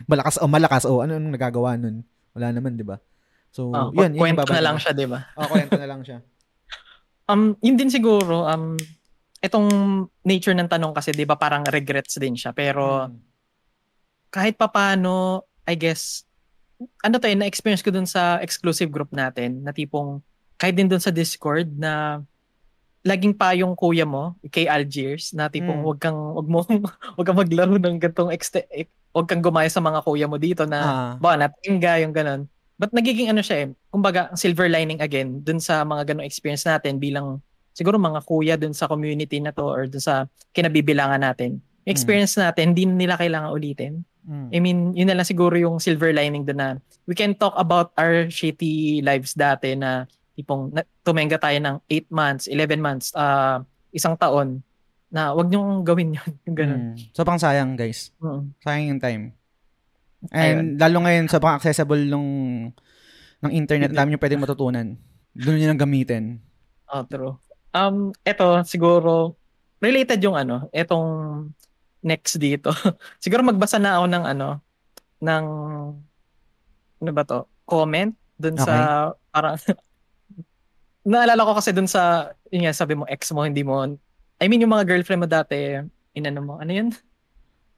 malakas 0.10 0.36
o 0.42 0.50
malakas 0.50 0.84
o 0.90 1.00
ano 1.00 1.16
nung 1.20 1.32
nagagawa 1.32 1.78
nun? 1.80 2.04
Wala 2.34 2.50
naman, 2.50 2.74
di 2.76 2.86
ba? 2.86 2.98
So, 3.54 3.70
Oh, 3.70 3.88
yun, 3.94 4.18
yun 4.18 4.22
kwento 4.34 4.50
na 4.50 4.62
lang 4.66 4.78
siya, 4.82 4.94
di 4.98 5.06
ba? 5.06 5.22
Oh, 5.38 5.46
kwento 5.46 5.78
na 5.78 5.86
lang 5.88 6.02
siya. 6.02 6.20
Um, 7.30 7.54
yun 7.62 7.78
din 7.78 7.94
siguro, 7.94 8.50
um, 8.50 8.76
itong 9.40 9.70
nature 10.26 10.58
ng 10.58 10.68
tanong 10.68 10.98
kasi, 10.98 11.14
di 11.14 11.24
ba, 11.30 11.38
parang 11.38 11.62
regrets 11.70 12.18
din 12.18 12.34
siya. 12.34 12.52
Pero, 12.52 13.08
Mm. 13.08 13.22
kahit 14.34 14.58
papano, 14.58 15.46
I 15.70 15.78
guess, 15.78 16.26
ano 17.06 17.22
to 17.22 17.30
eh, 17.30 17.38
na-experience 17.38 17.86
ko 17.86 17.94
dun 17.94 18.10
sa 18.10 18.42
exclusive 18.42 18.90
group 18.90 19.14
natin, 19.14 19.62
na 19.62 19.70
tipong, 19.70 20.20
kahit 20.58 20.74
din 20.74 20.90
dun 20.90 21.00
sa 21.00 21.14
Discord, 21.14 21.70
na 21.78 22.26
laging 23.06 23.38
pa 23.38 23.54
yung 23.54 23.78
kuya 23.78 24.10
mo, 24.10 24.34
kay 24.50 24.66
Algiers, 24.66 25.38
na 25.38 25.54
tipong 25.54 25.86
Mm. 25.86 25.88
wag 25.94 26.00
kang, 26.02 26.20
wag 26.34 26.48
mo, 26.50 26.60
wag 27.22 27.26
kang 27.30 27.38
maglaro 27.38 27.78
ng 27.78 28.02
gantong 28.02 28.34
exte, 28.34 28.66
eh, 29.14 29.18
wag 29.18 29.30
kang 29.30 29.46
gumaya 29.46 29.70
sa 29.70 29.78
mga 29.78 30.02
kuya 30.02 30.26
mo 30.26 30.42
dito 30.42 30.66
na, 30.66 30.80
Ah. 30.82 31.14
ba, 31.22 31.38
natingga, 31.38 32.02
yung 32.02 32.14
ganon. 32.14 32.50
But 32.82 32.90
nagiging 32.92 33.30
ano 33.30 33.46
siya 33.46 33.58
eh, 33.64 33.68
kumbaga, 33.94 34.34
silver 34.34 34.66
lining 34.66 35.00
again, 35.00 35.46
dun 35.46 35.62
sa 35.62 35.86
mga 35.86 36.10
ganong 36.14 36.26
experience 36.26 36.66
natin 36.66 36.98
bilang, 36.98 37.38
siguro 37.78 38.02
mga 38.02 38.26
kuya 38.26 38.56
dun 38.58 38.74
sa 38.74 38.90
community 38.90 39.38
na 39.38 39.54
to 39.54 39.70
or 39.70 39.86
dun 39.86 40.02
sa 40.02 40.26
kinabibilangan 40.58 41.22
natin. 41.22 41.62
Yung 41.86 41.94
experience 41.94 42.34
natin, 42.34 42.74
hindi 42.74 42.90
nila 42.90 43.16
kailangan 43.22 43.54
ulitin. 43.54 44.02
Mm. 44.24 44.48
I 44.50 44.58
mean, 44.64 44.80
yun 44.98 45.08
na 45.12 45.16
lang 45.20 45.28
siguro 45.28 45.54
yung 45.54 45.78
silver 45.84 46.10
lining 46.16 46.48
doon 46.48 46.60
na 46.60 46.70
we 47.06 47.14
can 47.14 47.36
talk 47.36 47.54
about 47.60 47.92
our 48.00 48.32
shitty 48.32 49.04
lives 49.04 49.36
dati 49.36 49.76
na 49.76 50.08
tipong 50.34 50.74
tumenga 51.06 51.38
tayo 51.38 51.60
ng 51.60 51.76
8 51.92 52.08
months, 52.10 52.48
11 52.50 52.80
months, 52.82 53.12
ah 53.14 53.62
isang 53.94 54.18
taon 54.18 54.66
na 55.14 55.30
wag 55.38 55.48
niyong 55.54 55.86
gawin 55.86 56.18
yun. 56.18 56.32
Yung 56.50 56.58
ganun. 56.58 56.82
Mm. 56.98 57.14
Sobrang 57.14 57.38
sayang, 57.38 57.78
guys. 57.78 58.10
Mm. 58.18 58.42
Sayang 58.66 58.86
yung 58.90 59.02
time. 59.02 59.24
And 60.34 60.82
lalo 60.82 61.06
ngayon, 61.06 61.30
sobrang 61.30 61.54
accessible 61.54 62.02
nung 62.10 62.26
ng 63.44 63.52
internet, 63.52 63.92
ang 63.92 64.08
dami 64.08 64.16
nyo 64.16 64.24
pwedeng 64.24 64.42
matutunan. 64.42 64.88
Doon 65.36 65.56
nyo 65.60 65.68
nang 65.68 65.84
gamitin. 65.84 66.40
Oh, 66.88 67.04
true. 67.04 67.36
Um, 67.76 68.16
eto, 68.24 68.64
siguro, 68.64 69.36
related 69.84 70.24
yung 70.24 70.40
ano, 70.40 70.72
etong 70.72 71.06
next 72.00 72.40
dito. 72.40 72.72
siguro 73.24 73.44
magbasa 73.44 73.84
na 73.84 74.00
ako 74.00 74.06
ng 74.08 74.24
ano, 74.24 74.48
ng, 75.20 75.46
ano 77.04 77.12
ba 77.12 77.24
to? 77.28 77.44
Comment 77.68 78.16
dun 78.40 78.56
sa, 78.56 79.12
parang, 79.36 79.60
naalala 81.04 81.44
ko 81.44 81.52
kasi 81.60 81.76
dun 81.76 81.92
sa, 81.92 82.32
yun 82.48 82.64
nga, 82.64 82.72
sabi 82.72 82.96
mo, 82.96 83.04
ex 83.12 83.28
mo, 83.36 83.44
hindi 83.44 83.68
mo, 83.68 83.84
I 84.44 84.52
mean, 84.52 84.60
yung 84.60 84.76
mga 84.76 84.84
girlfriend 84.86 85.24
mo 85.24 85.30
dati, 85.30 85.80
inano 86.12 86.40
mo, 86.44 86.54
ano 86.60 86.68
yun? 86.70 86.92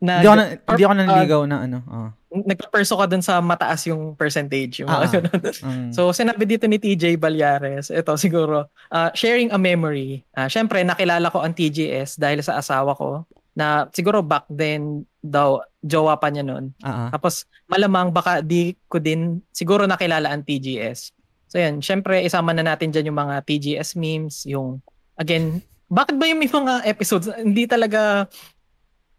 Na, 0.01 0.19
Hindi 0.19 0.27
ako, 0.27 0.35
na, 0.35 0.43
or- 0.43 0.57
hindi 0.67 0.83
ako 0.83 0.91
ah, 0.91 0.99
nanligaw 0.99 1.41
na 1.45 1.57
ano. 1.61 1.77
ah. 1.87 2.09
nagpa-perso 2.35 2.99
ka 2.99 3.07
dun 3.07 3.23
sa 3.23 3.39
mataas 3.39 3.87
yung 3.87 4.11
percentage. 4.11 4.83
Yung 4.83 4.91
mga 4.91 5.07
Ah. 5.07 5.71
Mm. 5.71 5.95
So, 5.95 6.11
sinabi 6.11 6.43
dito 6.43 6.67
ni 6.67 6.75
TJ 6.75 7.15
Balyares, 7.15 7.87
ito 7.87 8.11
siguro, 8.17 8.67
ah, 8.89 9.07
sharing 9.15 9.53
a 9.53 9.59
memory. 9.61 10.25
Ah, 10.33 10.51
Siyempre, 10.51 10.83
nakilala 10.83 11.31
ko 11.31 11.39
ang 11.39 11.55
TGS 11.55 12.19
dahil 12.19 12.43
sa 12.43 12.59
asawa 12.59 12.91
ko 12.91 13.23
na 13.55 13.87
siguro 13.95 14.19
back 14.19 14.51
then 14.51 15.07
daw, 15.23 15.63
jowa 15.79 16.19
pa 16.19 16.27
niya 16.27 16.43
noon. 16.43 16.75
Ah, 16.83 17.07
ah. 17.07 17.09
Tapos, 17.09 17.47
malamang 17.65 18.11
baka 18.11 18.43
di 18.43 18.75
ko 18.85 18.99
din 18.99 19.39
siguro 19.49 19.87
nakilala 19.87 20.27
ang 20.27 20.43
TGS. 20.43 21.15
So, 21.47 21.55
yan. 21.55 21.79
Siyempre, 21.79 22.19
isama 22.19 22.51
na 22.51 22.67
natin 22.67 22.91
dyan 22.91 23.15
yung 23.15 23.19
mga 23.21 23.47
TGS 23.47 23.95
memes, 23.95 24.43
yung, 24.43 24.83
again, 25.15 25.63
bakit 25.89 26.15
ba 26.17 26.25
yung 26.25 26.41
may 26.41 26.49
mga 26.49 26.85
episodes, 26.85 27.29
hindi 27.37 27.69
talaga 27.69 28.25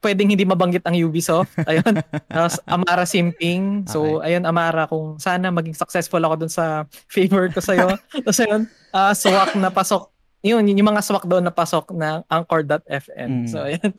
pwedeng 0.05 0.31
hindi 0.31 0.47
mabanggit 0.47 0.87
ang 0.87 0.95
Ubisoft. 1.03 1.51
Ayun. 1.71 1.99
Tapos 2.31 2.63
Amara 2.69 3.03
Simping. 3.03 3.83
So, 3.91 4.23
ayun 4.23 4.47
Amara, 4.47 4.87
kung 4.87 5.19
sana 5.19 5.51
maging 5.51 5.75
successful 5.75 6.23
ako 6.23 6.47
dun 6.47 6.53
sa 6.53 6.87
favor 7.11 7.51
ko 7.51 7.59
sa'yo. 7.59 7.99
Tapos 8.25 8.39
ayun, 8.39 8.63
ah, 8.95 9.11
swak 9.17 9.59
na 9.59 9.73
pasok. 9.75 10.13
Yun, 10.47 10.63
yun, 10.63 10.79
yung 10.79 10.91
mga 10.95 11.03
swak 11.03 11.27
doon 11.27 11.43
na 11.43 11.51
pasok 11.51 11.91
ng 11.91 12.23
Anchor.fm. 12.31 13.31
Mm. 13.43 13.49
So, 13.51 13.67
ayun. 13.67 13.91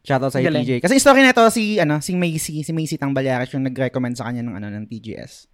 Shoutout 0.00 0.32
sa. 0.32 0.40
TJ. 0.40 0.80
Kasi 0.80 0.96
story 0.96 1.20
na 1.20 1.36
to 1.36 1.44
si 1.52 1.76
ano, 1.76 2.00
si 2.00 2.16
Macy, 2.16 2.64
si 2.64 2.72
Macy 2.72 2.96
Tangbalyares 2.96 3.52
yung 3.52 3.68
nag-recommend 3.68 4.16
sa 4.16 4.26
kanya 4.26 4.40
ng 4.40 4.56
ano 4.56 4.72
ng 4.72 4.88
TGS 4.88 5.46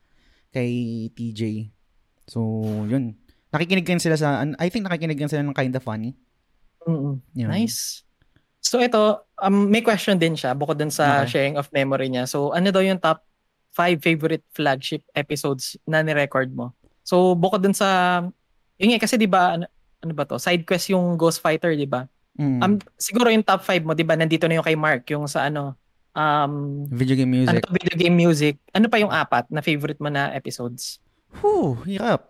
kay 0.54 0.70
TJ. 1.12 1.70
So, 2.30 2.62
yun. 2.86 3.18
Nakikinig 3.50 3.82
din 3.82 3.98
sila 3.98 4.14
sa 4.14 4.46
I 4.62 4.70
think 4.70 4.86
nakikinig 4.86 5.18
din 5.18 5.26
sila 5.26 5.42
ng 5.42 5.50
Kinda 5.50 5.82
Funny. 5.82 6.14
Mm-mm. 6.86 7.20
Yun. 7.34 7.48
Nice. 7.48 8.04
So 8.60 8.76
ito, 8.78 9.24
um, 9.40 9.68
may 9.68 9.80
question 9.80 10.20
din 10.20 10.36
siya 10.36 10.52
bukod 10.52 10.76
dun 10.76 10.92
sa 10.92 11.24
Okay. 11.24 11.32
sharing 11.32 11.56
of 11.56 11.68
memory 11.72 12.08
niya. 12.08 12.28
So 12.28 12.52
ano 12.52 12.68
daw 12.68 12.84
yung 12.84 13.00
top 13.00 13.24
five 13.72 13.98
favorite 13.98 14.44
flagship 14.52 15.00
episodes 15.14 15.80
na 15.84 16.04
ni-record 16.04 16.52
mo? 16.52 16.76
So 17.02 17.32
bukod 17.32 17.64
dun 17.64 17.74
sa, 17.74 18.20
yun 18.76 18.92
nga 18.92 19.00
kasi 19.00 19.16
di 19.16 19.26
ba, 19.26 19.56
ano, 19.56 19.64
ano 20.00 20.12
ba 20.12 20.24
to? 20.24 20.36
Side 20.36 20.64
quest 20.64 20.92
yung 20.92 21.16
Ghost 21.16 21.40
Fighter, 21.40 21.72
di 21.72 21.88
ba? 21.88 22.04
Mm. 22.36 22.60
Um, 22.60 22.74
siguro 22.96 23.28
yung 23.28 23.44
top 23.44 23.60
five 23.60 23.84
mo, 23.84 23.92
di 23.92 24.04
ba? 24.04 24.16
Nandito 24.16 24.48
na 24.48 24.60
yung 24.60 24.64
kay 24.66 24.76
Mark, 24.76 25.04
yung 25.12 25.28
sa 25.28 25.48
ano, 25.48 25.76
um, 26.16 26.84
Video 26.88 27.16
game 27.16 27.28
ano 27.32 27.36
music. 27.44 27.60
to, 27.64 27.72
video 27.72 27.96
game 27.96 28.16
music. 28.16 28.54
Ano 28.72 28.88
pa 28.88 28.96
yung 28.96 29.12
apat 29.12 29.48
na 29.52 29.60
favorite 29.60 30.00
mo 30.00 30.08
na 30.08 30.32
episodes? 30.32 31.00
Whew, 31.40 31.80
hirap. 31.84 32.28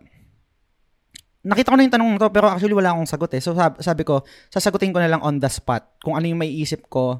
Nakita 1.41 1.73
ko 1.73 1.75
na 1.77 1.85
yung 1.85 1.95
tanong 1.95 2.11
to, 2.21 2.29
pero 2.29 2.45
actually 2.49 2.77
wala 2.77 2.93
akong 2.93 3.09
sagot 3.09 3.31
eh. 3.33 3.41
So 3.41 3.57
sabi, 3.57 3.81
sabi 3.81 4.03
ko, 4.05 4.21
sasagutin 4.53 4.93
ko 4.93 5.01
na 5.01 5.09
lang 5.09 5.21
on 5.25 5.41
the 5.41 5.49
spot 5.49 5.97
kung 6.01 6.13
ano 6.13 6.29
yung 6.29 6.37
may 6.37 6.53
isip 6.53 6.85
ko 6.85 7.17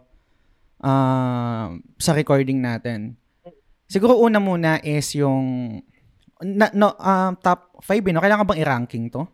ah, 0.85 1.73
sa 1.97 2.11
recording 2.13 2.61
natin. 2.61 3.17
Siguro 3.89 4.21
una 4.21 4.37
muna 4.37 4.77
is 4.85 5.17
yung 5.17 5.77
na, 6.41 6.73
no, 6.73 6.97
um, 6.97 7.37
top 7.37 7.77
5 7.85 8.01
eh, 8.01 8.11
no? 8.13 8.21
Kailangan 8.21 8.45
bang 8.49 8.61
i-ranking 8.65 9.05
to? 9.13 9.29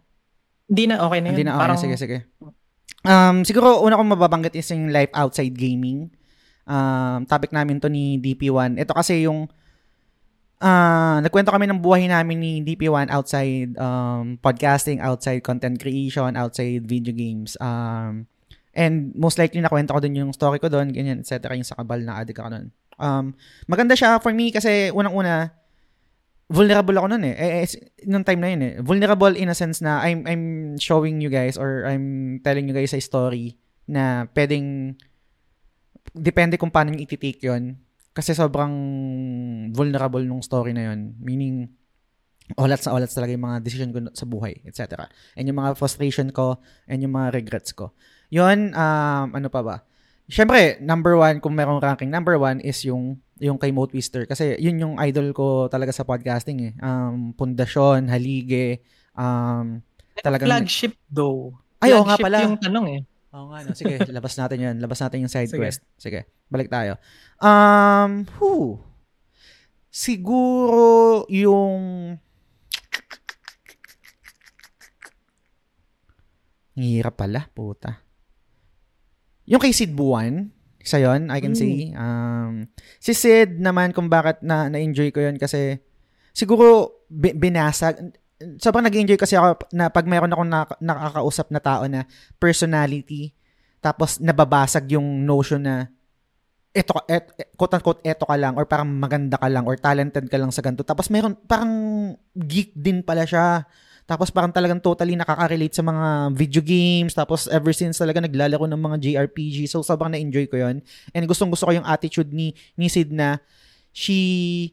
Hindi 0.68 0.84
na, 0.92 0.96
okay 1.08 1.20
na 1.24 1.28
yun. 1.32 1.34
Hindi 1.34 1.46
na, 1.48 1.54
okay, 1.56 1.64
Parang, 1.64 1.80
sige, 1.80 1.96
sige. 1.96 2.18
Um, 3.08 3.48
siguro, 3.48 3.80
una 3.80 3.96
kong 3.96 4.12
mababanggit 4.20 4.54
is 4.60 4.68
yung 4.76 4.92
life 4.92 5.12
outside 5.16 5.56
gaming. 5.56 6.12
Um, 6.68 7.24
topic 7.24 7.56
namin 7.56 7.80
to 7.80 7.88
ni 7.88 8.20
DP1. 8.20 8.76
Ito 8.76 8.92
kasi 8.92 9.24
yung, 9.24 9.48
ah 10.58 11.22
nagkwento 11.22 11.54
kami 11.54 11.70
ng 11.70 11.82
buhay 11.82 12.10
namin 12.10 12.38
ni 12.42 12.54
DP1 12.66 13.14
outside 13.14 13.78
um, 13.78 14.42
podcasting, 14.42 14.98
outside 15.02 15.42
content 15.46 15.78
creation, 15.78 16.34
outside 16.34 16.86
video 16.86 17.14
games. 17.14 17.54
Um, 17.62 18.26
and 18.74 19.14
most 19.18 19.38
likely 19.38 19.62
nakwento 19.62 19.94
ko 19.94 20.02
din 20.02 20.18
yung 20.18 20.34
story 20.34 20.58
ko 20.58 20.70
doon, 20.70 20.94
ganyan, 20.94 21.22
etc. 21.22 21.54
Yung 21.54 21.66
sa 21.66 21.78
kabal 21.78 22.02
na 22.02 22.22
addict 22.22 22.42
ako 22.42 22.50
doon. 22.54 22.68
Um, 22.98 23.26
maganda 23.70 23.94
siya 23.94 24.18
for 24.18 24.34
me 24.34 24.50
kasi 24.50 24.90
unang-una, 24.90 25.54
vulnerable 26.50 26.98
ako 26.98 27.08
noon 27.14 27.26
eh. 27.28 27.36
eh, 27.36 27.52
eh 27.62 27.70
nung 28.10 28.26
time 28.26 28.42
na 28.42 28.50
yun 28.50 28.62
eh. 28.64 28.74
Vulnerable 28.82 29.36
in 29.38 29.52
a 29.52 29.58
sense 29.58 29.84
na 29.84 30.02
I'm 30.02 30.24
I'm 30.26 30.46
showing 30.80 31.20
you 31.22 31.30
guys 31.30 31.60
or 31.60 31.86
I'm 31.86 32.40
telling 32.42 32.66
you 32.66 32.74
guys 32.74 32.96
a 32.96 33.02
story 33.04 33.60
na 33.86 34.26
pwedeng 34.34 34.98
depende 36.16 36.56
kung 36.56 36.72
paano 36.72 36.94
nyo 36.94 37.04
iti-take 37.04 37.44
yun. 37.46 37.78
Kasi 38.18 38.34
sobrang 38.34 38.74
vulnerable 39.78 40.26
nung 40.26 40.42
story 40.42 40.74
na 40.74 40.90
yun. 40.90 41.14
Meaning, 41.22 41.70
olats 42.58 42.90
na 42.90 42.98
olats 42.98 43.14
talaga 43.14 43.38
yung 43.38 43.46
mga 43.46 43.62
decision 43.62 43.94
ko 43.94 44.10
sa 44.10 44.26
buhay, 44.26 44.58
etc. 44.66 45.06
And 45.38 45.46
yung 45.46 45.62
mga 45.62 45.78
frustration 45.78 46.34
ko, 46.34 46.58
and 46.90 47.06
yung 47.06 47.14
mga 47.14 47.38
regrets 47.38 47.78
ko. 47.78 47.94
Yun, 48.34 48.74
um, 48.74 49.28
ano 49.38 49.48
pa 49.54 49.62
ba? 49.62 49.86
Siyempre, 50.26 50.82
number 50.82 51.14
one, 51.14 51.38
kung 51.38 51.54
merong 51.54 51.78
ranking, 51.78 52.10
number 52.10 52.42
one 52.42 52.58
is 52.66 52.82
yung 52.82 53.22
yung 53.38 53.62
kay 53.62 53.70
Mo 53.70 53.86
Twister. 53.86 54.26
Kasi 54.26 54.58
yun 54.58 54.82
yung 54.82 54.96
idol 54.98 55.30
ko 55.32 55.70
talaga 55.70 55.94
sa 55.94 56.02
podcasting 56.02 56.74
eh. 56.74 56.74
Um, 56.82 57.38
Pundasyon, 57.38 58.10
Halige, 58.10 58.82
um, 59.14 59.78
talagang... 60.26 60.50
flagship 60.50 60.98
though. 61.06 61.54
Ay, 61.78 61.94
oo 61.94 62.02
nga 62.02 62.18
pala. 62.18 62.42
yung 62.42 62.58
tanong 62.58 62.88
eh. 62.98 63.02
Oo 63.32 63.52
nga, 63.52 63.60
no. 63.62 63.76
Sige, 63.76 64.00
labas 64.16 64.36
natin 64.36 64.60
yun. 64.60 64.76
Labas 64.78 65.00
natin 65.00 65.24
yung 65.24 65.32
side 65.32 65.52
Sige. 65.52 65.60
quest. 65.60 65.82
Sige, 65.96 66.28
balik 66.48 66.68
tayo. 66.68 66.96
Um, 67.38 68.24
whew. 68.38 68.80
Siguro 69.90 71.26
yung... 71.28 72.16
Ang 76.74 76.86
Hirap 76.86 77.18
pala, 77.18 77.50
puta. 77.50 78.06
Yung 79.50 79.58
kay 79.58 79.74
Sid 79.74 79.98
Buwan, 79.98 80.54
isa 80.78 81.02
yun, 81.02 81.34
I 81.34 81.42
can 81.42 81.56
Mm. 81.56 81.60
say. 81.60 81.74
Um, 81.92 82.54
si 83.02 83.12
Sid 83.12 83.58
naman 83.58 83.92
kung 83.92 84.08
bakit 84.08 84.44
na, 84.46 84.70
na-enjoy 84.70 85.10
ko 85.10 85.20
yun 85.20 85.36
kasi 85.36 85.82
siguro 86.32 87.02
bi- 87.10 87.34
binasag. 87.34 87.98
Sobrang 88.62 88.86
nag-enjoy 88.86 89.18
kasi 89.18 89.34
ako 89.34 89.66
na 89.74 89.90
pag 89.90 90.06
mayroon 90.06 90.30
akong 90.30 90.50
na- 90.50 90.78
nakakausap 90.78 91.50
na 91.50 91.58
tao 91.58 91.90
na 91.90 92.06
personality, 92.38 93.34
tapos 93.82 94.22
nababasag 94.22 94.94
yung 94.94 95.26
notion 95.26 95.62
na 95.62 95.90
eto, 96.78 96.94
et, 97.10 97.26
et, 97.42 97.50
quote 97.58 97.74
unquote, 97.74 98.02
eto 98.06 98.30
ka 98.30 98.38
lang, 98.38 98.54
or 98.54 98.70
parang 98.70 98.86
maganda 98.86 99.42
ka 99.42 99.50
lang, 99.50 99.66
or 99.66 99.74
talented 99.82 100.30
ka 100.30 100.38
lang 100.38 100.54
sa 100.54 100.62
ganito. 100.62 100.86
Tapos 100.86 101.10
mayroon, 101.10 101.34
parang 101.50 101.74
geek 102.38 102.78
din 102.78 103.02
pala 103.02 103.26
siya. 103.26 103.66
Tapos 104.08 104.32
parang 104.32 104.56
talagang 104.56 104.80
totally 104.80 105.20
nakaka-relate 105.20 105.76
sa 105.76 105.84
mga 105.84 106.32
video 106.32 106.64
games. 106.64 107.12
Tapos 107.12 107.52
ever 107.52 107.76
since 107.76 108.00
talaga 108.00 108.24
naglalaro 108.24 108.64
ng 108.64 108.80
mga 108.80 108.98
JRPG. 109.04 109.68
So 109.68 109.84
sobrang 109.84 110.16
na-enjoy 110.16 110.48
ko 110.48 110.56
yon 110.56 110.80
And 111.12 111.28
gustong 111.28 111.52
gusto 111.52 111.68
ko 111.68 111.76
yung 111.76 111.84
attitude 111.84 112.32
ni, 112.32 112.56
ni 112.80 112.88
Sid 112.88 113.12
na 113.12 113.44
she 113.92 114.72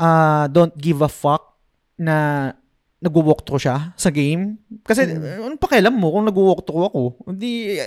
uh, 0.00 0.48
don't 0.48 0.72
give 0.80 1.04
a 1.04 1.12
fuck 1.12 1.60
na 2.00 2.56
nag-walkthrough 2.98 3.62
siya 3.62 3.94
sa 3.94 4.10
game. 4.10 4.58
Kasi, 4.82 5.06
mm. 5.06 5.46
ano 5.46 5.54
pakialam 5.54 5.94
mo 5.94 6.10
kung 6.10 6.26
nag-walkthrough 6.26 6.90
ako? 6.90 7.02
Hindi, 7.30 7.78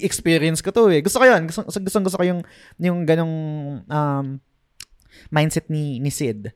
experience 0.00 0.64
ko 0.64 0.72
to 0.72 0.88
eh. 0.88 1.04
Gusto 1.04 1.20
ko 1.20 1.28
yun. 1.28 1.44
Gusto, 1.44 1.68
gusto, 1.68 1.98
gusto 2.00 2.16
ko 2.16 2.24
yung, 2.24 2.40
yung 2.80 3.04
ganong 3.04 3.36
um, 3.84 4.26
mindset 5.28 5.68
ni, 5.68 6.00
ni 6.00 6.08
Sid. 6.08 6.48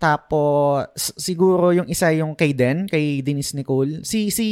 Tapos, 0.00 1.12
siguro 1.20 1.76
yung 1.76 1.84
isa 1.84 2.08
yung 2.16 2.32
kay 2.32 2.56
Den, 2.56 2.88
kay 2.88 3.20
Denise 3.20 3.52
Nicole. 3.52 4.00
Si, 4.00 4.32
si, 4.32 4.46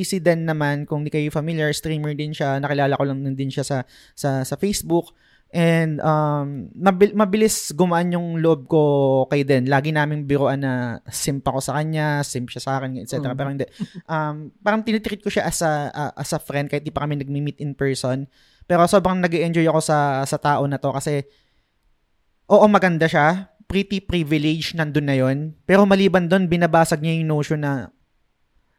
si 0.00 0.16
Den 0.20 0.48
naman, 0.48 0.88
kung 0.88 1.04
di 1.04 1.12
kayo 1.12 1.28
familiar, 1.28 1.72
streamer 1.76 2.16
din 2.16 2.32
siya. 2.32 2.56
Nakilala 2.56 2.96
ko 2.96 3.04
lang 3.04 3.20
din 3.36 3.52
siya 3.52 3.64
sa, 3.64 3.78
sa, 4.16 4.44
sa 4.44 4.56
Facebook. 4.56 5.12
And 5.54 6.02
um, 6.02 6.66
mabil- 6.74 7.14
mabilis 7.14 7.70
gumaan 7.70 8.10
yung 8.10 8.42
loob 8.42 8.66
ko 8.66 8.82
kay 9.30 9.46
Den. 9.46 9.70
Lagi 9.70 9.94
naming 9.94 10.26
biroan 10.26 10.66
na 10.66 10.98
simp 11.06 11.46
ako 11.46 11.62
sa 11.62 11.78
kanya, 11.78 12.26
simp 12.26 12.50
siya 12.50 12.58
sa 12.58 12.72
akin, 12.82 12.98
etc. 12.98 13.22
Mm. 13.22 13.36
Pero 13.38 13.48
hindi. 13.54 13.66
Um, 14.10 14.50
parang 14.58 14.82
tinitreat 14.82 15.22
ko 15.22 15.30
siya 15.30 15.46
as 15.46 15.62
a, 15.62 15.94
uh, 15.94 16.12
as 16.18 16.34
a 16.34 16.42
friend 16.42 16.66
kahit 16.66 16.82
di 16.82 16.90
pa 16.90 17.06
kami 17.06 17.22
nagmi-meet 17.22 17.62
in 17.62 17.70
person. 17.78 18.26
Pero 18.66 18.82
sobrang 18.90 19.22
nag 19.22 19.30
enjoy 19.30 19.62
ako 19.70 19.78
sa, 19.78 20.26
sa 20.26 20.42
tao 20.42 20.66
na 20.66 20.82
to 20.82 20.90
kasi 20.90 21.22
oo, 22.50 22.66
maganda 22.66 23.06
siya. 23.06 23.54
Pretty 23.70 24.02
privileged 24.02 24.74
nandun 24.74 25.06
na 25.06 25.14
yon 25.14 25.54
Pero 25.70 25.86
maliban 25.86 26.26
doon, 26.26 26.50
binabasag 26.50 26.98
niya 26.98 27.14
yung 27.22 27.30
notion 27.30 27.62
na 27.62 27.94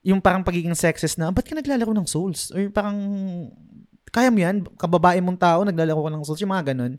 yung 0.06 0.20
parang 0.22 0.46
pagiging 0.46 0.76
sexist 0.78 1.18
na, 1.18 1.34
ba't 1.34 1.48
ka 1.48 1.58
naglalaro 1.58 1.96
ng 1.96 2.06
Souls? 2.06 2.54
Or 2.54 2.62
parang 2.70 3.00
kaya 4.16 4.32
mo 4.32 4.40
yan, 4.40 4.64
kababae 4.80 5.20
mong 5.20 5.36
tao, 5.36 5.68
naglalaro 5.68 6.08
ka 6.08 6.12
ng 6.16 6.24
yung 6.24 6.54
mga 6.56 6.72
ganun. 6.72 6.96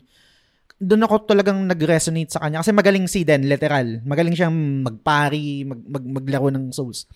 Doon 0.77 1.01
ako 1.09 1.25
talagang 1.25 1.65
nag-resonate 1.65 2.29
sa 2.29 2.45
kanya. 2.45 2.61
Kasi 2.61 2.69
magaling 2.69 3.09
si 3.09 3.25
Den, 3.25 3.49
literal. 3.49 4.05
Magaling 4.05 4.37
siyang 4.37 4.85
magpari, 4.85 5.65
mag, 5.65 5.81
mag, 5.81 6.05
maglaro 6.05 6.53
ng 6.53 6.69
Souls. 6.69 7.09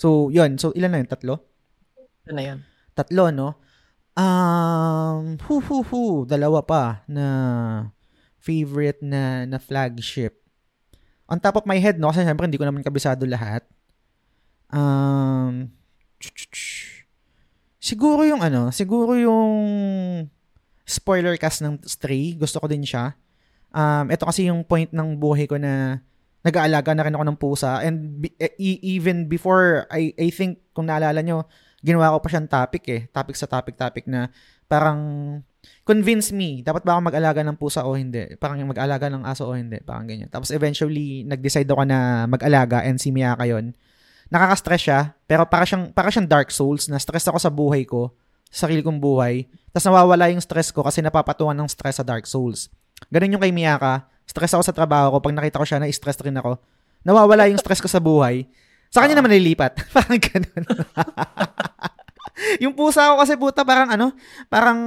So, 0.00 0.32
yun. 0.32 0.56
So, 0.56 0.72
ilan 0.72 0.96
na 0.96 1.04
yun? 1.04 1.10
Tatlo? 1.12 1.34
Ano 2.24 2.32
na 2.32 2.42
yun? 2.48 2.58
Tatlo, 2.96 3.28
no? 3.28 3.60
Um, 4.16 5.36
hu, 5.44 5.60
hu, 5.60 5.84
hu. 5.84 6.02
Dalawa 6.24 6.64
pa 6.64 7.04
na 7.04 7.26
favorite 8.40 9.04
na, 9.04 9.44
na 9.44 9.60
flagship. 9.60 10.40
On 11.28 11.36
top 11.36 11.60
of 11.60 11.68
my 11.68 11.76
head, 11.76 12.00
no? 12.00 12.08
Kasi 12.08 12.24
syempre, 12.24 12.48
hindi 12.48 12.56
ko 12.56 12.64
naman 12.64 12.80
kabisado 12.80 13.28
lahat. 13.28 13.68
Um, 14.72 15.68
Siguro 17.82 18.22
yung 18.22 18.38
ano, 18.38 18.70
siguro 18.70 19.18
yung 19.18 19.58
spoiler 20.86 21.34
cast 21.34 21.66
ng 21.66 21.82
Stray, 21.82 22.38
gusto 22.38 22.62
ko 22.62 22.70
din 22.70 22.86
siya. 22.86 23.18
Um, 23.74 24.06
ito 24.06 24.22
kasi 24.22 24.46
yung 24.46 24.62
point 24.62 24.94
ng 24.94 25.18
buhay 25.18 25.50
ko 25.50 25.58
na 25.58 25.98
nag-aalaga 26.46 26.94
na 26.94 27.02
rin 27.10 27.14
ako 27.18 27.24
ng 27.26 27.38
pusa. 27.42 27.82
And 27.82 28.22
e, 28.38 28.48
e- 28.54 28.82
even 28.98 29.26
before 29.26 29.90
I 29.90 30.14
I 30.14 30.30
think 30.30 30.62
kung 30.70 30.86
naalala 30.86 31.26
nyo 31.26 31.50
ginawa 31.82 32.14
ko 32.14 32.22
pa 32.22 32.28
siyang 32.30 32.46
topic 32.46 32.84
eh. 32.86 33.00
Topic 33.10 33.34
sa 33.34 33.50
topic 33.50 33.74
topic 33.74 34.06
na 34.06 34.30
parang 34.70 35.00
convince 35.82 36.30
me 36.30 36.62
dapat 36.62 36.86
ba 36.86 36.94
ako 36.94 37.10
mag-alaga 37.10 37.42
ng 37.42 37.58
pusa 37.58 37.82
o 37.82 37.98
hindi? 37.98 38.38
Parang 38.38 38.62
mag-alaga 38.62 39.10
ng 39.10 39.26
aso 39.26 39.50
o 39.50 39.58
hindi? 39.58 39.82
Parang 39.82 40.06
ganyan. 40.06 40.30
Tapos 40.30 40.54
eventually 40.54 41.26
nag-decide 41.26 41.66
ako 41.66 41.82
na 41.82 42.30
mag-alaga 42.30 42.86
and 42.86 43.02
si 43.02 43.10
Miyaka 43.10 43.42
yon 43.50 43.74
nakaka-stress 44.32 44.82
siya, 44.88 45.00
pero 45.28 45.44
para 45.44 45.68
siyang, 45.68 45.92
para 45.92 46.08
siyang 46.08 46.24
Dark 46.24 46.48
Souls, 46.48 46.88
na 46.88 46.96
stress 46.96 47.28
ako 47.28 47.36
sa 47.36 47.52
buhay 47.52 47.84
ko, 47.84 48.16
sa 48.48 48.64
sarili 48.64 48.80
kong 48.80 48.96
buhay, 48.96 49.44
tapos 49.76 49.84
nawawala 49.92 50.32
yung 50.32 50.40
stress 50.40 50.72
ko 50.72 50.80
kasi 50.80 51.04
napapatungan 51.04 51.52
ng 51.52 51.68
stress 51.68 52.00
sa 52.00 52.04
Dark 52.04 52.24
Souls. 52.24 52.72
Ganun 53.12 53.36
yung 53.36 53.42
kay 53.44 53.52
Miyaka, 53.52 54.08
stress 54.24 54.56
ako 54.56 54.64
sa 54.64 54.72
trabaho 54.72 55.12
ko, 55.12 55.16
pag 55.20 55.36
nakita 55.36 55.60
ko 55.60 55.66
siya, 55.68 55.76
na-stress 55.76 56.16
rin 56.24 56.40
ako. 56.40 56.56
Nawawala 57.04 57.52
yung 57.52 57.60
stress 57.60 57.84
ko 57.84 57.92
sa 57.92 58.00
buhay. 58.00 58.48
Sa 58.88 59.04
kanya 59.04 59.20
naman 59.20 59.36
nililipat. 59.36 59.84
parang 59.96 60.20
ganun. 60.20 60.64
yung 62.64 62.72
pusa 62.72 63.12
ko 63.12 63.20
kasi 63.20 63.36
puta, 63.36 63.64
parang 63.68 63.92
ano, 63.92 64.16
parang 64.48 64.78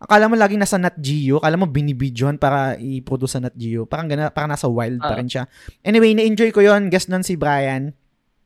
akala 0.00 0.28
mo 0.28 0.36
laging 0.36 0.60
nasa 0.60 0.76
Nat 0.76 0.96
Geo, 1.00 1.40
akala 1.40 1.56
mo 1.56 1.64
binibidyohan 1.64 2.36
para 2.36 2.76
i-produce 2.76 3.36
sa 3.36 3.40
Nat 3.40 3.56
Geo. 3.56 3.88
Parang 3.88 4.06
gana, 4.08 4.28
parang 4.28 4.52
nasa 4.52 4.68
wild 4.68 5.00
uh, 5.00 5.08
pa 5.08 5.16
rin 5.16 5.28
siya. 5.28 5.48
Anyway, 5.80 6.12
na-enjoy 6.12 6.52
ko 6.52 6.60
yon 6.60 6.92
Guest 6.92 7.08
nun 7.08 7.24
si 7.24 7.34
Brian. 7.34 7.96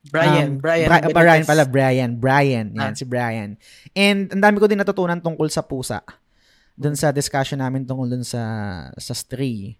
Brian, 0.06 0.56
um, 0.56 0.62
Brian. 0.62 0.88
Bra- 0.88 1.10
Brian 1.10 1.44
pala, 1.44 1.64
Brian. 1.66 2.10
Brian. 2.16 2.66
Yan, 2.72 2.94
ah. 2.94 2.96
si 2.96 3.04
Brian. 3.04 3.58
And 3.92 4.30
ang 4.30 4.42
dami 4.42 4.56
ko 4.62 4.70
din 4.70 4.78
natutunan 4.78 5.18
tungkol 5.18 5.50
sa 5.50 5.66
pusa. 5.66 6.00
Doon 6.78 6.94
sa 6.94 7.10
discussion 7.10 7.58
namin 7.58 7.82
tungkol 7.82 8.06
doon 8.06 8.24
sa 8.24 8.42
sa 8.94 9.12
stray. 9.12 9.74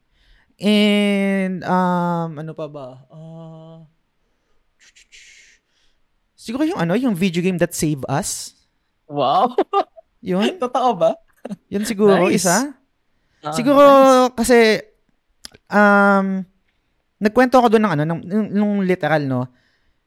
And 0.58 1.62
um 1.62 2.30
ano 2.34 2.52
pa 2.52 2.66
ba? 2.66 3.06
Uh, 3.06 3.86
siguro 6.34 6.66
yung 6.66 6.82
ano, 6.82 6.98
yung 6.98 7.14
video 7.14 7.38
game 7.38 7.62
that 7.62 7.72
save 7.78 8.02
us. 8.10 8.58
Wow. 9.06 9.54
Yun? 10.18 10.58
Totoo 10.58 10.98
ba? 10.98 11.14
Yun 11.70 11.86
siguro 11.86 12.26
nice. 12.26 12.42
isa. 12.42 12.74
Uh, 13.46 13.54
siguro 13.54 13.86
nice. 13.86 14.34
kasi 14.34 14.58
um 15.70 16.42
nagkwento 17.22 17.54
ako 17.62 17.70
doon 17.70 17.84
ng 17.86 17.92
ano, 17.94 18.02
nung, 18.02 18.22
nung 18.50 18.74
literal 18.82 19.22
no 19.22 19.46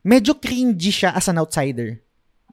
medyo 0.02 0.38
cringy 0.38 0.92
siya 0.92 1.14
as 1.14 1.30
an 1.30 1.42
outsider. 1.42 2.02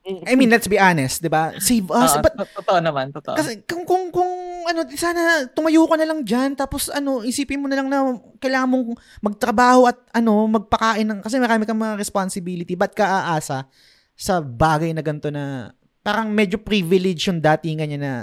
I 0.09 0.33
mean, 0.33 0.49
let's 0.49 0.65
be 0.65 0.79
honest, 0.79 1.21
'di 1.21 1.29
ba? 1.29 1.53
Save 1.61 1.91
us. 1.93 2.17
Uh, 2.17 2.23
but, 2.23 2.33
totoo 2.33 2.79
naman, 2.81 3.13
totoo. 3.13 3.35
Kasi 3.37 3.61
kung 3.67 3.85
kung 3.85 4.09
kung 4.09 4.31
ano, 4.65 4.87
sana 4.97 5.45
tumayo 5.51 5.85
ka 5.85 5.95
na 5.99 6.07
lang 6.07 6.25
diyan 6.25 6.57
tapos 6.57 6.89
ano, 6.89 7.21
isipin 7.21 7.61
mo 7.61 7.69
na 7.69 7.77
lang 7.77 7.91
na 7.91 8.17
kailangan 8.41 8.69
mong 8.69 8.85
magtrabaho 9.21 9.85
at 9.85 9.99
ano, 10.15 10.49
magpakain 10.49 11.05
ng 11.05 11.19
kasi 11.21 11.37
marami 11.37 11.67
kang 11.69 11.77
mga 11.77 11.99
responsibility. 11.99 12.73
Ba't 12.73 12.95
ka 12.95 13.05
aasa 13.05 13.69
sa 14.17 14.33
bagay 14.41 14.95
na 14.95 15.05
ganito 15.05 15.29
na 15.29 15.75
parang 16.01 16.31
medyo 16.31 16.57
privilege 16.57 17.29
yung 17.29 17.43
datingan 17.43 17.87
niya 17.91 17.99
na 17.99 18.13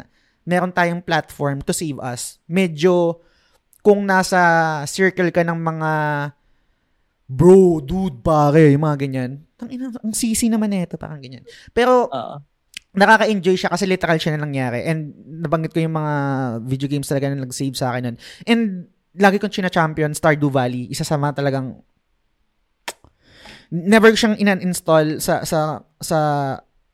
meron 0.43 0.75
tayong 0.75 1.05
platform 1.05 1.63
to 1.63 1.71
save 1.77 2.01
us. 2.03 2.43
Medyo 2.51 3.21
kung 3.87 4.03
nasa 4.03 4.83
circle 4.91 5.31
ka 5.31 5.47
ng 5.47 5.59
mga 5.61 5.91
bro, 7.27 7.83
dude, 7.83 8.23
pare, 8.23 8.71
yung 8.71 8.87
mga 8.87 8.99
ganyan. 9.03 9.31
Ang, 9.59 9.71
ina, 9.75 9.91
ang 9.91 10.15
sisi 10.15 10.47
naman 10.47 10.71
nito, 10.71 10.95
parang 10.95 11.19
ganyan. 11.19 11.43
Pero, 11.75 12.07
uh, 12.11 12.39
nakaka-enjoy 12.97 13.57
siya 13.61 13.71
kasi 13.71 13.85
literal 13.85 14.17
siya 14.17 14.35
na 14.35 14.49
nangyari. 14.49 14.89
And 14.89 15.13
nabanggit 15.45 15.77
ko 15.77 15.85
yung 15.85 15.95
mga 15.95 16.15
video 16.65 16.89
games 16.89 17.07
talaga 17.07 17.29
na 17.29 17.45
nag-save 17.45 17.77
sa 17.77 17.93
akin 17.93 18.03
nun. 18.09 18.17
And 18.49 18.63
lagi 19.21 19.37
kong 19.37 19.53
china-champion, 19.53 20.17
Stardew 20.17 20.49
Valley. 20.49 20.89
Isa 20.89 21.05
sa 21.05 21.21
mga 21.21 21.45
talagang 21.45 21.85
never 23.69 24.15
siyang 24.15 24.39
in-install 24.39 25.19
sa 25.19 25.43
sa 25.43 25.83
sa 25.99 26.19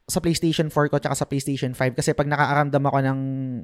sa 0.08 0.18
PlayStation 0.18 0.66
4 0.68 0.90
ko 0.90 0.98
tsaka 0.98 1.14
sa 1.14 1.28
PlayStation 1.28 1.72
5 1.76 1.98
kasi 2.00 2.10
pag 2.16 2.26
nakaaramdam 2.26 2.82
ako 2.82 2.98
ng 3.06 3.20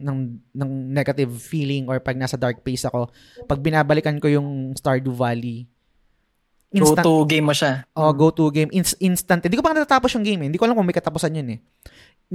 ng 0.07 0.19
ng 0.55 0.71
negative 0.95 1.33
feeling 1.35 1.91
or 1.91 1.99
pag 1.99 2.15
nasa 2.15 2.39
dark 2.39 2.63
place 2.63 2.87
ako, 2.87 3.11
pag 3.51 3.59
binabalikan 3.59 4.23
ko 4.23 4.31
yung 4.31 4.79
Stardew 4.79 5.13
Valley, 5.13 5.67
Instant, 6.69 7.01
go-to 7.01 7.25
game 7.25 7.47
mo 7.49 7.55
siya. 7.57 7.89
Oh, 7.97 8.13
go-to 8.13 8.53
game. 8.53 8.69
In- 8.77 9.01
instant. 9.01 9.41
Hindi 9.41 9.57
ko 9.57 9.65
pa 9.65 9.73
natatapos 9.73 10.13
yung 10.13 10.25
game 10.25 10.45
eh. 10.45 10.47
Hindi 10.53 10.61
ko 10.61 10.69
alam 10.69 10.77
kung 10.77 10.85
may 10.85 10.97
katapusan 10.97 11.33
yun 11.33 11.49
eh. 11.57 11.59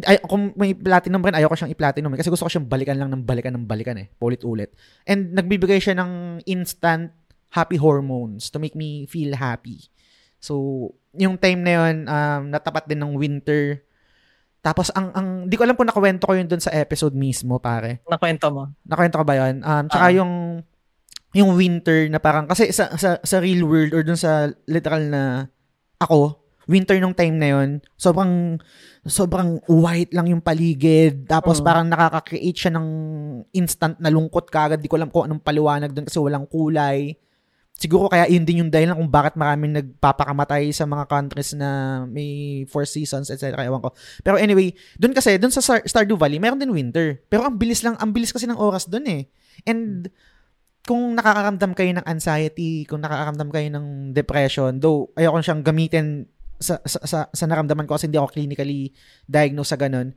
Ay, 0.09 0.17
kung 0.25 0.57
may 0.57 0.73
platinum 0.73 1.21
rin, 1.21 1.37
ayoko 1.37 1.53
siyang 1.53 1.69
i-platinum 1.69 2.09
eh. 2.09 2.17
Kasi 2.17 2.33
gusto 2.33 2.49
ko 2.49 2.49
siyang 2.49 2.65
balikan 2.65 2.97
lang 2.97 3.13
ng 3.13 3.21
balikan 3.21 3.53
ng 3.53 3.69
balikan 3.69 3.93
eh. 4.01 4.09
Paulit-ulit. 4.17 4.73
And 5.05 5.37
nagbibigay 5.37 5.77
siya 5.77 6.01
ng 6.01 6.41
instant 6.49 7.13
happy 7.53 7.77
hormones 7.77 8.49
to 8.49 8.57
make 8.57 8.73
me 8.73 9.05
feel 9.05 9.37
happy. 9.37 9.85
So, 10.41 10.89
yung 11.13 11.37
time 11.37 11.61
na 11.61 11.71
yun, 11.77 12.09
um, 12.09 12.41
natapat 12.49 12.89
din 12.89 13.05
ng 13.05 13.13
winter. 13.13 13.85
Tapos, 14.65 14.89
ang, 14.97 15.13
ang, 15.13 15.27
di 15.45 15.53
ko 15.53 15.61
alam 15.61 15.77
kung 15.77 15.85
nakwento 15.85 16.25
ko 16.25 16.33
yun 16.33 16.49
dun 16.49 16.59
sa 16.59 16.73
episode 16.73 17.13
mismo, 17.13 17.61
pare. 17.61 18.01
Nakwento 18.09 18.49
mo? 18.49 18.73
Nakwento 18.81 19.21
ko 19.21 19.25
ba 19.29 19.35
yun? 19.37 19.61
Um, 19.61 19.85
tsaka 19.85 20.07
uh, 20.09 20.13
yung, 20.17 20.31
yung 21.33 21.57
winter 21.57 22.07
na 22.13 22.21
parang 22.21 22.45
kasi 22.45 22.69
sa 22.69 22.93
sa, 22.93 23.17
sa 23.21 23.37
real 23.41 23.65
world 23.65 23.91
or 23.93 24.05
dun 24.05 24.17
sa 24.17 24.53
literal 24.69 25.01
na 25.09 25.49
ako 25.97 26.43
winter 26.67 26.95
nung 26.99 27.15
time 27.15 27.35
na 27.35 27.51
yon 27.51 27.69
sobrang 27.99 28.55
sobrang 29.03 29.59
white 29.67 30.15
lang 30.15 30.31
yung 30.31 30.39
paligid. 30.39 31.27
Tapos 31.27 31.59
uh 31.59 31.63
parang 31.63 31.87
nakaka-create 31.87 32.55
siya 32.55 32.71
ng 32.75 32.87
instant 33.55 33.99
na 33.99 34.11
lungkot 34.11 34.47
kagad 34.47 34.79
di 34.79 34.87
ko 34.87 34.95
alam 34.95 35.11
kung 35.11 35.27
anong 35.27 35.43
paliwanag 35.43 35.91
doon 35.91 36.07
kasi 36.07 36.19
walang 36.19 36.47
kulay. 36.47 37.15
Siguro 37.73 38.05
kaya 38.07 38.29
yun 38.29 38.45
din 38.45 38.63
yung 38.63 38.71
dahilan 38.71 38.95
kung 38.95 39.09
bakit 39.09 39.33
maraming 39.33 39.73
nagpapakamatay 39.75 40.69
sa 40.71 40.85
mga 40.85 41.09
countries 41.09 41.57
na 41.57 42.03
may 42.05 42.63
four 42.69 42.85
seasons 42.87 43.27
etc 43.27 43.65
ewan 43.65 43.81
ko. 43.81 43.91
Pero 44.23 44.39
anyway 44.39 44.71
doon 44.95 45.11
kasi 45.11 45.35
doon 45.35 45.51
sa 45.51 45.59
Star- 45.59 45.83
Stardew 45.83 46.15
Valley 46.15 46.39
meron 46.39 46.61
din 46.61 46.71
winter. 46.71 47.19
Pero 47.27 47.43
ang 47.43 47.59
bilis 47.59 47.83
lang 47.83 47.99
ang 47.99 48.15
bilis 48.15 48.31
kasi 48.31 48.47
ng 48.47 48.59
oras 48.59 48.87
doon 48.87 49.03
eh. 49.09 49.23
And 49.67 50.07
kung 50.83 51.15
nakakaramdam 51.15 51.71
kayo 51.71 51.91
ng 51.95 52.05
anxiety, 52.05 52.83
kung 52.83 52.99
nakakaramdam 52.99 53.49
kayo 53.49 53.67
ng 53.71 54.11
depression, 54.11 54.75
though 54.83 55.07
ayoko 55.15 55.39
siyang 55.39 55.63
gamitin 55.63 56.27
sa, 56.59 56.79
sa, 56.83 56.99
sa, 57.03 57.19
sa 57.31 57.45
naramdaman 57.47 57.87
ko 57.87 57.95
kasi 57.95 58.11
hindi 58.11 58.19
ako 58.19 58.35
clinically 58.35 58.91
diagnosed 59.23 59.71
sa 59.71 59.79
ganun. 59.79 60.11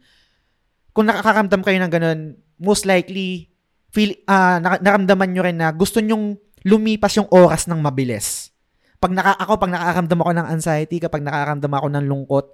Kung 0.91 1.07
nakakaramdam 1.07 1.63
kayo 1.63 1.79
ng 1.79 1.93
ganun, 1.93 2.21
most 2.59 2.83
likely, 2.83 3.51
feel, 3.95 4.15
nak- 4.27 4.83
naramdaman 4.83 5.31
nyo 5.31 5.43
rin 5.47 5.59
na 5.59 5.71
gusto 5.71 6.03
nyong 6.03 6.35
lumipas 6.67 7.15
yung 7.15 7.31
oras 7.31 7.71
ng 7.71 7.79
mabilis. 7.79 8.51
Pag 8.99 9.15
naka, 9.15 9.39
ako, 9.39 9.53
pag 9.61 9.71
nakakaramdam 9.71 10.19
ako 10.19 10.33
ng 10.35 10.47
anxiety, 10.51 10.97
kapag 10.99 11.23
nakakaramdam 11.23 11.73
ako 11.79 11.87
ng 11.95 12.05
lungkot, 12.11 12.47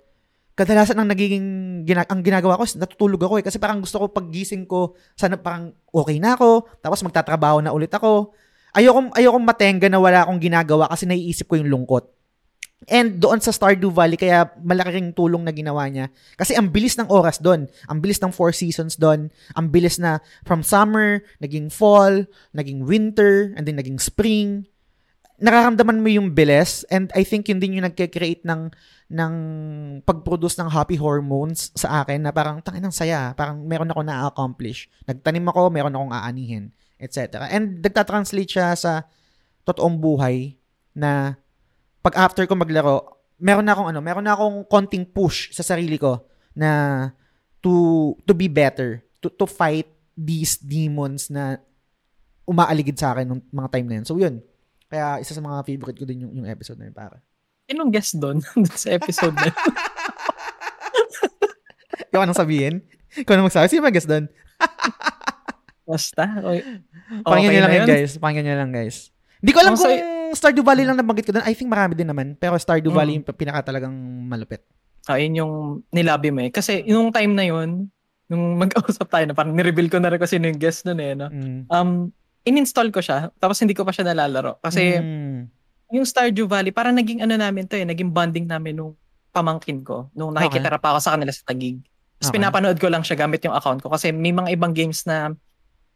kadalasan 0.53 1.01
ang 1.01 1.09
nagiging 1.09 1.47
gina- 1.89 2.09
ang 2.09 2.20
ginagawa 2.20 2.61
ko 2.61 2.65
is 2.69 2.77
natutulog 2.77 3.20
ako 3.24 3.41
eh. 3.41 3.45
Kasi 3.45 3.57
parang 3.57 3.81
gusto 3.81 3.99
ko 4.01 4.12
paggising 4.12 4.69
ko 4.69 4.97
sana 5.16 5.41
parang 5.41 5.73
okay 5.89 6.20
na 6.20 6.37
ako 6.37 6.69
tapos 6.85 7.01
magtatrabaho 7.05 7.65
na 7.65 7.73
ulit 7.73 7.93
ako. 7.93 8.37
Ayoko 8.73 9.12
ayoko 9.16 9.39
matenga 9.41 9.89
na 9.89 10.01
wala 10.01 10.24
akong 10.24 10.41
ginagawa 10.41 10.89
kasi 10.89 11.05
naiisip 11.09 11.49
ko 11.49 11.61
yung 11.61 11.73
lungkot. 11.73 12.09
And 12.91 13.23
doon 13.23 13.39
sa 13.39 13.55
Stardew 13.55 13.95
Valley 13.95 14.19
kaya 14.19 14.51
malaking 14.59 15.15
tulong 15.15 15.47
na 15.47 15.55
ginawa 15.55 15.87
niya. 15.87 16.11
Kasi 16.35 16.59
ang 16.59 16.66
bilis 16.66 16.99
ng 16.99 17.07
oras 17.07 17.39
doon. 17.39 17.70
Ang 17.87 17.99
bilis 18.03 18.19
ng 18.19 18.35
four 18.35 18.51
seasons 18.51 18.99
doon. 18.99 19.31
Ang 19.55 19.70
bilis 19.70 20.03
na 20.03 20.19
from 20.43 20.66
summer 20.66 21.23
naging 21.39 21.70
fall 21.70 22.27
naging 22.51 22.83
winter 22.83 23.55
and 23.55 23.65
then 23.70 23.79
naging 23.79 24.03
spring. 24.03 24.66
Nararamdaman 25.43 26.03
mo 26.03 26.11
yung 26.11 26.35
bilis 26.35 26.83
and 26.91 27.11
I 27.15 27.23
think 27.23 27.51
yun 27.51 27.62
din 27.62 27.79
yung 27.79 27.87
nagke-create 27.87 28.43
ng 28.47 28.70
ng 29.13 29.35
pag-produce 30.09 30.57
ng 30.57 30.73
happy 30.73 30.97
hormones 30.97 31.69
sa 31.77 32.01
akin 32.01 32.25
na 32.25 32.33
parang 32.33 32.65
tangin 32.65 32.81
ng 32.81 32.95
saya, 32.97 33.37
parang 33.37 33.61
meron 33.61 33.93
ako 33.93 34.01
na-accomplish. 34.01 34.89
Nagtanim 35.05 35.45
ako, 35.53 35.69
meron 35.69 35.93
akong 35.93 36.13
aanihin, 36.17 36.73
etc. 36.97 37.45
And 37.53 37.85
nagta-translate 37.85 38.49
siya 38.57 38.73
sa 38.73 39.05
totoong 39.69 40.01
buhay 40.01 40.57
na 40.97 41.37
pag 42.01 42.17
after 42.17 42.49
ko 42.49 42.57
maglaro, 42.57 43.21
meron 43.37 43.69
na 43.69 43.77
akong 43.77 43.93
ano, 43.93 44.01
meron 44.01 44.25
na 44.25 44.33
akong 44.33 44.65
konting 44.65 45.05
push 45.05 45.53
sa 45.53 45.61
sarili 45.61 46.01
ko 46.01 46.25
na 46.57 47.13
to 47.61 48.17
to 48.25 48.33
be 48.33 48.49
better, 48.49 49.05
to 49.21 49.29
to 49.29 49.45
fight 49.45 49.87
these 50.17 50.57
demons 50.57 51.29
na 51.29 51.61
umaaligid 52.49 52.97
sa 52.97 53.13
akin 53.13 53.29
nung 53.29 53.43
mga 53.53 53.69
time 53.71 53.87
na 53.87 53.97
yun. 54.01 54.07
So 54.09 54.17
yun. 54.17 54.41
Kaya 54.89 55.21
isa 55.21 55.37
sa 55.37 55.45
mga 55.45 55.65
favorite 55.65 55.99
ko 56.01 56.05
din 56.05 56.27
yung, 56.27 56.33
yung 56.43 56.49
episode 56.49 56.77
na 56.81 56.89
yun 56.89 56.97
para. 56.97 57.21
Sinong 57.73 57.89
guest 57.89 58.12
doon 58.15 58.36
sa 58.77 58.93
episode 58.93 59.32
na 59.32 59.49
yun? 59.49 59.57
Ikaw 62.12 62.20
anong 62.23 62.36
sabihin? 62.36 62.74
Ikaw 63.15 63.32
anong 63.32 63.47
magsabi? 63.49 63.66
Sino 63.66 63.81
mag-guess 63.81 64.05
doon? 64.05 64.28
Basta. 65.89 66.23
Okay, 66.39 66.61
Pakinggan 67.24 67.24
okay 67.24 67.51
nyo 67.51 67.62
lang 67.62 67.74
yun, 67.74 67.86
guys. 67.89 68.11
Pakinggan 68.16 68.44
nyo 68.44 68.55
lang, 68.55 68.70
guys. 68.70 68.97
Hindi 69.40 69.51
ko 69.51 69.59
alam 69.59 69.73
Oh, 69.73 69.74
kung 69.74 69.89
so- 69.89 70.11
Stardew 70.32 70.62
Valley 70.62 70.85
lang 70.85 70.94
nabanggit 70.94 71.24
ko 71.24 71.32
doon. 71.32 71.44
I 71.44 71.53
think 71.53 71.66
marami 71.66 71.93
din 71.93 72.07
naman. 72.07 72.32
Pero 72.35 72.57
Stardew 72.57 72.89
Mm. 72.89 72.94
Valley 72.94 73.12
yung 73.16 73.24
pinaka 73.27 73.66
talagang 73.66 73.93
malupit. 74.23 74.62
Ah, 75.05 75.16
yun 75.16 75.35
yung 75.35 75.53
nilabi 75.89 76.28
mo 76.28 76.40
eh. 76.40 76.49
Kasi 76.49 76.85
yung 76.86 77.11
time 77.11 77.32
na 77.32 77.43
yun, 77.43 77.89
nung 78.28 78.57
mag-ausap 78.57 79.09
tayo 79.09 79.24
na 79.24 79.32
parang 79.32 79.53
nireveal 79.53 79.89
ko 79.89 79.97
na 79.97 80.09
rin 80.09 80.16
kasi 80.16 80.36
yung 80.36 80.57
guest 80.57 80.85
nun 80.85 80.99
eh. 80.99 81.12
No? 81.12 81.28
Mm. 81.28 81.66
Um, 81.69 81.89
in-install 82.44 82.89
ko 82.89 83.01
siya, 83.01 83.28
tapos 83.36 83.59
hindi 83.59 83.73
ko 83.73 83.82
pa 83.82 83.90
siya 83.90 84.07
nalalaro. 84.07 84.57
Kasi 84.59 84.97
Mm. 84.97 85.39
Yung 85.93 86.02
Stardew 86.02 86.48
Valley, 86.48 86.73
parang 86.73 86.97
naging 86.97 87.20
ano 87.20 87.36
namin 87.36 87.69
to 87.69 87.77
eh, 87.77 87.85
naging 87.85 88.10
bonding 88.10 88.48
namin 88.48 88.74
nung 88.74 88.93
pamangkin 89.31 89.85
ko, 89.85 90.09
nung 90.12 90.32
nakikitara 90.32 90.77
pa 90.77 90.97
ako 90.97 90.98
sa 91.01 91.12
kanila 91.14 91.31
sa 91.31 91.44
Tagig. 91.47 91.78
Tapos 92.16 92.28
Okay. 92.28 92.36
pinapanood 92.39 92.78
ko 92.78 92.86
lang 92.89 93.02
siya 93.02 93.16
gamit 93.16 93.43
yung 93.43 93.52
account 93.52 93.81
ko 93.81 93.90
kasi 93.90 94.09
may 94.09 94.31
mga 94.31 94.52
ibang 94.52 94.73
games 94.73 95.05
na 95.05 95.35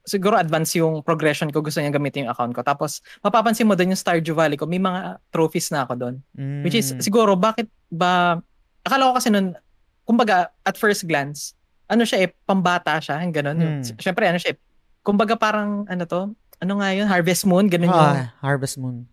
siguro 0.02 0.36
advance 0.36 0.74
yung 0.74 1.00
progression 1.00 1.50
ko, 1.50 1.60
gusto 1.60 1.78
niya 1.78 1.90
gamitin 1.90 2.26
yung 2.26 2.32
account 2.32 2.52
ko. 2.52 2.62
Tapos 2.62 2.98
mapapansin 3.20 3.64
mo 3.64 3.74
doon 3.74 3.94
yung 3.94 3.98
Stardew 3.98 4.34
Valley 4.34 4.54
ko, 4.54 4.64
may 4.64 4.78
mga 4.78 5.18
trophies 5.30 5.70
na 5.70 5.82
ako 5.82 5.92
doon. 5.96 6.14
Mm. 6.34 6.62
Which 6.62 6.76
is 6.76 6.94
siguro 7.00 7.34
bakit 7.34 7.66
ba 7.88 8.38
akala 8.82 9.10
ko 9.10 9.12
kasi 9.18 9.30
nun 9.30 9.56
kumbaga 10.02 10.54
at 10.62 10.78
first 10.78 11.06
glance 11.06 11.56
ano 11.86 12.02
siya 12.02 12.26
eh 12.26 12.28
pambata 12.42 12.98
siya, 12.98 13.22
yung 13.22 13.30
ganun. 13.30 13.56
Yung, 13.62 13.74
Hmm. 13.78 13.98
Syempre 13.98 14.26
ano 14.26 14.38
siya 14.38 14.54
eh, 14.54 14.58
kumbaga 15.06 15.38
parang 15.38 15.86
ano 15.86 16.02
to, 16.02 16.20
ano 16.58 16.72
nga 16.82 16.88
yun, 16.90 17.06
Harvest 17.06 17.46
Moon, 17.46 17.70
ganun 17.70 17.86
yung 17.86 17.94
Ah, 17.94 18.34
Harvest 18.42 18.74
Moon. 18.74 19.06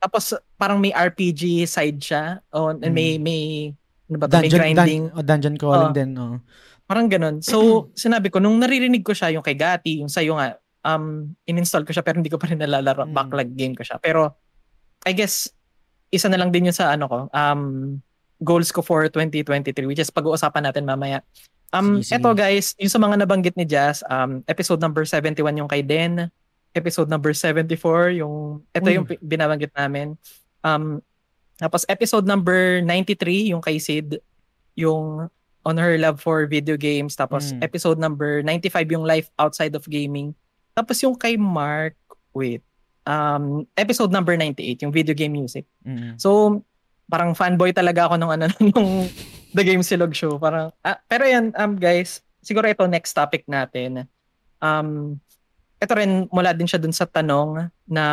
Tapos 0.00 0.32
parang 0.56 0.80
may 0.80 0.90
RPG 0.90 1.68
side 1.68 2.00
siya. 2.00 2.40
Oh, 2.50 2.72
and 2.72 2.90
may 2.90 3.14
Mm. 3.16 3.22
may 3.22 3.42
ano 4.08 4.16
ba 4.18 4.26
to, 4.26 4.40
may 4.40 4.48
Dungeon, 4.48 4.58
grinding. 4.74 5.02
dun- 5.06 5.14
oh, 5.14 5.22
dungeon 5.22 5.56
crawling 5.56 5.92
Oh. 5.92 5.96
din. 5.96 6.10
Oh. 6.18 6.36
Parang 6.82 7.06
ganun. 7.06 7.38
So, 7.38 7.86
sinabi 7.94 8.26
ko, 8.26 8.42
nung 8.42 8.58
naririnig 8.58 9.06
ko 9.06 9.14
siya, 9.14 9.30
yung 9.30 9.46
kay 9.46 9.54
Gati, 9.54 10.02
yung 10.02 10.10
sa'yo 10.10 10.34
nga, 10.34 10.58
um, 10.82 11.30
in-install 11.46 11.86
ko 11.86 11.94
siya 11.94 12.02
pero 12.02 12.18
hindi 12.18 12.26
ko 12.26 12.34
pa 12.34 12.50
rin 12.50 12.58
nalalaro. 12.58 13.06
Mm. 13.06 13.14
Backlog 13.14 13.50
game 13.54 13.78
ko 13.78 13.86
siya. 13.86 14.02
Pero, 14.02 14.34
I 15.06 15.14
guess, 15.14 15.46
isa 16.10 16.26
na 16.26 16.34
lang 16.34 16.50
din 16.50 16.66
yun 16.66 16.74
sa 16.74 16.90
ano 16.90 17.06
ko, 17.06 17.18
um, 17.30 17.62
goals 18.42 18.74
ko 18.74 18.82
for 18.82 19.06
2023, 19.06 19.86
which 19.86 20.02
is 20.02 20.10
pag-uusapan 20.10 20.66
natin 20.66 20.82
mamaya. 20.82 21.22
Um, 21.70 22.02
Sige, 22.02 22.10
sige. 22.10 22.14
eto 22.18 22.34
guys, 22.34 22.74
yung 22.82 22.90
sa 22.90 22.98
mga 22.98 23.22
nabanggit 23.22 23.54
ni 23.54 23.62
Jazz, 23.62 24.02
um, 24.10 24.42
episode 24.50 24.82
number 24.82 25.06
71 25.06 25.54
yung 25.54 25.70
kay 25.70 25.86
Den, 25.86 26.26
episode 26.72 27.10
number 27.10 27.34
74 27.34 28.14
yung, 28.14 28.62
eto 28.70 28.88
Uy. 28.88 28.94
yung 28.96 29.06
binabanggit 29.20 29.74
namin. 29.74 30.14
Um, 30.62 31.02
tapos 31.56 31.84
episode 31.88 32.24
number 32.24 32.80
93 32.82 33.52
yung 33.52 33.60
kay 33.60 33.76
Sid, 33.76 34.22
yung 34.76 35.28
on 35.60 35.76
her 35.76 36.00
love 36.00 36.16
for 36.20 36.48
video 36.48 36.76
games. 36.76 37.12
Tapos 37.12 37.52
Mm. 37.52 37.60
episode 37.60 37.98
number 38.00 38.40
95 38.40 38.88
yung 38.90 39.04
life 39.04 39.28
outside 39.36 39.76
of 39.76 39.84
gaming. 39.84 40.32
Tapos 40.72 40.96
yung 41.04 41.12
kay 41.12 41.36
Mark, 41.36 41.98
wait, 42.32 42.64
um, 43.04 43.68
episode 43.76 44.08
number 44.08 44.38
98 44.40 44.80
yung 44.80 44.94
video 44.94 45.12
game 45.12 45.36
music. 45.36 45.68
Mm. 45.84 46.16
So, 46.16 46.62
parang 47.10 47.34
fanboy 47.34 47.74
talaga 47.74 48.06
ako 48.08 48.14
nung 48.16 48.32
ano 48.32 48.46
nung 48.72 49.10
The 49.50 49.66
Game 49.66 49.82
Silog 49.82 50.14
Show. 50.14 50.38
Parang 50.38 50.70
ah, 50.80 50.96
pero 51.10 51.26
yan 51.26 51.50
um 51.58 51.74
guys, 51.74 52.22
siguro 52.40 52.70
ito 52.70 52.86
next 52.86 53.12
topic 53.12 53.44
natin. 53.50 54.06
Um 54.62 55.18
ito 55.80 55.92
rin 55.96 56.28
mula 56.28 56.52
din 56.52 56.68
siya 56.68 56.76
dun 56.76 56.92
sa 56.92 57.08
tanong 57.08 57.72
na 57.88 58.04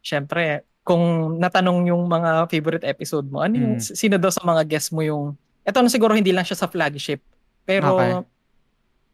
syempre 0.00 0.62
kung 0.84 1.36
natanong 1.36 1.88
yung 1.88 2.04
mga 2.04 2.46
favorite 2.46 2.84
episode 2.84 3.28
mo, 3.28 3.40
ano 3.40 3.54
yung 3.56 3.74
Mm. 3.78 3.84
sino 3.84 4.16
daw 4.16 4.28
sa 4.28 4.42
mga 4.42 4.62
guests 4.66 4.90
mo 4.90 5.00
yung 5.00 5.32
ito 5.60 5.78
na 5.78 5.88
siguro 5.88 6.12
hindi 6.12 6.32
lang 6.32 6.44
siya 6.44 6.56
sa 6.56 6.68
flagship. 6.68 7.20
Pero 7.64 7.94
Okay. 7.94 8.12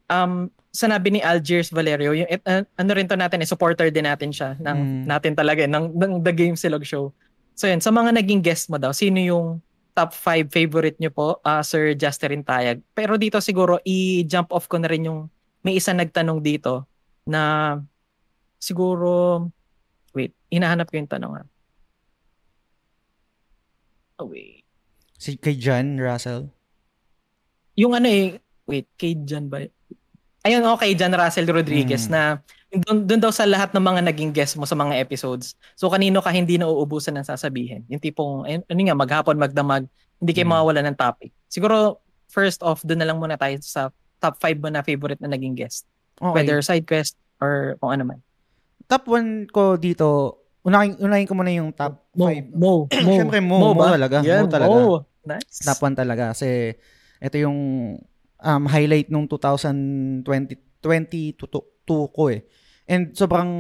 um 0.09 0.49
sanabi 0.71 1.09
ni 1.09 1.21
Algiers 1.25 1.73
Valerio, 1.73 2.13
yung 2.13 2.29
uh, 2.29 2.63
ano 2.63 2.91
rin 2.93 3.09
to 3.09 3.17
natin, 3.17 3.41
eh, 3.41 3.49
supporter 3.49 3.89
din 3.89 4.05
natin 4.05 4.29
siya 4.29 4.61
ng 4.61 4.79
Mm. 4.79 5.03
natin 5.09 5.33
talaga 5.33 5.65
eh, 5.65 5.71
ng, 5.71 5.97
ng 5.97 6.13
The 6.21 6.33
Game 6.33 6.53
Silog 6.53 6.85
Show. 6.85 7.17
So 7.57 7.65
yun, 7.65 7.81
sa 7.81 7.89
mga 7.89 8.13
naging 8.13 8.45
guest 8.45 8.69
mo 8.69 8.77
daw, 8.77 8.93
sino 8.93 9.17
yung 9.17 9.65
top 9.97 10.13
5 10.13 10.53
favorite 10.53 11.01
nyo 11.01 11.09
po, 11.09 11.41
ah, 11.41 11.65
Sir 11.65 11.97
Justin 11.97 12.45
Tayag? 12.45 12.85
Pero 12.93 13.17
dito 13.17 13.41
siguro, 13.41 13.81
i-jump 13.83 14.53
off 14.53 14.69
ko 14.69 14.77
na 14.77 14.93
rin 14.93 15.09
yung 15.09 15.33
may 15.65 15.81
isa 15.81 15.97
nagtanong 15.97 16.45
dito 16.45 16.85
na 17.27 17.77
siguro, 18.57 19.43
wait, 20.15 20.33
hinahanap 20.49 20.87
ko 20.89 20.97
yung 20.97 21.11
tanong 21.11 21.35
ha. 21.37 21.45
Oh, 24.17 24.31
wait. 24.33 24.65
Si 25.19 25.37
kay 25.37 25.59
John 25.59 25.99
Russell. 26.01 26.49
Yung 27.77 27.93
ano 27.93 28.09
eh, 28.09 28.41
wait, 28.65 28.89
kay 28.97 29.13
John 29.27 29.53
ba? 29.53 29.61
Ayun, 30.47 30.63
okay, 30.73 30.95
John 30.95 31.13
Russell 31.13 31.51
Rodriguez 31.51 32.07
Mm. 32.09 32.13
na 32.15 32.23
doon, 32.87 32.99
doon 33.05 33.21
daw 33.21 33.33
sa 33.35 33.45
lahat 33.45 33.75
ng 33.75 33.83
mga 33.83 34.01
naging 34.09 34.33
guest 34.33 34.55
mo 34.57 34.65
sa 34.65 34.79
mga 34.79 34.97
episodes. 35.03 35.59
So 35.75 35.91
kanino 35.91 36.23
ka 36.23 36.31
hindi 36.31 36.57
na 36.57 36.71
uubusan 36.71 37.19
ng 37.19 37.27
sasabihin? 37.27 37.83
Yung 37.91 38.01
tipong, 38.01 38.47
ayun, 38.47 38.63
ano 38.65 38.81
nga, 38.81 38.97
maghapon, 38.97 39.37
magdamag, 39.37 39.85
hindi 40.17 40.33
kayo 40.33 40.47
Mm. 40.49 40.53
mawawala 40.55 40.81
ng 40.87 40.97
topic. 40.97 41.35
Siguro, 41.51 42.01
first 42.31 42.63
off, 42.63 42.81
doon 42.87 43.03
na 43.03 43.09
lang 43.11 43.19
muna 43.19 43.37
tayo 43.37 43.59
sa 43.61 43.91
top 44.17 44.39
5 44.41 44.57
mo 44.63 44.71
na 44.71 44.81
favorite 44.81 45.21
na 45.21 45.29
naging 45.29 45.53
guest. 45.53 45.85
Okay. 46.17 46.33
Whether 46.33 46.59
side 46.61 46.85
quest 46.85 47.15
or 47.39 47.77
kung 47.77 47.93
ano 47.93 48.05
man. 48.07 48.21
top 48.87 49.05
1 49.11 49.51
ko 49.51 49.75
dito, 49.75 50.07
unahin, 50.63 50.95
unahin 50.97 51.27
ko 51.27 51.35
muna 51.35 51.51
yung 51.51 51.75
top 51.75 52.07
Mo, 52.15 52.31
5. 52.31 52.55
Mo, 52.55 52.73
Mo. 53.05 53.13
Siyempre, 53.13 53.39
Mo, 53.43 53.57
Mo 53.59 53.71
ba? 53.75 53.93
talaga, 53.93 54.23
Yan, 54.23 54.47
Mo 54.47 54.51
talaga. 54.51 54.73
Mo. 54.73 55.05
Nice. 55.27 55.61
Top 55.61 55.83
1 55.83 55.93
talaga. 55.93 56.31
Kasi 56.31 56.73
ito 57.19 57.37
yung 57.37 57.59
um, 58.39 58.63
highlight 58.65 59.11
nung 59.11 59.27
2020 59.27 60.23
2022 60.81 61.43
ko 61.89 62.23
eh. 62.31 62.47
And 62.87 63.11
sobrang 63.11 63.51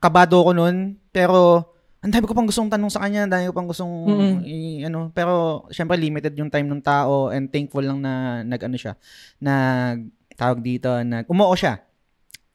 kabado 0.00 0.40
ko 0.40 0.56
nun. 0.56 0.96
Pero 1.12 1.68
ang 2.00 2.10
dami 2.10 2.24
ko 2.24 2.32
pang 2.32 2.48
gustong 2.48 2.72
tanong 2.72 2.88
sa 2.88 3.04
kanya, 3.04 3.28
ang 3.28 3.32
dami 3.32 3.44
ko 3.46 3.54
pang 3.54 3.68
gustong 3.68 3.92
Mm-mm. 4.08 4.34
i- 4.42 4.82
ano, 4.82 5.12
pero 5.12 5.64
syempre 5.68 5.94
limited 5.94 6.32
yung 6.34 6.48
time 6.48 6.66
ng 6.66 6.80
tao 6.80 7.28
and 7.28 7.52
thankful 7.52 7.84
lang 7.84 8.00
na 8.00 8.40
nag-ano 8.42 8.74
siya, 8.74 8.96
nag 9.38 10.08
tawag 10.34 10.58
dito, 10.58 10.88
nag 10.96 11.28
umuo 11.28 11.52
siya. 11.54 11.78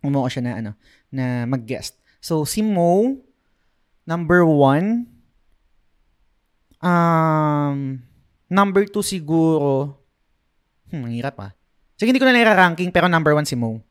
Umuo 0.06 0.28
siya 0.30 0.44
na 0.46 0.52
ano, 0.60 0.72
na 1.10 1.46
mag-guest. 1.50 1.98
So 2.22 2.46
si 2.46 2.62
Mo 2.62 3.18
number 4.08 4.46
one 4.46 5.10
um 6.80 8.00
number 8.48 8.86
two 8.88 9.04
siguro 9.04 9.98
hmm, 10.94 11.10
hirap 11.12 11.38
ah. 11.42 11.52
Sige, 11.98 12.14
hindi 12.14 12.22
ko 12.22 12.30
na 12.30 12.38
nira-ranking, 12.38 12.94
pero 12.94 13.10
number 13.10 13.34
one 13.34 13.44
si 13.50 13.58
Mo. 13.58 13.82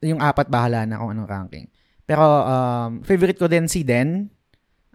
Yung 0.00 0.24
apat, 0.24 0.48
bahala 0.48 0.88
na 0.88 0.96
kung 0.96 1.12
anong 1.12 1.28
ranking. 1.28 1.68
Pero, 2.08 2.24
um, 2.24 3.04
favorite 3.04 3.36
ko 3.36 3.44
din 3.44 3.68
si 3.68 3.84
Den. 3.84 4.32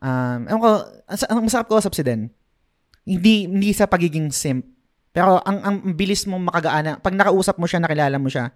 Um, 0.02 0.50
ewan 0.50 0.58
ko, 0.58 0.70
ang 1.06 1.46
masarap 1.46 1.70
ko 1.70 1.78
usap 1.78 1.94
si 1.94 2.02
Den. 2.02 2.34
hindi 3.10 3.50
hindi 3.50 3.74
sa 3.74 3.90
pagiging 3.90 4.30
simp. 4.30 4.66
Pero 5.10 5.42
ang 5.42 5.58
ang 5.66 5.76
bilis 5.98 6.30
mong 6.30 6.54
makagaana, 6.54 7.02
pag 7.02 7.18
nakausap 7.18 7.58
mo 7.58 7.66
siya, 7.66 7.82
nakilala 7.82 8.18
mo 8.22 8.30
siya, 8.30 8.54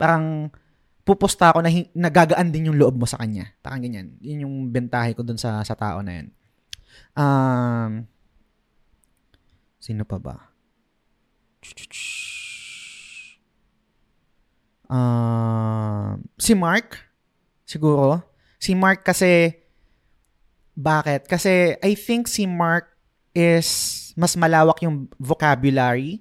parang 0.00 0.48
pupusta 1.02 1.50
ako 1.50 1.66
na 1.66 1.70
nagagaan 1.94 2.54
din 2.54 2.70
yung 2.70 2.78
loob 2.78 2.94
mo 2.98 3.06
sa 3.06 3.18
kanya. 3.18 3.50
Parang 3.58 3.82
ganyan. 3.82 4.14
Yun 4.22 4.46
yung 4.46 4.54
bentahe 4.70 5.14
ko 5.14 5.26
dun 5.26 5.38
sa 5.38 5.62
sa 5.66 5.74
tao 5.74 5.98
na 6.02 6.22
yun. 6.22 6.28
Um, 7.12 7.92
sino 9.82 10.06
pa 10.06 10.18
ba? 10.22 10.36
Um, 14.92 16.20
si 16.36 16.52
Mark, 16.52 17.00
siguro. 17.64 18.20
Si 18.60 18.76
Mark 18.76 19.02
kasi, 19.02 19.56
bakit? 20.76 21.26
Kasi 21.26 21.80
I 21.80 21.92
think 21.96 22.28
si 22.28 22.44
Mark 22.46 22.92
is 23.32 24.12
mas 24.14 24.36
malawak 24.36 24.84
yung 24.84 25.08
vocabulary. 25.16 26.20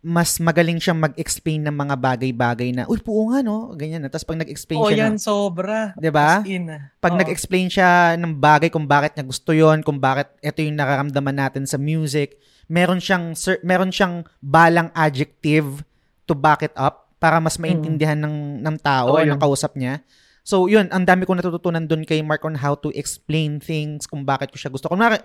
Mas 0.00 0.40
magaling 0.40 0.80
siyang 0.80 0.96
mag-explain 0.96 1.60
ng 1.68 1.76
mga 1.76 1.94
bagay-bagay 2.00 2.72
na, 2.72 2.88
uy, 2.88 2.96
puo 3.04 3.28
nga, 3.28 3.44
no? 3.44 3.76
Ganyan 3.76 4.00
na. 4.00 4.08
Tapos 4.08 4.24
pag 4.24 4.40
nag-explain 4.40 4.80
Oo, 4.80 4.88
siya, 4.88 5.04
yan 5.04 5.16
ng, 5.16 5.20
sobra. 5.20 5.92
ba? 5.92 6.40
As 6.40 6.48
in. 6.48 6.72
pag 7.04 7.12
Oo. 7.12 7.20
nag-explain 7.20 7.68
siya 7.68 8.16
ng 8.16 8.32
bagay 8.40 8.72
kung 8.72 8.88
bakit 8.88 9.12
niya 9.12 9.28
gusto 9.28 9.52
yon, 9.52 9.84
kung 9.84 10.00
bakit 10.00 10.32
ito 10.40 10.64
yung 10.64 10.80
nararamdaman 10.80 11.36
natin 11.36 11.68
sa 11.68 11.76
music, 11.76 12.40
meron 12.72 12.96
siyang 12.96 13.36
cer- 13.36 13.60
meron 13.60 13.92
siyang 13.92 14.24
balang 14.40 14.88
adjective 14.96 15.84
to 16.24 16.32
back 16.32 16.64
it 16.64 16.72
up 16.80 17.12
para 17.20 17.36
mas 17.36 17.60
maintindihan 17.60 18.16
ng 18.16 18.64
ng 18.64 18.76
tao 18.80 19.20
yun. 19.20 19.36
ng 19.36 19.40
kausap 19.42 19.76
niya. 19.76 20.00
So, 20.40 20.66
yun, 20.66 20.88
ang 20.88 21.04
dami 21.04 21.28
ko 21.28 21.36
natututunan 21.36 21.84
doon 21.84 22.08
kay 22.08 22.24
Mark 22.24 22.40
on 22.48 22.56
how 22.56 22.72
to 22.72 22.88
explain 22.96 23.60
things, 23.60 24.08
kung 24.08 24.24
bakit 24.24 24.48
ko 24.48 24.56
siya 24.56 24.72
gusto. 24.72 24.88
Kunwari, 24.88 25.20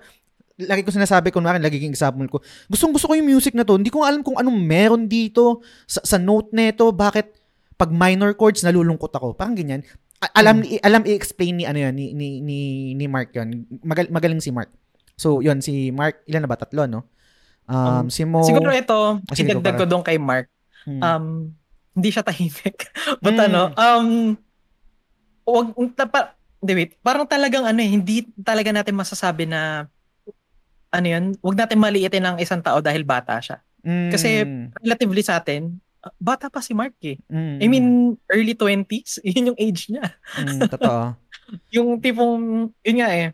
lagi 0.58 0.82
ko 0.82 0.92
sinasabi, 0.92 1.36
kunwari, 1.36 1.60
lagi 1.60 1.84
yung 1.84 1.92
example 1.92 2.28
ko, 2.28 2.38
gustong 2.68 2.96
gusto 2.96 3.12
ko 3.12 3.14
yung 3.14 3.28
music 3.28 3.52
na 3.52 3.68
to, 3.68 3.76
hindi 3.76 3.92
ko 3.92 4.08
alam 4.08 4.24
kung 4.24 4.40
anong 4.40 4.56
meron 4.56 5.04
dito, 5.04 5.60
sa, 5.84 6.00
sa 6.02 6.16
note 6.16 6.56
nito, 6.56 6.88
bakit 6.90 7.36
pag 7.76 7.92
minor 7.92 8.32
chords, 8.34 8.64
nalulungkot 8.64 9.12
ako. 9.12 9.36
Parang 9.36 9.52
ganyan. 9.52 9.84
Alam, 10.32 10.64
i- 10.64 10.80
alam 10.80 11.04
i-explain 11.04 11.60
ni, 11.60 11.68
ano 11.68 11.76
yun, 11.76 11.92
ni, 11.92 12.16
ni, 12.16 12.40
ni, 12.40 12.60
ni 12.96 13.06
Mark 13.06 13.36
yun. 13.36 13.68
Magal, 13.84 14.08
magaling 14.08 14.40
si 14.40 14.48
Mark. 14.50 14.72
So, 15.20 15.44
yun, 15.44 15.60
si 15.60 15.92
Mark, 15.92 16.24
ilan 16.24 16.48
na 16.48 16.50
ba? 16.50 16.56
Tatlo, 16.56 16.88
no? 16.88 17.04
Um, 17.68 18.08
Um, 18.08 18.08
si 18.08 18.24
Mo, 18.24 18.40
Siguro 18.46 18.72
ito, 18.72 19.20
sige, 19.36 19.52
idagdag 19.52 19.76
ko 19.76 19.86
doon 19.86 20.04
kay 20.06 20.16
Mark. 20.16 20.48
Hmm. 20.88 21.02
Um, 21.04 21.26
hindi 21.92 22.16
siya 22.16 22.24
tahimik. 22.24 22.88
But 23.24 23.36
Mm. 23.36 23.44
ano, 23.44 23.62
um, 23.76 24.08
wag, 25.44 25.68
tapa, 25.96 26.32
wait, 26.62 26.96
parang 27.02 27.28
talagang 27.28 27.68
ano 27.68 27.80
eh, 27.82 27.90
hindi 27.90 28.24
talaga 28.40 28.72
natin 28.72 28.96
masasabi 28.96 29.46
na, 29.46 29.92
ano 30.92 31.08
yun, 31.08 31.26
wag 31.42 31.58
natin 31.58 31.78
maliitin 31.82 32.26
ang 32.26 32.38
isang 32.38 32.62
tao 32.62 32.80
dahil 32.80 33.06
bata 33.06 33.40
siya. 33.40 33.58
Mm, 33.86 34.10
kasi, 34.10 34.30
Relatively 34.82 35.22
sa 35.22 35.38
atin, 35.42 35.78
bata 36.22 36.50
pa 36.50 36.62
si 36.62 36.74
Mark 36.74 36.98
eh. 37.02 37.18
mm, 37.30 37.58
I 37.62 37.66
mean, 37.70 37.88
early 38.30 38.54
20s, 38.54 39.22
yun 39.26 39.54
yung 39.54 39.60
age 39.60 39.90
niya. 39.90 40.06
mm, 40.38 40.60
totoo. 40.70 41.16
Yung 41.70 42.02
tipong, 42.02 42.74
yun 42.82 42.98
nga 42.98 43.10
eh, 43.14 43.30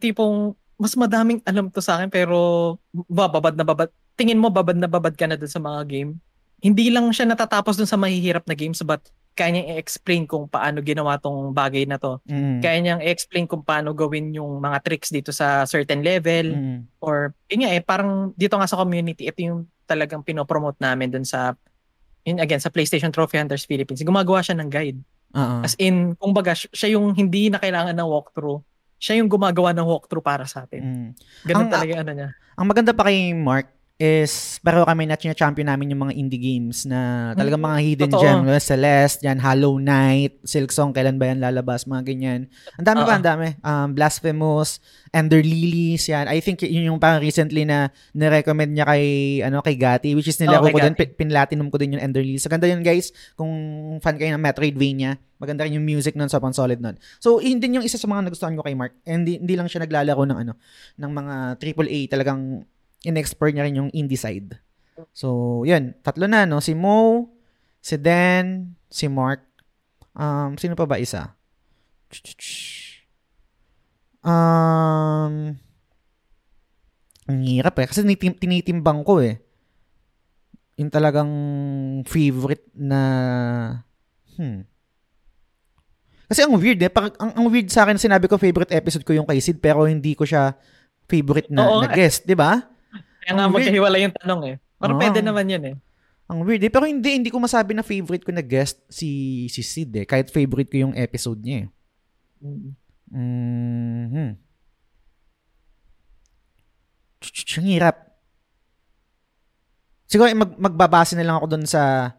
tipong, 0.00 0.56
mas 0.80 0.96
madaming 0.96 1.44
alam 1.44 1.68
to 1.68 1.84
sa 1.84 2.00
akin 2.00 2.08
pero 2.08 2.74
bababad 3.06 3.52
na 3.52 3.60
babad. 3.60 3.92
Tingin 4.16 4.40
mo 4.40 4.48
babad 4.48 4.72
na 4.74 4.88
babad 4.88 5.12
ka 5.12 5.28
na 5.28 5.36
dun 5.36 5.52
sa 5.52 5.60
mga 5.60 5.84
game. 5.84 6.16
Hindi 6.64 6.88
lang 6.88 7.12
siya 7.12 7.28
natatapos 7.28 7.76
dun 7.76 7.86
sa 7.86 8.00
mahihirap 8.00 8.48
na 8.48 8.56
games 8.56 8.80
but 8.80 9.04
kaya 9.32 9.48
niyang 9.50 9.70
i-explain 9.72 10.22
kung 10.24 10.44
paano 10.44 10.80
ginawa 10.80 11.16
tong 11.16 11.50
bagay 11.50 11.84
na 11.84 11.96
to. 11.96 12.20
Mm, 12.24 12.60
Kaya 12.60 12.76
niyang 12.78 13.00
i-explain 13.00 13.44
kung 13.44 13.60
paano 13.60 13.92
gawin 13.92 14.28
yung 14.30 14.58
mga 14.58 14.78
tricks 14.80 15.08
dito 15.08 15.32
sa 15.32 15.64
certain 15.64 16.00
level 16.00 16.52
mm, 16.52 17.00
or 17.00 17.32
yun 17.46 17.64
nga 17.64 17.72
eh 17.72 17.80
parang 17.80 18.30
dito 18.34 18.54
nga 18.54 18.66
sa 18.66 18.76
community 18.76 19.24
ito 19.24 19.40
yung 19.40 19.64
talagang 19.82 20.20
pinopromote 20.20 20.76
namin 20.78 21.08
dun 21.08 21.24
sa 21.24 21.56
yun 22.22 22.38
again 22.38 22.60
sa 22.60 22.68
PlayStation 22.68 23.08
Trophy 23.08 23.36
Hunters 23.36 23.64
Philippines. 23.64 23.98
Gumagawa 24.00 24.40
siya 24.40 24.54
ng 24.54 24.68
guide. 24.68 25.00
oo. 25.32 25.58
As 25.60 25.74
in, 25.76 26.12
kumbaga, 26.14 26.52
si- 26.52 26.70
siya 26.70 26.94
yung 26.94 27.10
hindi 27.12 27.48
na 27.48 27.56
kailangan 27.56 27.92
ng 27.92 28.06
walkthrough. 28.06 28.60
Siya 28.96 29.18
yung 29.18 29.26
gumagawa 29.26 29.72
ng 29.72 29.82
walkthrough 29.82 30.22
para 30.22 30.44
sa 30.44 30.62
atin. 30.62 30.82
Mm. 30.84 31.10
Ganun 31.42 31.66
Ang- 31.66 31.72
talaga 31.72 31.92
ano 31.98 32.12
niya. 32.12 32.28
Ang 32.54 32.66
maganda 32.68 32.92
pa 32.92 33.08
kay 33.08 33.32
Mark 33.32 33.66
is 34.02 34.58
pero 34.58 34.82
kami 34.82 35.06
na 35.06 35.14
champion 35.14 35.70
namin 35.70 35.94
yung 35.94 36.02
mga 36.02 36.14
indie 36.14 36.38
games 36.38 36.82
na 36.82 37.30
talagang 37.32 37.58
Mm, 37.58 37.68
mga 37.68 37.78
hidden 37.80 38.10
totoo. 38.10 38.22
gem? 38.22 38.40
Celeste, 38.58 39.20
yan, 39.22 39.38
Hollow 39.38 39.78
Knight, 39.78 40.42
Silksong, 40.42 40.90
kailan 40.90 41.14
ba 41.16 41.30
yan 41.30 41.38
lalabas, 41.38 41.86
mga 41.86 42.02
ganyan. 42.02 42.40
Ang 42.74 42.86
dami 42.86 43.00
pa, 43.02 43.14
ang 43.14 43.22
dami. 43.24 43.48
Um, 43.60 43.88
Blasphemous, 43.94 44.82
Ender 45.10 45.38
Lilies, 45.40 46.02
yan. 46.04 46.26
I 46.26 46.42
think 46.42 46.58
yun 46.62 46.90
yung 46.90 46.98
parang 46.98 47.22
recently 47.22 47.62
na 47.62 47.86
nirecommend 48.10 48.74
niya 48.74 48.84
kay, 48.84 49.04
ano, 49.40 49.62
kay 49.62 49.78
Gati, 49.78 50.14
which 50.14 50.26
is 50.26 50.36
nilaro 50.36 50.66
kay 50.66 50.74
ko 50.74 50.80
din, 50.80 50.94
Gati. 50.94 51.00
pin- 51.06 51.14
pinlatinum 51.22 51.68
ko 51.68 51.78
din 51.78 51.94
yung 51.94 52.02
Ender 52.02 52.20
Lilies. 52.20 52.42
So, 52.42 52.50
ganda 52.50 52.66
yun, 52.66 52.82
guys. 52.82 53.14
Kung 53.34 53.50
fan 53.98 54.16
kayo 54.16 54.34
ng 54.34 54.42
Metroidvania, 54.42 55.14
maganda 55.36 55.62
rin 55.62 55.76
yung 55.76 55.84
music 55.84 56.14
nun, 56.14 56.26
sobrang 56.26 56.50
solid 56.50 56.78
nun. 56.78 56.98
So, 57.18 57.38
yun 57.38 57.58
din 57.58 57.76
yung 57.76 57.84
isa 57.84 57.94
sa 57.94 58.06
mga 58.06 58.26
nagustuhan 58.26 58.54
ko 58.54 58.62
kay 58.62 58.74
Mark. 58.74 58.98
Hindi, 59.02 59.38
hindi 59.38 59.54
lang 59.54 59.66
siya 59.66 59.82
naglalaro 59.82 60.22
ng 60.24 60.38
ano, 60.38 60.52
ng 60.96 61.10
mga 61.12 61.34
AAA, 61.58 62.08
talagang 62.08 62.66
in-explore 63.02 63.50
niya 63.50 63.66
rin 63.66 63.78
yung 63.78 63.90
indie 63.90 64.18
side. 64.18 64.58
So, 65.10 65.62
yun. 65.66 65.98
Tatlo 66.02 66.30
na, 66.30 66.46
no? 66.46 66.62
Si 66.62 66.76
Mo, 66.76 67.30
si 67.82 67.98
Dan, 67.98 68.76
si 68.86 69.10
Mark. 69.10 69.42
Um, 70.12 70.54
sino 70.60 70.76
pa 70.78 70.86
ba 70.86 71.00
isa? 71.00 71.34
Um, 74.22 75.56
ang 77.26 77.40
hirap 77.42 77.74
eh. 77.82 77.86
Kasi 77.88 78.06
tinitim- 78.06 78.38
tinitimbang 78.38 79.02
ko 79.02 79.18
eh. 79.18 79.42
Yung 80.78 80.92
talagang 80.92 81.32
favorite 82.06 82.70
na... 82.76 83.00
Hmm. 84.38 84.64
Kasi 86.30 86.48
ang 86.48 86.56
weird 86.56 86.80
eh. 86.80 86.88
Parang, 86.88 87.12
ang, 87.20 87.32
ang 87.36 87.46
weird 87.52 87.68
sa 87.68 87.84
akin, 87.84 88.00
sinabi 88.00 88.24
ko 88.24 88.40
favorite 88.40 88.72
episode 88.72 89.04
ko 89.04 89.12
yung 89.12 89.28
kay 89.28 89.42
Sid, 89.42 89.60
pero 89.60 89.84
hindi 89.84 90.16
ko 90.16 90.24
siya 90.24 90.56
favorite 91.04 91.52
na, 91.52 91.68
Oo, 91.68 91.84
na 91.84 91.92
guest, 91.92 92.24
di 92.24 92.32
ba? 92.32 92.71
Kaya 93.22 93.32
nga 93.38 93.46
magkahiwala 93.46 93.96
yung 94.02 94.14
tanong 94.18 94.42
eh. 94.50 94.56
Pero 94.58 94.92
Oo. 94.94 95.00
pwede 95.00 95.20
naman 95.22 95.46
yun 95.46 95.64
eh. 95.64 95.76
Ang 96.26 96.42
weird 96.42 96.64
eh. 96.66 96.72
Pero 96.72 96.90
hindi, 96.90 97.14
hindi 97.14 97.30
ko 97.30 97.38
masabi 97.38 97.70
na 97.72 97.86
favorite 97.86 98.26
ko 98.26 98.34
na 98.34 98.42
guest 98.42 98.82
si, 98.90 99.46
si 99.46 99.62
Sid 99.62 99.94
eh. 99.94 100.06
Kahit 100.06 100.34
favorite 100.34 100.66
ko 100.66 100.90
yung 100.90 100.94
episode 100.98 101.38
niya 101.38 101.66
eh. 101.66 101.68
Mm. 102.42 102.70
Mhm. 103.12 104.28
Ch- 107.22 107.58
Ang 107.62 107.68
hirap. 107.70 107.96
Siguro 110.10 110.26
eh, 110.28 110.36
mag, 110.36 110.58
magbabase 110.58 111.14
na 111.14 111.22
lang 111.22 111.38
ako 111.38 111.46
doon 111.56 111.64
sa 111.68 112.12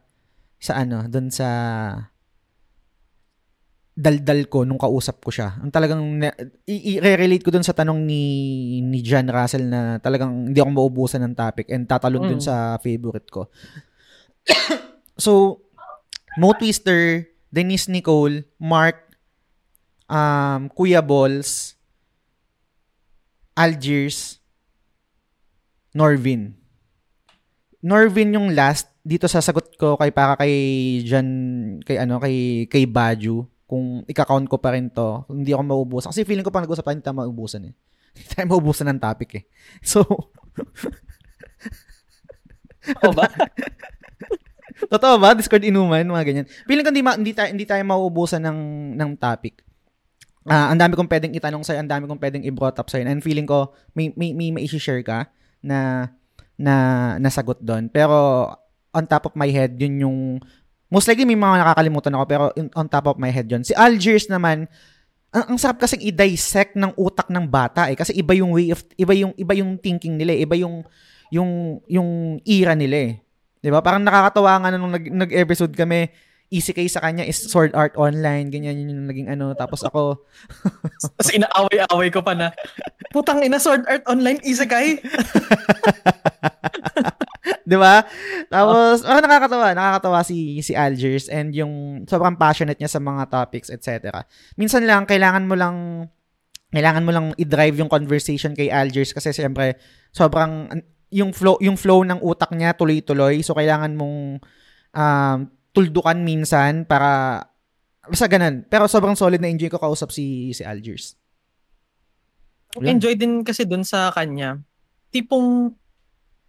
sa 0.58 0.80
ano, 0.80 1.04
doon 1.12 1.28
sa 1.28 1.48
daldal 3.94 4.50
ko 4.50 4.66
nung 4.66 4.82
kausap 4.82 5.22
ko 5.22 5.30
siya. 5.30 5.54
Ang 5.62 5.70
talagang 5.70 6.02
i-relate 6.66 7.46
ko 7.46 7.54
doon 7.54 7.62
sa 7.66 7.78
tanong 7.78 8.02
ni 8.02 8.24
ni 8.82 9.06
John 9.06 9.30
Russell 9.30 9.70
na 9.70 10.02
talagang 10.02 10.50
hindi 10.50 10.58
ako 10.58 10.70
maubusan 10.74 11.22
ng 11.22 11.38
topic 11.38 11.70
and 11.70 11.86
tatalon 11.86 12.26
dun 12.26 12.42
Mm. 12.42 12.48
sa 12.50 12.82
favorite 12.82 13.30
ko. 13.30 13.54
so, 15.16 15.62
Mo 16.42 16.58
Twister, 16.58 17.30
Denise 17.54 17.86
Nicole, 17.94 18.50
Mark, 18.58 19.14
um, 20.10 20.74
Kuya 20.74 21.06
Balls, 21.06 21.78
Algiers, 23.54 24.42
Norvin. 25.94 26.58
Norvin 27.86 28.34
yung 28.34 28.58
last 28.58 28.90
dito 29.06 29.30
sa 29.30 29.44
sagot 29.44 29.70
ko 29.78 29.94
kay 30.02 30.10
para 30.10 30.34
kay 30.34 30.56
Jan 31.06 31.30
kay 31.86 32.02
ano 32.02 32.18
kay 32.18 32.66
kay 32.72 32.88
Baju 32.90 33.53
kung 33.74 34.06
ika-count 34.06 34.46
ko 34.46 34.62
pa 34.62 34.78
rin 34.78 34.94
to 34.94 35.26
hindi 35.34 35.50
ako 35.50 35.64
mauubusan 35.66 36.14
kasi 36.14 36.22
feeling 36.22 36.46
ko 36.46 36.54
pa 36.54 36.62
nag-usap 36.62 36.86
tayo 36.86 36.94
hindi 36.94 37.06
tayo 37.10 37.18
mauubusan 37.18 37.66
eh 37.66 37.74
hindi 38.14 38.26
tayo 38.30 38.46
mauubusan 38.54 38.86
ng 38.94 39.02
topic 39.02 39.30
eh 39.42 39.44
so 39.82 40.06
Oo 43.04 43.14
ba? 43.16 43.26
Totoo 44.94 45.16
ba? 45.22 45.38
Discord 45.38 45.64
inuman, 45.64 46.04
mga 46.04 46.26
ganyan. 46.28 46.48
Feeling 46.68 46.84
ko 46.84 46.90
hindi, 46.92 47.04
ma- 47.06 47.18
hindi, 47.18 47.32
tayo, 47.32 47.50
hindi 47.54 47.64
tayo 47.64 47.84
mauubusan 47.88 48.44
ng, 48.44 48.60
ng 49.00 49.12
topic. 49.16 49.64
Ah, 50.44 50.76
ang 50.76 50.80
dami 50.80 51.00
kong 51.00 51.08
pwedeng 51.08 51.32
itanong 51.32 51.64
sa'yo, 51.64 51.80
ang 51.80 51.88
dami 51.88 52.04
kong 52.04 52.20
pwedeng 52.20 52.44
i-brought 52.44 52.76
up 52.76 52.92
sa'yo. 52.92 53.08
And 53.08 53.24
feeling 53.24 53.48
ko, 53.48 53.72
may, 53.96 54.12
may, 54.20 54.36
may, 54.36 54.52
may 54.52 54.68
share 54.68 55.00
ka 55.00 55.32
na, 55.64 56.12
na 56.60 56.76
nasagot 57.16 57.64
doon. 57.64 57.88
Pero, 57.88 58.52
on 58.92 59.08
top 59.08 59.32
of 59.32 59.40
my 59.40 59.48
head, 59.48 59.80
yun 59.80 60.04
yung, 60.04 60.18
most 60.94 61.10
likely 61.10 61.26
may 61.26 61.34
mga 61.34 61.66
nakakalimutan 61.66 62.14
ako, 62.14 62.26
pero 62.30 62.44
on 62.78 62.86
top 62.86 63.10
of 63.10 63.18
my 63.18 63.34
head 63.34 63.50
yun. 63.50 63.66
Si 63.66 63.74
Algiers 63.74 64.30
naman, 64.30 64.70
ang, 65.34 65.44
ang 65.50 65.58
sarap 65.58 65.82
kasi 65.82 65.98
i-dissect 65.98 66.78
ng 66.78 66.94
utak 66.94 67.34
ng 67.34 67.50
bata 67.50 67.90
eh 67.90 67.98
kasi 67.98 68.14
iba 68.14 68.38
yung 68.38 68.54
way 68.54 68.70
of 68.70 68.86
iba 68.94 69.18
yung 69.18 69.34
iba 69.34 69.54
yung 69.58 69.82
thinking 69.82 70.14
nila 70.14 70.38
eh. 70.38 70.46
iba 70.46 70.54
yung 70.54 70.86
yung 71.34 71.82
yung 71.90 72.38
era 72.46 72.78
nila 72.78 73.10
eh 73.10 73.14
'di 73.66 73.74
ba 73.74 73.82
parang 73.82 74.06
nakakatawa 74.06 74.62
nga 74.62 74.70
nung 74.78 74.94
nag, 74.94 75.10
nag-episode 75.10 75.74
kami 75.74 76.14
easy 76.54 76.70
kay 76.70 76.86
sa 76.86 77.02
kanya 77.02 77.26
is 77.26 77.42
Sword 77.42 77.74
Art 77.74 77.98
Online, 77.98 78.54
ganyan 78.54 78.78
yun 78.78 78.94
yung 78.94 79.10
naging 79.10 79.34
ano. 79.34 79.58
Tapos 79.58 79.82
ako, 79.82 80.22
Tapos 81.18 81.34
inaaway-away 81.34 82.14
ko 82.14 82.22
pa 82.22 82.38
na, 82.38 82.54
putang 83.10 83.42
ina, 83.42 83.58
Sword 83.58 83.90
Art 83.90 84.06
Online, 84.06 84.38
isekai. 84.46 85.02
Di 87.70 87.78
ba? 87.80 88.06
Tapos, 88.54 89.02
oh, 89.02 89.20
nakakatawa. 89.20 89.74
Nakakatawa 89.74 90.22
si, 90.22 90.62
si 90.62 90.78
Algiers 90.78 91.26
and 91.34 91.58
yung 91.58 92.06
sobrang 92.06 92.38
passionate 92.38 92.78
niya 92.78 92.92
sa 92.92 93.02
mga 93.02 93.34
topics, 93.34 93.74
etc. 93.74 94.22
Minsan 94.54 94.86
lang, 94.86 95.10
kailangan 95.10 95.50
mo 95.50 95.58
lang 95.58 96.08
kailangan 96.74 97.06
mo 97.06 97.12
lang 97.14 97.26
i-drive 97.38 97.78
yung 97.78 97.92
conversation 97.92 98.58
kay 98.58 98.74
Algiers 98.74 99.14
kasi 99.14 99.30
siyempre 99.30 99.78
sobrang 100.10 100.66
yung 101.14 101.30
flow 101.30 101.62
yung 101.62 101.78
flow 101.78 102.02
ng 102.02 102.18
utak 102.26 102.50
niya 102.58 102.74
tuloy-tuloy 102.74 103.46
so 103.46 103.54
kailangan 103.54 103.94
mong 103.94 104.42
um, 104.98 105.40
tuldukan 105.74 106.22
minsan 106.22 106.86
para 106.86 107.44
basta 108.06 108.30
ganun 108.30 108.64
pero 108.70 108.86
sobrang 108.86 109.18
solid 109.18 109.42
na 109.42 109.50
enjoy 109.50 109.68
ko 109.74 109.82
kausap 109.82 110.14
si 110.14 110.54
si 110.54 110.62
Algiers 110.62 111.18
Yun. 112.82 112.98
Enjoy 112.98 113.14
din 113.14 113.46
kasi 113.46 113.70
dun 113.70 113.86
sa 113.86 114.10
kanya. 114.10 114.58
Tipong, 115.14 115.70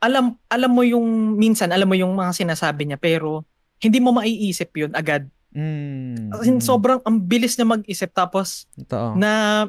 alam 0.01 0.41
alam 0.49 0.71
mo 0.73 0.81
yung, 0.81 1.37
minsan, 1.37 1.69
alam 1.69 1.85
mo 1.85 1.97
yung 1.97 2.17
mga 2.17 2.33
sinasabi 2.33 2.89
niya, 2.89 2.97
pero 2.97 3.45
hindi 3.83 4.01
mo 4.01 4.17
maiisip 4.17 4.73
yun 4.73 4.93
agad. 4.97 5.29
mm, 5.53 6.33
As 6.33 6.49
in, 6.49 6.65
sobrang 6.65 7.05
ang 7.05 7.21
bilis 7.21 7.61
niya 7.61 7.69
mag-isip. 7.69 8.09
Tapos, 8.17 8.65
totoo 8.73 9.21
na, 9.21 9.65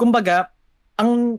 kumbaga, 0.00 0.48
ang, 0.96 1.36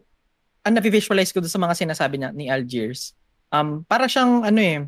ang 0.62 0.74
na-visualize 0.78 1.34
ko 1.34 1.41
doon 1.41 1.50
sa 1.50 1.62
mga 1.62 1.74
sinasabi 1.74 2.22
niya 2.22 2.30
ni 2.30 2.46
Algiers, 2.46 3.18
um, 3.50 3.82
para 3.90 4.06
siyang, 4.06 4.46
ano 4.46 4.60
eh, 4.62 4.86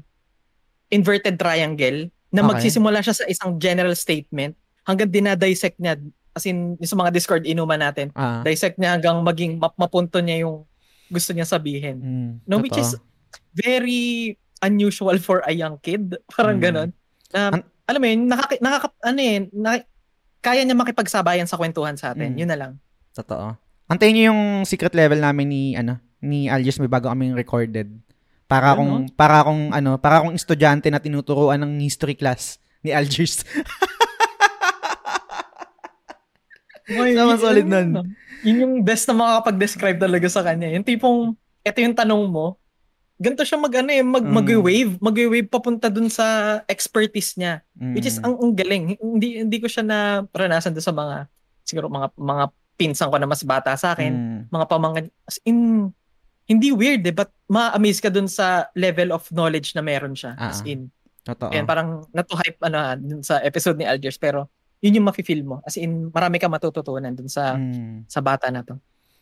inverted 0.93 1.41
triangle, 1.41 2.13
na 2.31 2.41
Okay. 2.41 2.49
magsisimula 2.49 2.99
siya 2.99 3.13
sa 3.13 3.25
isang 3.25 3.55
general 3.55 3.93
statement, 3.93 4.55
hanggang 4.83 5.07
dinadissect 5.07 5.75
niya, 5.77 5.99
as 6.31 6.43
in, 6.43 6.75
yung 6.75 6.87
sa 6.87 6.95
mga 6.95 7.11
Discord 7.11 7.43
inuman 7.43 7.77
natin, 7.77 8.09
ah 8.13 8.39
dissect 8.41 8.75
niya 8.75 8.95
hanggang 8.95 9.19
maging 9.19 9.59
map 9.59 9.75
mapunto 9.75 10.17
niya 10.17 10.47
yung 10.47 10.63
gusto 11.07 11.31
niya 11.31 11.43
sabihin. 11.43 11.99
mm, 11.99 12.31
No, 12.45 12.57
which 12.57 12.73
is 12.73 12.95
totoo. 12.95 13.03
very 13.53 14.33
unusual 14.61 15.17
for 15.17 15.43
a 15.43 15.51
young 15.51 15.75
kid. 15.77 16.15
Parang 16.31 16.57
Mm. 16.57 16.63
ganon. 16.63 16.89
Na, 17.29 17.51
An- 17.51 17.67
alam 17.83 17.99
mo 17.99 18.07
yun, 18.07 18.21
nakaka, 18.25 18.55
nakaka, 18.57 18.87
ano 19.01 19.19
eh, 19.19 19.37
na, 19.51 19.83
kaya 20.39 20.63
niya 20.63 20.73
makipagsabayan 20.73 21.45
sa 21.45 21.59
kwentuhan 21.59 21.93
sa 21.93 22.15
atin. 22.15 22.31
Mm. 22.31 22.39
Yun 22.39 22.49
na 22.49 22.57
lang. 22.57 22.71
Totoo. 23.11 23.59
Antayin 23.85 24.15
niyo 24.15 24.23
yung 24.31 24.41
secret 24.63 24.95
level 24.95 25.19
namin 25.19 25.45
ni 25.45 25.63
ano 25.75 25.99
ni 26.17 26.47
Algiers 26.47 26.79
may 26.79 26.87
bago 26.87 27.11
kaming 27.11 27.35
recorded. 27.35 27.91
Para 28.51 28.75
Ano? 28.75 28.75
akong 28.75 28.93
para 29.15 29.35
akong 29.39 29.63
ano, 29.71 29.91
para 29.95 30.19
akong 30.19 30.35
estudyante 30.35 30.91
na 30.91 30.99
tinuturuan 30.99 31.55
ng 31.57 31.79
history 31.79 32.13
class 32.13 32.59
ni 32.83 32.91
Algiers. 32.91 33.47
Boy, 36.91 37.15
Naman 37.15 37.39
solid 37.39 37.63
yun, 37.63 37.71
nun. 37.71 37.87
ano, 37.95 38.01
Yun 38.43 38.57
yung 38.59 38.75
best 38.81 39.07
na 39.07 39.15
makakapag-describe 39.15 39.95
talaga 39.95 40.27
sa 40.27 40.41
kanya. 40.41 40.67
Yung 40.67 40.83
tipong, 40.83 41.37
eto 41.61 41.77
yung 41.79 41.93
tanong 41.93 42.25
mo, 42.27 42.57
ganito 43.15 43.45
siya 43.45 43.55
mag, 43.55 43.69
ano 43.71 43.89
eh, 43.93 44.01
mag, 44.01 44.25
Mm. 44.25 44.33
mag-wave. 44.33 44.91
Mag-wave 44.97 45.45
papunta 45.45 45.87
dun 45.87 46.09
sa 46.09 46.25
expertise 46.65 47.37
niya. 47.37 47.61
Which 47.77 48.09
is, 48.09 48.17
Mm. 48.17 48.25
ang, 48.25 48.35
ang 48.35 48.51
galing. 48.57 48.83
Hindi, 48.97 49.27
hindi 49.39 49.57
ko 49.61 49.69
siya 49.69 49.85
na 49.85 49.97
naranasan 50.25 50.73
doon 50.73 50.83
sa 50.83 50.91
mga, 50.91 51.15
siguro 51.63 51.85
mga, 51.87 52.07
mga 52.17 52.43
pinsan 52.75 53.07
ko 53.07 53.17
na 53.21 53.29
mas 53.29 53.45
bata 53.45 53.77
sa 53.77 53.93
akin. 53.93 54.11
Mm. 54.11 54.39
Mga 54.49 54.65
pamangkin. 54.65 55.05
As 55.23 55.37
in, 55.45 55.93
hindi 56.45 56.71
weird 56.71 57.05
eh, 57.05 57.13
but 57.13 57.29
ma-amaze 57.47 58.01
ka 58.01 58.09
dun 58.09 58.27
sa 58.27 58.67
level 58.73 59.11
of 59.11 59.27
knowledge 59.29 59.73
na 59.73 59.81
meron 59.81 60.13
siya. 60.13 60.35
As 60.35 60.61
Ah. 60.61 60.69
in, 60.69 60.89
Totoo. 61.21 61.53
Ayan, 61.53 61.69
parang 61.69 62.01
not-to-hype 62.09 62.57
ano, 62.65 62.77
ah, 62.81 62.97
dun 62.97 63.21
sa 63.21 63.37
episode 63.45 63.77
ni 63.77 63.85
Algiers, 63.85 64.17
pero 64.17 64.49
yun 64.81 64.97
yung 64.97 65.05
mafe-feel 65.05 65.45
mo. 65.45 65.61
As 65.61 65.77
in, 65.77 66.09
marami 66.09 66.41
ka 66.41 66.49
matututunan 66.49 67.13
dun 67.13 67.29
sa 67.29 67.53
Mm. 67.53 68.09
sa 68.09 68.25
bata 68.25 68.49
na 68.49 68.65
to. 68.65 68.73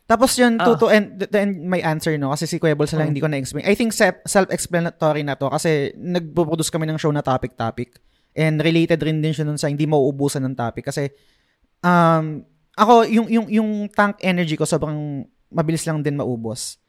Tapos 0.08 0.32
yun, 0.34 0.56
Ah. 0.56 0.64
to, 0.64 0.80
to 0.80 0.88
end, 0.88 1.20
to 1.20 1.36
end 1.36 1.60
my 1.60 1.76
answer, 1.84 2.16
no? 2.16 2.32
Kasi 2.32 2.48
si 2.48 2.56
Balls 2.56 2.96
lang 2.96 3.04
Mm. 3.04 3.10
hindi 3.12 3.20
ko 3.20 3.28
na-explain. 3.28 3.68
I 3.68 3.76
think 3.76 3.92
self- 3.92 4.24
self-explanatory 4.24 5.20
na 5.20 5.36
to 5.36 5.52
kasi 5.52 5.92
nagpo-produce 5.92 6.72
kami 6.72 6.88
ng 6.88 6.96
show 6.96 7.12
na 7.12 7.20
topic-topic. 7.20 8.00
And 8.32 8.56
related 8.58 8.96
rin 9.04 9.20
din 9.20 9.36
siya 9.36 9.44
nun 9.44 9.60
sa 9.60 9.68
hindi 9.68 9.84
mauubusan 9.84 10.40
ng 10.40 10.56
topic. 10.56 10.88
Kasi, 10.88 11.12
um, 11.84 12.40
ako, 12.72 13.04
yung, 13.04 13.28
yung, 13.28 13.46
yung 13.52 13.70
tank 13.92 14.24
energy 14.24 14.56
ko 14.56 14.64
sobrang 14.64 15.28
mabilis 15.52 15.84
lang 15.84 16.00
din 16.00 16.16
maubos. 16.16 16.79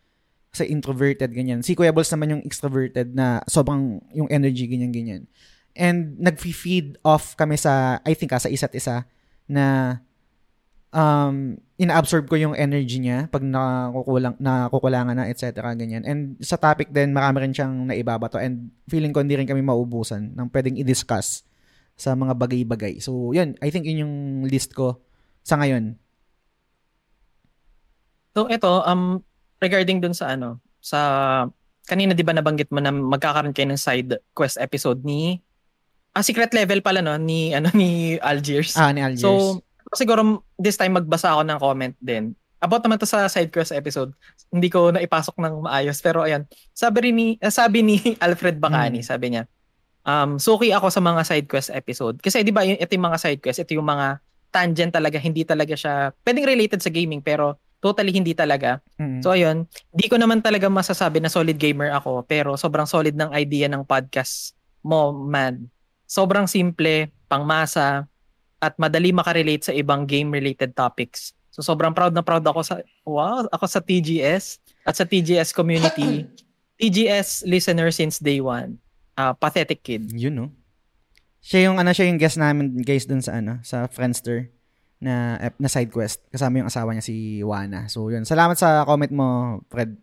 Kasi 0.51 0.67
introverted, 0.67 1.31
ganyan. 1.31 1.63
Si 1.63 1.71
Kuya 1.73 1.95
Balls 1.95 2.11
naman 2.11 2.35
yung 2.37 2.43
extroverted 2.43 3.15
na 3.15 3.39
sobrang 3.47 4.03
yung 4.11 4.27
energy, 4.27 4.67
ganyan-ganyan. 4.67 5.23
And 5.71 6.19
nag-feed 6.19 6.99
off 7.07 7.39
kami 7.39 7.55
sa, 7.55 8.03
I 8.03 8.11
think, 8.11 8.35
ah, 8.35 8.43
sa 8.43 8.51
isa't 8.51 8.75
isa 8.75 9.07
na 9.47 9.97
um, 10.91 11.55
ina-absorb 11.79 12.27
ko 12.27 12.35
yung 12.35 12.51
energy 12.51 12.99
niya 12.99 13.31
pag 13.31 13.47
nakukulang, 13.47 14.35
nakukulangan 14.43 15.15
na, 15.15 15.31
etc. 15.31 15.71
Ganyan. 15.71 16.03
And 16.03 16.35
sa 16.43 16.59
topic 16.59 16.91
din, 16.91 17.15
marami 17.15 17.47
rin 17.47 17.55
siyang 17.55 17.87
naibabato 17.87 18.35
and 18.35 18.75
feeling 18.91 19.15
ko 19.15 19.23
hindi 19.23 19.39
rin 19.39 19.47
kami 19.47 19.63
maubusan 19.63 20.35
ng 20.35 20.47
pwedeng 20.51 20.75
i-discuss 20.75 21.47
sa 21.95 22.11
mga 22.11 22.35
bagay-bagay. 22.35 22.99
So, 22.99 23.31
yun. 23.31 23.55
I 23.63 23.71
think 23.71 23.87
yun 23.87 24.03
yung 24.03 24.15
list 24.51 24.75
ko 24.75 24.99
sa 25.47 25.55
ngayon. 25.57 25.95
So 28.31 28.47
ito, 28.47 28.71
um 28.87 29.19
regarding 29.61 30.01
dun 30.01 30.11
sa 30.11 30.33
ano, 30.33 30.57
sa 30.81 30.99
kanina 31.85 32.11
'di 32.11 32.25
ba 32.25 32.33
nabanggit 32.33 32.73
mo 32.73 32.81
na 32.81 32.89
magkakaroon 32.89 33.53
kayo 33.53 33.69
ng 33.69 33.79
side 33.79 34.17
quest 34.33 34.57
episode 34.57 35.01
ni 35.01 35.37
ah, 36.11 36.21
secret 36.21 36.51
level 36.51 36.81
pala 36.81 36.99
no 36.99 37.15
ni 37.15 37.53
ano 37.53 37.69
ni 37.77 38.17
Algiers. 38.17 38.73
Ah, 38.75 38.89
ni 38.89 38.99
Algiers. 38.99 39.23
So, 39.23 39.61
siguro 39.93 40.41
this 40.57 40.75
time 40.75 40.97
magbasa 40.97 41.31
ako 41.31 41.41
ng 41.45 41.59
comment 41.61 41.95
din. 42.01 42.33
About 42.61 42.85
naman 42.85 43.01
to 43.01 43.09
sa 43.09 43.25
side 43.25 43.49
quest 43.49 43.73
episode. 43.73 44.13
Hindi 44.53 44.69
ko 44.69 44.93
na 44.93 45.01
ipasok 45.01 45.33
ng 45.41 45.65
maayos 45.65 45.97
pero 45.97 46.21
ayan. 46.21 46.45
Sabi 46.71 47.09
rin 47.09 47.15
ni 47.15 47.27
eh, 47.37 47.49
sabi 47.49 47.81
ni 47.81 47.97
Alfred 48.25 48.61
Bacani, 48.61 49.01
Mm. 49.01 49.07
sabi 49.07 49.25
niya, 49.33 49.43
um 50.01 50.37
suki 50.37 50.69
ako 50.69 50.89
sa 50.89 51.01
mga 51.01 51.21
side 51.25 51.47
quest 51.49 51.73
episode. 51.73 52.21
Kasi 52.21 52.45
'di 52.45 52.53
ba 52.53 52.61
ito 52.61 52.89
yung 52.93 53.07
mga 53.09 53.17
side 53.17 53.41
quest, 53.41 53.65
ito 53.65 53.73
yung 53.73 53.89
mga 53.89 54.21
tangent 54.51 54.93
talaga, 54.93 55.17
hindi 55.17 55.41
talaga 55.41 55.73
siya 55.73 56.11
pwedeng 56.21 56.45
related 56.45 56.83
sa 56.83 56.91
gaming 56.91 57.23
pero 57.23 57.55
totally 57.81 58.13
hindi 58.13 58.37
talaga. 58.37 58.79
Mm. 59.01 59.19
So 59.25 59.33
ayun, 59.33 59.65
di 59.91 60.05
ko 60.07 60.15
naman 60.15 60.39
talaga 60.39 60.69
masasabi 60.69 61.19
na 61.19 61.27
solid 61.27 61.57
gamer 61.57 61.91
ako 61.91 62.23
pero 62.23 62.53
sobrang 62.55 62.85
solid 62.85 63.17
ng 63.17 63.33
idea 63.33 63.65
ng 63.67 63.83
podcast 63.83 64.53
mo, 64.85 65.11
man. 65.11 65.67
Sobrang 66.05 66.45
simple, 66.45 67.09
pangmasa, 67.25 68.05
at 68.61 68.77
madali 68.77 69.09
makarelate 69.09 69.65
sa 69.65 69.73
ibang 69.73 70.05
game-related 70.05 70.77
topics. 70.77 71.33
So 71.49 71.65
sobrang 71.65 71.97
proud 71.97 72.13
na 72.13 72.21
proud 72.21 72.45
ako 72.45 72.61
sa 72.61 72.75
wow, 73.03 73.49
ako 73.49 73.65
sa 73.65 73.81
TGS 73.81 74.61
at 74.85 74.95
sa 74.95 75.03
TGS 75.03 75.51
community. 75.51 76.29
TGS 76.79 77.49
listener 77.49 77.89
since 77.89 78.21
day 78.21 78.39
one. 78.39 78.77
Ah, 79.17 79.33
pathetic 79.33 79.81
kid. 79.81 80.09
Yun, 80.13 80.33
no? 80.33 80.47
Siya 81.41 81.69
yung, 81.69 81.81
ano, 81.81 81.89
siya 81.89 82.09
yung 82.09 82.21
guest 82.21 82.37
namin, 82.37 82.77
guys, 82.85 83.09
dun 83.09 83.21
sa, 83.21 83.41
ano, 83.41 83.57
sa 83.65 83.89
Friendster 83.89 84.53
na, 85.01 85.13
ep- 85.41 85.57
na 85.57 85.65
side 85.65 85.89
quest. 85.89 86.21
Kasama 86.29 86.61
yung 86.61 86.69
asawa 86.69 86.93
niya, 86.93 87.01
si 87.01 87.15
Wana. 87.41 87.89
So, 87.89 88.07
yun. 88.07 88.21
Salamat 88.21 88.53
sa 88.55 88.85
comment 88.85 89.09
mo, 89.09 89.27
Fred. 89.67 89.97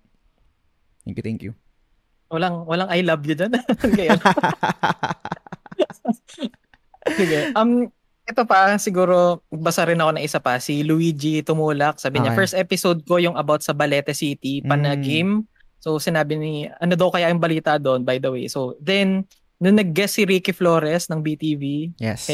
Thank 1.03 1.17
you, 1.17 1.25
thank 1.25 1.41
you. 1.41 1.53
Walang 2.29 2.67
walang 2.67 2.91
I 2.91 3.01
love 3.01 3.25
you 3.25 3.33
doon. 3.33 3.57
Kaya 3.97 4.19
Sige. 7.09 7.39
Um, 7.55 7.89
ito 8.29 8.43
pa, 8.45 8.77
siguro, 8.77 9.41
basa 9.49 9.89
rin 9.89 9.97
ako 9.97 10.11
na 10.13 10.21
isa 10.21 10.37
pa. 10.37 10.61
Si 10.61 10.85
Luigi 10.85 11.41
Tumulak, 11.41 11.97
sabi 11.97 12.21
niya, 12.21 12.35
Okay. 12.35 12.39
first 12.39 12.53
episode 12.55 13.01
ko 13.03 13.17
yung 13.17 13.33
about 13.35 13.65
sa 13.65 13.73
Balete 13.73 14.13
City, 14.13 14.61
pana 14.61 14.93
Mm. 14.93 15.01
game. 15.01 15.33
So, 15.79 15.97
sinabi 15.97 16.37
ni, 16.37 16.53
ano 16.69 16.93
daw 16.93 17.09
kaya 17.09 17.31
yung 17.31 17.41
balita 17.41 17.79
doon, 17.79 18.05
by 18.05 18.19
the 18.19 18.29
way. 18.29 18.45
So, 18.45 18.77
then, 18.77 19.25
nung 19.57 19.81
nag-guest 19.81 20.21
si 20.21 20.29
Ricky 20.29 20.53
Flores 20.53 21.09
ng 21.09 21.25
BTV, 21.25 21.95
Yes. 21.97 22.29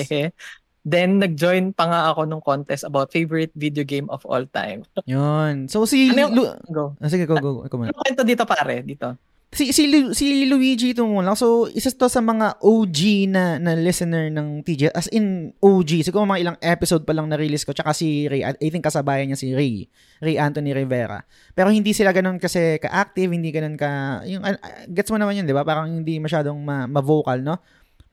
Then 0.84 1.16
nag-join 1.16 1.72
pa 1.72 1.84
nga 1.84 2.00
ako 2.12 2.28
nung 2.28 2.40
contest 2.40 2.84
about 2.84 3.08
favorite 3.08 3.50
video 3.54 3.82
game 3.82 4.04
of 4.06 4.20
all 4.24 4.44
time. 4.46 4.84
Yun. 5.04 5.66
So, 5.66 5.88
si... 5.88 6.12
Ano 6.12 6.28
yung- 6.28 6.34
Lu- 6.36 6.52
Go. 6.68 6.92
Ah, 6.98 7.08
sige, 7.08 7.24
go, 7.24 7.34
go. 7.34 7.64
Ikaw 7.64 7.74
muna. 7.74 7.88
Ano 7.88 7.98
kwento 7.98 8.22
dito 8.22 8.44
pare, 8.44 8.84
dito? 8.84 9.16
Si, 9.48 9.70
si, 9.70 9.86
Lu- 9.86 10.10
si 10.12 10.44
Luigi 10.44 10.92
ito 10.92 11.06
muna. 11.06 11.32
So, 11.32 11.70
isa 11.70 11.88
to 11.88 12.10
sa 12.10 12.18
mga 12.18 12.58
OG 12.58 12.98
na, 13.30 13.56
na 13.56 13.72
listener 13.72 14.26
ng 14.28 14.60
TJ. 14.60 14.90
As 14.90 15.06
in, 15.08 15.54
OG. 15.56 16.04
Siguro 16.04 16.26
mga 16.26 16.42
ilang 16.42 16.58
episode 16.60 17.06
pa 17.06 17.14
lang 17.14 17.30
na-release 17.30 17.62
ko. 17.62 17.70
Tsaka 17.70 17.94
si 17.94 18.26
Ray. 18.26 18.42
I 18.42 18.68
think 18.68 18.82
kasabayan 18.82 19.30
niya 19.30 19.38
si 19.38 19.54
Ray. 19.54 19.86
Ray 20.18 20.36
Anthony 20.36 20.74
Rivera. 20.74 21.22
Pero 21.54 21.70
hindi 21.70 21.94
sila 21.94 22.10
ganun 22.10 22.36
kasi 22.36 22.76
ka-active. 22.76 23.30
Hindi 23.30 23.48
ganun 23.48 23.78
ka... 23.78 24.20
Yung, 24.26 24.42
ah, 24.42 24.58
gets 24.84 25.08
mo 25.08 25.16
naman 25.16 25.38
yun, 25.38 25.46
di 25.46 25.54
ba? 25.54 25.62
Parang 25.62 25.86
hindi 25.88 26.18
masyadong 26.18 26.58
ma- 26.58 26.90
ma-vocal, 26.90 27.38
no? 27.38 27.56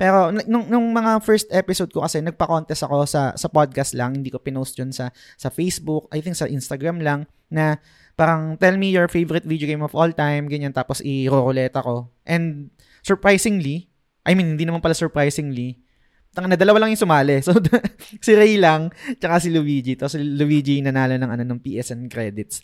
Pero 0.01 0.33
nung, 0.49 0.65
nung 0.65 0.89
mga 0.89 1.21
first 1.21 1.45
episode 1.53 1.93
ko 1.93 2.01
kasi 2.01 2.25
nagpa-contest 2.25 2.89
ako 2.89 3.05
sa 3.05 3.37
sa 3.37 3.45
podcast 3.53 3.93
lang, 3.93 4.17
hindi 4.17 4.33
ko 4.33 4.41
pinost 4.41 4.73
yun 4.81 4.89
sa 4.89 5.13
sa 5.37 5.53
Facebook, 5.53 6.09
I 6.09 6.25
think 6.25 6.33
sa 6.33 6.49
Instagram 6.49 7.05
lang 7.05 7.29
na 7.53 7.77
parang 8.17 8.57
tell 8.57 8.81
me 8.81 8.89
your 8.89 9.05
favorite 9.05 9.45
video 9.45 9.69
game 9.69 9.85
of 9.85 9.93
all 9.93 10.09
time, 10.09 10.49
ganyan 10.49 10.73
tapos 10.73 11.05
i-roulette 11.05 11.77
ako. 11.77 12.09
And 12.25 12.73
surprisingly, 13.05 13.93
I 14.25 14.33
mean 14.33 14.57
hindi 14.57 14.65
naman 14.65 14.81
pala 14.81 14.97
surprisingly, 14.97 15.85
Tanga 16.31 16.47
na 16.47 16.57
dalawa 16.57 16.81
lang 16.81 16.95
yung 16.95 17.03
sumali. 17.05 17.37
So 17.45 17.59
si 18.25 18.31
Ray 18.33 18.55
lang 18.55 18.89
tsaka 19.19 19.43
si 19.43 19.51
Luigi. 19.51 19.99
Tapos 19.99 20.15
si 20.17 20.23
Luigi 20.23 20.79
nanalo 20.81 21.19
ng 21.19 21.29
ano 21.29 21.43
ng 21.43 21.59
PSN 21.59 22.07
credits. 22.07 22.63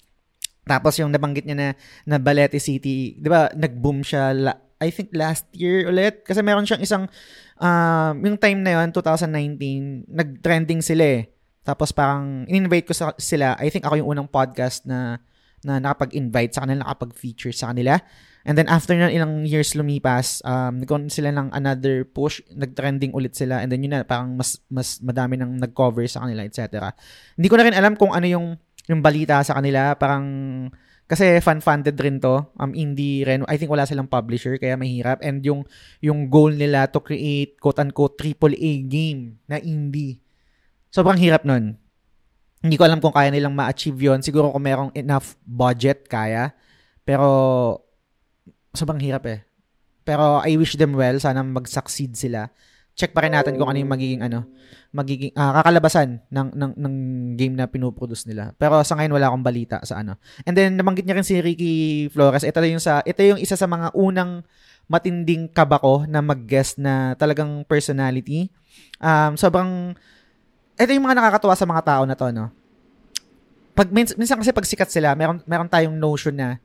Tapos 0.64 0.96
yung 1.00 1.12
nabanggit 1.12 1.46
niya 1.48 1.56
na 1.56 1.68
na 2.08 2.18
Balete 2.18 2.58
City, 2.58 3.20
'di 3.20 3.28
ba? 3.28 3.52
Nag-boom 3.52 4.02
siya 4.02 4.32
la- 4.34 4.67
I 4.78 4.94
think 4.94 5.14
last 5.14 5.50
year 5.54 5.90
ulit 5.90 6.22
kasi 6.22 6.46
meron 6.46 6.66
siyang 6.66 6.84
isang 6.86 7.04
um, 7.58 8.16
yung 8.22 8.38
time 8.38 8.62
na 8.62 8.82
yon 8.82 8.94
2019, 8.94 10.06
nag-trending 10.10 10.82
sila 10.86 11.04
eh. 11.22 11.22
Tapos 11.66 11.92
parang 11.92 12.48
in-invite 12.48 12.88
ko 12.88 12.94
sa, 12.96 13.12
sila. 13.20 13.58
I 13.60 13.68
think 13.68 13.84
ako 13.84 14.00
yung 14.00 14.10
unang 14.14 14.30
podcast 14.32 14.88
na 14.88 15.20
na 15.66 15.82
nakapag-invite 15.82 16.54
sa 16.54 16.64
kanila, 16.64 16.86
nakapag-feature 16.86 17.52
sa 17.52 17.74
kanila. 17.74 17.98
And 18.48 18.56
then 18.56 18.70
after 18.70 18.96
na 18.96 19.12
ilang 19.12 19.44
years 19.44 19.74
lumipas, 19.74 20.40
um, 20.46 20.80
nagkaroon 20.80 21.12
sila 21.12 21.34
ng 21.34 21.52
another 21.52 22.06
push, 22.08 22.40
nag-trending 22.54 23.12
ulit 23.12 23.36
sila, 23.36 23.60
and 23.60 23.74
then 23.74 23.84
yun 23.84 23.98
na, 23.98 24.08
parang 24.08 24.38
mas, 24.38 24.62
mas 24.72 25.02
madami 25.04 25.36
nang 25.36 25.58
nag-cover 25.58 26.06
sa 26.08 26.24
kanila, 26.24 26.46
etc. 26.48 26.94
Hindi 27.36 27.48
ko 27.50 27.56
na 27.60 27.66
rin 27.68 27.76
alam 27.76 28.00
kung 28.00 28.16
ano 28.16 28.24
yung, 28.30 28.56
yung 28.88 29.02
balita 29.04 29.42
sa 29.44 29.58
kanila, 29.60 29.98
parang, 30.00 30.24
kasi 31.08 31.40
fan-funded 31.40 31.96
rin 31.96 32.20
to, 32.20 32.44
um, 32.60 32.76
indie 32.76 33.24
rin, 33.24 33.48
I 33.48 33.56
think 33.56 33.72
wala 33.72 33.88
silang 33.88 34.12
publisher, 34.12 34.60
kaya 34.60 34.76
mahirap, 34.76 35.24
and 35.24 35.40
yung, 35.40 35.64
yung 36.04 36.28
goal 36.28 36.52
nila 36.52 36.92
to 36.92 37.00
create, 37.00 37.56
quote-unquote, 37.64 38.20
AAA 38.20 38.84
game 38.92 39.40
na 39.48 39.56
indie. 39.64 40.20
Sobrang 40.92 41.16
hirap 41.16 41.48
nun. 41.48 41.80
Hindi 42.60 42.76
ko 42.76 42.84
alam 42.84 43.00
kung 43.00 43.16
kaya 43.16 43.32
nilang 43.32 43.56
ma-achieve 43.56 44.12
yon 44.12 44.20
Siguro 44.20 44.52
kung 44.52 44.68
merong 44.68 44.92
enough 45.00 45.40
budget, 45.48 46.12
kaya. 46.12 46.52
Pero, 47.08 47.28
sobrang 48.76 49.00
hirap 49.00 49.24
eh. 49.32 49.48
Pero 50.04 50.44
I 50.44 50.60
wish 50.60 50.76
them 50.76 50.96
well. 50.96 51.20
Sana 51.24 51.40
mag-succeed 51.40 52.20
sila. 52.20 52.52
Check 52.98 53.14
pa 53.14 53.22
rin 53.22 53.38
natin 53.38 53.62
kung 53.62 53.70
ano 53.70 53.78
yung 53.78 53.94
magiging 53.94 54.26
ano, 54.26 54.50
magiging 54.90 55.30
ah, 55.38 55.62
kakalabasan 55.62 56.18
ng, 56.34 56.48
ng 56.50 56.72
ng 56.82 56.96
game 57.38 57.54
na 57.54 57.70
pinoproduce 57.70 58.26
nila. 58.26 58.58
Pero 58.58 58.82
sa 58.82 58.98
ngayon 58.98 59.14
wala 59.14 59.30
akong 59.30 59.46
balita 59.46 59.78
sa 59.86 60.02
ano. 60.02 60.18
And 60.50 60.58
then 60.58 60.74
nabanggit 60.82 61.06
niya 61.06 61.22
rin 61.22 61.28
si 61.28 61.38
Ricky 61.38 62.10
Flores. 62.10 62.42
Ito 62.42 62.58
yung 62.66 62.82
sa 62.82 63.06
ito 63.06 63.22
yung 63.22 63.38
isa 63.38 63.54
sa 63.54 63.70
mga 63.70 63.94
unang 63.94 64.42
matinding 64.90 65.52
kabako 65.52 66.10
na 66.10 66.26
mag-guest 66.26 66.82
na 66.82 67.14
talagang 67.20 67.62
personality. 67.70 68.50
Um, 68.98 69.38
sobrang 69.38 69.94
ito 70.78 70.92
yung 70.94 71.06
mga 71.06 71.18
nakakatuwa 71.22 71.56
sa 71.58 71.68
mga 71.70 71.82
tao 71.86 72.04
na 72.06 72.16
to, 72.16 72.30
no? 72.30 72.50
Pag, 73.78 73.94
minsan, 73.94 74.18
minsan 74.18 74.42
kasi 74.42 74.50
pag 74.50 74.66
sikat 74.66 74.90
sila, 74.90 75.14
meron, 75.14 75.38
meron 75.46 75.70
tayong 75.70 75.94
notion 75.94 76.34
na 76.34 76.58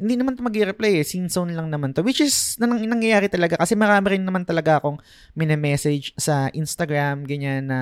hindi 0.00 0.16
naman 0.16 0.32
to 0.32 0.42
mag-reply 0.42 1.04
eh. 1.04 1.04
Scene 1.04 1.28
zone 1.28 1.52
lang 1.52 1.68
naman 1.68 1.92
to. 1.92 2.00
Which 2.00 2.24
is, 2.24 2.56
nang, 2.56 2.80
nangyayari 2.80 3.28
talaga. 3.28 3.60
Kasi 3.60 3.76
marami 3.76 4.16
rin 4.16 4.24
naman 4.24 4.48
talaga 4.48 4.80
akong 4.80 4.96
message 5.36 6.16
sa 6.16 6.48
Instagram, 6.56 7.28
ganyan 7.28 7.68
na, 7.68 7.80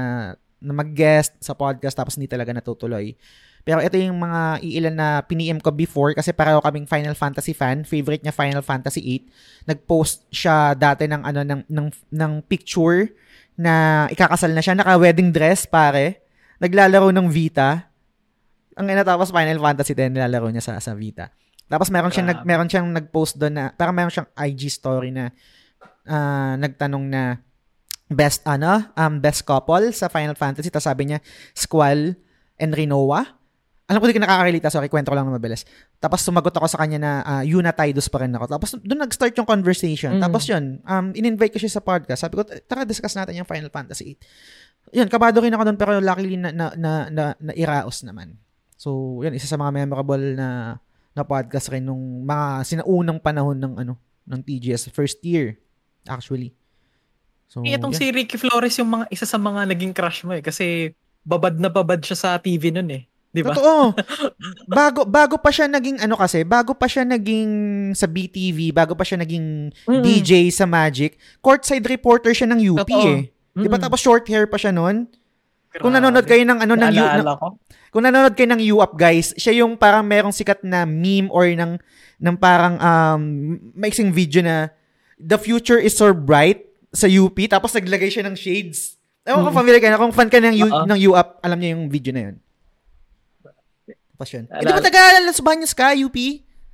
na 0.58 0.72
mag-guest 0.74 1.38
sa 1.38 1.54
podcast 1.54 1.94
tapos 1.94 2.18
hindi 2.18 2.26
talaga 2.26 2.50
natutuloy. 2.50 3.14
Pero 3.62 3.84
ito 3.84 4.00
yung 4.00 4.18
mga 4.18 4.64
iilan 4.64 4.96
na 4.96 5.08
piniem 5.22 5.60
ko 5.60 5.68
before 5.68 6.16
kasi 6.16 6.32
pareho 6.32 6.58
kaming 6.64 6.88
Final 6.88 7.12
Fantasy 7.12 7.52
fan. 7.52 7.84
Favorite 7.84 8.24
niya 8.24 8.34
Final 8.34 8.64
Fantasy 8.64 9.22
8. 9.66 9.68
Nag-post 9.68 10.24
siya 10.32 10.72
dati 10.72 11.04
ng 11.04 11.22
ano 11.22 11.40
ng 11.44 11.60
ng, 11.68 11.88
ng 12.08 12.32
picture 12.48 13.12
na 13.60 14.06
ikakasal 14.08 14.56
na 14.56 14.64
siya, 14.64 14.72
naka-wedding 14.72 15.30
dress 15.34 15.68
pare. 15.68 16.24
Naglalaro 16.64 17.12
ng 17.12 17.28
Vita. 17.28 17.92
Ang 18.78 18.88
ina 18.88 19.04
tapos 19.04 19.28
Final 19.28 19.60
Fantasy 19.60 19.92
10 19.92 20.16
nilalaro 20.16 20.48
niya 20.48 20.64
sa 20.64 20.74
sa 20.80 20.96
Vita. 20.96 21.28
Tapos 21.68 21.92
meron 21.92 22.08
siyang 22.08 22.28
nag, 22.32 22.40
meron 22.48 22.68
siyang 22.68 22.88
nag-post 22.88 23.36
doon 23.36 23.54
na 23.54 23.64
parang 23.76 23.92
meron 23.92 24.10
siyang 24.10 24.28
IG 24.32 24.72
story 24.72 25.12
na 25.12 25.30
uh, 26.08 26.56
nagtanong 26.56 27.04
na 27.04 27.22
best 28.08 28.40
ano, 28.48 28.88
um 28.96 29.20
best 29.20 29.44
couple 29.44 29.92
sa 29.92 30.08
Final 30.08 30.32
Fantasy. 30.32 30.72
Tapos 30.72 30.88
sabi 30.88 31.12
niya 31.12 31.20
Squall 31.52 32.16
and 32.56 32.72
Rinoa. 32.72 33.36
Alam 33.88 34.04
ko 34.04 34.06
di 34.08 34.16
ka 34.16 34.20
nakaka-relate, 34.20 34.68
sorry, 34.68 34.92
kwento 34.92 35.08
ko 35.08 35.16
lang 35.16 35.24
na 35.24 35.40
mabilis. 35.40 35.64
Tapos 35.96 36.20
sumagot 36.20 36.52
ako 36.52 36.68
sa 36.68 36.76
kanya 36.76 37.00
na 37.00 37.12
uh, 37.24 37.40
Yuna 37.44 37.72
Tidus 37.72 38.12
pa 38.12 38.20
rin 38.20 38.36
ako. 38.36 38.44
Tapos 38.44 38.76
doon 38.84 39.00
nag-start 39.00 39.32
yung 39.40 39.48
conversation. 39.48 40.20
Mm. 40.20 40.28
Tapos 40.28 40.44
yun, 40.44 40.84
um, 40.84 41.08
in-invite 41.16 41.56
ko 41.56 41.60
siya 41.60 41.80
sa 41.80 41.84
podcast. 41.84 42.20
Sabi 42.20 42.36
ko, 42.36 42.44
tara 42.44 42.84
discuss 42.84 43.16
natin 43.16 43.40
yung 43.40 43.48
Final 43.48 43.72
Fantasy 43.72 44.12
8. 44.92 44.92
Yun, 44.92 45.08
kabado 45.08 45.40
rin 45.40 45.56
ako 45.56 45.72
doon 45.72 45.78
pero 45.80 45.92
luckily 46.04 46.36
na, 46.36 46.52
na, 46.52 46.66
na, 46.76 46.92
na, 47.08 47.24
na 47.40 47.52
iraos 47.56 48.04
naman. 48.04 48.36
So, 48.76 49.20
yun, 49.24 49.32
isa 49.32 49.48
sa 49.48 49.56
mga 49.56 49.72
memorable 49.72 50.36
na 50.36 50.76
na 51.18 51.26
podcast 51.26 51.66
rin 51.74 51.82
nung 51.82 52.22
mga 52.22 52.62
sinaunang 52.62 53.18
panahon 53.18 53.58
ng 53.58 53.74
ano 53.82 53.94
ng 54.28 54.40
TGS 54.46 54.94
first 54.94 55.18
year 55.26 55.58
actually. 56.06 56.54
So, 57.48 57.64
eh, 57.64 57.74
itong 57.74 57.96
yeah. 57.96 58.00
si 58.00 58.14
Ricky 58.14 58.36
Flores 58.38 58.76
yung 58.78 58.92
mga 58.92 59.04
isa 59.10 59.26
sa 59.26 59.40
mga 59.40 59.72
naging 59.72 59.96
crush 59.96 60.22
mo 60.22 60.36
eh 60.36 60.44
kasi 60.44 60.92
babad 61.24 61.56
na 61.56 61.72
babad 61.72 61.98
siya 61.98 62.16
sa 62.16 62.30
TV 62.38 62.70
noon 62.70 62.88
eh. 62.92 63.02
Di 63.28 63.44
ba? 63.44 63.52
Totoo. 63.52 63.92
bago 64.78 65.04
bago 65.04 65.36
pa 65.36 65.52
siya 65.52 65.68
naging 65.68 66.00
ano 66.00 66.16
kasi, 66.16 66.44
bago 66.44 66.72
pa 66.72 66.88
siya 66.88 67.04
naging 67.04 67.50
sa 67.92 68.08
BTV, 68.08 68.72
bago 68.72 68.96
pa 68.96 69.04
siya 69.04 69.20
naging 69.20 69.72
mm-hmm. 69.72 70.04
DJ 70.04 70.48
sa 70.48 70.64
Magic, 70.64 71.20
courtside 71.44 71.84
reporter 71.84 72.32
siya 72.32 72.48
ng 72.52 72.60
UP 72.72 72.88
Totoo. 72.88 73.04
eh. 73.16 73.32
Di 73.58 73.68
ba 73.68 73.76
tapos 73.80 74.00
short 74.00 74.24
hair 74.30 74.48
pa 74.48 74.56
siya 74.56 74.72
noon? 74.72 75.08
Kung 75.76 75.92
nanonood 75.92 76.24
kayo 76.24 76.42
ng 76.48 76.64
ano 76.64 76.74
ng 76.80 76.92
UP, 76.96 77.16
kung 77.92 78.02
nanonood 78.08 78.32
kayo 78.32 78.48
ng 78.56 78.62
UP 78.72 78.92
guys, 78.96 79.36
siya 79.36 79.60
yung 79.60 79.76
parang 79.76 80.00
merong 80.00 80.32
sikat 80.32 80.64
na 80.64 80.88
meme 80.88 81.28
or 81.28 81.44
ng 81.44 81.76
ng 82.18 82.36
parang 82.40 82.80
um 82.80 83.22
mixing 83.76 84.08
video 84.08 84.40
na 84.40 84.72
the 85.20 85.36
future 85.36 85.76
is 85.76 85.92
so 85.92 86.10
bright 86.16 86.64
sa 86.88 87.04
UP 87.04 87.36
tapos 87.46 87.76
naglagay 87.76 88.08
siya 88.08 88.24
ng 88.24 88.34
shades. 88.34 88.96
Ewan 89.28 89.44
ko 89.44 89.52
mm. 89.52 89.58
familiar 89.60 89.80
ka 89.84 89.92
na 89.92 90.00
kung 90.00 90.14
fan 90.14 90.32
ka 90.32 90.40
ng, 90.40 90.56
U, 90.56 90.66
uh-huh. 90.72 90.86
ng 90.88 90.98
UP, 91.12 91.28
alam 91.44 91.58
niya 91.60 91.76
yung 91.76 91.92
video 91.92 92.16
na 92.16 92.22
yun. 92.32 92.36
Tapos 94.16 94.28
yun. 94.32 94.44
Hindi 94.48 94.72
ba 94.72 94.80
taga 94.80 95.20
Las 95.20 95.40
Bañas 95.44 95.76
ka, 95.76 95.92
UP? 95.92 96.16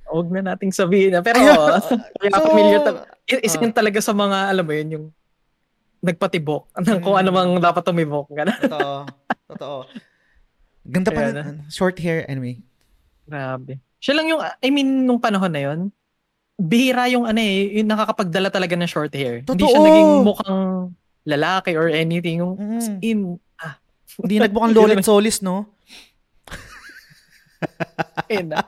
Huwag 0.07 0.27
na 0.31 0.55
nating 0.55 0.71
sabihin 0.71 1.13
na. 1.13 1.19
Pero, 1.19 1.43
so, 1.83 1.99
familiar. 2.47 2.79
Ta- 2.79 3.03
isa 3.43 3.59
uh, 3.59 3.73
talaga 3.75 3.99
sa 3.99 4.15
mga, 4.15 4.55
alam 4.55 4.63
mo 4.63 4.71
yun, 4.71 4.87
yung 4.87 5.05
nagpatibok 6.05 6.69
ng 6.85 7.01
kung 7.01 7.17
ano 7.17 7.29
mang 7.33 7.57
dapat 7.57 7.81
tumibok. 7.81 8.29
Totoo. 8.29 9.09
Totoo. 9.49 9.77
Ganda 10.85 11.09
pa 11.09 11.19
rin. 11.25 11.65
Short 11.73 11.97
hair, 11.97 12.29
anyway. 12.29 12.61
Grabe. 13.25 13.81
Siya 13.97 14.13
lang 14.13 14.29
yung, 14.29 14.41
I 14.41 14.69
mean, 14.69 15.09
nung 15.09 15.17
panahon 15.17 15.49
na 15.49 15.61
yon 15.65 15.89
bihira 16.55 17.11
yung 17.11 17.27
ano 17.27 17.41
eh, 17.41 17.81
yung 17.81 17.89
nakakapagdala 17.91 18.47
talaga 18.47 18.79
ng 18.79 18.87
short 18.87 19.11
hair. 19.11 19.43
Totoo. 19.43 19.59
Hindi 19.59 19.65
siya 19.67 19.81
naging 19.81 20.11
mukhang 20.23 20.63
lalaki 21.27 21.71
or 21.75 21.91
anything. 21.91 22.39
Yung 22.39 22.55
mm. 22.55 23.03
in, 23.03 23.35
ah. 23.59 23.75
Hindi 24.21 24.39
nagmukhang 24.39 24.75
lolit 24.77 25.03
solis, 25.03 25.43
no? 25.43 25.67
ah. 28.55 28.63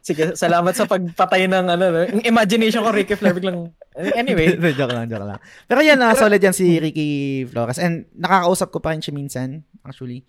Sige, 0.00 0.36
salamat 0.36 0.72
sa 0.76 0.84
pagpatay 0.84 1.48
ng 1.48 1.66
ano, 1.70 1.84
yung 2.10 2.24
imagination 2.24 2.84
ko, 2.84 2.92
Ricky 2.92 3.16
Flores 3.16 3.44
lang. 3.44 3.72
Anyway. 3.96 4.56
joke 4.78 4.92
lang, 4.92 5.06
joke 5.08 5.26
lang. 5.26 5.40
Pero 5.66 5.80
yan, 5.80 6.00
uh, 6.00 6.14
solid 6.14 6.40
yan 6.40 6.56
si 6.56 6.80
Ricky 6.80 7.44
Flores. 7.48 7.80
And 7.80 8.08
nakakausap 8.16 8.68
ko 8.70 8.78
pa 8.78 8.92
rin 8.92 9.00
siya 9.00 9.16
minsan, 9.16 9.64
actually 9.84 10.24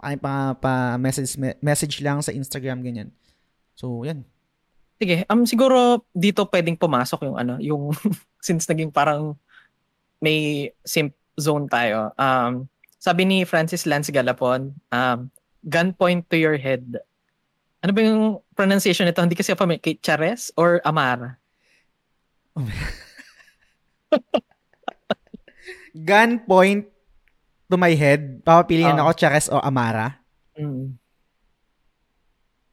ay 0.00 0.16
pa, 0.16 0.56
pa 0.56 0.96
message 0.96 1.36
message 1.60 2.00
lang 2.00 2.24
sa 2.24 2.32
Instagram 2.32 2.80
ganyan. 2.80 3.12
So, 3.76 4.04
yan. 4.04 4.24
Sige, 5.00 5.24
um 5.32 5.48
siguro 5.48 6.04
dito 6.12 6.44
pwedeng 6.48 6.76
pumasok 6.76 7.20
yung 7.28 7.36
ano, 7.36 7.54
yung 7.60 7.92
since 8.44 8.68
naging 8.68 8.92
parang 8.92 9.36
may 10.20 10.68
simp 10.84 11.16
zone 11.40 11.68
tayo. 11.68 12.12
Um 12.16 12.68
sabi 13.00 13.24
ni 13.24 13.48
Francis 13.48 13.88
Lance 13.88 14.12
Galapon, 14.12 14.72
um 14.92 15.28
gunpoint 15.64 16.28
to 16.28 16.36
your 16.36 16.56
head. 16.56 17.00
Ano 17.80 17.90
ba 17.96 18.00
yung 18.04 18.44
pronunciation 18.52 19.08
nito? 19.08 19.24
Hindi 19.24 19.36
kasi 19.36 19.56
familiar. 19.56 19.80
Kay 19.80 19.96
Chares 20.04 20.52
or 20.56 20.84
Amara? 20.84 21.40
gunpoint 25.94 26.86
to 27.70 27.76
my 27.78 27.94
head, 27.94 28.42
papapiliin 28.42 28.98
uh, 28.98 29.06
ako 29.06 29.10
Chares 29.14 29.46
o 29.50 29.62
Amara. 29.62 30.18
Mm. 30.58 30.98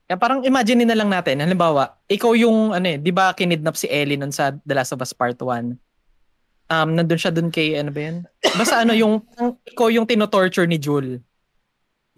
Kaya 0.08 0.18
parang 0.18 0.40
imagine 0.48 0.88
na 0.88 0.96
lang 0.96 1.12
natin, 1.12 1.44
halimbawa, 1.44 2.00
ikaw 2.08 2.32
yung, 2.34 2.72
ano 2.72 2.88
eh, 2.96 2.98
di 2.98 3.12
ba 3.12 3.36
kinidnap 3.36 3.76
si 3.76 3.92
Ellie 3.92 4.16
nun 4.16 4.32
sa 4.32 4.56
The 4.64 4.74
Last 4.74 4.96
of 4.96 5.04
Us 5.04 5.12
Part 5.12 5.36
1? 5.36 5.76
Um, 6.68 6.90
nandun 6.96 7.20
siya 7.20 7.36
dun 7.36 7.52
kay, 7.52 7.76
ano 7.76 7.92
ba 7.92 8.02
yun? 8.08 8.18
Basta 8.56 8.88
ano, 8.88 8.96
yung, 8.96 9.20
ikaw 9.68 9.92
yung 9.92 10.08
tinotorture 10.08 10.66
ni 10.66 10.80
Jul. 10.80 11.20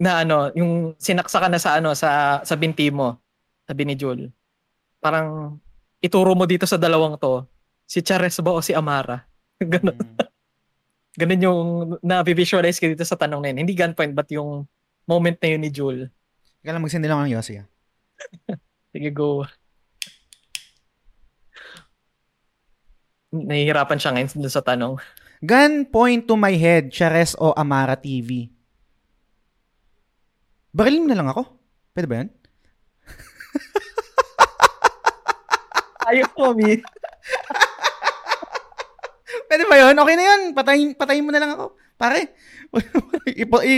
Na 0.00 0.24
ano, 0.24 0.48
yung 0.56 0.96
sinaksa 0.96 1.44
ka 1.44 1.48
na 1.52 1.60
sa 1.60 1.76
ano, 1.76 1.92
sa, 1.92 2.40
sa 2.40 2.54
binti 2.56 2.88
mo. 2.88 3.20
Sabi 3.68 3.84
ni 3.84 3.94
Jul. 3.94 4.32
Parang, 4.98 5.60
ituro 6.00 6.32
mo 6.32 6.48
dito 6.48 6.64
sa 6.64 6.80
dalawang 6.80 7.20
to, 7.20 7.44
si 7.84 8.00
Chares 8.00 8.40
ba 8.40 8.56
o 8.56 8.64
si 8.64 8.72
Amara? 8.72 9.28
Ganon. 9.60 9.92
Mm. 9.92 10.28
Ganun 11.20 11.44
yung 11.44 11.60
na-visualize 12.00 12.80
ko 12.80 12.88
dito 12.88 13.04
sa 13.04 13.18
tanong 13.18 13.44
na 13.44 13.48
yun. 13.52 13.66
Hindi 13.66 13.74
gunpoint, 13.76 14.14
but 14.16 14.30
yung 14.32 14.64
moment 15.04 15.36
na 15.36 15.48
yun 15.52 15.60
ni 15.60 15.68
Jul. 15.68 16.08
Ika 16.64 16.70
lang, 16.72 16.80
magsindi 16.80 17.10
lang 17.10 17.26
ng 17.26 17.34
Yossi. 17.34 17.60
Ah. 17.60 17.66
Sige, 18.94 19.10
go. 19.10 19.44
Nahihirapan 23.30 23.98
siya 23.98 24.10
ngayon 24.14 24.48
sa 24.50 24.62
tanong. 24.64 24.98
Gun 25.42 25.88
point 25.88 26.24
to 26.26 26.36
my 26.38 26.54
head, 26.54 26.92
Chares 26.94 27.34
o 27.38 27.54
Amara 27.56 27.96
TV. 27.98 28.50
Barilin 30.70 31.02
mo 31.02 31.10
na 31.10 31.18
lang 31.18 31.28
ako. 31.30 31.42
Pwede 31.90 32.06
ba 32.06 32.16
yan? 32.22 32.30
Ayaw 36.10 36.26
ko, 36.30 36.54
Mi. 36.54 36.78
Pwede 39.50 39.66
ba 39.66 39.76
yun? 39.82 39.98
Okay 39.98 40.14
na 40.14 40.24
yun. 40.30 40.40
Patayin, 40.54 40.94
patayin 40.94 41.26
mo 41.26 41.34
na 41.34 41.42
lang 41.42 41.58
ako. 41.58 41.74
Pare, 41.98 42.38
ipo, 43.42 43.58
i, 43.66 43.74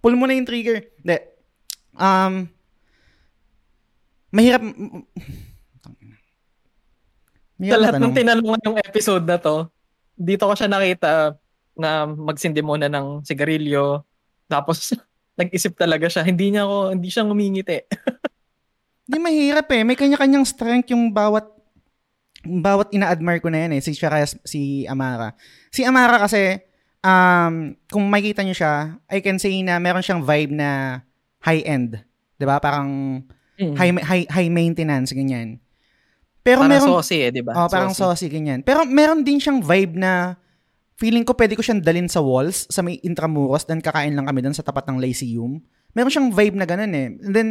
pull 0.00 0.16
mo 0.16 0.24
na 0.24 0.34
yung 0.34 0.48
trigger. 0.48 0.80
Hindi. 1.04 1.18
Um, 1.94 2.48
mahirap. 4.32 4.64
Sa 7.54 7.78
lahat 7.78 8.00
ng 8.00 8.16
tinanong 8.16 8.64
yung 8.64 8.80
episode 8.80 9.28
na 9.28 9.38
to, 9.38 9.68
dito 10.16 10.48
ko 10.48 10.56
siya 10.56 10.72
nakita 10.72 11.36
na 11.78 12.08
magsindi 12.08 12.64
muna 12.64 12.88
ng 12.88 13.22
sigarilyo. 13.22 14.02
Tapos, 14.48 14.96
nag-isip 15.34 15.74
talaga 15.74 16.06
siya. 16.06 16.22
Hindi 16.22 16.54
niya 16.54 16.66
ako, 16.66 16.76
hindi 16.94 17.08
siya 17.10 17.22
ngumingiti. 17.26 17.78
Hindi 19.04 19.18
mahirap 19.20 19.68
eh. 19.68 19.84
May 19.84 20.00
kanya-kanyang 20.00 20.48
strength 20.48 20.88
yung 20.88 21.12
bawat 21.12 21.44
bawat 22.44 22.88
ina-admire 22.88 23.40
ko 23.40 23.52
na 23.52 23.68
yan 23.68 23.76
eh. 23.76 23.80
Si 23.84 23.92
Shara, 23.92 24.24
si 24.24 24.88
Amara. 24.88 25.36
Si 25.68 25.84
Amara 25.84 26.16
kasi, 26.24 26.56
um, 27.04 27.76
kung 27.92 28.04
makikita 28.08 28.40
niyo 28.40 28.56
siya, 28.56 28.96
I 29.08 29.20
can 29.20 29.36
say 29.36 29.60
na 29.60 29.76
meron 29.76 30.00
siyang 30.00 30.24
vibe 30.24 30.56
na 30.56 31.00
high-end. 31.44 32.00
ba 32.40 32.60
Parang 32.60 33.20
Mm. 33.54 33.74
high, 33.78 33.92
high, 34.02 34.26
high 34.28 34.50
maintenance, 34.50 35.14
ganyan. 35.14 35.62
Pero 36.42 36.60
parang 36.66 36.74
meron, 36.74 36.88
saucy 36.98 37.22
eh, 37.22 37.30
di 37.30 37.40
ba? 37.40 37.54
Oh, 37.54 37.68
parang 37.70 37.94
saucy, 37.94 38.26
ganyan. 38.28 38.60
Pero 38.66 38.82
meron 38.84 39.22
din 39.22 39.38
siyang 39.38 39.62
vibe 39.62 39.94
na 39.94 40.34
feeling 40.94 41.26
ko 41.26 41.34
pwede 41.34 41.58
ko 41.58 41.62
siyang 41.62 41.82
dalin 41.82 42.06
sa 42.06 42.22
walls, 42.22 42.70
sa 42.70 42.82
may 42.82 43.02
intramuros, 43.02 43.66
then 43.66 43.82
kakain 43.82 44.14
lang 44.14 44.26
kami 44.26 44.42
doon 44.42 44.54
sa 44.54 44.62
tapat 44.62 44.86
ng 44.86 44.98
Lyceum. 45.02 45.58
Meron 45.94 46.10
siyang 46.10 46.30
vibe 46.34 46.58
na 46.58 46.66
ganun 46.66 46.90
eh. 46.90 47.08
And 47.22 47.34
then, 47.34 47.48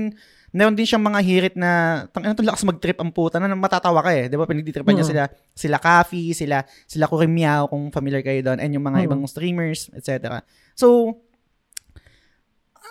meron 0.51 0.75
din 0.75 0.83
siyang 0.83 1.03
mga 1.03 1.19
hirit 1.23 1.55
na, 1.55 2.03
tang 2.11 2.23
ano 2.27 2.35
to 2.35 2.43
lakas 2.43 2.67
mag-trip 2.67 2.99
ang 2.99 3.11
puta 3.15 3.39
na 3.39 3.51
matatawa 3.55 4.03
ka 4.03 4.11
eh. 4.11 4.27
Di 4.27 4.35
ba? 4.35 4.43
Pinagtitripan 4.43 4.95
niya 4.95 5.07
sila, 5.07 5.23
sila 5.55 5.77
Kafi, 5.79 6.35
sila, 6.35 6.59
sila 6.87 7.07
Kurimiao, 7.07 7.71
kung 7.71 7.87
familiar 7.91 8.19
kayo 8.19 8.43
doon, 8.43 8.59
and 8.59 8.71
yung 8.75 8.83
mga 8.83 9.03
Mm. 9.03 9.07
ibang 9.07 9.21
streamers, 9.27 9.87
etc. 9.95 10.43
So, 10.75 11.19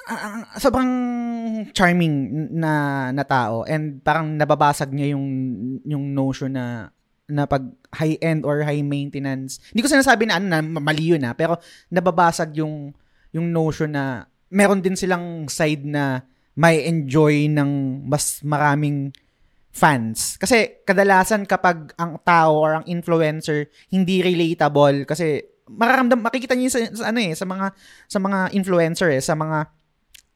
ah, 0.08 0.56
sobrang 0.56 0.90
charming 1.76 2.14
na 2.58 3.08
na 3.14 3.22
tao 3.22 3.62
and 3.68 4.02
parang 4.02 4.34
nababasag 4.34 4.90
niya 4.90 5.14
yung 5.14 5.26
yung 5.86 6.10
notion 6.10 6.56
na 6.56 6.90
na 7.30 7.46
pag 7.46 7.62
high 7.94 8.18
end 8.18 8.42
or 8.42 8.62
high 8.66 8.82
maintenance. 8.82 9.62
Hindi 9.70 9.82
ko 9.86 9.88
sinasabi 9.90 10.26
na 10.26 10.40
ano 10.40 10.46
na 10.50 10.60
mali 10.62 11.14
yun 11.14 11.22
na, 11.22 11.36
pero 11.36 11.58
nababasag 11.88 12.58
yung 12.58 12.90
yung 13.32 13.48
notion 13.48 13.94
na 13.94 14.26
meron 14.52 14.84
din 14.84 14.98
silang 14.98 15.48
side 15.48 15.86
na 15.86 16.26
may 16.52 16.84
enjoy 16.84 17.48
ng 17.48 18.04
mas 18.04 18.44
maraming 18.44 19.08
fans. 19.72 20.36
Kasi 20.36 20.84
kadalasan 20.84 21.48
kapag 21.48 21.96
ang 21.96 22.20
tao 22.20 22.60
or 22.60 22.82
ang 22.82 22.86
influencer 22.86 23.72
hindi 23.88 24.20
relatable 24.20 25.08
kasi 25.08 25.40
mararamdam 25.64 26.20
makikita 26.20 26.52
niyo 26.52 26.68
sa, 26.68 26.84
sa 26.92 27.04
ano 27.08 27.18
eh 27.24 27.32
sa 27.32 27.48
mga 27.48 27.72
sa 28.04 28.18
mga 28.20 28.38
influencer 28.52 29.08
eh 29.08 29.22
sa 29.24 29.32
mga 29.32 29.72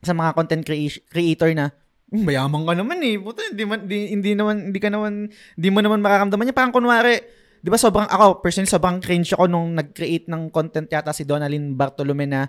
sa 0.01 0.13
mga 0.17 0.31
content 0.33 0.65
crea- 0.65 1.03
creator 1.13 1.53
na 1.53 1.69
"Hmm, 1.69 1.86
mayaman 2.13 2.63
ka 2.63 2.75
naman 2.79 2.99
eh. 3.03 3.17
Puta, 3.19 3.43
hindi, 3.51 3.65
man, 3.67 3.81
di, 3.87 4.15
hindi 4.15 4.31
naman, 4.35 4.71
hindi 4.71 4.79
ka 4.79 4.91
naman, 4.91 5.13
hindi 5.31 5.69
mo 5.71 5.79
naman 5.83 6.03
makaramdaman 6.03 6.45
niya. 6.47 6.57
Parang 6.57 6.75
kunwari, 6.75 7.19
di 7.59 7.69
ba 7.69 7.79
sobrang, 7.79 8.07
ako, 8.07 8.43
personally, 8.43 8.71
sobrang 8.71 9.03
cringe 9.03 9.35
ako 9.35 9.51
nung 9.51 9.75
nag-create 9.75 10.31
ng 10.31 10.51
content 10.55 10.87
yata 10.87 11.11
si 11.11 11.27
Donalyn 11.27 11.75
Bartolome 11.75 12.27
na 12.31 12.47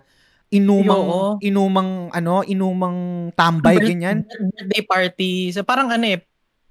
inumang, 0.54 1.04
Oo. 1.04 1.30
inumang, 1.42 2.14
ano, 2.14 2.46
inumang 2.46 3.30
tambay, 3.34 3.82
Birth- 3.82 3.90
ganyan. 3.90 4.18
Birthday 4.24 4.84
party. 4.86 5.32
So, 5.52 5.66
parang 5.66 5.90
ano 5.90 6.06
eh, 6.06 6.22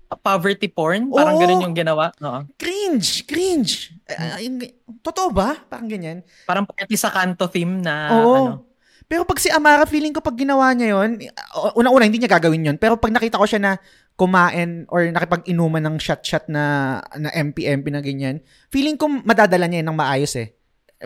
poverty 0.06 0.70
porn. 0.70 1.10
Parang 1.10 1.34
Oo. 1.34 1.42
ganun 1.42 1.64
yung 1.66 1.76
ginawa. 1.76 2.14
Oo. 2.22 2.46
Cringe, 2.54 3.26
cringe. 3.26 3.90
Ay, 4.06 4.46
ay, 4.46 4.70
totoo 5.02 5.34
ba? 5.34 5.58
Parang 5.66 5.90
ganyan. 5.90 6.22
Parang 6.46 6.62
party 6.62 6.94
sa 6.94 7.10
kanto 7.10 7.50
theme 7.50 7.82
na 7.82 7.94
Oo. 8.14 8.34
ano. 8.38 8.52
Pero 9.06 9.22
pag 9.22 9.38
si 9.38 9.46
Amara, 9.54 9.86
feeling 9.86 10.10
ko 10.10 10.18
pag 10.18 10.34
ginawa 10.34 10.74
niya 10.74 10.98
yon, 10.98 11.22
una-una, 11.78 12.10
hindi 12.10 12.18
niya 12.18 12.36
gagawin 12.38 12.66
yon. 12.66 12.76
Pero 12.78 12.98
pag 12.98 13.14
nakita 13.14 13.38
ko 13.38 13.46
siya 13.46 13.62
na 13.62 13.72
kumain 14.18 14.82
or 14.90 15.06
nakipag-inuman 15.06 15.84
ng 15.86 15.96
shot-shot 16.02 16.50
na, 16.50 16.98
na 17.14 17.30
MP-MP 17.30 17.86
na 17.94 18.02
ganyan, 18.02 18.42
feeling 18.66 18.98
ko 18.98 19.06
madadala 19.06 19.70
niya 19.70 19.86
yun 19.86 19.94
ng 19.94 20.00
maayos 20.00 20.34
eh. 20.34 20.58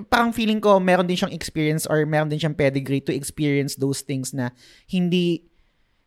Parang 0.08 0.32
feeling 0.32 0.62
ko 0.62 0.80
meron 0.80 1.04
din 1.04 1.18
siyang 1.18 1.34
experience 1.34 1.84
or 1.84 2.06
meron 2.08 2.30
din 2.30 2.40
siyang 2.40 2.56
pedigree 2.56 3.04
to 3.04 3.12
experience 3.12 3.76
those 3.76 4.00
things 4.00 4.32
na 4.32 4.54
hindi 4.88 5.50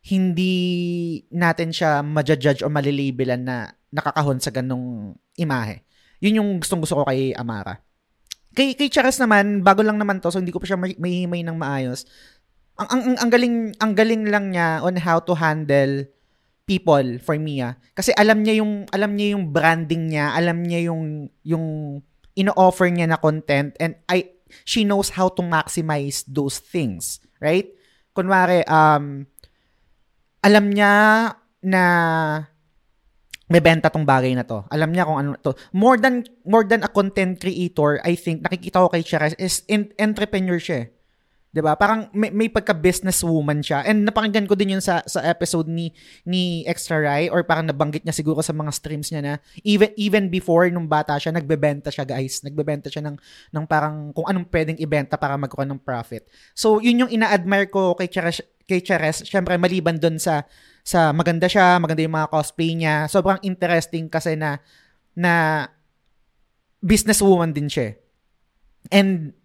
hindi 0.04 0.52
natin 1.32 1.72
siya 1.72 2.04
ma-judge 2.04 2.60
o 2.64 2.68
malilibelan 2.68 3.44
na 3.44 3.72
nakakahon 3.94 4.42
sa 4.42 4.52
ganong 4.52 5.16
imahe. 5.38 5.86
Yun 6.20 6.42
yung 6.42 6.48
gustong 6.58 6.82
gusto 6.82 7.00
ko 7.00 7.04
kay 7.06 7.32
Amara. 7.36 7.80
Kay, 8.54 8.78
kay 8.78 8.88
Charas 8.88 9.18
naman, 9.18 9.66
bago 9.66 9.82
lang 9.82 9.98
naman 9.98 10.22
to, 10.22 10.30
so 10.30 10.38
hindi 10.38 10.54
ko 10.54 10.62
pa 10.62 10.70
siya 10.70 10.78
may, 10.78 10.94
may 10.96 11.26
himay 11.26 11.42
ng 11.42 11.58
maayos. 11.58 12.06
Ang, 12.78 12.88
ang, 12.88 13.02
ang, 13.02 13.16
ang 13.26 13.30
galing, 13.30 13.56
ang 13.82 13.92
galing 13.92 14.22
lang 14.30 14.54
niya 14.54 14.78
on 14.82 14.94
how 14.98 15.18
to 15.18 15.34
handle 15.34 16.06
people 16.64 17.18
for 17.20 17.36
me 17.36 17.60
ah. 17.60 17.74
Kasi 17.98 18.14
alam 18.14 18.46
niya 18.46 18.62
yung, 18.62 18.86
alam 18.94 19.18
niya 19.18 19.34
yung 19.36 19.50
branding 19.50 20.14
niya, 20.14 20.32
alam 20.32 20.62
niya 20.62 20.90
yung, 20.90 21.28
yung 21.44 21.66
ino-offer 22.34 22.88
niya 22.90 23.10
na 23.10 23.18
content 23.18 23.74
and 23.82 23.98
I, 24.06 24.30
she 24.62 24.86
knows 24.86 25.14
how 25.14 25.28
to 25.34 25.42
maximize 25.42 26.22
those 26.26 26.62
things. 26.62 27.18
Right? 27.42 27.74
Kunwari, 28.14 28.62
um, 28.70 29.26
alam 30.40 30.64
niya 30.70 30.94
na 31.64 31.82
may 33.54 33.62
benta 33.62 33.86
tong 33.86 34.02
bagay 34.02 34.34
na 34.34 34.42
to. 34.42 34.66
Alam 34.66 34.90
niya 34.90 35.06
kung 35.06 35.18
ano 35.22 35.38
to. 35.38 35.54
More 35.70 35.94
than 35.94 36.26
more 36.42 36.66
than 36.66 36.82
a 36.82 36.90
content 36.90 37.38
creator, 37.38 38.02
I 38.02 38.18
think 38.18 38.42
nakikita 38.42 38.82
ko 38.82 38.90
kay 38.90 39.06
Chira 39.06 39.30
is 39.38 39.62
in, 39.70 39.94
entrepreneur 39.94 40.58
siya. 40.58 40.90
'Di 41.54 41.62
ba? 41.62 41.78
Parang 41.78 42.10
may, 42.10 42.34
may 42.34 42.50
pagka-business 42.50 43.22
woman 43.22 43.62
siya. 43.62 43.86
And 43.86 44.02
napakinggan 44.02 44.50
ko 44.50 44.58
din 44.58 44.74
yun 44.74 44.82
sa 44.82 45.06
sa 45.06 45.22
episode 45.22 45.70
ni 45.70 45.94
ni 46.26 46.66
Extra 46.66 46.98
Rai 46.98 47.30
or 47.30 47.46
parang 47.46 47.70
nabanggit 47.70 48.02
niya 48.02 48.10
siguro 48.10 48.42
sa 48.42 48.50
mga 48.50 48.74
streams 48.74 49.14
niya 49.14 49.22
na 49.22 49.32
even 49.62 49.94
even 49.94 50.26
before 50.26 50.66
nung 50.66 50.90
bata 50.90 51.14
siya, 51.14 51.30
nagbebenta 51.30 51.94
siya, 51.94 52.02
guys. 52.02 52.42
Nagbebenta 52.42 52.90
siya 52.90 53.06
ng 53.06 53.14
ng 53.54 53.64
parang 53.70 54.10
kung 54.10 54.26
anong 54.26 54.50
pwedeng 54.50 54.82
ibenta 54.82 55.14
para 55.14 55.38
magkaroon 55.38 55.78
ng 55.78 55.82
profit. 55.86 56.26
So, 56.58 56.82
yun 56.82 57.06
yung 57.06 57.12
ina-admire 57.14 57.70
ko 57.70 57.94
kay 57.94 58.10
Chares, 58.10 58.42
kay 58.66 58.82
Chares. 58.82 59.22
Syempre 59.22 59.54
maliban 59.54 59.94
doon 59.94 60.18
sa 60.18 60.42
sa 60.82 61.14
maganda 61.14 61.46
siya, 61.46 61.78
maganda 61.78 62.02
yung 62.02 62.18
mga 62.18 62.34
cosplay 62.34 62.74
niya. 62.74 63.06
Sobrang 63.06 63.38
interesting 63.46 64.10
kasi 64.10 64.34
na 64.34 64.58
na 65.14 65.64
businesswoman 66.82 67.54
din 67.54 67.70
siya. 67.70 67.94
And 68.90 69.38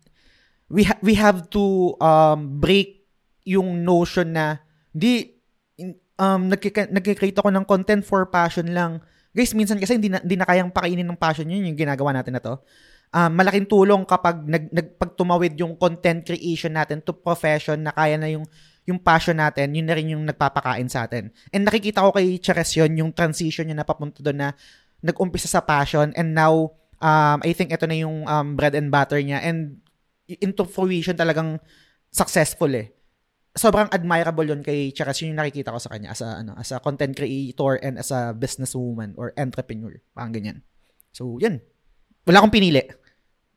we 0.69 0.85
ha- 0.85 1.01
we 1.01 1.17
have 1.17 1.49
to 1.49 1.97
um 1.99 2.61
break 2.61 3.03
yung 3.43 3.81
notion 3.81 4.37
na 4.37 4.61
di 4.93 5.33
um 6.21 6.47
nagkika- 6.47 6.93
nagkikreate 6.93 7.37
ako 7.41 7.49
ng 7.49 7.65
content 7.65 8.05
for 8.05 8.29
passion 8.29 8.69
lang. 8.71 9.01
Guys, 9.33 9.53
minsan 9.53 9.77
kasi 9.77 9.97
hindi 9.97 10.09
na, 10.09 10.21
hindi 10.21 10.37
na 10.37 10.45
kayang 10.45 10.73
pakainin 10.73 11.05
ng 11.05 11.19
passion 11.19 11.45
yun 11.45 11.69
yung 11.69 11.77
ginagawa 11.77 12.13
natin 12.13 12.37
na 12.37 12.41
to. 12.41 12.57
Um, 13.09 13.33
malaking 13.33 13.65
tulong 13.65 14.05
kapag 14.05 14.45
nag, 14.45 14.69
nagpagtumawid 14.69 15.57
yung 15.57 15.73
content 15.73 16.21
creation 16.21 16.77
natin 16.77 17.01
to 17.01 17.13
profession 17.13 17.81
na 17.81 17.89
kaya 17.89 18.21
na 18.21 18.29
yung 18.29 18.45
yung 18.89 18.97
passion 18.97 19.37
natin, 19.37 19.69
yun 19.77 19.85
na 19.85 19.93
rin 19.93 20.17
yung 20.17 20.25
nagpapakain 20.25 20.89
sa 20.89 21.05
atin. 21.05 21.29
And 21.53 21.61
nakikita 21.61 22.01
ko 22.01 22.09
kay 22.09 22.41
Cheres 22.41 22.73
yun, 22.73 22.89
yung 22.97 23.13
transition 23.13 23.69
niya 23.69 23.77
na 23.81 23.85
papunta 23.85 24.25
doon 24.25 24.37
na 24.37 24.49
nag-umpisa 25.05 25.45
sa 25.45 25.61
passion 25.61 26.09
and 26.17 26.33
now 26.33 26.73
um, 26.99 27.37
I 27.45 27.53
think 27.53 27.71
ito 27.71 27.85
na 27.87 27.97
yung 27.97 28.25
um, 28.27 28.57
bread 28.57 28.75
and 28.75 28.91
butter 28.91 29.21
niya 29.21 29.45
and 29.45 29.79
into 30.37 30.63
fruition 30.69 31.17
talagang 31.17 31.57
successful 32.13 32.69
eh. 32.77 32.93
Sobrang 33.57 33.89
admirable 33.89 34.45
yun 34.45 34.61
kay 34.61 34.93
Cheres, 34.93 35.19
yun 35.25 35.33
yung 35.33 35.41
nakikita 35.41 35.73
ko 35.73 35.81
sa 35.81 35.89
kanya 35.89 36.13
as 36.13 36.21
a, 36.21 36.45
ano, 36.45 36.53
as 36.53 36.69
a 36.69 36.77
content 36.77 37.17
creator 37.17 37.81
and 37.81 37.97
as 37.97 38.13
a 38.13 38.31
businesswoman 38.37 39.17
or 39.17 39.33
entrepreneur. 39.33 39.97
Parang 40.13 40.31
ganyan. 40.31 40.61
So, 41.09 41.41
yun. 41.41 41.57
Wala 42.29 42.45
akong 42.45 42.53
pinili. 42.53 42.85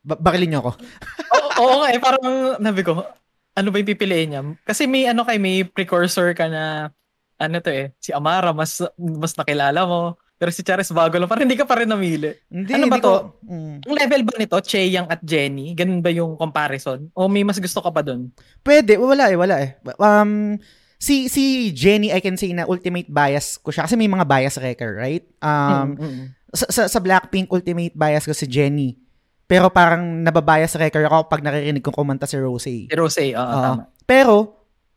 Ba- 0.00 0.18
barilin 0.18 0.56
niyo 0.56 0.60
ako. 0.64 0.72
Oo, 1.36 1.48
oo 1.60 1.84
eh, 1.84 2.00
parang 2.00 2.56
nabi 2.58 2.80
ko, 2.80 3.04
ano 3.52 3.68
ba 3.68 3.76
yung 3.78 3.90
pipiliin 3.92 4.28
niya? 4.32 4.42
Kasi 4.64 4.88
may 4.88 5.04
ano 5.04 5.28
kay 5.28 5.36
may 5.36 5.62
precursor 5.68 6.32
ka 6.32 6.48
na 6.48 6.88
ano 7.36 7.56
to 7.60 7.68
eh, 7.68 7.92
si 8.00 8.10
Amara 8.14 8.56
mas 8.56 8.80
mas 8.96 9.36
nakilala 9.36 9.84
mo. 9.84 10.16
Pero 10.42 10.50
si 10.50 10.60
Charis 10.60 10.90
bago 10.90 11.14
lang, 11.14 11.30
parang 11.30 11.46
hindi 11.46 11.54
ka 11.54 11.62
pa 11.62 11.78
rin 11.78 11.86
namili. 11.86 12.34
Hindi, 12.50 12.74
Ano 12.74 12.90
ba 12.90 12.98
hindi 12.98 12.98
to? 12.98 13.12
ko- 13.14 13.24
mm. 13.46 13.76
Ang 13.86 13.94
level 13.94 14.22
ba 14.26 14.34
nito, 14.34 14.56
Cheyang 14.58 15.06
at 15.06 15.22
Jenny? 15.22 15.70
Ganun 15.70 16.02
ba 16.02 16.10
yung 16.10 16.34
comparison? 16.34 17.06
O 17.14 17.30
may 17.30 17.46
mas 17.46 17.56
gusto 17.56 17.78
ka 17.78 17.94
pa 17.94 18.02
dun? 18.02 18.34
Pwede, 18.58 18.98
wala 18.98 19.30
eh, 19.30 19.38
wala 19.38 19.62
eh. 19.62 19.78
Um, 19.96 20.58
si 20.98 21.30
si 21.30 21.70
Jenny, 21.70 22.10
I 22.10 22.18
can 22.18 22.34
say 22.34 22.50
na 22.50 22.66
ultimate 22.66 23.06
bias 23.06 23.54
ko 23.56 23.70
siya 23.70 23.86
kasi 23.86 23.94
may 23.94 24.06
mga 24.06 24.26
bias 24.26 24.58
wrecker, 24.58 24.90
right? 24.92 25.22
Um, 25.38 25.94
Mm, 25.94 26.02
mm. 26.02 26.24
sa, 26.50 26.66
sa, 26.68 26.82
sa 26.88 26.98
Blackpink, 26.98 27.46
ultimate 27.48 27.94
bias 27.94 28.26
ko 28.26 28.34
si 28.34 28.44
Jenny. 28.44 28.98
Pero 29.44 29.70
parang 29.70 30.02
nababaya 30.18 30.66
sa 30.66 30.80
record 30.80 31.04
ako 31.04 31.28
pag 31.28 31.38
naririnig 31.40 31.80
kong 31.80 31.94
kumanta 31.94 32.26
si 32.26 32.34
Rose. 32.34 32.88
Si 32.88 32.90
Rose, 32.90 33.30
oo, 33.30 33.38
Oo. 33.38 33.62
tama. 33.62 33.82
Pero, 34.02 34.34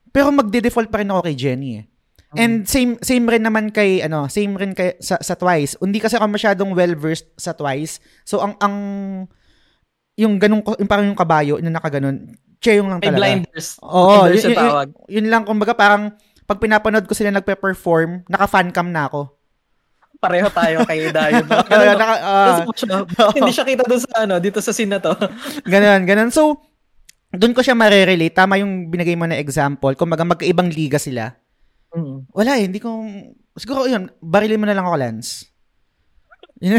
pero 0.09 0.33
magde-default 0.33 0.89
pa 0.89 1.05
rin 1.05 1.11
ako 1.11 1.21
kay 1.21 1.35
Jenny 1.35 1.69
eh. 1.77 1.85
And 2.35 2.67
same 2.67 2.99
same 2.99 3.25
rin 3.25 3.43
naman 3.43 3.71
kay 3.71 4.03
ano, 4.03 4.27
same 4.27 4.55
rin 4.55 4.75
kay 4.75 4.99
sa, 4.99 5.19
sa 5.19 5.35
Twice. 5.35 5.79
Hindi 5.79 5.99
kasi 5.99 6.19
ako 6.19 6.27
masyadong 6.27 6.71
well-versed 6.75 7.31
sa 7.39 7.55
Twice. 7.55 7.99
So 8.27 8.43
ang 8.43 8.59
ang 8.59 8.75
yung 10.15 10.39
ganung 10.39 10.63
yung 10.63 10.89
parang 10.89 11.07
yung 11.07 11.19
kabayo 11.19 11.59
na 11.59 11.71
nakaganon, 11.71 12.35
Cheyong 12.63 12.87
lang 12.89 12.99
May 13.03 13.13
talaga. 13.13 13.21
blinders. 13.21 13.67
Oo, 13.83 14.25
blinders 14.25 14.41
yun, 14.41 14.51
yung 14.51 14.57
yun, 14.57 14.89
yun 15.11 15.27
lang 15.29 15.43
kumbaga 15.45 15.75
parang 15.75 16.15
pag 16.45 16.61
pinapanood 16.61 17.05
ko 17.09 17.13
sila 17.17 17.33
nagpe-perform, 17.33 18.25
naka-fancam 18.29 18.89
na 18.89 19.09
ako. 19.09 19.33
Pareho 20.21 20.47
tayo 20.49 20.81
kay 20.85 21.09
Dayo. 21.15 21.41
Naka, 21.45 22.15
ah, 22.21 22.57
Hindi 23.37 23.51
siya 23.51 23.65
kita 23.65 23.83
doon 23.85 24.01
sa 24.01 24.11
ano, 24.25 24.35
dito 24.41 24.61
sa 24.61 24.73
scene 24.73 24.93
na 24.93 25.01
to. 25.01 25.13
Ganon, 25.73 26.05
ganon. 26.05 26.29
So, 26.33 26.61
doon 27.33 27.53
ko 27.53 27.61
siya 27.61 27.77
marerelate. 27.77 28.33
Tama 28.33 28.57
yung 28.61 28.89
binigay 28.89 29.17
mo 29.17 29.25
na 29.27 29.37
example. 29.37 29.93
Kung 29.93 30.09
magkaibang 30.09 30.71
liga 30.71 30.97
sila. 30.97 31.35
Mm. 31.95 32.27
Wala 32.35 32.51
eh, 32.59 32.67
hindi 32.67 32.83
ko... 32.83 32.91
Siguro 33.55 33.87
yun, 33.87 34.11
barilin 34.19 34.59
mo 34.59 34.67
na 34.67 34.75
lang 34.75 34.83
ako, 34.83 34.97
Lance. 34.99 35.47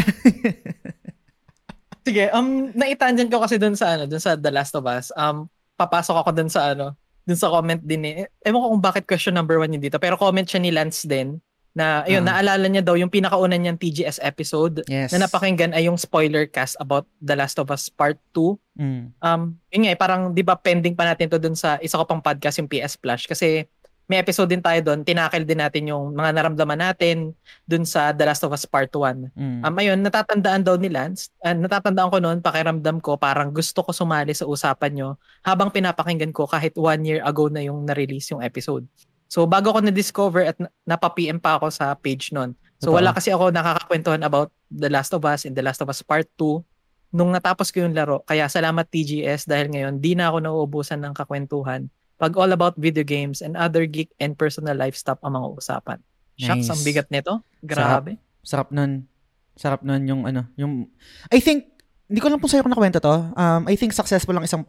Sige, 2.06 2.30
um, 2.30 2.70
naitangent 2.76 3.32
ko 3.32 3.43
kasi 3.43 3.59
doon 3.59 3.74
sa 3.74 3.98
ano, 3.98 4.06
doon 4.06 4.22
sa 4.22 4.38
The 4.38 4.52
Last 4.52 4.76
of 4.78 4.86
Us. 4.86 5.10
Um, 5.18 5.51
papasok 5.74 6.22
ako 6.22 6.30
doon 6.36 6.51
sa 6.52 6.76
ano, 6.76 6.94
doon 7.26 7.40
sa 7.40 7.51
comment 7.51 7.82
din 7.82 8.06
eh. 8.06 8.30
Ewan 8.47 8.62
ko 8.62 8.68
kung 8.78 8.84
bakit 8.84 9.05
question 9.10 9.34
number 9.34 9.59
one 9.59 9.74
yun 9.74 9.82
dito. 9.82 9.98
Pero 9.98 10.14
comment 10.14 10.47
siya 10.47 10.62
ni 10.62 10.70
Lance 10.70 11.02
din 11.02 11.43
na, 11.76 12.06
ayun, 12.09 12.24
Ah. 12.24 12.40
naalala 12.40 12.72
niya 12.72 12.80
daw 12.80 12.97
yung 12.97 13.12
pinakauna 13.12 13.59
niyang 13.59 13.76
TGS 13.76 14.22
episode 14.24 14.80
yes. 14.88 15.12
na 15.12 15.28
napakinggan 15.28 15.76
ay 15.76 15.90
yung 15.90 16.01
spoiler 16.01 16.48
cast 16.48 16.72
about 16.80 17.05
The 17.20 17.36
Last 17.36 17.60
of 17.60 17.68
Us 17.68 17.93
Part 17.93 18.16
2. 18.32 18.56
Mm. 18.80 19.12
Um, 19.20 19.60
yun 19.68 19.80
nga, 19.84 19.93
eh, 19.93 19.98
parang 19.98 20.32
di 20.32 20.40
ba 20.40 20.56
pending 20.56 20.97
pa 20.97 21.05
natin 21.05 21.28
to 21.28 21.36
dun 21.36 21.52
sa 21.52 21.76
isa 21.84 22.01
ko 22.01 22.09
pang 22.09 22.24
podcast 22.24 22.62
yung 22.62 22.70
PS 22.70 22.97
Plus 22.97 23.28
kasi 23.28 23.68
may 24.06 24.22
episode 24.22 24.46
din 24.46 24.62
tayo 24.62 24.78
doon, 24.86 25.02
tinakil 25.02 25.42
din 25.42 25.58
natin 25.58 25.90
yung 25.90 26.14
mga 26.14 26.30
naramdaman 26.30 26.78
natin 26.78 27.34
dun 27.66 27.82
sa 27.82 28.14
The 28.14 28.22
Last 28.22 28.46
of 28.46 28.54
Us 28.54 28.62
Part 28.62 28.94
1. 28.94 29.34
Mm. 29.34 29.60
Um, 29.66 29.74
ayun, 29.82 29.98
natatandaan 29.98 30.62
daw 30.62 30.78
ni 30.78 30.86
Lance, 30.86 31.34
ah, 31.42 31.50
natatandaan 31.50 32.14
ko 32.14 32.18
noon, 32.22 32.38
pakiramdam 32.38 33.02
ko, 33.02 33.18
parang 33.18 33.50
gusto 33.50 33.82
ko 33.82 33.90
sumali 33.90 34.30
sa 34.30 34.46
usapan 34.46 34.94
nyo 34.94 35.08
habang 35.42 35.74
pinapakinggan 35.74 36.30
ko 36.30 36.46
kahit 36.46 36.78
one 36.78 37.02
year 37.02 37.20
ago 37.26 37.50
na 37.50 37.66
yung 37.66 37.82
na-release 37.82 38.30
yung 38.30 38.46
episode. 38.46 38.86
So, 39.26 39.42
bago 39.42 39.74
ko 39.74 39.82
na-discover 39.82 40.54
at 40.54 40.56
na- 40.62 40.70
napa-PM 40.86 41.42
pa 41.42 41.58
ako 41.58 41.74
sa 41.74 41.90
page 41.98 42.30
noon. 42.30 42.54
So, 42.78 42.94
wala 42.94 43.10
kasi 43.10 43.34
ako 43.34 43.50
nakakakwentuhan 43.50 44.22
about 44.22 44.54
The 44.70 44.86
Last 44.86 45.10
of 45.18 45.26
Us 45.26 45.50
and 45.50 45.58
The 45.58 45.66
Last 45.66 45.82
of 45.82 45.90
Us 45.90 46.06
Part 46.06 46.30
2 46.38 46.62
nung 47.10 47.34
natapos 47.34 47.74
ko 47.74 47.82
yung 47.82 47.96
laro. 47.96 48.22
Kaya 48.22 48.46
salamat 48.46 48.86
TGS 48.86 49.50
dahil 49.50 49.72
ngayon 49.72 49.98
di 49.98 50.14
na 50.14 50.30
ako 50.30 50.46
nauubusan 50.46 51.02
ng 51.02 51.16
kakwentuhan 51.16 51.90
pag 52.16 52.32
all 52.36 52.52
about 52.52 52.76
video 52.80 53.05
games 53.05 53.44
and 53.44 53.56
other 53.56 53.84
geek 53.84 54.12
and 54.16 54.36
personal 54.36 54.72
life 54.72 54.97
stuff 54.97 55.20
ang 55.20 55.36
mga 55.36 55.48
usapan. 55.52 55.98
Shucks, 56.36 56.68
Nice. 56.68 56.72
ang 56.72 56.80
bigat 56.84 57.09
nito. 57.12 57.40
Grabe. 57.64 58.20
Sarap 58.44 58.72
nun. 58.72 59.09
Sarap 59.56 59.80
nun 59.84 60.05
yung 60.05 60.28
ano, 60.28 60.48
yung... 60.56 60.88
I 61.32 61.40
think, 61.40 61.72
hindi 62.09 62.20
ko 62.20 62.28
lang 62.28 62.40
kung 62.40 62.48
sa'yo 62.48 62.64
ko 62.64 62.70
nakwento 62.72 63.01
to. 63.01 63.16
Um, 63.36 63.64
I 63.68 63.76
think 63.76 63.97
successful 63.97 64.36
lang 64.36 64.44
isang... 64.44 64.64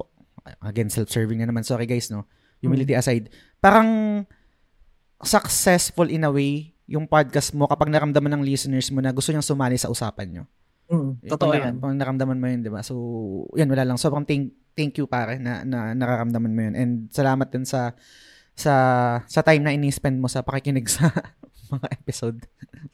Again, 0.64 0.88
self-serving 0.88 1.44
na 1.44 1.48
naman. 1.52 1.68
Sorry 1.68 1.84
guys, 1.84 2.08
no? 2.08 2.24
Humility 2.64 2.96
aside. 2.96 3.28
Parang 3.60 4.24
successful 5.20 6.08
in 6.08 6.24
a 6.24 6.32
way 6.32 6.72
yung 6.88 7.04
podcast 7.04 7.52
mo 7.52 7.68
kapag 7.68 7.92
naramdaman 7.92 8.40
ng 8.40 8.44
listeners 8.48 8.88
mo 8.96 9.04
na 9.04 9.12
gusto 9.12 9.36
niyang 9.36 9.44
sumali 9.44 9.76
sa 9.76 9.92
usapan 9.92 10.28
nyo. 10.32 10.44
Mm, 10.88 11.12
totoo 11.28 11.52
yan. 11.52 11.74
Pag 11.84 12.00
naramdaman 12.00 12.40
mo 12.40 12.48
yun, 12.48 12.64
di 12.64 12.72
ba? 12.72 12.80
So, 12.80 12.96
yan, 13.60 13.68
wala 13.68 13.84
lang. 13.84 14.00
Sobrang 14.00 14.24
thank, 14.24 14.56
thank 14.78 14.96
you, 14.96 15.10
pare, 15.10 15.42
na, 15.42 15.66
na 15.66 15.92
nararamdaman 15.92 16.54
mo 16.54 16.62
yun. 16.62 16.76
And 16.78 16.92
salamat 17.10 17.50
din 17.50 17.66
sa 17.66 17.98
sa 18.54 18.74
sa 19.26 19.42
time 19.42 19.62
na 19.62 19.74
ini-spend 19.74 20.18
mo 20.18 20.30
sa 20.30 20.42
pakikinig 20.42 20.86
sa 20.86 21.10
mga 21.74 21.88
episode. 21.92 22.38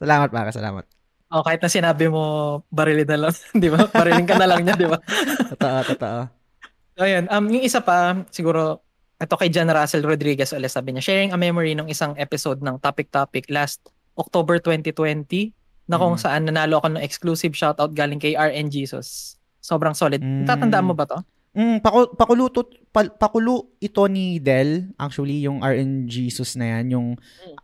salamat, 0.00 0.32
pare. 0.32 0.50
Salamat. 0.50 0.84
Oh, 1.28 1.42
kahit 1.42 1.60
na 1.60 1.68
sinabi 1.68 2.06
mo, 2.06 2.22
barilin 2.68 3.04
na 3.04 3.28
lang, 3.28 3.34
di 3.62 3.68
ba? 3.68 3.84
Barilin 3.86 4.24
ka 4.24 4.34
na 4.34 4.46
lang 4.46 4.62
niya, 4.62 4.74
di 4.74 4.86
ba? 4.86 4.96
Totoo, 5.52 5.78
totoo. 5.92 6.20
So, 6.94 7.02
ayun. 7.02 7.26
Um, 7.26 7.50
yung 7.50 7.64
isa 7.64 7.82
pa, 7.82 8.22
siguro, 8.30 8.80
ito 9.14 9.34
kay 9.34 9.50
John 9.50 9.66
Russell 9.66 10.06
Rodriguez 10.06 10.52
ulit 10.52 10.70
sabi 10.70 10.94
niya, 10.94 11.02
sharing 11.02 11.34
a 11.34 11.38
memory 11.38 11.74
ng 11.74 11.90
isang 11.90 12.14
episode 12.16 12.62
ng 12.62 12.78
Topic 12.78 13.10
Topic 13.10 13.50
last 13.50 13.82
October 14.14 14.62
2020 14.62 15.50
na 15.84 15.98
kung 15.98 16.14
Mm. 16.14 16.22
saan 16.22 16.42
nanalo 16.46 16.78
ako 16.78 16.94
ng 16.94 17.02
exclusive 17.02 17.52
shoutout 17.52 17.92
galing 17.92 18.16
kay 18.16 18.32
RN 18.32 18.70
Jesus. 18.70 19.34
Sobrang 19.58 19.92
solid. 19.92 20.22
Mm. 20.22 20.46
Tatandaan 20.46 20.86
mo 20.86 20.94
ba 20.94 21.04
to? 21.04 21.18
Mm, 21.54 21.78
paku, 21.78 22.18
pakulo, 22.18 22.50
to, 22.50 22.66
pa, 22.90 23.06
pakulo 23.06 23.78
ito 23.78 24.02
ni 24.10 24.42
Del, 24.42 24.90
actually, 24.98 25.46
yung 25.46 25.62
RN 25.62 26.10
Jesus 26.10 26.58
na 26.58 26.74
yan. 26.74 26.98
Yung, 26.98 27.06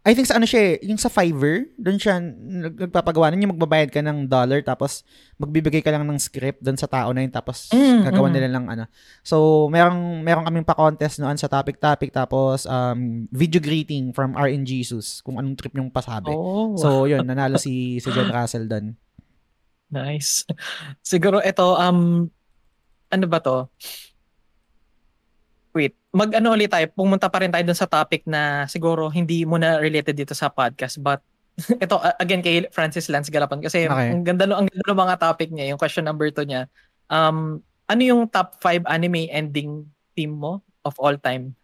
I 0.06 0.14
think 0.14 0.30
sa 0.30 0.38
ano 0.38 0.46
siya 0.46 0.78
eh, 0.78 0.86
yung 0.86 0.94
sa 0.94 1.10
Fiverr, 1.10 1.66
doon 1.74 1.98
siya 1.98 2.22
nag- 2.22 2.86
nagpapagawa 2.86 3.34
nun, 3.34 3.42
yung 3.42 3.54
magbabayad 3.58 3.90
ka 3.90 3.98
ng 3.98 4.30
dollar, 4.30 4.62
tapos 4.62 5.02
magbibigay 5.42 5.82
ka 5.82 5.90
lang 5.90 6.06
ng 6.06 6.22
script 6.22 6.62
doon 6.62 6.78
sa 6.78 6.86
tao 6.86 7.10
na 7.10 7.26
yun, 7.26 7.34
tapos 7.34 7.66
Mm, 7.74 8.06
gagawa 8.06 8.30
mm. 8.30 8.34
nila 8.38 8.48
lang 8.54 8.64
ano. 8.70 8.84
So, 9.26 9.66
merong, 9.66 10.22
merong 10.22 10.46
kaming 10.46 10.68
pa-contest 10.70 11.18
noon 11.18 11.34
sa 11.34 11.50
topic-topic, 11.50 12.14
tapos 12.14 12.70
um, 12.70 13.26
video 13.34 13.58
greeting 13.58 14.14
from 14.14 14.38
RN 14.38 14.62
Jesus, 14.62 15.18
kung 15.18 15.34
anong 15.34 15.58
trip 15.58 15.74
yung 15.74 15.90
pasabi. 15.90 16.30
Oh, 16.30 16.78
So, 16.78 17.10
yun, 17.10 17.26
nanalo 17.26 17.58
si, 17.58 17.98
si 17.98 18.08
John 18.14 18.30
Russell 18.30 18.70
doon. 18.70 18.94
nice. 19.90 20.46
Siguro 21.02 21.42
ito, 21.42 21.74
um, 21.74 22.30
ano 23.10 23.26
ba 23.26 23.38
to? 23.38 23.66
Wait, 25.70 25.94
mag-ano 26.10 26.50
ulit 26.50 26.66
tayo, 26.66 26.82
pumunta 26.90 27.30
pa 27.30 27.38
rin 27.38 27.50
tayo 27.54 27.62
dun 27.62 27.78
sa 27.78 27.86
topic 27.86 28.26
na 28.26 28.66
siguro 28.66 29.06
hindi 29.06 29.46
mo 29.46 29.54
na 29.54 29.78
related 29.78 30.18
dito 30.18 30.34
sa 30.34 30.50
podcast, 30.50 30.98
but 30.98 31.22
ito, 31.84 31.94
uh, 31.94 32.16
again, 32.18 32.42
kay 32.42 32.66
Francis 32.74 33.06
Lance 33.06 33.30
Galapan, 33.30 33.62
kasi 33.62 33.86
Okay. 33.86 34.10
ang 34.10 34.26
ganda, 34.26 34.50
ang 34.50 34.66
ganda 34.66 34.86
ng 34.86 35.02
mga 35.06 35.16
topic 35.20 35.48
niya, 35.54 35.70
yung 35.70 35.78
question 35.78 36.02
number 36.02 36.26
2 36.32 36.42
niya, 36.42 36.66
um, 37.06 37.62
ano 37.86 38.00
yung 38.02 38.26
top 38.26 38.58
5 38.58 38.82
anime 38.86 39.30
ending 39.30 39.86
theme 40.14 40.34
mo 40.34 40.58
of 40.82 40.94
all 40.98 41.14
time? 41.14 41.54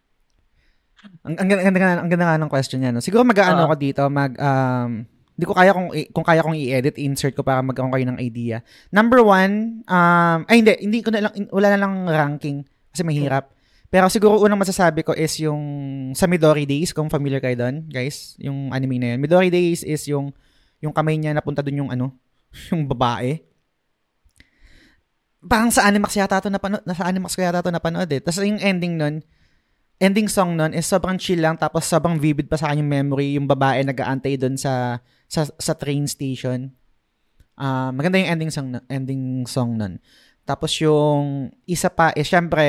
Ang, 1.27 1.35
ang, 1.39 1.47
ganda, 1.49 1.61
ang, 1.67 1.75
ganda, 1.75 1.89
ang 1.99 2.09
ganda 2.11 2.25
nga 2.27 2.39
ng 2.39 2.51
question 2.51 2.79
niya. 2.79 2.91
No? 2.91 3.03
Siguro 3.03 3.27
mag-aano 3.27 3.63
Ah. 3.63 3.67
ako 3.67 3.75
dito, 3.75 4.01
mag, 4.07 4.31
um, 4.39 5.03
hindi 5.37 5.45
ko 5.45 5.53
kaya 5.53 5.69
kung, 5.69 5.93
kung 5.93 6.25
kaya 6.25 6.41
kong 6.41 6.57
i-edit, 6.57 6.97
insert 6.97 7.37
ko 7.37 7.45
para 7.45 7.61
magkaroon 7.61 7.93
kayo 7.93 8.09
ng 8.09 8.17
idea. 8.17 8.65
Number 8.89 9.21
one, 9.21 9.85
um, 9.85 10.39
ay 10.49 10.65
hindi, 10.65 10.73
hindi 10.81 10.99
ko 11.05 11.13
na 11.13 11.29
lang, 11.29 11.33
wala 11.53 11.77
na 11.77 11.79
lang 11.85 11.93
ranking 12.09 12.65
kasi 12.89 13.05
mahirap. 13.05 13.53
Pero 13.93 14.09
siguro 14.09 14.41
unang 14.41 14.57
masasabi 14.57 15.05
ko 15.05 15.13
is 15.13 15.37
yung 15.37 15.61
sa 16.17 16.25
Midori 16.25 16.65
Days, 16.65 16.89
kung 16.89 17.05
familiar 17.05 17.37
kayo 17.37 17.53
doon, 17.53 17.85
guys, 17.85 18.33
yung 18.41 18.73
anime 18.73 18.97
na 18.97 19.13
yun. 19.13 19.21
Midori 19.21 19.53
Days 19.53 19.85
is 19.85 20.09
yung, 20.09 20.33
yung 20.81 20.89
kamay 20.89 21.21
niya 21.21 21.37
napunta 21.37 21.61
doon 21.61 21.85
yung 21.85 21.91
ano, 21.93 22.17
yung 22.73 22.89
babae. 22.89 23.37
Parang 25.45 25.69
sa 25.69 25.85
Animax 25.85 26.17
yata 26.17 26.41
to 26.41 26.49
napanood, 26.49 26.81
nasa 26.81 27.05
Animax 27.05 27.37
ko 27.37 27.45
yata 27.45 27.61
to 27.61 27.69
napanood 27.69 28.09
eh. 28.09 28.25
Tapos 28.25 28.41
yung 28.41 28.57
ending 28.57 28.97
nun, 28.97 29.21
ending 30.01 30.25
song 30.25 30.57
nun 30.57 30.73
is 30.73 30.89
sobrang 30.89 31.21
chill 31.21 31.45
lang 31.45 31.57
tapos 31.57 31.85
sobrang 31.85 32.17
vivid 32.17 32.49
pa 32.49 32.57
sa 32.57 32.69
akin 32.69 32.81
yung 32.81 32.89
memory 32.89 33.37
yung 33.37 33.45
babae 33.45 33.85
nag-aantay 33.85 34.37
doon 34.37 34.57
sa, 34.57 34.97
sa 35.27 35.47
sa 35.59 35.75
train 35.75 36.07
station. 36.07 36.71
Ah, 37.59 37.91
maganda 37.91 38.19
yung 38.19 38.31
ending 38.31 38.51
song 38.51 38.79
ending 38.87 39.43
song 39.45 39.75
nun. 39.75 39.99
Tapos 40.47 40.71
yung 40.79 41.51
isa 41.67 41.91
pa 41.91 42.15
is 42.15 42.27
syempre 42.27 42.65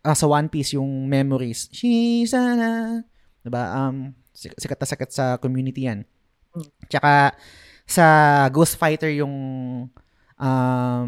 ah, 0.00 0.16
sa 0.16 0.26
One 0.26 0.48
Piece 0.48 0.74
yung 0.74 1.06
memories. 1.06 1.68
She's 1.70 2.32
a 2.32 3.04
'di 3.44 3.50
ba? 3.52 3.88
Um 3.88 4.16
sik- 4.32 4.56
sikat 4.56 4.78
na 4.80 4.86
sikat 4.88 5.10
sa 5.12 5.24
community 5.36 5.84
yan. 5.84 6.08
Tsaka 6.88 7.36
sa 7.88 8.06
Ghost 8.48 8.80
Fighter 8.80 9.12
yung 9.12 9.34
um 10.38 11.06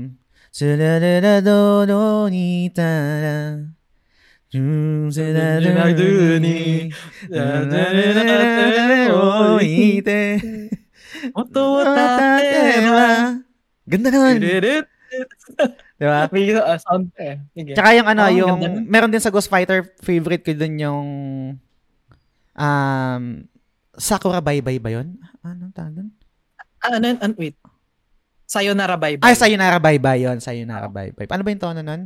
Sunadadado 11.20 11.84
ni 11.84 12.00
tara 12.00 12.38
Sunadaduni 12.38 12.40
Oite 12.40 12.56
Oto 12.56 12.74
Tatema. 12.80 13.08
Ganda 13.90 14.08
nun. 14.14 14.36
Dirit. 14.40 14.86
Diba? 16.00 16.20
May 16.30 16.44
uh, 16.54 16.78
sound 16.78 17.10
eh. 17.18 17.36
Sige. 17.52 17.72
Tsaka 17.74 17.90
yung 17.98 18.08
ano, 18.08 18.22
Oh, 18.24 18.32
yung, 18.32 18.60
meron 18.86 19.10
din 19.10 19.20
sa 19.20 19.34
Ghost 19.34 19.50
Fighter, 19.50 19.82
favorite 20.00 20.46
ko 20.46 20.54
dun 20.54 20.78
yung, 20.78 21.06
um, 22.56 23.24
Sakura 24.00 24.40
Bye 24.40 24.62
Bye 24.64 24.80
ba 24.80 24.90
yun? 24.94 25.18
Ano 25.44 25.68
tawag 25.74 25.98
dun? 25.98 26.08
Ah, 26.80 26.96
ano, 26.96 27.12
ano, 27.20 27.34
wait. 27.36 27.58
Sayonara 28.48 28.96
bye 28.96 29.20
bye. 29.20 29.30
Ay, 29.30 29.36
Sayonara 29.36 29.78
Bye 29.78 30.00
Bye 30.00 30.24
yun. 30.24 30.38
Sayonara 30.40 30.88
Bye 30.88 31.12
Bye. 31.12 31.28
Paano 31.28 31.44
ba 31.44 31.52
yung 31.52 31.62
tono 31.62 31.82
nun? 31.84 32.02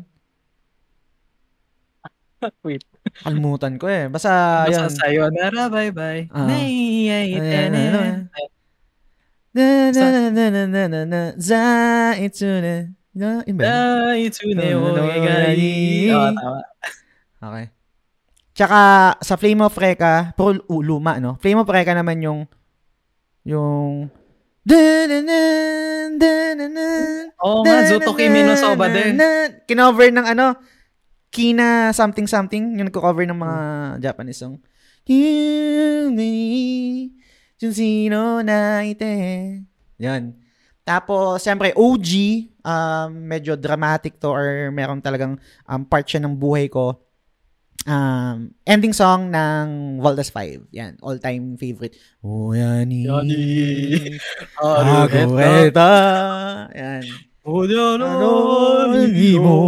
Wait. 2.67 2.85
Kalmutan 3.25 3.81
ko 3.81 3.89
eh. 3.89 4.13
Basta, 4.13 4.65
Basta 4.69 4.85
yun. 4.85 4.93
sayonara 4.93 5.73
bye 5.73 5.93
bye. 5.95 6.29
Ah. 6.29 6.45
Nay, 6.45 7.09
ay, 7.09 7.29
Ayan, 7.41 7.73
tene. 7.73 8.29
Ano, 9.55 9.95
Na 9.95 10.07
na 10.11 10.11
na 10.11 10.31
na 10.31 10.45
na 10.51 10.63
na 10.67 10.83
na 10.91 11.01
na 11.07 11.21
Zaitsune 11.39 12.99
Na, 13.15 13.47
yun 13.47 13.55
ba 13.55 13.63
mo 14.99 15.11
igai. 15.15 16.11
Oo, 16.11 16.29
tama. 16.35 16.61
Okay. 17.39 17.67
Tsaka 18.55 18.79
sa 19.23 19.35
Flame 19.39 19.63
of 19.63 19.75
Reka, 19.79 20.35
pero 20.35 20.59
uh, 20.59 20.83
luma, 20.83 21.23
no? 21.23 21.39
Flame 21.39 21.63
of 21.63 21.71
Reka 21.71 21.95
naman 21.95 22.19
yung 22.23 22.47
yung 23.47 24.11
Oo 27.45 27.61
nga, 27.63 27.85
Zuto 27.87 28.17
Kimi 28.19 28.43
no 28.43 28.57
Soba 28.59 28.89
din. 28.91 29.15
Kinover 29.69 30.11
ng 30.11 30.27
ano, 30.27 30.59
Kina 31.35 31.91
something 31.91 32.27
something, 32.31 32.79
yung 32.79 32.89
nagko-cover 32.91 33.27
ng 33.27 33.37
mga 33.39 33.59
Japanese 34.03 34.39
song. 34.43 34.59
Yuni, 37.65 37.73
Junsino 37.73 38.45
naite. 38.45 39.65
Yan. 39.97 40.37
Tapos, 40.85 41.41
siyempre, 41.41 41.73
OG, 41.73 42.09
um, 42.61 43.09
medyo 43.25 43.57
dramatic 43.57 44.21
to 44.21 44.29
or 44.29 44.69
meron 44.69 45.01
talagang 45.01 45.41
um, 45.65 45.81
part 45.89 46.05
siya 46.05 46.21
ng 46.21 46.37
buhay 46.37 46.69
ko. 46.69 47.01
Um, 47.89 48.53
ending 48.69 48.93
song 48.93 49.33
ng 49.33 49.97
Voltas 50.01 50.29
5. 50.29 50.69
Yan, 50.77 51.01
all-time 51.01 51.57
favorite. 51.57 51.97
Oh, 52.21 52.53
yani. 52.53 53.09
Yani. 53.09 53.45
Agoreta. 54.61 55.89
Yan. 56.77 57.05
Ano 57.45 58.29
Ano 58.89 59.05
ni 59.09 59.37
mo? 59.41 59.61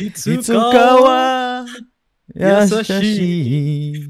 Itsukawa 0.00 1.20
Yasashi 2.32 4.09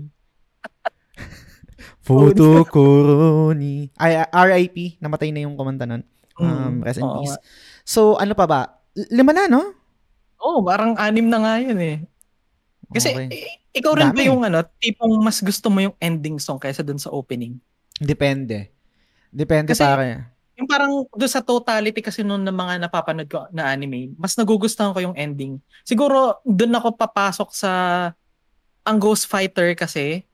Futokoroni 2.11 3.89
Ay, 3.95 4.19
RIP 4.27 4.99
Namatay 4.99 5.31
na 5.31 5.43
yung 5.43 5.55
kumanta 5.55 5.85
nun 5.85 6.03
um, 6.37 6.83
Rest 6.83 6.99
in 6.99 7.05
Oo 7.05 7.21
peace 7.21 7.39
So 7.83 8.17
ano 8.17 8.35
pa 8.35 8.45
ba 8.45 8.61
Lima 9.09 9.31
na 9.31 9.47
no? 9.47 9.63
Oo, 10.41 10.61
parang 10.61 10.97
anim 10.97 11.29
na 11.29 11.39
nga 11.39 11.55
yun 11.57 11.77
eh. 11.79 12.01
Kasi 12.89 13.13
Okay. 13.13 13.29
i- 13.31 13.49
ikaw 13.77 13.93
rin 13.93 14.09
ba 14.09 14.17
Dami. 14.17 14.27
yung 14.27 14.41
ano, 14.43 14.65
tipong 14.77 15.21
mas 15.21 15.39
gusto 15.39 15.69
mo 15.69 15.79
yung 15.79 15.95
ending 15.97 16.37
song 16.37 16.57
kaysa 16.57 16.81
dun 16.81 16.97
sa 16.97 17.13
opening? 17.13 17.55
Depende 17.95 18.73
Depende 19.29 19.71
Kasi- 19.71 19.85
pare 19.85 20.27
Yung 20.57 20.67
parang 20.67 21.07
doon 21.07 21.31
sa 21.31 21.39
totality 21.39 22.01
kasi 22.01 22.21
noon 22.21 22.41
ng 22.41 22.53
mga 22.53 22.75
napapanood 22.83 23.25
ko 23.27 23.47
na 23.49 23.69
anime, 23.69 24.13
mas 24.15 24.35
nagugustuhan 24.35 24.91
ko 24.91 25.01
yung 25.01 25.15
ending. 25.15 25.57
Siguro 25.83 26.43
doon 26.43 26.75
ako 26.75 26.97
papasok 26.97 27.49
sa 27.51 27.73
ang 28.83 28.99
Ghost 28.99 29.25
Fighter 29.25 29.73
kasi 29.73 30.25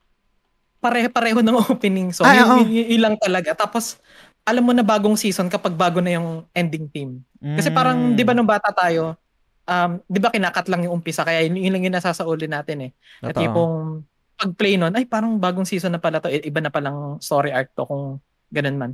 pare-pareho 0.79 1.41
ng 1.41 1.57
opening 1.67 2.13
song. 2.13 2.27
Ay, 2.27 2.39
Yung- 2.39 2.49
oo. 2.49 2.59
yung- 2.63 2.73
yung 2.73 2.89
ilang 2.91 3.17
talaga. 3.17 3.53
Tapos 3.53 3.97
alam 4.43 4.63
mo 4.63 4.71
na 4.71 4.87
bagong 4.87 5.19
season 5.19 5.49
kapag 5.49 5.75
bago 5.75 5.99
na 5.99 6.15
yung 6.15 6.47
ending 6.55 6.87
theme. 6.87 7.19
Kasi 7.41 7.69
parang 7.69 7.99
Mm. 7.99 8.15
'di 8.15 8.23
ba 8.23 8.33
nung 8.33 8.47
bata 8.47 8.71
tayo, 8.71 9.19
um 9.65 9.99
'di 10.07 10.19
ba 10.19 10.31
kinakat 10.31 10.71
lang 10.71 10.87
yung 10.87 10.95
umpisa 10.97 11.27
kaya 11.27 11.43
yun, 11.43 11.59
yun 11.59 11.75
lang 11.75 11.83
yung 11.83 11.97
nasasauli 11.99 12.47
natin 12.47 12.79
eh. 12.87 12.91
Na 13.21 13.35
tipong 13.35 14.07
pag-play 14.37 14.77
nun, 14.77 14.95
ay 14.95 15.03
parang 15.03 15.35
bagong 15.35 15.67
season 15.67 15.91
na 15.91 15.99
pala 15.99 16.21
to, 16.21 16.29
i- 16.29 16.45
iba 16.45 16.61
na 16.61 16.71
palang 16.71 17.19
story 17.19 17.51
arc 17.51 17.73
to 17.73 17.83
kung 17.83 18.21
ganun 18.53 18.77
man. 18.77 18.93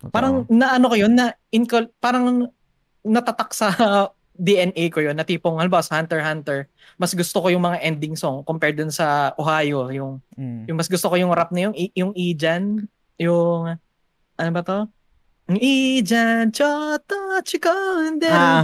Totoo. 0.00 0.10
Parang 0.10 0.34
naano 0.48 0.88
ko 0.88 0.96
yun 0.96 1.14
na 1.14 1.30
incul- 1.50 1.92
parang 2.00 2.48
natatak 3.04 3.52
sa 3.52 3.68
DNA 4.38 4.86
ko 4.88 5.02
yun 5.02 5.12
na 5.12 5.26
tipong 5.26 5.58
halimbawa 5.58 5.82
sa 5.82 5.98
Hunter 5.98 6.22
Hunter 6.22 6.70
mas 6.94 7.10
gusto 7.10 7.42
ko 7.42 7.50
yung 7.50 7.60
mga 7.60 7.82
ending 7.82 8.14
song 8.14 8.40
compared 8.42 8.78
dun 8.78 8.88
sa 8.88 9.34
Ohio 9.34 9.90
yung 9.90 10.22
Mm. 10.32 10.70
yung 10.70 10.78
mas 10.78 10.86
gusto 10.86 11.10
ko 11.10 11.18
yung 11.18 11.34
rap 11.34 11.50
na 11.50 11.66
yung 11.66 11.74
yung 11.92 12.14
Ijan 12.14 12.86
yung 13.18 13.74
ano 14.34 14.50
ba 14.54 14.62
to 14.62 14.86
yung 15.48 15.58
Ijan 15.58 16.48
choto 16.48 17.18
chiko 17.42 17.74
hindi 17.98 18.30
Ah. 18.30 18.62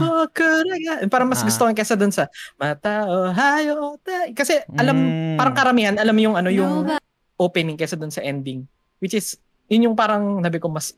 parang 1.11 1.27
mas 1.27 1.43
Ah. 1.43 1.47
gusto 1.47 1.67
ko 1.67 1.73
kaysa 1.73 1.99
dun 1.99 2.15
sa 2.15 2.31
Mata 2.55 3.03
Ohio 3.05 3.99
ta- 3.99 4.31
kasi 4.31 4.63
alam 4.73 4.95
Mm. 4.95 5.37
parang 5.37 5.55
karamihan 5.55 5.95
alam 5.99 6.15
yung 6.15 6.39
ano 6.39 6.49
yung 6.49 6.87
opening 7.35 7.75
kaysa 7.75 7.99
dun 7.99 8.15
sa 8.15 8.23
ending 8.23 8.63
which 9.03 9.13
is 9.13 9.35
yun 9.67 9.91
yung 9.91 9.97
parang 9.97 10.39
nabi 10.39 10.63
ko 10.63 10.71
mas 10.71 10.95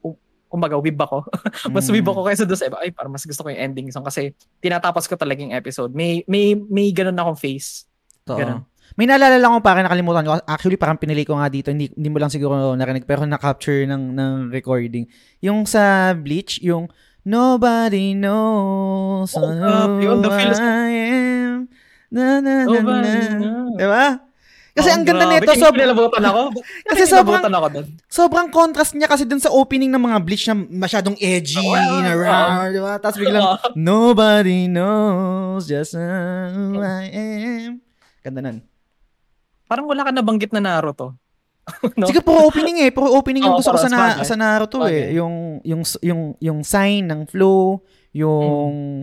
kumbaga 0.47 0.74
wib 0.74 0.97
ako 0.97 1.27
mas 1.74 1.86
Mm. 1.86 1.94
wib 1.94 2.09
ako 2.09 2.20
kaysa 2.24 2.44
doon 2.44 2.56
sa 2.56 2.66
iba 2.66 2.78
ay 2.78 2.90
parang 2.90 3.10
mas 3.10 3.23
gusto 3.23 3.43
ko 3.43 3.51
yung 3.51 3.62
ending 3.62 3.89
song 3.90 4.02
kasi 4.02 4.31
tinatapos 4.59 5.05
ko 5.05 5.14
talaga 5.14 5.40
yung 5.40 5.52
episode 5.52 5.90
may 5.90 6.23
may 6.24 6.55
may 6.55 6.90
ganun 6.90 7.16
akong 7.16 7.36
face 7.36 7.85
Totoo. 8.27 8.43
Ganun. 8.43 8.60
May 8.94 9.06
naalala 9.06 9.39
lang 9.39 9.51
ako 9.51 9.62
para 9.62 9.86
nakalimutan 9.86 10.27
ko. 10.27 10.35
Actually, 10.47 10.74
parang 10.74 10.98
pinili 10.98 11.23
ko 11.23 11.39
nga 11.39 11.47
dito. 11.47 11.70
Hindi, 11.70 11.90
hindi 11.90 12.06
mo 12.06 12.18
lang 12.18 12.27
siguro 12.27 12.74
narinig 12.74 13.06
pero 13.06 13.23
na-capture 13.23 13.86
ng, 13.86 14.14
ng 14.14 14.32
recording. 14.51 15.06
Yung 15.39 15.62
sa 15.62 16.10
Bleach, 16.10 16.59
yung 16.59 16.90
Nobody 17.23 18.14
knows 18.14 19.35
Oh, 19.35 19.43
who 19.43 20.23
the 20.23 20.31
feels- 20.31 20.59
I 20.59 20.90
am. 20.90 21.66
Na, 22.10 22.39
na, 22.39 22.62
na, 22.62 22.78
na. 22.78 23.51
Diba? 23.74 24.06
Kasi 24.77 24.89
Oh, 24.89 24.94
ang 24.94 25.05
ganda 25.05 25.24
grabe. 25.24 25.40
nito. 25.40 25.53
Sob- 25.57 25.73
nilabutan 25.74 26.20
ako 26.20 26.40
Kasi 26.93 27.03
sobrang- 27.07 27.48
ako 27.48 27.69
doon 27.70 27.86
sobrang 28.07 28.48
contrast 28.51 28.93
niya 28.93 29.09
kasi 29.09 29.24
dun 29.24 29.40
sa 29.40 29.48
opening 29.48 29.89
ng 29.89 30.03
mga 30.03 30.19
Bleach 30.20 30.44
na 30.44 30.55
masyadong 30.55 31.16
edgy, 31.16 31.57
Oh, 31.59 31.73
na 31.98 32.12
oh. 32.12 32.20
rawr, 32.20 32.69
diba? 32.70 32.93
Tapos 32.98 33.16
biglang, 33.16 33.57
Nobody 33.73 34.69
knows 34.69 35.65
just 35.65 35.97
who 35.97 36.77
I 36.77 37.09
am. 37.09 37.81
Ganda 38.20 38.40
nun. 38.40 38.61
parang 39.65 39.85
wala 39.85 40.05
ka 40.05 40.12
nabanggit 40.12 40.53
na 40.53 40.61
Naruto 40.61 41.16
no? 41.98 42.07
Sige, 42.07 42.23
puro 42.23 42.47
opening 42.47 42.78
eh. 42.78 42.94
Puro 42.94 43.11
opening 43.11 43.43
yung 43.43 43.57
Oo, 43.57 43.59
gusto 43.59 43.74
ko 43.74 43.81
sa, 43.81 43.90
na, 43.90 44.23
sa 44.23 44.39
Naruto 44.39 44.86
eh. 44.86 45.11
Sabagay. 45.11 45.19
Yung, 45.19 45.35
yung, 45.65 45.82
yung, 45.98 46.20
yung 46.39 46.59
sign 46.62 47.03
ng 47.03 47.27
flow, 47.27 47.82
yung 48.12 48.47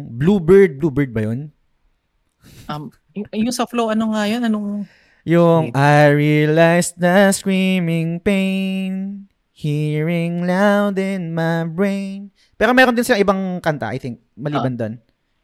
Hmm. 0.07 0.15
Bluebird. 0.15 0.79
Bluebird 0.79 1.11
ba 1.11 1.27
yun? 1.27 1.51
um 2.65 2.87
yung, 3.11 3.27
yung 3.43 3.51
sa 3.51 3.63
flow 3.63 3.87
ano 3.87 4.11
nga 4.11 4.23
yun 4.25 4.39
anong 4.41 4.83
Yung. 5.23 5.71
I 5.71 6.11
realize 6.11 6.91
the 6.99 7.31
screaming 7.31 8.19
pain 8.19 9.25
hearing 9.55 10.43
loud 10.43 10.99
in 10.99 11.31
my 11.31 11.63
brain. 11.63 12.33
Pero 12.59 12.75
meron 12.75 12.91
din 12.91 13.07
silang 13.07 13.23
ibang 13.23 13.41
kanta, 13.63 13.91
I 13.95 13.99
think, 14.01 14.19
maliban 14.35 14.75
doon. 14.75 14.93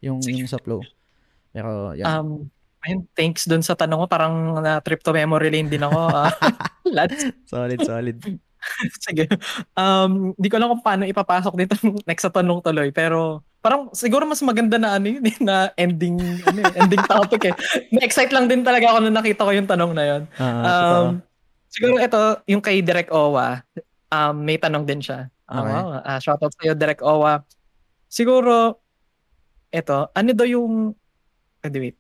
Yung, 0.04 0.20
Ah. 0.20 0.26
Sige. 0.28 0.40
yung 0.44 0.52
sa 0.52 0.60
flow. 0.60 0.84
Pero, 1.56 1.96
yan. 1.96 2.06
um 2.06 2.30
ayun, 2.80 3.04
thanks 3.12 3.44
doon 3.44 3.60
sa 3.60 3.76
tanong 3.76 4.00
mo 4.04 4.08
parang 4.08 4.60
na 4.64 4.80
trip 4.80 5.04
to 5.04 5.12
memory 5.12 5.52
lane 5.52 5.68
din 5.72 5.84
ako. 5.84 6.00
Lads. 6.96 7.32
solid, 7.48 7.80
solid. 7.84 8.18
Sige. 9.06 9.26
Um, 9.74 10.36
di 10.36 10.48
ko 10.52 10.60
alam 10.60 10.76
kung 10.76 10.84
paano 10.84 11.04
ipapasok 11.08 11.54
dito 11.56 11.76
next 12.10 12.24
sa 12.28 12.34
tanong 12.34 12.64
tuloy. 12.64 12.92
Pero 12.92 13.44
parang 13.60 13.92
siguro 13.92 14.24
mas 14.24 14.40
maganda 14.40 14.80
na 14.80 14.96
ano 14.96 15.08
yun 15.12 15.24
eh, 15.32 15.38
na 15.44 15.72
ending, 15.76 16.16
ano 16.48 16.60
eh, 16.64 16.74
ending 16.80 17.04
topic 17.08 17.42
eh. 17.52 17.56
Na-excite 17.92 18.32
lang 18.32 18.48
din 18.48 18.64
talaga 18.64 18.96
ako 18.96 18.98
nung 19.04 19.18
nakita 19.18 19.44
ko 19.44 19.52
yung 19.52 19.70
tanong 19.70 19.92
na 19.96 20.04
yun. 20.06 20.24
Totoo. 20.36 21.00
Um, 21.04 21.08
siguro 21.68 21.94
ito, 22.00 22.22
yung 22.48 22.64
kay 22.64 22.80
Direk 22.84 23.12
Owa, 23.12 23.64
um, 24.12 24.36
may 24.44 24.58
tanong 24.58 24.86
din 24.88 25.04
siya. 25.04 25.28
Ah, 25.50 25.66
Okay. 25.66 25.74
wow, 25.74 25.88
ah, 26.06 26.20
shoutout 26.22 26.54
sa'yo, 26.62 26.78
Direk 26.78 27.02
Owa. 27.02 27.42
Siguro, 28.06 28.78
ito, 29.74 29.98
ano 30.14 30.30
daw 30.34 30.46
yung, 30.46 30.94
eh, 31.66 31.70
wait. 31.74 31.98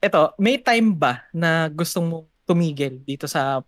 Ito, 0.00 0.36
may 0.40 0.60
time 0.60 0.96
ba 0.96 1.24
na 1.32 1.68
gustong 1.68 2.08
mo 2.08 2.18
tumigil 2.46 3.02
dito 3.02 3.26
sa 3.26 3.60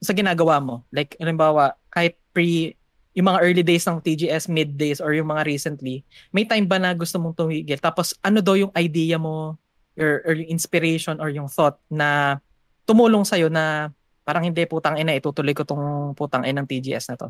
sa 0.00 0.12
ginagawa 0.12 0.60
mo? 0.60 0.84
Like, 0.90 1.16
halimbawa, 1.16 1.74
kahit 1.88 2.16
pre, 2.30 2.76
yung 3.16 3.26
mga 3.32 3.40
early 3.40 3.64
days 3.64 3.88
ng 3.88 4.00
TGS, 4.00 4.52
mid 4.52 4.76
days, 4.76 5.00
or 5.00 5.16
yung 5.16 5.32
mga 5.32 5.48
recently, 5.48 6.04
may 6.30 6.44
time 6.44 6.68
ba 6.68 6.76
na 6.76 6.92
gusto 6.92 7.16
mong 7.16 7.32
tumigil? 7.34 7.80
Tapos, 7.80 8.12
ano 8.20 8.44
daw 8.44 8.54
yung 8.54 8.72
idea 8.76 9.16
mo, 9.16 9.56
or, 9.96 10.20
or 10.28 10.32
yung 10.36 10.52
inspiration, 10.52 11.16
or 11.16 11.32
yung 11.32 11.48
thought 11.48 11.80
na 11.88 12.36
tumulong 12.84 13.24
sa'yo 13.24 13.48
na 13.48 13.88
parang 14.22 14.44
hindi 14.44 14.62
putang 14.68 14.98
ina, 15.00 15.16
itutuloy 15.16 15.54
ko 15.54 15.64
tong 15.64 16.12
putang 16.12 16.44
ina 16.44 16.60
ng 16.60 16.68
TGS 16.68 17.14
na 17.14 17.16
to. 17.16 17.28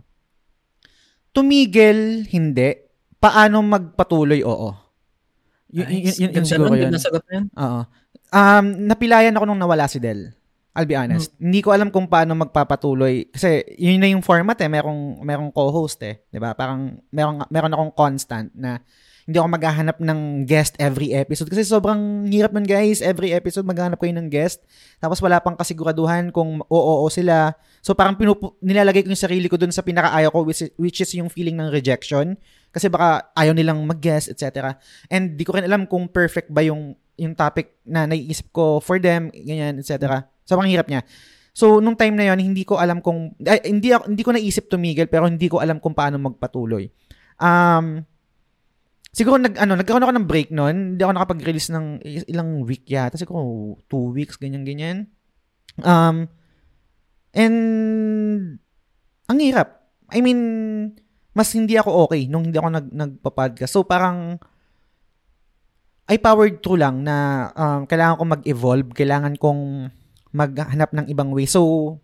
Tumigil, 1.30 2.24
hindi. 2.32 2.72
Paano 3.20 3.60
magpatuloy, 3.60 4.40
oo. 4.42 4.72
Y- 5.68 5.84
Nice. 5.84 6.16
yun, 6.22 6.30
yun, 6.32 6.40
Ganda 6.40 6.48
siguro 6.48 6.68
nun, 6.72 6.78
yun. 6.78 6.84
ganda 6.88 7.00
sagot 7.02 7.22
na 7.28 7.32
yun. 7.36 7.46
Oo. 7.52 7.80
Um, 8.32 8.66
napilayan 8.88 9.34
ako 9.36 9.44
nung 9.44 9.60
nawala 9.60 9.86
si 9.86 10.00
Del. 10.00 10.32
I'll 10.76 10.84
be 10.84 10.92
honest. 10.92 11.32
Hindi 11.40 11.64
ko 11.64 11.72
alam 11.72 11.88
kung 11.88 12.04
paano 12.04 12.36
magpapatuloy 12.36 13.32
kasi 13.32 13.64
yun 13.80 13.96
na 13.96 14.12
yung 14.12 14.20
format 14.20 14.60
eh, 14.60 14.68
merong 14.68 15.24
merong 15.24 15.48
co-host 15.48 16.04
eh, 16.04 16.28
'di 16.28 16.36
ba? 16.36 16.52
Parang 16.52 17.00
merong 17.08 17.48
meron 17.48 17.72
akong 17.72 17.92
constant 17.96 18.52
na 18.52 18.84
hindi 19.26 19.42
ako 19.42 19.48
maghahanap 19.58 19.98
ng 19.98 20.46
guest 20.46 20.78
every 20.78 21.10
episode 21.10 21.50
kasi 21.50 21.66
sobrang 21.66 22.30
hirap 22.30 22.54
nun 22.54 22.62
guys. 22.62 23.02
Every 23.02 23.34
episode 23.34 23.66
maghahanap 23.66 23.98
kayo 23.98 24.14
ng 24.14 24.30
guest. 24.30 24.62
Tapos 25.02 25.18
wala 25.18 25.42
pang 25.42 25.58
kasiguraduhan 25.58 26.30
kung 26.30 26.62
oo 26.70 26.92
o 27.02 27.10
sila. 27.10 27.56
So 27.82 27.96
parang 27.98 28.14
pinupu- 28.14 28.54
nilalagay 28.62 29.02
ko 29.02 29.10
yung 29.10 29.18
sarili 29.18 29.50
ko 29.50 29.58
dun 29.58 29.74
sa 29.74 29.82
pinakaayaw 29.82 30.30
ko 30.30 30.46
which 30.46 30.62
is, 30.62 30.70
which 30.78 30.98
is 31.02 31.10
yung 31.18 31.26
feeling 31.26 31.58
ng 31.58 31.74
rejection 31.74 32.38
kasi 32.70 32.86
baka 32.86 33.32
ayaw 33.34 33.50
nilang 33.50 33.82
mag-guest, 33.82 34.30
etc. 34.30 34.78
And 35.10 35.34
di 35.34 35.42
ko 35.42 35.58
rin 35.58 35.66
alam 35.66 35.90
kung 35.90 36.06
perfect 36.06 36.52
ba 36.52 36.62
yung 36.62 36.94
yung 37.16 37.32
topic 37.34 37.80
na 37.82 38.06
naiisip 38.06 38.52
ko 38.52 38.78
for 38.78 39.00
them, 39.02 39.32
ganyan, 39.32 39.80
etc. 39.80 40.22
Sobrang 40.46 40.70
hirap 40.70 40.86
niya. 40.86 41.02
So, 41.56 41.80
nung 41.80 41.96
time 41.96 42.14
na 42.14 42.28
yon 42.28 42.52
hindi 42.52 42.68
ko 42.68 42.76
alam 42.76 43.00
kung, 43.00 43.32
ay, 43.40 43.64
hindi, 43.64 43.88
ako, 43.88 44.12
hindi 44.12 44.22
ko 44.22 44.30
naisip 44.36 44.68
tumigil, 44.68 45.08
pero 45.08 45.24
hindi 45.24 45.48
ko 45.48 45.58
alam 45.58 45.80
kung 45.80 45.96
paano 45.96 46.20
magpatuloy. 46.20 46.84
Um, 47.40 48.04
siguro 49.08 49.40
nag 49.40 49.56
ano, 49.56 49.72
nagkaroon 49.80 50.04
ako 50.04 50.14
ng 50.20 50.28
break 50.28 50.52
noon. 50.52 50.76
Hindi 50.94 51.02
ako 51.02 51.12
nakapag-release 51.16 51.72
ng 51.72 51.86
ilang 52.28 52.60
week 52.68 52.84
yata. 52.84 53.16
Siguro 53.16 53.72
two 53.88 54.12
weeks, 54.12 54.36
ganyan-ganyan. 54.36 55.08
Um, 55.80 56.28
and, 57.32 57.58
ang 59.24 59.38
hirap. 59.40 59.88
I 60.12 60.20
mean, 60.20 60.40
mas 61.32 61.56
hindi 61.56 61.80
ako 61.80 62.04
okay 62.04 62.28
nung 62.28 62.52
hindi 62.52 62.60
ako 62.60 62.68
nag, 62.68 62.86
nagpa-podcast. 62.92 63.72
So, 63.72 63.88
parang, 63.88 64.36
I 66.04 66.20
powered 66.20 66.60
through 66.60 66.84
lang 66.84 67.00
na 67.00 67.48
um, 67.56 67.88
kailangan 67.88 68.20
kong 68.20 68.32
mag-evolve, 68.38 68.88
kailangan 68.92 69.34
kong 69.40 69.90
maghanap 70.36 70.92
ng 70.92 71.08
ibang 71.08 71.32
way. 71.32 71.48
So, 71.48 71.96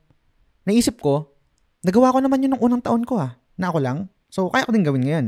naisip 0.64 1.04
ko, 1.04 1.36
nagawa 1.84 2.16
ko 2.16 2.18
naman 2.24 2.40
yun 2.40 2.56
nung 2.56 2.64
unang 2.64 2.80
taon 2.80 3.04
ko 3.04 3.20
ah, 3.20 3.36
na 3.60 3.68
ako 3.68 3.78
lang. 3.84 3.98
So, 4.32 4.48
kaya 4.48 4.64
ko 4.64 4.72
din 4.72 4.88
gawin 4.88 5.04
ngayon. 5.04 5.26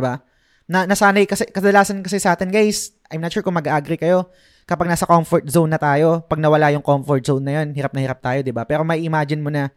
ba? 0.00 0.24
Na 0.64 0.88
nasanay 0.88 1.28
kasi 1.28 1.44
kadalasan 1.52 2.00
kasi 2.00 2.16
sa 2.16 2.32
atin, 2.32 2.48
guys, 2.48 2.96
I'm 3.12 3.20
not 3.20 3.32
sure 3.36 3.44
kung 3.44 3.56
mag-agree 3.56 4.00
kayo. 4.00 4.32
Kapag 4.64 4.88
nasa 4.88 5.08
comfort 5.08 5.48
zone 5.48 5.72
na 5.72 5.80
tayo, 5.80 6.24
pag 6.24 6.40
nawala 6.40 6.72
yung 6.72 6.84
comfort 6.84 7.24
zone 7.24 7.44
na 7.44 7.52
yun, 7.60 7.72
hirap 7.72 7.92
na 7.96 8.04
hirap 8.04 8.20
tayo, 8.20 8.44
'di 8.44 8.52
ba? 8.52 8.68
Pero 8.68 8.84
may 8.84 9.00
imagine 9.00 9.40
mo 9.40 9.48
na 9.48 9.72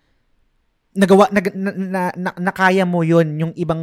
nagawa 0.91 1.31
nag, 1.31 1.55
na, 1.55 1.71
na, 1.71 2.01
na, 2.19 2.31
nakaya 2.35 2.83
mo 2.83 2.99
yun 2.99 3.39
yung 3.39 3.53
ibang 3.55 3.79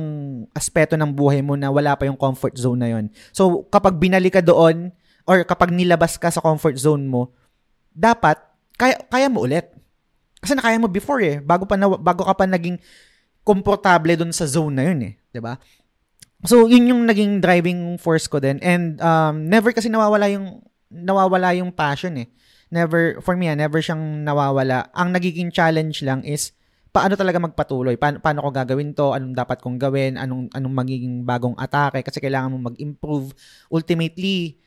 aspeto 0.52 1.00
ng 1.00 1.08
buhay 1.08 1.40
mo 1.40 1.56
na 1.56 1.72
wala 1.72 1.96
pa 1.96 2.04
yung 2.04 2.20
comfort 2.20 2.52
zone 2.60 2.80
na 2.84 2.88
yun. 2.92 3.08
So, 3.32 3.64
kapag 3.72 3.96
binalik 3.96 4.36
ka 4.36 4.44
doon 4.44 4.92
or 5.24 5.40
kapag 5.48 5.72
nilabas 5.72 6.20
ka 6.20 6.28
sa 6.28 6.44
comfort 6.44 6.76
zone 6.76 7.08
mo, 7.08 7.32
dapat 7.96 8.36
kaya 8.78 8.96
kaya 9.10 9.26
mo 9.26 9.44
ulit. 9.44 9.68
Kasi 10.38 10.54
nakaya 10.54 10.78
mo 10.78 10.86
before 10.86 11.18
eh, 11.18 11.42
bago 11.42 11.66
pa 11.66 11.74
na, 11.74 11.90
bago 11.90 12.22
ka 12.22 12.32
pa 12.32 12.46
naging 12.46 12.78
komportable 13.42 14.14
doon 14.14 14.30
sa 14.30 14.46
zone 14.46 14.74
na 14.78 14.84
yun 14.86 15.00
eh, 15.02 15.14
'di 15.34 15.40
ba? 15.42 15.58
So, 16.46 16.70
yun 16.70 16.86
yung 16.86 17.02
naging 17.02 17.42
driving 17.42 17.98
force 17.98 18.30
ko 18.30 18.38
din 18.38 18.62
and 18.62 19.02
um, 19.02 19.50
never 19.50 19.74
kasi 19.74 19.90
nawawala 19.90 20.30
yung 20.30 20.62
nawawala 20.86 21.58
yung 21.58 21.74
passion 21.74 22.14
eh. 22.22 22.30
Never 22.70 23.18
for 23.24 23.34
me, 23.34 23.50
ah, 23.50 23.58
never 23.58 23.82
siyang 23.82 24.22
nawawala. 24.22 24.92
Ang 24.94 25.16
nagiging 25.16 25.50
challenge 25.50 26.04
lang 26.06 26.22
is 26.22 26.54
paano 26.92 27.16
talaga 27.16 27.40
magpatuloy? 27.40 27.96
Paano, 27.96 28.20
paano 28.20 28.44
ko 28.44 28.50
gagawin 28.52 28.92
to? 28.92 29.16
Anong 29.16 29.34
dapat 29.36 29.58
kong 29.60 29.80
gawin? 29.80 30.20
Anong, 30.20 30.52
anong 30.52 30.74
magiging 30.74 31.24
bagong 31.24 31.56
atake? 31.56 32.04
Kasi 32.04 32.20
kailangan 32.20 32.52
mo 32.52 32.70
mag-improve. 32.70 33.32
Ultimately, 33.72 34.60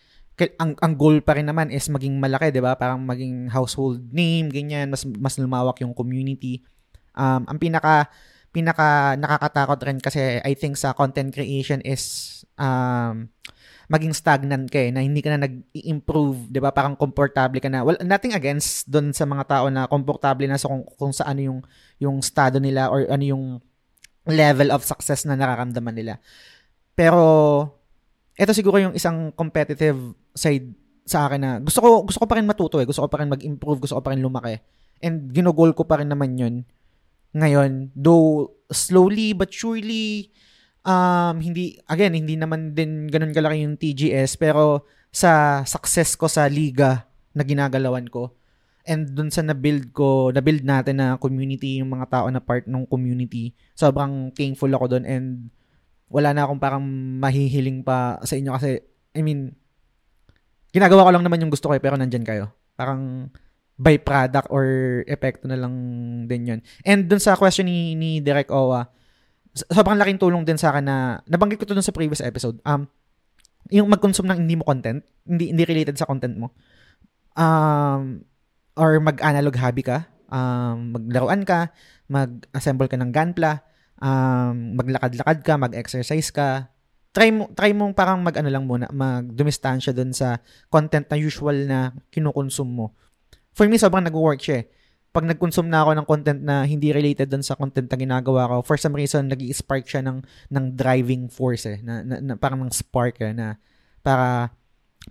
ang, 0.57 0.73
ang 0.79 0.93
goal 0.97 1.21
pa 1.21 1.37
rin 1.37 1.45
naman 1.45 1.69
is 1.69 1.85
maging 1.91 2.17
malaki, 2.17 2.49
di 2.49 2.63
ba? 2.63 2.73
Parang 2.79 3.03
maging 3.03 3.51
household 3.51 4.01
name, 4.09 4.49
ganyan. 4.49 4.89
Mas, 4.89 5.05
mas 5.05 5.37
lumawak 5.37 5.81
yung 5.85 5.93
community. 5.93 6.65
Um, 7.13 7.45
ang 7.45 7.59
pinaka, 7.59 8.09
pinaka 8.51 9.15
nakakatakot 9.15 9.79
rin 9.87 9.99
kasi 9.99 10.39
I 10.43 10.53
think 10.55 10.75
sa 10.75 10.95
content 10.95 11.31
creation 11.31 11.79
is 11.83 12.27
um, 12.59 13.31
maging 13.91 14.15
stagnant 14.15 14.71
ka 14.71 14.79
eh, 14.79 14.89
na 14.95 15.03
hindi 15.03 15.19
ka 15.19 15.35
na 15.35 15.43
nag-improve, 15.47 16.47
'di 16.47 16.59
ba? 16.63 16.71
Parang 16.71 16.95
komportable 16.95 17.59
ka 17.59 17.67
na. 17.67 17.83
Well, 17.83 17.99
nothing 18.07 18.31
against 18.31 18.87
doon 18.87 19.11
sa 19.11 19.27
mga 19.27 19.43
tao 19.51 19.65
na 19.67 19.83
komportable 19.91 20.47
na 20.47 20.55
sa 20.55 20.71
kung, 20.71 20.87
kung 20.95 21.11
sa 21.11 21.27
ano 21.27 21.43
yung 21.43 21.59
yung 21.99 22.23
estado 22.23 22.63
nila 22.63 22.87
or 22.87 23.03
ano 23.11 23.23
yung 23.23 23.43
level 24.23 24.71
of 24.71 24.87
success 24.87 25.27
na 25.27 25.35
nararamdaman 25.35 25.91
nila. 25.91 26.23
Pero 26.95 27.19
ito 28.39 28.51
siguro 28.55 28.79
yung 28.79 28.95
isang 28.95 29.35
competitive 29.35 30.15
side 30.33 30.73
sa 31.03 31.27
akin 31.27 31.41
na 31.41 31.51
gusto 31.59 31.81
ko 31.81 31.89
gusto 32.07 32.19
ko 32.23 32.27
pa 32.29 32.37
rin 32.39 32.47
matuto 32.47 32.77
eh. 32.79 32.87
Gusto 32.87 33.03
ko 33.03 33.09
pa 33.11 33.19
rin 33.23 33.29
mag-improve, 33.31 33.83
gusto 33.83 33.97
ko 33.97 34.01
pa 34.03 34.11
rin 34.15 34.23
lumaki. 34.23 34.59
And 35.01 35.33
ginugol 35.33 35.73
ko 35.73 35.83
pa 35.85 35.99
rin 35.99 36.09
naman 36.11 36.37
'yun 36.37 36.55
ngayon. 37.35 37.95
Though 37.95 38.55
slowly 38.71 39.33
but 39.35 39.51
surely 39.51 40.31
um, 40.85 41.35
hindi, 41.41 41.77
again, 41.89 42.13
hindi 42.17 42.35
naman 42.37 42.73
din 42.73 43.09
ganun 43.09 43.33
kalaki 43.33 43.65
yung 43.65 43.77
TGS, 43.77 44.37
pero 44.37 44.85
sa 45.11 45.61
success 45.67 46.15
ko 46.15 46.25
sa 46.25 46.47
liga 46.47 47.05
na 47.35 47.43
ginagalawan 47.45 48.07
ko, 48.07 48.33
and 48.85 49.13
dun 49.13 49.29
sa 49.29 49.45
na-build 49.45 49.93
ko, 49.93 50.33
na-build 50.33 50.65
natin 50.65 50.97
na 50.99 51.07
community, 51.21 51.79
yung 51.79 51.93
mga 51.93 52.09
tao 52.09 52.27
na 52.33 52.41
part 52.41 52.65
ng 52.65 52.87
community, 52.89 53.53
sobrang 53.77 54.33
thankful 54.33 54.71
ako 54.73 54.97
dun 54.97 55.05
and 55.05 55.53
wala 56.11 56.35
na 56.35 56.43
akong 56.43 56.59
parang 56.59 56.83
mahihiling 57.21 57.85
pa 57.85 58.19
sa 58.25 58.35
inyo 58.35 58.51
kasi, 58.51 58.83
I 59.15 59.21
mean, 59.23 59.55
ginagawa 60.71 61.07
ko 61.07 61.11
lang 61.15 61.23
naman 61.23 61.39
yung 61.43 61.51
gusto 61.51 61.71
ko 61.71 61.75
eh, 61.75 61.83
pero 61.83 61.95
nandyan 61.95 62.25
kayo. 62.25 62.51
Parang 62.75 63.31
byproduct 63.81 64.47
or 64.53 64.65
epekto 65.09 65.49
na 65.49 65.57
lang 65.57 65.73
din 66.29 66.41
yun. 66.47 66.59
And 66.85 67.09
dun 67.09 67.17
sa 67.17 67.33
question 67.33 67.65
ni, 67.65 67.97
ni 67.97 68.21
Derek 68.21 68.53
Owa, 68.53 68.85
sobrang 69.55 69.99
laking 69.99 70.21
tulong 70.21 70.43
din 70.47 70.55
sa 70.55 70.71
akin 70.71 70.85
na 70.85 70.97
nabanggit 71.27 71.59
ko 71.59 71.65
to 71.67 71.75
dun 71.75 71.83
sa 71.83 71.95
previous 71.95 72.23
episode. 72.23 72.61
Um 72.63 72.87
yung 73.71 73.87
mag-consume 73.87 74.27
ng 74.27 74.39
hindi 74.47 74.55
mo 74.59 74.67
content, 74.67 75.03
hindi 75.23 75.53
hindi 75.53 75.63
related 75.63 75.95
sa 75.95 76.07
content 76.07 76.35
mo. 76.35 76.53
Um 77.35 78.23
or 78.77 79.01
mag-analog 79.03 79.55
hobby 79.59 79.83
ka, 79.83 80.07
um 80.31 80.95
maglaruan 80.95 81.43
ka, 81.43 81.73
mag-assemble 82.07 82.87
ka 82.87 82.95
ng 83.01 83.11
gunpla, 83.11 83.65
um 83.99 84.77
maglakad-lakad 84.77 85.41
ka, 85.43 85.53
mag-exercise 85.57 86.29
ka. 86.31 86.71
Try 87.11 87.29
mo 87.35 87.51
try 87.51 87.75
mo 87.75 87.91
parang 87.91 88.23
mag-ano 88.23 88.47
lang 88.47 88.63
muna, 88.63 88.87
mag-dumistansya 88.87 89.91
dun 89.91 90.15
sa 90.15 90.39
content 90.71 91.03
na 91.11 91.19
usual 91.19 91.67
na 91.67 91.91
kinukonsume 92.07 92.71
mo. 92.71 92.95
For 93.51 93.67
me, 93.67 93.75
sobrang 93.75 94.07
nag-work 94.07 94.39
siya 94.39 94.63
eh 94.63 94.65
pag 95.11 95.27
nag-consume 95.27 95.67
na 95.67 95.83
ako 95.83 95.91
ng 95.91 96.07
content 96.07 96.39
na 96.39 96.63
hindi 96.63 96.95
related 96.95 97.27
dun 97.27 97.43
sa 97.43 97.59
content 97.59 97.83
na 97.91 97.99
ginagawa 97.99 98.47
ko, 98.47 98.55
for 98.63 98.79
some 98.79 98.95
reason, 98.95 99.27
nag 99.27 99.43
spark 99.51 99.83
siya 99.83 99.99
ng, 100.07 100.23
ng 100.23 100.65
driving 100.79 101.27
force 101.27 101.67
eh, 101.67 101.83
na, 101.83 101.99
na, 101.99 102.15
na 102.23 102.33
parang 102.39 102.63
ng 102.63 102.71
spark 102.71 103.19
eh, 103.19 103.35
na 103.35 103.59
para 103.99 104.55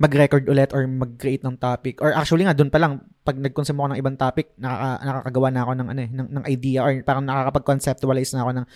mag-record 0.01 0.49
ulit 0.49 0.73
or 0.73 0.89
mag-create 0.89 1.45
ng 1.45 1.61
topic. 1.61 2.01
Or 2.01 2.17
actually 2.17 2.49
nga, 2.49 2.57
dun 2.57 2.73
pa 2.73 2.81
lang, 2.81 3.05
pag 3.21 3.37
nag-consume 3.37 3.77
ako 3.77 3.89
ng 3.93 4.01
ibang 4.01 4.17
topic, 4.17 4.57
nakaka, 4.57 5.05
nakakagawa 5.05 5.49
na 5.53 5.61
ako 5.69 5.73
ng, 5.77 5.89
ano, 5.93 6.01
eh, 6.01 6.11
ng, 6.17 6.29
ng 6.33 6.45
idea 6.49 6.81
or 6.81 6.93
parang 7.05 7.25
nakakapag-conceptualize 7.29 8.33
na 8.33 8.41
ako 8.41 8.51
ng, 8.57 8.67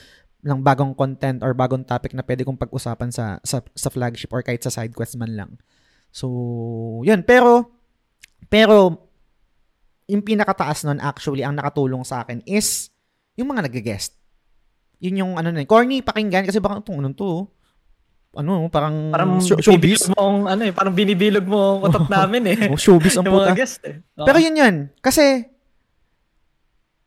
ng 0.45 0.61
bagong 0.61 0.93
content 0.93 1.41
or 1.41 1.57
bagong 1.57 1.83
topic 1.89 2.13
na 2.13 2.21
pwede 2.21 2.45
kong 2.45 2.61
pag-usapan 2.61 3.09
sa, 3.09 3.41
sa, 3.41 3.65
sa 3.73 3.89
flagship 3.89 4.29
or 4.29 4.45
kahit 4.45 4.61
sa 4.61 4.69
side 4.69 4.93
quest 4.93 5.17
man 5.17 5.33
lang. 5.33 5.51
So, 6.13 6.29
yun. 7.01 7.25
Pero, 7.25 7.73
pero, 8.53 9.09
yung 10.05 10.21
pinakataas 10.21 10.85
nun 10.85 11.01
actually 11.01 11.41
ang 11.41 11.57
nakatulong 11.57 12.05
sa 12.05 12.21
akin 12.21 12.45
is 12.45 12.93
yung 13.41 13.49
mga 13.57 13.73
nag-guest. 13.73 14.13
Yun 15.01 15.25
yung 15.25 15.33
ano 15.41 15.49
na, 15.49 15.65
corny 15.65 16.05
pakinggan 16.05 16.45
kasi 16.45 16.61
baka 16.61 16.85
itong 16.85 17.01
anong 17.01 17.17
to, 17.17 17.49
ano, 18.37 18.69
parang, 18.69 19.15
parang 19.15 19.41
show, 19.41 19.57
showbiz. 19.57 20.13
Mo 20.13 20.45
ano 20.45 20.63
eh, 20.67 20.75
parang 20.77 20.93
binibilog 20.93 21.47
mo 21.49 21.81
ang 21.81 21.89
utak 21.89 22.07
namin 22.21 22.43
eh. 22.53 22.59
oh, 22.69 22.77
showbiz 22.79 23.17
ang 23.17 23.27
puta. 23.27 23.57
guest 23.57 23.81
eh. 23.89 24.05
Oh. 24.21 24.29
Pero 24.29 24.39
yun 24.45 24.61
yun. 24.61 24.75
Kasi, 25.01 25.54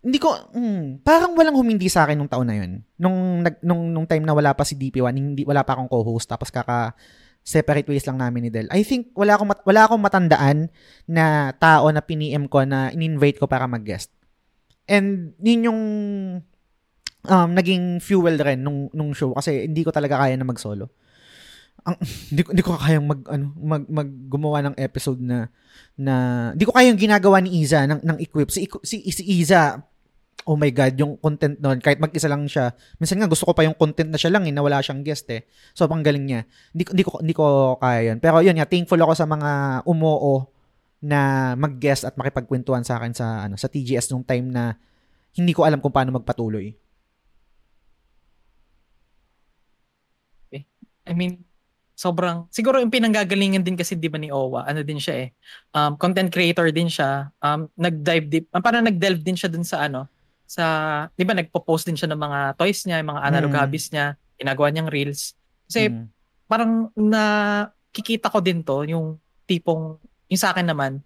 hindi 0.07 0.23
ko, 0.23 0.31
hmm, 0.31 1.03
parang 1.03 1.35
walang 1.35 1.59
humindi 1.59 1.91
sa 1.91 2.07
akin 2.07 2.15
nung 2.15 2.31
taon 2.31 2.47
na 2.47 2.55
yun. 2.55 2.79
Nung, 2.95 3.43
nag, 3.43 3.59
nung, 3.59 3.91
nung 3.91 4.07
time 4.07 4.23
na 4.23 4.31
wala 4.31 4.55
pa 4.55 4.63
si 4.63 4.79
DP1, 4.79 5.11
hindi, 5.11 5.43
wala 5.43 5.67
pa 5.67 5.75
akong 5.75 5.91
co-host, 5.91 6.31
tapos 6.31 6.47
kaka, 6.47 6.95
separate 7.47 7.87
ways 7.87 8.03
lang 8.03 8.19
namin 8.19 8.47
ni 8.47 8.51
Del. 8.51 8.67
I 8.75 8.83
think 8.83 9.15
wala 9.15 9.39
akong 9.39 9.47
mat- 9.47 9.63
wala 9.63 9.87
akong 9.87 10.03
matandaan 10.03 10.67
na 11.07 11.55
tao 11.55 11.87
na 11.95 12.03
piniem 12.03 12.43
ko 12.51 12.67
na 12.67 12.91
in-invite 12.91 13.39
ko 13.39 13.47
para 13.47 13.63
mag-guest. 13.71 14.11
And 14.83 15.31
yun 15.39 15.71
yung 15.71 15.81
um, 17.23 17.49
naging 17.55 18.03
fuel 18.03 18.35
rin 18.35 18.67
nung 18.67 18.91
nung 18.91 19.15
show 19.15 19.31
kasi 19.31 19.63
hindi 19.63 19.87
ko 19.87 19.95
talaga 19.95 20.19
kaya 20.19 20.35
na 20.35 20.43
mag-solo. 20.43 20.91
Ang 21.87 21.95
hindi 22.35 22.41
ko 22.43 22.49
hindi 22.51 22.63
ko 22.67 22.71
kayang 22.75 23.07
mag 23.07 23.21
ano 23.31 23.45
mag, 23.55 23.83
mag 23.87 24.09
gumawa 24.27 24.67
ng 24.67 24.75
episode 24.75 25.23
na 25.23 25.47
na 25.95 26.15
hindi 26.51 26.67
ko 26.67 26.75
kayang 26.75 26.99
ginagawa 26.99 27.39
ni 27.39 27.63
Iza 27.63 27.87
ng 27.87 28.03
ng 28.03 28.17
equip 28.27 28.51
si 28.51 28.67
si, 28.83 29.07
si 29.07 29.23
Iza 29.23 29.79
oh 30.47 30.55
my 30.55 30.71
God, 30.71 30.95
yung 30.95 31.19
content 31.19 31.59
noon, 31.59 31.83
kahit 31.83 31.99
mag-isa 31.99 32.31
lang 32.31 32.47
siya, 32.47 32.71
minsan 33.03 33.19
nga 33.19 33.27
gusto 33.27 33.43
ko 33.43 33.51
pa 33.51 33.67
yung 33.67 33.75
content 33.75 34.07
na 34.07 34.15
siya 34.15 34.31
lang, 34.31 34.47
eh, 34.47 34.53
na 34.55 34.63
wala 34.63 34.79
siyang 34.79 35.03
guest 35.03 35.27
eh. 35.27 35.43
So, 35.75 35.91
pang 35.91 35.99
galing 35.99 36.23
niya. 36.23 36.47
Hindi, 36.71 36.83
hindi, 36.87 37.03
ko, 37.03 37.19
hindi 37.19 37.35
ko 37.35 37.75
kaya 37.75 38.15
yun. 38.15 38.17
Pero 38.23 38.39
yun 38.39 38.55
nga, 38.55 38.63
thankful 38.63 38.97
ako 39.03 39.13
sa 39.13 39.27
mga 39.27 39.83
umoo 39.83 40.47
na 41.03 41.51
mag-guest 41.59 42.07
at 42.07 42.15
makipagkwentuhan 42.15 42.87
sa 42.87 42.95
akin 42.95 43.11
sa, 43.11 43.43
ano, 43.43 43.59
sa 43.59 43.67
TGS 43.67 44.15
nung 44.15 44.23
time 44.23 44.47
na 44.47 44.79
hindi 45.35 45.51
ko 45.51 45.67
alam 45.67 45.83
kung 45.83 45.91
paano 45.91 46.15
magpatuloy. 46.15 46.71
Okay. 50.47 50.63
I 51.05 51.13
mean, 51.13 51.43
sobrang 51.97 52.45
siguro 52.53 52.77
yung 52.77 52.93
pinanggagalingan 52.93 53.65
din 53.65 53.73
kasi 53.73 53.97
'di 53.97 54.05
ba 54.05 54.21
ni 54.21 54.29
Owa 54.29 54.69
ano 54.69 54.85
din 54.85 55.01
siya 55.01 55.25
eh 55.25 55.29
um, 55.73 55.97
content 55.97 56.29
creator 56.29 56.69
din 56.69 56.85
siya 56.85 57.33
um, 57.41 57.65
nag-dive 57.73 58.29
deep 58.29 58.45
um, 58.53 58.61
parang 58.61 58.85
nag-delve 58.85 59.25
din 59.25 59.33
siya 59.33 59.49
dun 59.49 59.65
sa 59.65 59.81
ano 59.81 60.05
sa, 60.47 60.65
di 61.19 61.27
ba 61.27 61.35
nagpo-post 61.35 61.91
din 61.91 61.99
siya 61.99 62.07
ng 62.07 62.21
mga 62.23 62.39
toys 62.55 62.87
niya, 62.87 63.03
yung 63.03 63.11
mga 63.11 63.23
analog 63.27 63.51
mm. 63.51 63.59
hobbies 63.59 63.87
niya, 63.91 64.15
ginagawa 64.39 64.67
niyang 64.71 64.87
reels. 64.87 65.35
Kasi 65.67 65.91
mm. 65.91 66.07
parang 66.47 66.87
nakikita 66.95 68.31
ko 68.31 68.39
din 68.39 68.63
to, 68.63 68.87
yung 68.87 69.19
tipong, 69.43 69.99
yung 70.31 70.39
sa 70.39 70.55
akin 70.55 70.71
naman, 70.71 71.03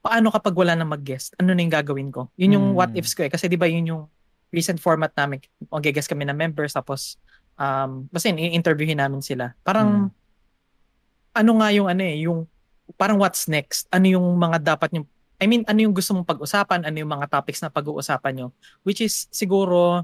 paano 0.00 0.32
kapag 0.32 0.56
wala 0.56 0.72
na 0.72 0.88
mag-guest? 0.88 1.36
Ano 1.36 1.52
na 1.52 1.60
yung 1.60 1.74
gagawin 1.76 2.08
ko? 2.08 2.32
Yun 2.40 2.56
yung 2.56 2.66
mm. 2.72 2.76
what 2.80 2.90
ifs 2.96 3.12
ko 3.12 3.28
eh. 3.28 3.30
Kasi 3.30 3.44
di 3.44 3.60
ba 3.60 3.68
yun 3.68 3.84
yung 3.84 4.02
recent 4.48 4.80
format 4.80 5.12
namin. 5.12 5.44
Mag-guest 5.68 6.08
kami 6.08 6.24
na 6.24 6.32
members, 6.32 6.72
tapos, 6.72 7.20
um, 7.60 8.08
basta 8.08 8.32
i-interviewin 8.32 9.04
namin 9.04 9.20
sila. 9.20 9.52
Parang, 9.60 10.08
mm. 10.08 11.44
ano 11.44 11.52
nga 11.60 11.68
yung 11.76 11.86
ano 11.92 12.02
eh, 12.02 12.16
yung 12.24 12.48
parang 12.96 13.20
what's 13.20 13.52
next? 13.52 13.84
Ano 13.92 14.08
yung 14.08 14.24
mga 14.40 14.64
dapat 14.74 14.96
yung 14.96 15.04
I 15.38 15.46
mean, 15.46 15.62
ano 15.70 15.78
yung 15.86 15.94
gusto 15.94 16.12
mong 16.14 16.26
pag-usapan? 16.26 16.82
Ano 16.82 16.96
yung 16.98 17.10
mga 17.14 17.30
topics 17.30 17.62
na 17.62 17.70
pag-uusapan 17.70 18.32
nyo? 18.34 18.48
Which 18.82 19.02
is 19.02 19.30
siguro 19.30 20.02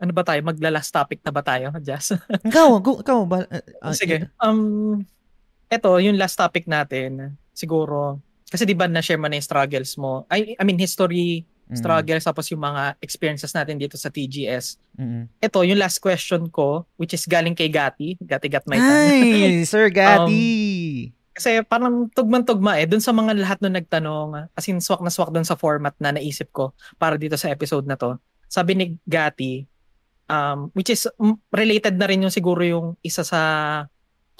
ano 0.00 0.12
ba 0.16 0.24
tayo? 0.24 0.40
Magla-last 0.40 0.90
topic 0.90 1.20
na 1.20 1.30
ba 1.30 1.44
tayo, 1.44 1.68
Jazz? 1.86 2.16
ikaw, 2.40 2.80
go, 2.80 3.04
ikaw 3.04 3.20
ba? 3.28 3.44
uh, 3.44 3.62
uh, 3.84 3.92
Sige. 3.92 4.32
Um, 4.40 5.04
eto, 5.68 6.00
yung 6.00 6.16
last 6.16 6.40
topic 6.40 6.64
natin, 6.64 7.36
siguro, 7.52 8.16
kasi 8.48 8.64
di 8.64 8.72
ba 8.72 8.88
na-share 8.88 9.20
mo 9.20 9.28
na 9.28 9.36
yung 9.36 9.44
struggles 9.44 10.00
mo? 10.00 10.24
I, 10.32 10.56
I 10.56 10.64
mean, 10.64 10.80
history, 10.80 11.44
mm, 11.68 11.76
struggles, 11.76 12.24
tapos 12.24 12.48
yung 12.48 12.64
mga 12.64 12.96
experiences 13.04 13.52
natin 13.52 13.76
dito 13.76 14.00
sa 14.00 14.08
TGS. 14.08 14.80
mm. 14.96 15.36
Ito, 15.44 15.68
yung 15.68 15.76
last 15.78 16.00
question 16.00 16.48
ko, 16.48 16.88
which 16.96 17.12
is 17.12 17.28
galing 17.28 17.52
kay 17.52 17.68
Gati. 17.68 18.16
Gati 18.24 18.48
got 18.48 18.64
my 18.64 18.80
Um, 18.80 18.88
Ay, 18.88 19.62
Sir 19.70 19.92
Gatti. 19.92 21.12
Kasi 21.40 21.64
parang 21.64 22.12
tugman-tugma 22.12 22.76
eh, 22.76 22.84
dun 22.84 23.00
sa 23.00 23.16
mga 23.16 23.32
lahat 23.32 23.58
na 23.64 23.80
nagtanong, 23.80 24.52
as 24.52 24.68
in 24.68 24.76
swak 24.76 25.00
na 25.00 25.08
swak 25.08 25.32
dun 25.32 25.48
sa 25.48 25.56
format 25.56 25.96
na 25.96 26.12
naisip 26.12 26.52
ko 26.52 26.76
para 27.00 27.16
dito 27.16 27.40
sa 27.40 27.48
episode 27.48 27.88
na 27.88 27.96
to. 27.96 28.20
Sabi 28.44 28.76
ni 28.76 28.86
Gati, 29.08 29.64
um, 30.28 30.68
which 30.76 30.92
is 30.92 31.08
related 31.48 31.96
na 31.96 32.04
rin 32.04 32.28
yung 32.28 32.34
siguro 32.34 32.60
yung 32.60 32.92
isa 33.00 33.24
sa 33.24 33.40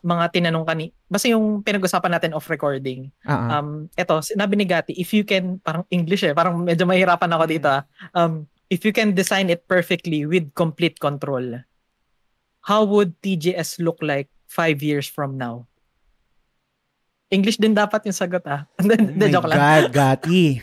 mga 0.04 0.28
tinanong 0.28 0.68
kani. 0.68 0.92
Basta 1.08 1.32
yung 1.32 1.64
pinag-usapan 1.64 2.20
natin 2.20 2.36
off 2.36 2.52
recording. 2.52 3.08
Ah. 3.24 3.64
Um, 3.64 3.88
eto, 3.96 4.20
sinabi 4.20 4.60
ni 4.60 4.68
Gati, 4.68 4.92
if 4.92 5.16
you 5.16 5.24
can, 5.24 5.56
parang 5.64 5.88
English 5.88 6.28
eh, 6.28 6.36
parang 6.36 6.60
medyo 6.60 6.84
mahirapan 6.84 7.32
ako 7.32 7.44
dito. 7.48 7.68
ah. 7.72 7.88
Um, 8.12 8.44
if 8.68 8.84
you 8.84 8.92
can 8.92 9.16
design 9.16 9.48
it 9.48 9.64
perfectly 9.64 10.28
with 10.28 10.52
complete 10.52 11.00
control, 11.00 11.64
how 12.68 12.84
would 12.84 13.16
TGS 13.24 13.80
look 13.80 14.04
like 14.04 14.28
five 14.52 14.84
years 14.84 15.08
from 15.08 15.40
now? 15.40 15.69
English 17.30 17.62
din 17.62 17.72
dapat 17.72 18.04
yung 18.10 18.16
sagot 18.16 18.42
ah. 18.44 18.66
Hindi, 18.82 19.30
Oh 19.30 19.32
joke 19.38 19.46
lang. 19.46 19.58
God, 19.58 19.84
Gatti. 19.94 20.58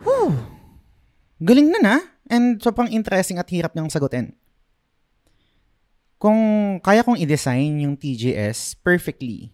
Whew. 0.06 0.30
Galing 1.42 1.68
na 1.74 1.80
na. 1.82 1.96
And 2.30 2.62
sobrang 2.62 2.94
interesting 2.94 3.42
at 3.42 3.50
hirap 3.50 3.74
niyang 3.74 3.90
sagutin. 3.90 4.38
Kung 6.22 6.38
kaya 6.78 7.02
kong 7.02 7.18
i-design 7.18 7.82
yung 7.82 7.98
TGS 7.98 8.78
perfectly, 8.78 9.50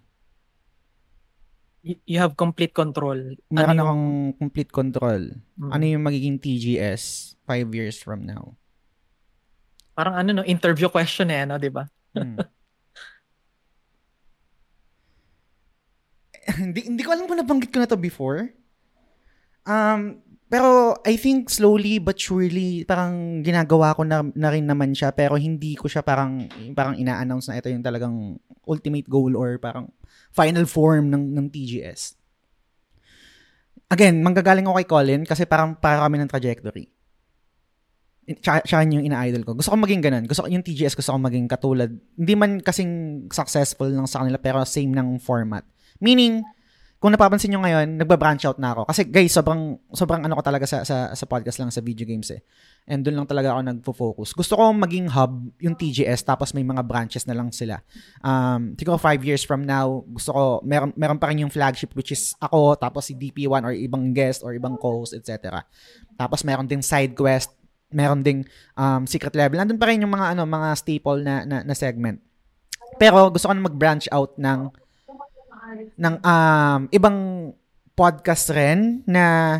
You, 1.86 2.18
have 2.18 2.34
complete 2.34 2.74
control. 2.74 3.38
meron 3.46 3.70
Ano 3.70 3.78
yung- 3.78 3.86
akong 3.86 4.06
complete 4.42 4.72
control. 4.74 5.38
Mm. 5.54 5.70
Ano 5.70 5.84
yung 5.86 6.02
magiging 6.02 6.34
TGS 6.42 7.38
five 7.46 7.70
years 7.70 8.02
from 8.02 8.26
now? 8.26 8.58
Parang 9.94 10.18
ano 10.18 10.34
no, 10.34 10.42
interview 10.42 10.90
question 10.90 11.30
eh, 11.30 11.46
no, 11.46 11.62
di 11.62 11.70
ba? 11.70 11.86
Hmm. 12.10 12.42
hindi, 16.62 16.80
hindi 16.86 17.02
ko 17.02 17.10
alam 17.12 17.26
kung 17.26 17.38
nabanggit 17.38 17.70
ko 17.74 17.78
na 17.82 17.90
to 17.90 17.98
before. 17.98 18.54
Um, 19.66 20.22
pero 20.46 20.94
I 21.02 21.18
think 21.18 21.50
slowly 21.50 21.98
but 21.98 22.14
surely 22.22 22.86
parang 22.86 23.42
ginagawa 23.42 23.98
ko 23.98 24.06
na, 24.06 24.22
na 24.30 24.54
rin 24.54 24.62
naman 24.62 24.94
siya 24.94 25.10
pero 25.10 25.34
hindi 25.34 25.74
ko 25.74 25.90
siya 25.90 26.06
parang 26.06 26.46
parang 26.70 26.94
ina-announce 26.94 27.50
na 27.50 27.58
ito 27.58 27.66
yung 27.66 27.82
talagang 27.82 28.38
ultimate 28.62 29.10
goal 29.10 29.34
or 29.34 29.58
parang 29.58 29.90
final 30.30 30.62
form 30.70 31.10
ng 31.10 31.34
ng 31.34 31.46
TGS. 31.50 32.14
Again, 33.90 34.22
manggagaling 34.22 34.66
ako 34.66 34.74
kay 34.82 34.88
Colin 34.90 35.22
kasi 35.26 35.46
parang 35.46 35.74
para 35.78 36.02
kami 36.06 36.18
ng 36.22 36.30
trajectory. 36.30 36.90
Siya, 38.26 38.82
yung 38.82 39.06
ina-idol 39.06 39.46
ko. 39.46 39.54
Gusto 39.54 39.70
ko 39.70 39.78
maging 39.78 40.02
ganun. 40.02 40.26
Gusto 40.26 40.42
ko, 40.42 40.50
yung 40.50 40.66
TGS 40.66 40.98
gusto 40.98 41.14
ko 41.14 41.18
maging 41.22 41.46
katulad. 41.46 41.94
Hindi 42.18 42.34
man 42.34 42.58
kasing 42.58 43.26
successful 43.30 43.86
lang 43.86 44.10
sa 44.10 44.26
kanila 44.26 44.42
pero 44.42 44.66
same 44.66 44.90
ng 44.90 45.22
format. 45.22 45.62
Meaning, 46.00 46.44
kung 46.96 47.12
napapansin 47.12 47.52
nyo 47.52 47.60
ngayon, 47.60 48.00
nagba-branch 48.00 48.48
out 48.48 48.56
na 48.56 48.72
ako. 48.72 48.88
Kasi 48.88 49.04
guys, 49.04 49.28
sobrang, 49.28 49.76
sobrang 49.92 50.24
ano 50.24 50.32
ko 50.32 50.42
talaga 50.42 50.64
sa, 50.64 50.80
sa, 50.80 51.12
sa 51.12 51.24
podcast 51.28 51.60
lang, 51.60 51.68
sa 51.68 51.84
video 51.84 52.08
games 52.08 52.32
eh. 52.32 52.40
And 52.88 53.04
doon 53.04 53.20
lang 53.20 53.28
talaga 53.28 53.52
ako 53.52 53.60
nagfo-focus. 53.62 54.32
Gusto 54.32 54.56
ko 54.56 54.72
maging 54.72 55.12
hub 55.12 55.52
yung 55.60 55.76
TGS 55.76 56.24
tapos 56.24 56.56
may 56.56 56.64
mga 56.64 56.80
branches 56.88 57.28
na 57.28 57.36
lang 57.36 57.52
sila. 57.52 57.84
Um, 58.24 58.72
siguro 58.80 58.96
five 58.96 59.20
years 59.28 59.44
from 59.44 59.68
now, 59.68 60.08
gusto 60.08 60.32
ko, 60.32 60.42
meron, 60.64 60.96
meron 60.96 61.20
pa 61.20 61.28
rin 61.28 61.44
yung 61.44 61.52
flagship 61.52 61.92
which 61.92 62.16
is 62.16 62.32
ako, 62.40 62.80
tapos 62.80 63.06
si 63.06 63.14
DP1 63.14 63.60
or 63.60 63.76
ibang 63.76 64.16
guest 64.16 64.40
or 64.40 64.56
ibang 64.56 64.80
co-host, 64.80 65.12
etc. 65.12 65.68
Tapos 66.16 66.48
meron 66.48 66.64
ding 66.64 66.80
side 66.80 67.12
quest, 67.12 67.52
meron 67.92 68.24
ding 68.24 68.40
um, 68.72 69.04
secret 69.04 69.36
level. 69.36 69.60
Nandun 69.60 69.76
pa 69.76 69.92
rin 69.92 70.00
yung 70.00 70.16
mga 70.16 70.32
ano, 70.32 70.48
mga 70.48 70.68
staple 70.80 71.20
na, 71.20 71.44
na, 71.44 71.60
na 71.60 71.74
segment. 71.76 72.24
Pero 72.96 73.28
gusto 73.28 73.46
ko 73.46 73.52
na 73.52 73.68
mag-branch 73.68 74.08
out 74.08 74.32
ng 74.40 74.72
ng 75.74 76.14
um, 76.22 76.80
ibang 76.92 77.18
podcast 77.96 78.52
rin 78.52 79.02
na 79.08 79.58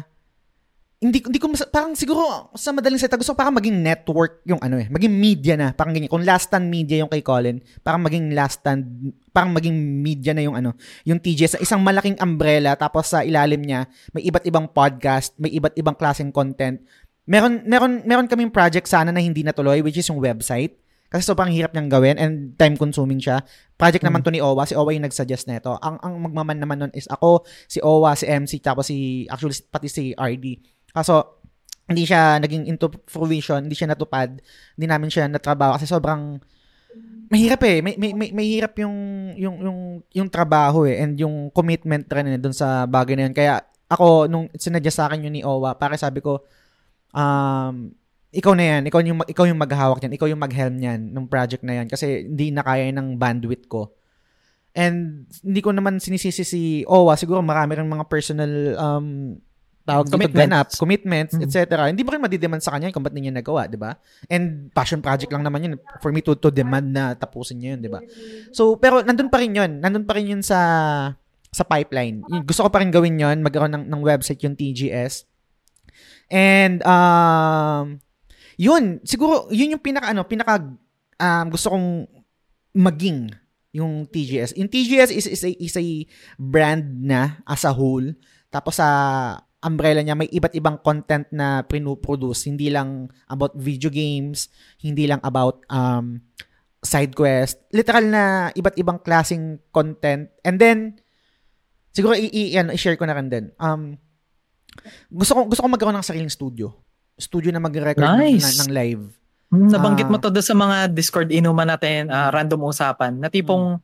hindi 0.96 1.20
hindi 1.20 1.36
ko 1.36 1.52
mas- 1.52 1.68
parang 1.68 1.92
siguro 1.92 2.48
sa 2.56 2.72
madaling 2.72 2.96
salita 2.96 3.20
gusto 3.20 3.36
ko 3.36 3.38
parang 3.38 3.52
maging 3.52 3.84
network 3.84 4.40
yung 4.48 4.56
ano 4.64 4.80
eh 4.80 4.88
maging 4.88 5.12
media 5.12 5.54
na 5.54 5.76
parang 5.76 5.92
ganyan. 5.92 6.08
Kung 6.08 6.24
last 6.24 6.48
stand 6.48 6.72
media 6.72 7.04
yung 7.04 7.12
kay 7.12 7.20
Colin 7.20 7.60
parang 7.84 8.00
maging 8.00 8.32
last 8.32 8.64
stand 8.64 9.12
parang 9.28 9.52
maging 9.52 9.76
media 9.76 10.32
na 10.32 10.40
yung 10.40 10.56
ano 10.56 10.72
yung 11.04 11.20
TGS 11.20 11.60
isang 11.60 11.84
malaking 11.84 12.16
umbrella 12.16 12.72
tapos 12.80 13.12
sa 13.12 13.20
ilalim 13.20 13.60
niya 13.60 13.84
may 14.16 14.24
iba't 14.24 14.48
ibang 14.48 14.64
podcast 14.72 15.36
may 15.36 15.52
iba't 15.52 15.76
ibang 15.76 15.96
klaseng 15.96 16.32
content. 16.32 16.80
Meron 17.28 17.60
meron 17.68 18.00
meron 18.08 18.30
kaming 18.30 18.48
project 18.48 18.88
sana 18.88 19.12
na 19.12 19.20
hindi 19.20 19.44
natuloy 19.44 19.84
which 19.84 20.00
is 20.00 20.08
yung 20.08 20.22
website 20.22 20.80
kasi 21.16 21.24
sobrang 21.24 21.48
hirap 21.48 21.72
niyang 21.72 21.88
gawin 21.88 22.20
and 22.20 22.52
time 22.60 22.76
consuming 22.76 23.16
siya. 23.16 23.40
Project 23.80 24.05
naman 24.05 24.20
to 24.20 24.28
ni 24.28 24.44
Owa. 24.44 24.68
Si 24.68 24.76
Owa 24.76 24.93
yung 24.93 25.09
nag-suggest 25.09 25.48
nito. 25.48 25.72
Ang 25.80 25.97
ang 26.05 26.20
magmaman 26.20 26.60
naman 26.60 26.76
nun 26.84 26.93
is 26.93 27.09
ako, 27.09 27.48
si 27.64 27.80
Owa, 27.80 28.12
si 28.12 28.28
MC, 28.28 28.60
tapos 28.60 28.93
si 28.93 29.24
actually 29.32 29.56
pati 29.72 29.88
si 29.88 30.12
RD. 30.12 30.60
Kaso 30.93 31.40
hindi 31.88 32.05
siya 32.05 32.36
naging 32.36 32.68
into 32.68 32.93
fruition, 33.09 33.64
hindi 33.64 33.72
siya 33.72 33.97
natupad, 33.97 34.36
hindi 34.76 34.86
namin 34.86 35.09
siya 35.09 35.24
natrabaho 35.32 35.80
kasi 35.80 35.88
sobrang 35.88 36.36
mahirap 37.32 37.64
eh. 37.64 37.80
May 37.80 37.97
may 37.97 38.12
may, 38.12 38.28
mahirap 38.36 38.76
yung 38.84 38.97
yung 39.40 39.56
yung 39.64 39.78
yung 40.12 40.28
trabaho 40.28 40.84
eh 40.84 41.01
and 41.01 41.16
yung 41.16 41.48
commitment 41.48 42.05
rin 42.12 42.36
eh, 42.36 42.40
dun 42.43 42.52
sa 42.52 42.84
bagay 42.84 43.16
na 43.16 43.32
yun. 43.32 43.34
Kaya 43.34 43.64
ako 43.88 44.28
nung 44.28 44.52
sinadya 44.52 44.93
sa 44.93 45.09
akin 45.09 45.24
yun 45.24 45.34
ni 45.34 45.43
Owa, 45.47 45.80
para 45.80 45.97
sabi 45.97 46.20
ko 46.20 46.44
um 47.16 47.94
ikaw 48.36 48.52
na 48.52 48.64
yan, 48.76 48.82
ikaw 48.84 49.00
yung 49.00 49.20
ikaw 49.24 49.44
yung 49.48 49.56
maghahawak 49.56 49.98
niyan, 49.98 50.14
ikaw 50.14 50.28
yung 50.28 50.42
mag-helm 50.42 50.74
niyan 50.76 51.00
ng 51.10 51.26
project 51.26 51.64
na 51.64 51.80
yan 51.80 51.86
kasi 51.88 52.28
hindi 52.28 52.52
na 52.52 52.60
kaya 52.60 52.92
ng 52.92 53.16
bandwidth 53.16 53.66
ko. 53.66 53.96
And 54.76 55.24
hindi 55.40 55.64
ko 55.64 55.72
naman 55.72 55.96
sinisisi 55.98 56.44
si 56.44 56.62
Owa, 56.84 57.16
siguro 57.16 57.40
marami 57.40 57.80
rin 57.80 57.88
mga 57.88 58.04
personal 58.06 58.52
um 58.76 59.06
tawag 59.86 60.10
dito 60.10 60.18
Commitments. 60.18 60.42
ganap, 60.42 60.66
commitments, 60.74 61.32
Mhm. 61.38 61.42
etc. 61.46 61.56
Hindi 61.86 62.02
mo 62.02 62.10
rin 62.10 62.18
madidemand 62.18 62.58
sa 62.58 62.74
kanya 62.74 62.90
kung 62.90 63.06
ba't 63.06 63.14
niya 63.14 63.30
nagawa, 63.30 63.70
di 63.70 63.78
ba? 63.78 63.94
And 64.26 64.68
passion 64.74 64.98
project 64.98 65.30
lang 65.30 65.46
naman 65.46 65.62
yun 65.62 65.72
for 66.02 66.10
me 66.10 66.20
to 66.20 66.34
to 66.34 66.50
demand 66.50 66.90
na 66.90 67.14
tapusin 67.14 67.62
niya 67.62 67.78
yun, 67.78 67.80
di 67.80 67.88
ba? 67.88 68.02
So, 68.50 68.74
pero 68.76 69.00
nandun 69.00 69.30
pa 69.30 69.38
rin 69.38 69.54
yun. 69.54 69.78
Nandun 69.78 70.02
pa 70.02 70.18
rin 70.18 70.26
yun 70.34 70.42
sa 70.42 70.58
sa 71.48 71.62
pipeline. 71.62 72.20
Gusto 72.44 72.66
ko 72.66 72.68
pa 72.68 72.82
rin 72.82 72.90
gawin 72.90 73.16
yun, 73.16 73.40
magkaroon 73.40 73.72
ng, 73.72 73.86
ng 73.86 74.02
website 74.02 74.42
yung 74.42 74.58
TGS. 74.58 75.24
And, 76.28 76.82
um, 76.82 78.02
yun, 78.56 79.00
siguro, 79.04 79.48
yun 79.52 79.76
yung 79.76 79.84
pinaka, 79.84 80.10
ano, 80.12 80.24
pinaka, 80.24 80.60
um, 81.20 81.46
gusto 81.52 81.72
kong 81.72 81.88
maging 82.76 83.32
yung 83.76 84.08
TGS. 84.08 84.56
Yung 84.56 84.72
TGS 84.72 85.12
is, 85.12 85.26
is, 85.28 85.42
a, 85.44 85.50
is 85.60 85.76
a 85.76 85.84
brand 86.40 87.04
na 87.04 87.44
as 87.44 87.68
a 87.68 87.72
whole. 87.72 88.04
Tapos 88.48 88.80
sa 88.80 88.88
umbrella 89.60 90.00
niya, 90.00 90.16
may 90.16 90.32
iba't 90.32 90.56
ibang 90.56 90.80
content 90.80 91.28
na 91.28 91.60
pinuproduce. 91.68 92.48
Hindi 92.48 92.72
lang 92.72 93.12
about 93.28 93.52
video 93.60 93.92
games, 93.92 94.48
hindi 94.80 95.04
lang 95.04 95.20
about 95.20 95.60
um, 95.68 96.24
side 96.80 97.12
quest. 97.12 97.60
Literal 97.74 98.04
na 98.08 98.22
iba't 98.56 98.80
ibang 98.80 99.04
klaseng 99.04 99.60
content. 99.68 100.32
And 100.40 100.56
then, 100.56 100.78
siguro 101.92 102.16
i- 102.16 102.32
i- 102.32 102.56
ano, 102.56 102.72
i-share 102.72 102.96
ko 102.96 103.04
na 103.04 103.16
rin 103.16 103.28
din. 103.28 103.52
Um, 103.60 104.00
gusto 105.12 105.32
ko 105.36 105.40
gusto 105.48 105.60
ko 105.64 105.68
magkaroon 105.68 105.96
ng 105.96 106.06
sariling 106.06 106.32
studio. 106.32 106.72
Studio 107.16 107.48
na 107.48 107.59
mag-record 107.59 108.05
Nice. 108.05 108.60
ng, 108.60 108.68
ng 108.68 108.70
live. 108.72 109.05
Hmm, 109.48 109.72
Nabanggit 109.72 110.05
Ah. 110.06 110.12
mo 110.12 110.20
to 110.20 110.28
doon 110.28 110.44
sa 110.44 110.52
mga 110.52 110.76
Discord 110.93 111.32
inuman 111.32 111.64
natin, 111.64 112.12
ah, 112.12 112.28
random 112.28 112.68
usapan, 112.68 113.16
na 113.16 113.32
tipong 113.32 113.80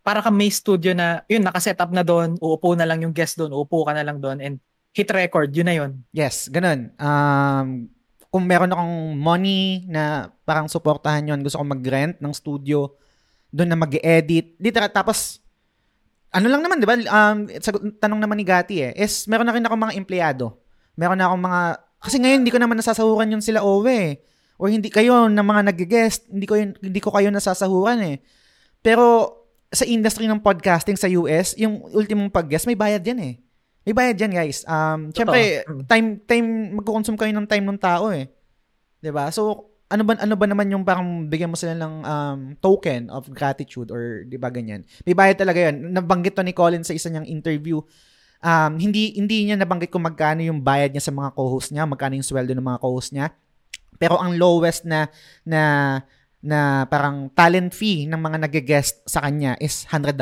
para 0.00 0.22
ka 0.22 0.30
may 0.30 0.48
studio 0.48 0.94
na, 0.94 1.20
yun, 1.26 1.42
nakaset 1.42 1.76
up 1.76 1.90
na 1.90 2.00
doon, 2.00 2.38
uupo 2.38 2.72
na 2.72 2.86
lang 2.86 3.02
yung 3.02 3.12
guest 3.12 3.36
doon, 3.36 3.52
uupo 3.52 3.82
ka 3.84 3.92
na 3.92 4.06
lang 4.06 4.22
doon, 4.22 4.38
and 4.38 4.56
hit 4.94 5.10
record, 5.10 5.50
yun 5.52 5.68
na 5.68 5.74
yun. 5.76 6.00
Yes, 6.14 6.48
ganun. 6.48 6.94
Um, 6.96 7.90
kung 8.30 8.46
meron 8.46 8.72
akong 8.72 9.18
money 9.18 9.84
na 9.84 10.32
parang 10.46 10.64
suportahan 10.64 11.28
yon 11.28 11.40
gusto 11.42 11.60
ko 11.60 11.64
mag-rent 11.66 12.16
ng 12.22 12.32
studio, 12.32 12.94
doon 13.50 13.68
na 13.68 13.76
mag-edit. 13.76 14.54
Literal, 14.56 14.88
tapos, 14.88 15.42
ano 16.30 16.46
lang 16.46 16.60
naman, 16.62 16.78
di 16.78 16.88
ba? 16.88 16.94
Um, 16.94 17.48
tanong 17.96 18.20
naman 18.20 18.36
ni 18.38 18.44
Gati 18.44 18.84
eh, 18.84 18.92
is 18.96 19.24
meron 19.26 19.48
na 19.48 19.52
rin 19.56 19.64
ako 19.64 19.74
mga 19.76 19.96
empleyado. 19.96 20.56
Meron 20.94 21.16
na 21.16 21.28
akong 21.28 21.42
mga, 21.42 21.60
kasi 21.98 22.18
ngayon 22.18 22.42
hindi 22.42 22.52
ko 22.52 22.58
naman 22.58 22.78
nasasahuran 22.78 23.32
yun 23.34 23.42
sila 23.42 23.62
Owe. 23.62 24.18
Or 24.58 24.66
hindi 24.66 24.90
kayo 24.90 25.30
na 25.30 25.46
mga 25.46 25.70
nag-guest, 25.70 26.26
hindi 26.34 26.42
ko, 26.42 26.58
yun, 26.58 26.74
hindi 26.82 26.98
ko 26.98 27.14
kayo 27.14 27.30
nasasahuran 27.30 28.02
eh. 28.02 28.16
Pero 28.82 29.30
sa 29.70 29.86
industry 29.86 30.26
ng 30.26 30.42
podcasting 30.42 30.98
sa 30.98 31.06
US, 31.14 31.54
yung 31.54 31.86
ultimong 31.94 32.26
pag-guest, 32.26 32.66
may 32.66 32.74
bayad 32.74 33.06
yan 33.06 33.22
eh. 33.22 33.34
May 33.86 33.94
bayad 33.94 34.18
yan, 34.18 34.34
guys. 34.34 34.66
Um, 34.66 35.14
syempre, 35.14 35.62
Mm. 35.62 35.86
time 35.86 36.08
time 36.26 36.48
magko-consume 36.74 37.14
kayo 37.16 37.30
ng 37.38 37.46
time 37.46 37.64
ng 37.70 37.78
tao 37.78 38.10
eh. 38.10 38.26
'Di 38.98 39.14
ba? 39.14 39.30
So, 39.30 39.70
ano 39.88 40.02
ba 40.04 40.18
ano 40.18 40.34
ba 40.34 40.44
naman 40.44 40.68
yung 40.68 40.84
parang 40.84 41.30
bigyan 41.30 41.48
mo 41.48 41.56
sila 41.56 41.72
ng 41.72 41.94
um, 42.04 42.40
token 42.58 43.08
of 43.08 43.30
gratitude 43.30 43.88
or 43.88 44.26
'di 44.26 44.36
ba 44.36 44.50
ganyan. 44.50 44.82
May 45.06 45.14
bayad 45.14 45.38
talaga 45.38 45.70
'yan. 45.70 45.94
Nabanggit 45.94 46.34
to 46.34 46.42
ni 46.42 46.52
Colin 46.52 46.82
sa 46.82 46.92
isa 46.92 47.08
niyang 47.08 47.24
interview. 47.24 47.78
Um, 48.38 48.78
hindi 48.78 49.18
hindi 49.18 49.50
niya 49.50 49.58
nabanggit 49.58 49.90
kung 49.90 50.06
magkano 50.06 50.46
yung 50.46 50.62
bayad 50.62 50.94
niya 50.94 51.10
sa 51.10 51.14
mga 51.14 51.34
co-host 51.34 51.74
niya, 51.74 51.84
magkano 51.90 52.14
yung 52.14 52.26
sweldo 52.26 52.54
ng 52.54 52.68
mga 52.68 52.80
co-host 52.82 53.10
niya. 53.10 53.34
Pero 53.98 54.14
ang 54.18 54.38
lowest 54.38 54.86
na 54.86 55.10
na 55.42 55.62
na 56.38 56.86
parang 56.86 57.26
talent 57.34 57.74
fee 57.74 58.06
ng 58.06 58.18
mga 58.18 58.46
nag-guest 58.46 59.02
sa 59.10 59.26
kanya 59.26 59.58
is 59.58 59.82
$100. 59.90 60.14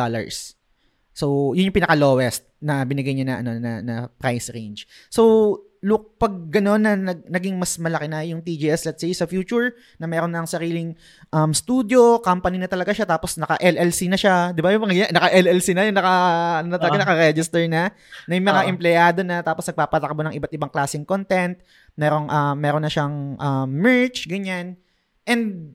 So, 1.17 1.53
yun 1.53 1.69
yung 1.69 1.77
pinaka-lowest 1.77 2.45
na 2.61 2.85
binigay 2.89 3.13
niya 3.13 3.29
na 3.29 3.37
ano 3.41 3.51
na, 3.61 3.73
na 3.85 3.95
price 4.21 4.49
range. 4.53 4.89
So, 5.13 5.61
look 5.85 6.17
pag 6.17 6.33
gano'n 6.49 6.81
na 6.81 6.93
nag, 6.97 7.29
naging 7.29 7.57
mas 7.57 7.77
malaki 7.77 8.09
na 8.09 8.25
yung 8.25 8.41
TGS 8.41 8.89
let's 8.89 9.01
say 9.01 9.13
sa 9.13 9.25
future 9.25 9.77
na 9.97 10.09
meron 10.09 10.33
ng 10.33 10.45
sariling 10.45 10.97
um, 11.31 11.53
studio, 11.53 12.17
company 12.19 12.57
na 12.57 12.67
talaga 12.67 12.93
siya 12.93 13.05
tapos 13.05 13.37
naka 13.37 13.61
LLC 13.61 14.09
na 14.09 14.17
siya, 14.17 14.51
'di 14.51 14.65
ba? 14.65 14.73
Yung 14.73 14.83
mga 14.83 15.13
naka 15.13 15.29
LLC 15.31 15.77
na, 15.77 15.85
yung 15.85 15.97
naka 15.97 16.15
ano 16.61 16.69
na 16.73 16.79
talaga 16.81 16.97
Ah. 16.97 17.03
naka-register 17.05 17.63
na, 17.69 17.93
na 18.25 18.33
yung 18.33 18.47
mga 18.47 18.63
Ah. 18.63 18.71
empleyado 18.71 19.21
na 19.21 19.41
tapos 19.41 19.69
nagpapatakbo 19.69 20.21
ng 20.25 20.35
iba't 20.35 20.53
ibang 20.53 20.73
klaseng 20.73 21.05
content, 21.05 21.61
merong 21.95 22.27
ah, 22.29 22.57
meron 22.57 22.81
na 22.81 22.91
siyang 22.91 23.37
um, 23.37 23.69
merch, 23.69 24.25
ganyan. 24.27 24.81
And 25.27 25.75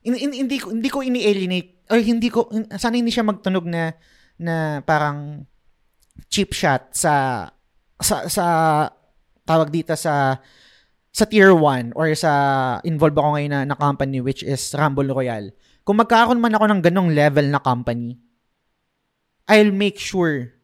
in- 0.00 0.20
in- 0.20 0.36
hindi 0.44 0.56
ko 0.56 0.70
hindi 0.70 0.88
ko 0.88 1.00
ini-alienate 1.00 1.88
or 1.88 2.00
hindi 2.00 2.28
ko 2.28 2.48
sana 2.76 2.96
hindi 2.96 3.12
siya 3.12 3.24
magtunog 3.24 3.64
na 3.64 3.92
na 4.36 4.80
parang 4.80 5.44
cheap 6.28 6.54
shot 6.54 6.92
sa 6.92 7.46
sa 8.00 8.26
sa 8.26 8.44
tawag 9.44 9.70
dito 9.70 9.92
sa 9.94 10.38
sa 11.14 11.24
tier 11.30 11.54
1 11.54 11.94
or 11.94 12.10
sa 12.18 12.32
involved 12.82 13.14
ako 13.14 13.38
ngayon 13.38 13.52
na, 13.54 13.60
na 13.62 13.76
company 13.78 14.18
which 14.18 14.42
is 14.42 14.74
Rumble 14.74 15.06
Royale. 15.06 15.54
Kung 15.86 16.00
magkakaroon 16.00 16.42
man 16.42 16.56
ako 16.56 16.64
ng 16.66 16.80
ganong 16.82 17.10
level 17.14 17.46
na 17.46 17.60
company, 17.62 18.18
I'll 19.46 19.70
make 19.70 20.00
sure 20.00 20.56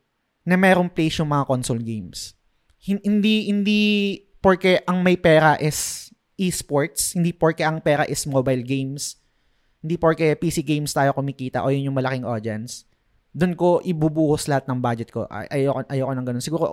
na 0.42 0.56
merong 0.56 0.90
place 0.90 1.20
yung 1.20 1.30
mga 1.30 1.46
console 1.46 1.84
games. 1.84 2.34
Hin- 2.80 3.04
Hindi 3.04 3.46
hindi 3.52 3.80
porke 4.40 4.82
ang 4.88 5.04
may 5.04 5.20
pera 5.20 5.60
is 5.60 6.08
esports, 6.40 7.12
hindi 7.12 7.36
porke 7.36 7.62
ang 7.62 7.84
pera 7.84 8.08
is 8.08 8.24
mobile 8.24 8.64
games, 8.64 9.20
hindi 9.84 10.00
porke 10.00 10.34
PC 10.34 10.64
games 10.64 10.96
tayo 10.96 11.12
kumikita 11.12 11.62
o 11.62 11.70
yun 11.70 11.92
yung 11.92 11.98
malaking 12.00 12.24
audience 12.24 12.90
doon 13.30 13.54
ko 13.54 13.78
ibubuhos 13.86 14.50
lahat 14.50 14.66
ng 14.66 14.78
budget 14.82 15.14
ko. 15.14 15.26
Ay, 15.30 15.62
ayoko, 15.62 15.86
ayoko 15.86 16.12
ng 16.14 16.26
ganun. 16.26 16.42
Siguro, 16.42 16.64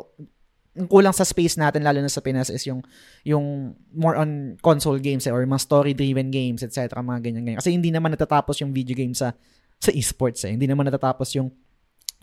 kulang 0.85 1.15
sa 1.17 1.25
space 1.25 1.57
natin, 1.57 1.81
lalo 1.81 1.97
na 1.97 2.13
sa 2.13 2.21
Pinas, 2.21 2.53
is 2.53 2.61
yung, 2.69 2.85
yung 3.25 3.73
more 3.89 4.13
on 4.13 4.61
console 4.61 5.01
games 5.01 5.25
eh, 5.25 5.33
or 5.33 5.41
mga 5.41 5.65
story-driven 5.65 6.29
games, 6.29 6.61
etc. 6.61 7.01
Mga 7.01 7.19
ganyan-ganyan. 7.25 7.57
Kasi 7.57 7.73
hindi 7.73 7.89
naman 7.89 8.13
natatapos 8.13 8.61
yung 8.61 8.69
video 8.69 8.93
game 8.93 9.17
sa 9.17 9.33
sa 9.77 9.89
esports 9.93 10.45
eh. 10.45 10.53
Hindi 10.53 10.69
naman 10.69 10.89
natatapos 10.89 11.33
yung 11.37 11.49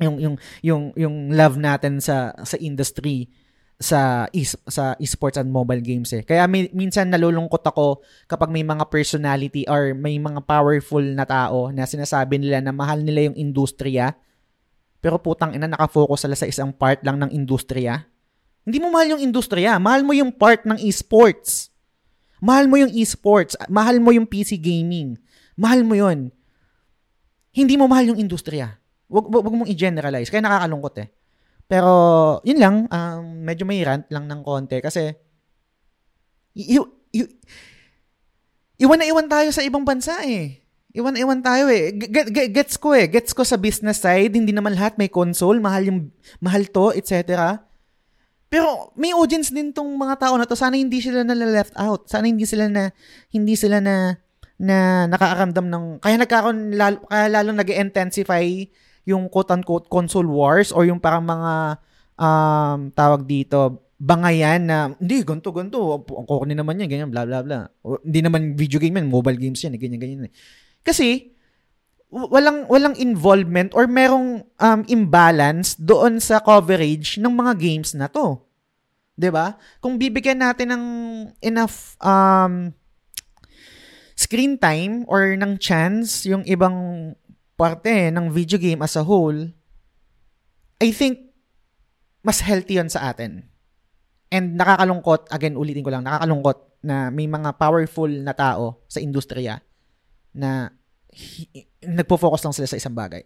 yung 0.03 0.19
yung 0.19 0.35
yung 0.63 0.83
yung 0.99 1.17
love 1.31 1.55
natin 1.55 2.03
sa 2.03 2.35
sa 2.43 2.59
industry 2.59 3.31
sa 3.79 4.31
is, 4.31 4.55
sa 4.71 4.95
esports 5.03 5.39
and 5.39 5.51
mobile 5.51 5.83
games 5.83 6.11
eh. 6.15 6.23
Kaya 6.23 6.47
may, 6.47 6.71
minsan 6.71 7.11
nalulungkot 7.11 7.63
ako 7.63 8.03
kapag 8.31 8.51
may 8.51 8.63
mga 8.63 8.87
personality 8.87 9.67
or 9.67 9.95
may 9.99 10.19
mga 10.19 10.47
powerful 10.47 11.03
na 11.03 11.27
tao 11.27 11.75
na 11.75 11.87
sinasabi 11.87 12.39
nila 12.39 12.63
na 12.63 12.71
mahal 12.71 13.03
nila 13.03 13.31
yung 13.31 13.39
industriya 13.39 14.15
pero 15.05 15.21
putang 15.21 15.53
ina 15.53 15.69
nakafocus 15.69 16.25
sila 16.25 16.33
sa 16.33 16.49
isang 16.49 16.73
part 16.73 17.05
lang 17.05 17.21
ng 17.21 17.29
industriya. 17.29 18.09
Hindi 18.65 18.79
mo 18.81 18.89
mahal 18.89 19.17
yung 19.17 19.23
industriya, 19.23 19.77
mahal 19.77 20.01
mo 20.03 20.17
yung 20.17 20.33
part 20.33 20.65
ng 20.65 20.81
esports. 20.81 21.69
Mahal 22.41 22.69
mo 22.69 22.81
yung 22.81 22.93
esports, 22.93 23.57
mahal 23.69 24.01
mo 24.01 24.13
yung 24.13 24.25
PC 24.25 24.57
gaming. 24.57 25.17
Mahal 25.57 25.85
mo 25.85 25.97
yon. 25.97 26.33
Hindi 27.55 27.79
mo 27.79 27.87
mahal 27.87 28.13
yung 28.13 28.21
industriya. 28.21 28.77
Wag, 29.07 29.31
wag, 29.31 29.45
wag 29.47 29.55
mong 29.55 29.71
i-generalize. 29.71 30.33
Kaya 30.33 30.43
nakakalungkot 30.43 30.95
eh. 31.05 31.09
Pero, 31.65 31.93
yun 32.45 32.59
lang, 32.61 32.77
um, 32.89 33.25
medyo 33.45 33.65
may 33.65 33.81
rant 33.81 34.05
lang 34.13 34.29
ng 34.29 34.41
konti 34.45 34.81
kasi 34.85 35.13
y- 36.53 36.77
y- 36.77 36.93
y- 37.17 37.33
iwan 38.81 39.01
na 39.01 39.09
iwan 39.09 39.29
tayo 39.29 39.49
sa 39.49 39.65
ibang 39.65 39.85
bansa 39.85 40.21
eh. 40.25 40.61
Iwan 40.95 41.17
na 41.17 41.21
iwan 41.25 41.41
tayo 41.41 41.67
eh. 41.73 41.91
G- 41.91 42.31
g- 42.31 42.53
gets 42.53 42.77
ko 42.77 42.93
eh. 42.93 43.09
Gets 43.09 43.33
ko 43.33 43.43
sa 43.43 43.57
business 43.57 44.05
side, 44.05 44.37
hindi 44.37 44.53
naman 44.53 44.77
lahat 44.77 44.95
may 45.01 45.09
console, 45.09 45.59
mahal 45.59 45.89
yung 45.89 45.99
mahal 46.39 46.69
to, 46.69 46.93
etc. 46.95 47.59
Pero 48.55 48.95
may 48.95 49.11
audience 49.11 49.51
din 49.51 49.75
tong 49.75 49.91
mga 49.99 50.15
tao 50.15 50.39
na 50.39 50.47
to. 50.47 50.55
Sana 50.55 50.79
hindi 50.79 51.03
sila 51.03 51.27
na 51.27 51.35
left 51.35 51.75
out. 51.75 52.07
Sana 52.07 52.31
hindi 52.31 52.47
sila 52.47 52.71
na 52.71 52.95
hindi 53.35 53.59
sila 53.59 53.83
na 53.83 54.15
na 54.55 55.11
nakakaramdam 55.11 55.67
ng 55.67 55.85
kaya 55.99 56.15
nagkaroon 56.15 56.79
lalo, 56.79 57.03
kaya 57.11 57.27
lalo 57.27 57.51
nag-intensify 57.51 58.47
yung 59.11 59.27
quote-unquote 59.27 59.91
console 59.91 60.31
wars 60.31 60.71
or 60.71 60.87
yung 60.87 61.03
parang 61.03 61.27
mga 61.27 61.83
um, 62.15 62.95
tawag 62.95 63.27
dito 63.27 63.91
bangayan 63.99 64.63
na 64.63 64.95
hindi 64.95 65.27
ganto 65.27 65.51
ganto 65.51 66.07
ang 66.07 66.27
corny 66.27 66.55
naman 66.55 66.79
yan 66.79 66.87
ganyan 66.87 67.11
bla 67.11 67.27
bla 67.27 67.43
bla 67.43 67.67
o, 67.83 67.99
hindi 68.07 68.21
naman 68.23 68.55
video 68.55 68.79
game 68.79 69.03
yan 69.03 69.11
mobile 69.11 69.39
games 69.39 69.59
yan 69.63 69.75
eh, 69.75 69.81
ganyan 69.81 69.99
ganyan 69.99 70.31
eh. 70.31 70.33
kasi 70.87 71.35
walang 72.11 72.71
walang 72.71 72.95
involvement 73.01 73.75
or 73.75 73.91
merong 73.91 74.47
um, 74.63 74.81
imbalance 74.87 75.75
doon 75.75 76.23
sa 76.23 76.39
coverage 76.39 77.19
ng 77.19 77.33
mga 77.33 77.53
games 77.59 77.91
na 77.97 78.07
to 78.07 78.44
'di 79.15 79.31
ba 79.31 79.55
kung 79.79 79.99
bibigyan 79.99 80.43
natin 80.43 80.75
ng 80.75 80.85
enough 81.43 81.95
um, 82.03 82.75
screen 84.15 84.59
time 84.59 85.03
or 85.11 85.35
ng 85.35 85.59
chance 85.59 86.27
yung 86.27 86.47
ibang 86.47 87.11
parte 87.55 88.11
ng 88.11 88.31
video 88.31 88.59
game 88.59 88.83
as 88.83 88.99
a 88.99 89.03
whole, 89.07 89.51
I 90.83 90.91
think 90.91 91.31
mas 92.25 92.43
healthy 92.43 92.79
yon 92.79 92.91
sa 92.91 93.11
atin. 93.15 93.47
And 94.35 94.59
nakakalungkot, 94.59 95.31
again, 95.31 95.55
ulitin 95.55 95.87
ko 95.87 95.95
lang, 95.95 96.03
nakakalungkot 96.03 96.83
na 96.83 97.13
may 97.15 97.31
mga 97.31 97.55
powerful 97.55 98.11
na 98.11 98.35
tao 98.35 98.83
sa 98.91 98.99
industriya 98.99 99.63
na 100.35 100.75
hi- 101.15 101.71
nagpo-focus 101.85 102.43
lang 102.43 102.55
sila 102.57 102.67
sa 102.67 102.79
isang 102.81 102.97
bagay. 102.97 103.23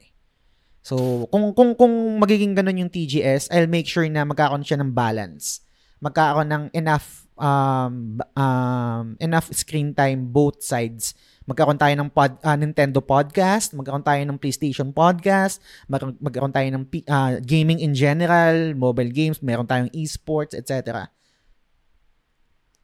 So, 0.84 1.26
kung 1.32 1.56
kung 1.56 1.74
kung 1.74 2.20
magiging 2.20 2.52
ganun 2.52 2.86
yung 2.86 2.92
TGS, 2.92 3.48
I'll 3.50 3.70
make 3.70 3.88
sure 3.88 4.04
na 4.06 4.28
magkakaroon 4.28 4.64
siya 4.64 4.78
ng 4.80 4.92
balance. 4.92 5.64
Magkakaroon 5.98 6.48
ng 6.50 6.64
enough 6.74 7.26
um, 7.38 8.18
um 8.34 9.06
enough 9.18 9.50
screen 9.54 9.94
time 9.94 10.30
both 10.30 10.62
sides. 10.62 11.14
Magkakaroon 11.48 11.80
tayo 11.80 11.94
ng 11.96 12.10
pod, 12.12 12.36
ah, 12.44 12.58
Nintendo 12.60 13.00
podcast, 13.00 13.72
magkakaroon 13.72 14.04
tayo 14.04 14.22
ng 14.22 14.38
PlayStation 14.38 14.92
podcast, 14.92 15.64
mag- 15.88 16.20
magkakaroon 16.20 16.52
tayo 16.52 16.68
ng 16.68 16.84
ah, 17.08 17.40
gaming 17.40 17.80
in 17.80 17.96
general, 17.96 18.76
mobile 18.76 19.08
games, 19.08 19.40
meron 19.40 19.64
tayong 19.64 19.88
esports, 19.96 20.52
etc. 20.52 21.08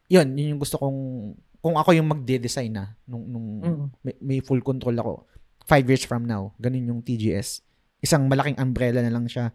Yun, 0.08 0.32
yun 0.36 0.56
yung 0.56 0.60
gusto 0.62 0.80
kong 0.80 0.98
kung 1.64 1.80
ako 1.80 1.96
yung 1.96 2.08
magde-design 2.12 2.72
na 2.76 2.92
nung, 3.08 3.24
nung 3.24 3.48
Mm. 3.64 3.86
may, 4.04 4.14
may 4.20 4.38
full 4.44 4.60
control 4.60 4.92
ako. 5.00 5.12
Five 5.64 5.88
years 5.88 6.04
from 6.04 6.28
now, 6.28 6.52
ganun 6.60 6.84
yung 6.84 7.00
TGS. 7.00 7.64
Isang 8.04 8.28
malaking 8.28 8.60
umbrella 8.60 9.00
na 9.00 9.08
lang 9.08 9.24
siya. 9.24 9.48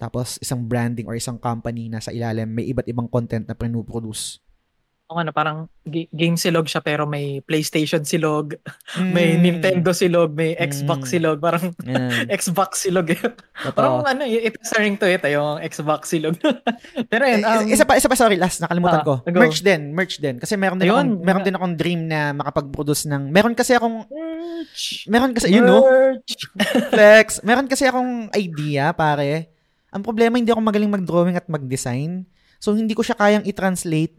Tapos 0.00 0.40
isang 0.40 0.64
branding 0.64 1.04
or 1.04 1.12
isang 1.12 1.36
company 1.36 1.92
na 1.92 2.00
sa 2.00 2.08
ilalim 2.08 2.48
may 2.48 2.64
iba't 2.66 2.88
ibang 2.88 3.04
content 3.06 3.44
na 3.44 3.52
produce. 3.52 4.40
O 5.10 5.18
ano, 5.18 5.34
parang 5.34 5.66
ga- 5.82 6.06
game 6.08 6.38
silog 6.38 6.70
siya 6.70 6.78
pero 6.78 7.02
may 7.02 7.42
PlayStation 7.42 8.06
silog, 8.06 8.54
may 9.10 9.34
Nintendo 9.34 9.90
silog, 9.90 10.30
may 10.32 10.54
Mm. 10.54 10.62
Xbox 10.70 11.10
silog, 11.10 11.42
parang 11.42 11.74
Yan. 11.82 12.30
Xbox 12.30 12.86
silog. 12.86 13.10
Totoo. 13.10 13.74
parang 13.74 14.06
ano, 14.06 14.22
it's 14.22 14.70
starting 14.70 14.94
to 14.94 15.10
it, 15.10 15.18
yung 15.26 15.58
Xbox 15.66 16.14
silog. 16.14 16.38
pero 17.10 17.26
yun, 17.26 17.42
um, 17.42 17.66
Eh, 17.66 17.74
isa 17.74 17.82
pa 17.82 17.98
isa 17.98 18.06
pa 18.06 18.14
sorry 18.14 18.38
last 18.38 18.62
nakalimutan 18.62 19.02
Ah, 19.02 19.04
ko. 19.04 19.14
go. 19.20 19.34
Merch 19.34 19.66
din, 19.66 19.90
merch 19.90 20.16
din 20.16 20.38
kasi 20.38 20.54
meron 20.54 20.78
din 20.78 20.86
Ayun. 20.86 20.94
akong 20.94 21.12
meron 21.20 21.42
din 21.42 21.56
akong 21.58 21.74
dream 21.74 22.00
na 22.06 22.30
makapag-produce 22.30 23.10
ng 23.10 23.34
meron 23.34 23.52
kasi 23.52 23.74
akong 23.74 24.06
merch. 24.06 25.10
meron 25.10 25.34
kasi 25.34 25.50
you 25.50 25.58
know 25.58 25.82
Merch. 25.82 26.38
flex. 26.86 27.26
Meron 27.42 27.66
kasi 27.66 27.82
akong 27.82 28.30
idea, 28.30 28.94
pare. 28.94 29.50
Ang 29.90 30.02
problema, 30.02 30.38
hindi 30.38 30.50
ako 30.50 30.62
magaling 30.62 30.90
mag-drawing 30.90 31.34
at 31.34 31.46
mag-design. 31.46 32.26
So, 32.58 32.74
hindi 32.74 32.94
ko 32.94 33.02
siya 33.02 33.18
kayang 33.18 33.44
i-translate 33.44 34.14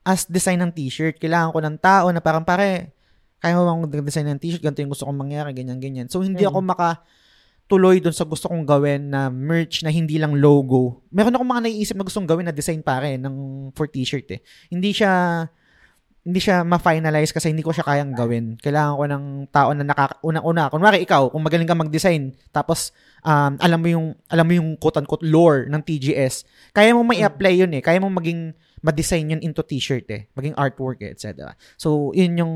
as 0.00 0.24
design 0.24 0.64
ng 0.64 0.72
t-shirt. 0.72 1.20
Kailangan 1.20 1.52
ko 1.52 1.58
ng 1.60 1.76
tao 1.76 2.08
na 2.08 2.18
parang, 2.18 2.40
pare, 2.40 2.96
kaya 3.36 3.56
mo 3.56 3.68
bang 3.68 3.80
mag-design 3.84 4.32
ng 4.32 4.40
t-shirt? 4.40 4.60
Ganito 4.60 4.80
yung 4.80 4.92
gusto 4.92 5.04
kong 5.04 5.16
mangyari, 5.18 5.52
ganyan, 5.52 5.76
ganyan. 5.76 6.06
So, 6.08 6.20
hindi 6.20 6.40
Mm. 6.44 6.50
ako 6.50 6.58
makatuloy 6.64 7.96
dun 8.00 8.12
sa 8.12 8.24
gusto 8.24 8.48
kong 8.48 8.64
gawin 8.64 9.12
na 9.12 9.28
merch 9.28 9.84
na 9.84 9.92
hindi 9.92 10.16
lang 10.16 10.36
logo. 10.36 11.04
Meron 11.12 11.36
akong 11.36 11.50
mga 11.50 11.62
naiisip 11.68 11.96
na 11.96 12.04
gustong 12.04 12.24
gawin 12.24 12.48
na 12.48 12.54
design, 12.54 12.80
pare, 12.80 13.20
ng, 13.20 13.36
for 13.76 13.84
t-shirt 13.86 14.28
eh. 14.32 14.40
Hindi 14.68 14.92
siya, 14.92 15.44
hindi 16.20 16.36
siya 16.36 16.64
ma-finalize 16.64 17.32
kasi 17.32 17.48
hindi 17.48 17.64
ko 17.64 17.72
siya 17.72 17.84
kayang 17.84 18.12
gawin. 18.12 18.56
Kailangan 18.56 18.94
ko 18.96 19.04
ng 19.08 19.24
tao 19.48 19.70
na 19.72 19.84
nakaka 19.84 20.20
unang-una. 20.20 20.68
Kunwari 20.68 21.00
ikaw, 21.00 21.28
kung 21.28 21.40
magaling 21.40 21.64
ka 21.64 21.76
mag-design, 21.76 22.36
tapos 22.52 22.92
um, 23.24 23.52
alam 23.60 23.78
mo 23.80 23.88
yung 23.88 24.06
alam 24.28 24.44
mo 24.46 24.52
yung 24.56 24.68
quote-unquote 24.76 25.24
lore 25.26 25.66
ng 25.68 25.82
TGS, 25.82 26.44
kaya 26.72 26.92
mo 26.92 27.04
mai-apply 27.04 27.54
yun 27.66 27.72
eh. 27.76 27.82
Kaya 27.82 27.98
mo 28.00 28.08
maging 28.12 28.52
ma-design 28.80 29.36
yun 29.36 29.40
into 29.44 29.60
t-shirt 29.60 30.08
eh. 30.08 30.28
Maging 30.32 30.56
artwork 30.56 31.04
eh, 31.04 31.12
etc. 31.12 31.52
So, 31.76 32.16
yun 32.16 32.40
yung 32.40 32.54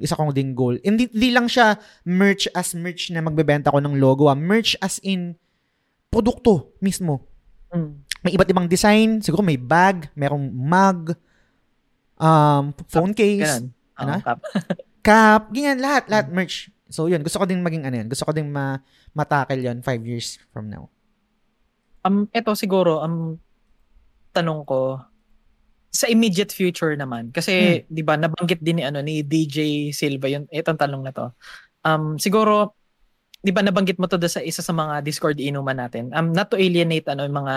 isa 0.00 0.16
kong 0.16 0.32
ding 0.32 0.56
goal. 0.56 0.80
Hindi, 0.80 1.12
hindi 1.12 1.30
lang 1.32 1.46
siya 1.46 1.76
merch 2.08 2.48
as 2.56 2.72
merch 2.72 3.12
na 3.12 3.20
magbebenta 3.20 3.68
ko 3.72 3.78
ng 3.80 4.00
logo. 4.00 4.32
Ah. 4.32 4.36
Merch 4.36 4.80
as 4.80 4.96
in 5.04 5.36
produkto 6.08 6.72
mismo. 6.80 7.28
Mm. 7.68 7.90
May 8.24 8.32
iba't 8.34 8.48
ibang 8.48 8.68
design. 8.68 9.20
Siguro 9.20 9.44
may 9.44 9.60
bag, 9.60 10.08
merong 10.16 10.48
mug, 10.48 11.12
um, 12.16 12.72
phone 12.88 13.12
case, 13.12 13.60
Ganun. 13.60 13.76
Ano? 13.98 14.12
Oo, 14.14 14.22
kap. 14.24 14.38
cap, 15.08 15.42
ganyan, 15.52 15.78
lahat, 15.82 16.04
lahat 16.08 16.26
merch. 16.32 16.70
So, 16.88 17.06
yun. 17.06 17.20
Gusto 17.20 17.40
ko 17.40 17.46
din 17.48 17.60
maging 17.60 17.84
ano 17.84 17.96
yun. 18.00 18.08
Gusto 18.08 18.24
ko 18.24 18.32
din 18.32 18.48
ma 18.48 18.80
matackle 19.12 19.60
yun 19.60 19.84
five 19.84 20.00
years 20.04 20.40
from 20.52 20.72
now. 20.72 20.88
Um, 22.04 22.26
ito 22.32 22.52
siguro, 22.56 23.04
um, 23.04 23.36
tanong 24.32 24.64
ko, 24.64 25.02
sa 25.88 26.08
immediate 26.08 26.52
future 26.52 26.92
naman, 26.96 27.32
kasi, 27.32 27.84
di 27.88 28.04
ba, 28.04 28.16
nabanggit 28.16 28.60
din 28.60 28.80
ni, 28.80 28.84
ano, 28.84 29.00
ni 29.00 29.24
DJ 29.24 29.90
Silva, 29.92 30.28
yun, 30.28 30.44
itong 30.52 30.76
tanong 30.78 31.02
na 31.04 31.12
to. 31.12 31.32
Um, 31.84 32.20
siguro, 32.20 32.76
di 33.40 33.50
ba, 33.52 33.64
nabanggit 33.64 33.96
mo 33.96 34.04
to 34.04 34.20
sa 34.28 34.44
isa 34.44 34.60
sa 34.60 34.72
mga 34.76 35.00
Discord 35.00 35.40
inuman 35.40 35.80
natin. 35.80 36.12
Um, 36.12 36.32
not 36.32 36.52
to 36.52 36.60
alienate, 36.60 37.08
ano, 37.08 37.24
yung 37.24 37.40
mga, 37.44 37.56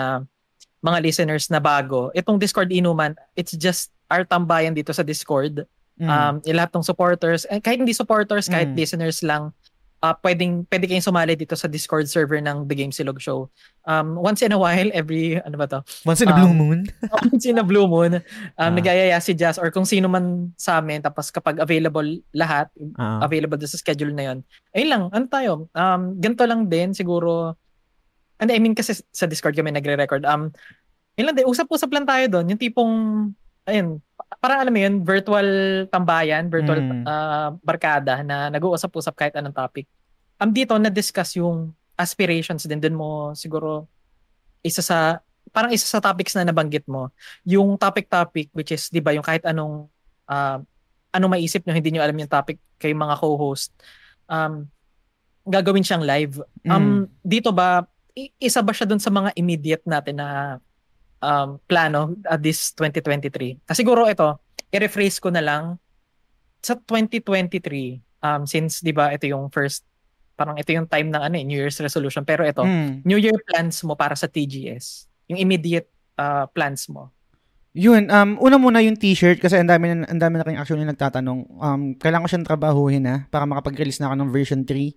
mga 0.82 0.98
listeners 1.04 1.46
na 1.48 1.62
bago. 1.62 2.10
Itong 2.12 2.40
Discord 2.42 2.72
inuman, 2.74 3.14
it's 3.38 3.54
just 3.54 3.94
our 4.10 4.26
tambayan 4.26 4.74
dito 4.74 4.90
sa 4.90 5.06
Discord. 5.06 5.64
Mm. 6.02 6.10
Um, 6.10 6.34
yung 6.42 6.58
lahat 6.58 6.74
ng 6.74 6.82
supporters, 6.82 7.46
eh, 7.46 7.62
kahit 7.62 7.78
hindi 7.78 7.94
supporters, 7.94 8.50
kahit 8.50 8.74
Mm. 8.74 8.76
listeners 8.76 9.22
lang, 9.22 9.54
uh, 10.02 10.14
pwedeng, 10.18 10.66
pwede 10.66 10.90
kayong 10.90 11.06
sumali 11.06 11.38
dito 11.38 11.54
sa 11.54 11.70
Discord 11.70 12.10
server 12.10 12.42
ng 12.42 12.66
The 12.66 12.74
Game 12.74 12.90
Silog 12.90 13.22
Show. 13.22 13.46
Um, 13.86 14.18
once 14.18 14.42
in 14.42 14.50
a 14.50 14.58
while, 14.58 14.90
every, 14.90 15.38
ano 15.38 15.54
ba 15.54 15.70
to? 15.70 15.78
Once 16.02 16.18
in 16.18 16.26
a 16.26 16.34
um, 16.34 16.38
blue 16.42 16.54
moon. 16.58 16.78
once 17.30 17.46
in 17.46 17.54
a 17.54 17.62
blue 17.62 17.86
moon, 17.86 18.18
um, 18.18 18.22
Ah. 18.58 18.74
nagayaya 18.74 19.14
si 19.22 19.30
Jazz 19.32 19.62
or 19.62 19.70
kung 19.70 19.86
sino 19.86 20.10
man 20.10 20.50
sa 20.58 20.82
amin, 20.82 20.98
tapos 20.98 21.30
kapag 21.30 21.62
available 21.62 22.18
lahat, 22.34 22.66
Ah. 22.98 23.22
available 23.22 23.54
doon 23.54 23.70
sa 23.70 23.78
schedule 23.78 24.10
na 24.10 24.34
yon. 24.34 24.38
Ayun 24.74 24.90
lang, 24.90 25.02
ano 25.14 25.24
tayo? 25.30 25.52
Um, 25.70 26.18
ganito 26.18 26.42
lang 26.50 26.66
din 26.66 26.90
siguro. 26.92 27.54
And 28.42 28.50
I 28.50 28.58
mean 28.58 28.74
kasi 28.74 28.98
sa 29.14 29.30
Discord 29.30 29.54
kami 29.54 29.70
nagre-record. 29.70 30.26
Um, 30.26 30.50
yun 31.14 31.30
lang 31.30 31.38
din, 31.38 31.46
usap-usap 31.46 31.94
lang 31.94 32.10
tayo 32.10 32.26
doon. 32.26 32.50
Yung 32.50 32.58
tipong, 32.58 32.94
ayun, 33.70 34.02
parang 34.38 34.62
alam 34.64 34.72
mo 34.72 34.80
yun, 34.80 34.94
virtual 35.02 35.48
tambayan, 35.90 36.48
virtual 36.48 36.80
Mm. 36.80 37.04
ah, 37.04 37.50
barkada 37.60 38.22
na 38.22 38.48
nag-uusap-usap 38.48 39.14
kahit 39.16 39.34
anong 39.36 39.56
topic. 39.56 39.84
Um, 40.38 40.50
dito 40.50 40.74
na-discuss 40.78 41.36
yung 41.36 41.74
aspirations 41.98 42.64
din. 42.64 42.80
Doon 42.80 42.96
mo 42.96 43.08
siguro 43.36 43.86
isa 44.62 44.80
sa, 44.80 45.20
parang 45.50 45.74
isa 45.74 45.84
sa 45.84 46.00
topics 46.00 46.34
na 46.38 46.46
nabanggit 46.46 46.86
mo. 46.86 47.10
Yung 47.44 47.74
topic-topic, 47.76 48.48
which 48.54 48.72
is, 48.72 48.88
di 48.88 49.02
ba, 49.02 49.12
yung 49.12 49.26
kahit 49.26 49.42
anong, 49.44 49.90
ah, 50.26 50.62
ano 51.12 51.24
maisip 51.28 51.66
nyo, 51.66 51.76
hindi 51.76 51.92
nyo 51.92 52.00
alam 52.00 52.16
yung 52.16 52.30
topic 52.30 52.56
kay 52.80 52.96
mga 52.96 53.20
co-host. 53.20 53.70
Um, 54.30 54.72
gagawin 55.44 55.84
siyang 55.84 56.06
live. 56.06 56.40
Um, 56.64 57.10
dito 57.20 57.52
ba, 57.52 57.84
isa 58.38 58.62
ba 58.62 58.72
siya 58.72 58.86
dun 58.88 59.02
sa 59.02 59.10
mga 59.10 59.34
immediate 59.36 59.84
natin 59.84 60.22
na 60.22 60.56
um, 61.22 61.56
plano 61.70 62.18
at 62.26 62.42
this 62.42 62.74
2023? 62.74 63.64
Ah, 63.70 63.78
siguro 63.78 64.04
ito, 64.10 64.36
i-rephrase 64.74 65.22
ko 65.22 65.30
na 65.30 65.40
lang, 65.40 65.78
sa 66.62 66.78
2023, 66.78 67.98
um, 68.22 68.42
since 68.46 68.82
di 68.82 68.94
ba 68.94 69.10
ito 69.10 69.26
yung 69.26 69.50
first, 69.50 69.82
parang 70.38 70.58
ito 70.58 70.70
yung 70.70 70.86
time 70.86 71.10
ng 71.10 71.22
ano, 71.22 71.34
eh, 71.38 71.44
New 71.46 71.58
Year's 71.58 71.78
resolution, 71.82 72.22
pero 72.22 72.46
ito, 72.46 72.62
Mm. 72.62 73.02
New 73.06 73.18
Year 73.18 73.34
plans 73.46 73.82
mo 73.82 73.94
para 73.94 74.14
sa 74.14 74.26
TGS, 74.30 75.10
yung 75.30 75.38
immediate 75.38 75.90
uh, 76.18 76.46
plans 76.50 76.86
mo. 76.90 77.10
Yun, 77.72 78.12
um, 78.12 78.36
una 78.36 78.60
muna 78.60 78.84
yung 78.84 79.00
t-shirt 79.00 79.40
kasi 79.40 79.56
ang 79.56 79.64
dami 79.64 80.04
ang 80.04 80.20
dami 80.20 80.36
na 80.36 80.44
rin 80.44 80.60
actually 80.60 80.84
nagtatanong. 80.84 81.48
Um, 81.56 81.82
kailangan 81.96 82.28
ko 82.28 82.28
siyang 82.28 82.48
trabahuhin 82.48 83.00
na 83.00 83.24
para 83.32 83.48
makapag-release 83.48 83.96
na 83.96 84.12
ako 84.12 84.16
ng 84.20 84.28
version 84.28 84.60
3. 84.68 84.92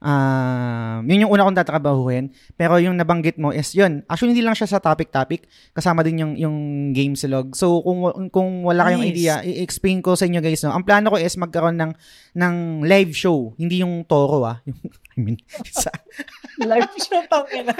Um, 0.00 1.04
yun 1.04 1.28
yung 1.28 1.32
una 1.36 1.44
kong 1.44 1.60
tatrabahuhin. 1.60 2.32
Pero 2.56 2.80
yung 2.80 2.96
nabanggit 2.96 3.36
mo 3.36 3.52
is 3.52 3.68
yun. 3.76 4.00
Actually, 4.08 4.32
hindi 4.32 4.44
lang 4.44 4.56
siya 4.56 4.66
sa 4.66 4.80
topic-topic. 4.80 5.44
Kasama 5.76 6.00
din 6.00 6.24
yung, 6.24 6.32
yung 6.40 6.56
game 6.96 7.12
silog. 7.12 7.52
So, 7.52 7.84
kung, 7.84 8.32
kung 8.32 8.64
wala 8.64 8.88
kayong 8.88 9.04
Nice. 9.04 9.12
idea, 9.12 9.34
i-explain 9.44 10.00
ko 10.00 10.16
sa 10.16 10.24
inyo 10.24 10.40
guys. 10.40 10.64
No? 10.64 10.72
Ang 10.72 10.88
plano 10.88 11.12
ko 11.12 11.16
is 11.20 11.36
magkaroon 11.36 11.76
ng, 11.76 11.92
ng 12.32 12.54
live 12.88 13.12
show. 13.12 13.52
Hindi 13.60 13.84
yung 13.84 14.02
toro 14.08 14.48
ah. 14.48 14.58
Yung, 14.68 14.80
I 15.16 15.18
mean, 15.20 15.36
sa, 15.68 15.92
Live 16.70 16.96
show, 16.96 17.20
tangina. 17.28 17.76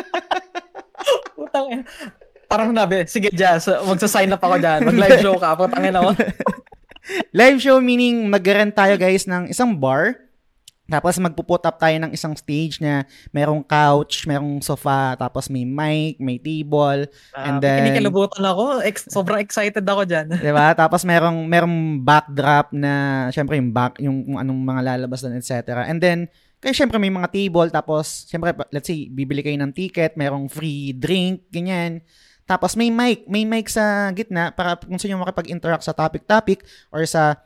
Putang. 1.37 1.89
Parang 2.51 2.75
nabi, 2.75 3.07
sige 3.07 3.31
Jazz, 3.31 3.71
magsa-sign 3.71 4.35
up 4.35 4.43
ako 4.43 4.59
dyan. 4.59 4.81
Mag-live 4.83 5.23
show 5.23 5.37
ka, 5.39 5.55
putang 5.55 5.87
ina 5.87 6.03
mo. 6.03 6.13
Live 7.31 7.63
show 7.63 7.79
meaning 7.79 8.27
mag-rent 8.27 8.75
tayo 8.75 8.99
guys 8.99 9.25
ng 9.31 9.49
isang 9.49 9.79
bar. 9.79 10.30
Tapos 10.91 11.15
magpuput 11.23 11.63
up 11.63 11.79
tayo 11.79 11.97
ng 12.03 12.11
isang 12.11 12.35
stage 12.35 12.83
na 12.83 13.07
merong 13.31 13.63
couch, 13.63 14.27
merong 14.27 14.59
sofa, 14.59 15.15
tapos 15.15 15.47
may 15.47 15.63
mic, 15.63 16.19
may 16.19 16.37
table, 16.37 17.07
And 17.33 17.63
then- 17.63 17.95
Kinikilabutan 17.95 18.43
ako. 18.43 18.83
Ex- 18.83 19.07
sobrang 19.07 19.39
excited 19.39 19.87
ako 19.87 20.03
dyan. 20.03 20.27
'di 20.43 20.53
ba? 20.53 20.75
Tapos 20.75 21.07
merong 21.07 21.47
merong 21.47 22.03
backdrop 22.03 22.75
na 22.75 23.27
syempre 23.31 23.57
yung 23.57 23.71
back 23.71 24.03
yung 24.03 24.27
kung 24.27 24.39
anong 24.43 24.61
mga 24.61 24.81
lalabas 24.83 25.23
doon, 25.23 25.39
etc. 25.39 25.87
And 25.87 26.03
then 26.03 26.27
kaya 26.61 26.77
syempre 26.77 27.01
may 27.01 27.09
mga 27.09 27.33
table 27.33 27.73
tapos 27.73 28.29
syempre 28.29 28.53
let's 28.69 28.85
say 28.85 29.09
bibili 29.09 29.41
kayo 29.41 29.57
ng 29.57 29.73
ticket, 29.73 30.19
merong 30.19 30.51
free 30.51 30.93
drink, 30.93 31.49
ganyan. 31.49 32.05
Tapos 32.45 32.75
may 32.75 32.91
mic, 32.91 33.31
may 33.31 33.47
mic 33.47 33.71
sa 33.71 34.11
gitna 34.11 34.51
para 34.51 34.75
kung 34.75 34.99
sino 34.99 35.15
yung 35.15 35.23
makipag-interact 35.23 35.87
sa 35.87 35.95
topic-topic 35.95 36.67
or 36.91 37.07
sa 37.07 37.39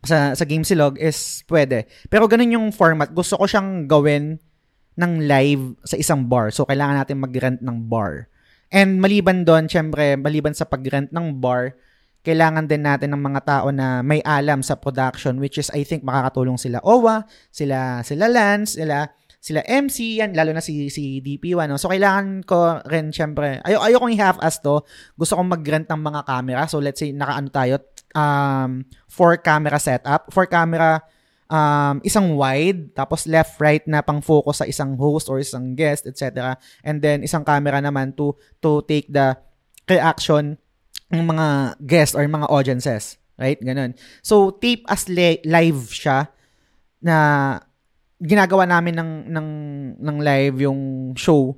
sa 0.00 0.32
sa 0.32 0.44
game 0.48 0.64
silog 0.64 0.96
is 0.96 1.44
pwede. 1.48 1.84
Pero 2.08 2.24
ganun 2.24 2.56
yung 2.56 2.68
format. 2.72 3.12
Gusto 3.12 3.36
ko 3.36 3.44
siyang 3.44 3.84
gawin 3.84 4.40
ng 4.96 5.12
live 5.24 5.64
sa 5.84 5.96
isang 5.96 6.28
bar. 6.28 6.52
So 6.52 6.68
kailangan 6.68 7.00
natin 7.04 7.20
mag-rent 7.20 7.60
ng 7.60 7.88
bar. 7.88 8.28
And 8.70 9.02
maliban 9.02 9.42
doon, 9.42 9.66
syempre, 9.66 10.14
maliban 10.14 10.54
sa 10.54 10.62
pag-rent 10.62 11.10
ng 11.10 11.42
bar, 11.42 11.74
kailangan 12.22 12.68
din 12.68 12.84
natin 12.84 13.16
ng 13.16 13.22
mga 13.22 13.40
tao 13.42 13.66
na 13.72 14.04
may 14.04 14.20
alam 14.22 14.60
sa 14.60 14.76
production 14.76 15.40
which 15.40 15.56
is 15.56 15.72
I 15.72 15.88
think 15.88 16.04
makakatulong 16.04 16.60
sila 16.60 16.78
Owa, 16.84 17.24
sila 17.48 18.04
sila 18.04 18.28
Lance, 18.28 18.76
sila 18.76 19.08
sila 19.40 19.64
MC 19.64 20.20
yan 20.20 20.36
lalo 20.36 20.52
na 20.52 20.60
si 20.60 20.92
si 20.92 21.24
DP1 21.24 21.72
no. 21.72 21.80
So 21.80 21.88
kailangan 21.88 22.44
ko 22.44 22.84
rin 22.84 23.08
syempre 23.08 23.64
ayo 23.64 23.80
ayo 23.80 23.96
kong 23.96 24.12
i-half-ass 24.12 24.60
to. 24.60 24.84
Gusto 25.16 25.40
kong 25.40 25.48
mag-rent 25.48 25.88
ng 25.88 25.96
mga 25.96 26.20
camera. 26.28 26.68
So 26.68 26.76
let's 26.76 27.00
say 27.00 27.16
nakaano 27.16 27.48
tayo 27.48 27.80
um 28.14 28.84
four 29.06 29.38
camera 29.38 29.78
setup, 29.78 30.30
four 30.32 30.46
camera 30.46 31.02
um, 31.50 31.98
isang 32.06 32.38
wide, 32.38 32.94
tapos 32.94 33.26
left, 33.26 33.58
right 33.58 33.82
na 33.84 34.00
pang 34.00 34.22
focus 34.22 34.62
sa 34.62 34.66
isang 34.70 34.94
host 34.94 35.26
or 35.26 35.42
isang 35.42 35.74
guest, 35.74 36.06
etc. 36.06 36.56
And 36.86 37.02
then 37.02 37.26
isang 37.26 37.42
camera 37.42 37.82
naman 37.82 38.14
to 38.16 38.38
to 38.62 38.86
take 38.86 39.10
the 39.10 39.34
reaction 39.90 40.56
ng 41.10 41.22
mga 41.26 41.46
guests 41.82 42.14
or 42.14 42.22
mga 42.24 42.46
audiences. 42.46 43.18
Right? 43.34 43.58
Ganun. 43.58 43.98
So, 44.22 44.54
tape 44.54 44.86
as 44.86 45.10
li- 45.10 45.42
live 45.42 45.90
siya 45.90 46.28
na 47.00 47.16
ginagawa 48.20 48.68
namin 48.68 48.94
ng, 49.00 49.12
ng, 49.32 49.48
ng 49.96 50.16
live 50.20 50.68
yung 50.68 51.12
show, 51.16 51.56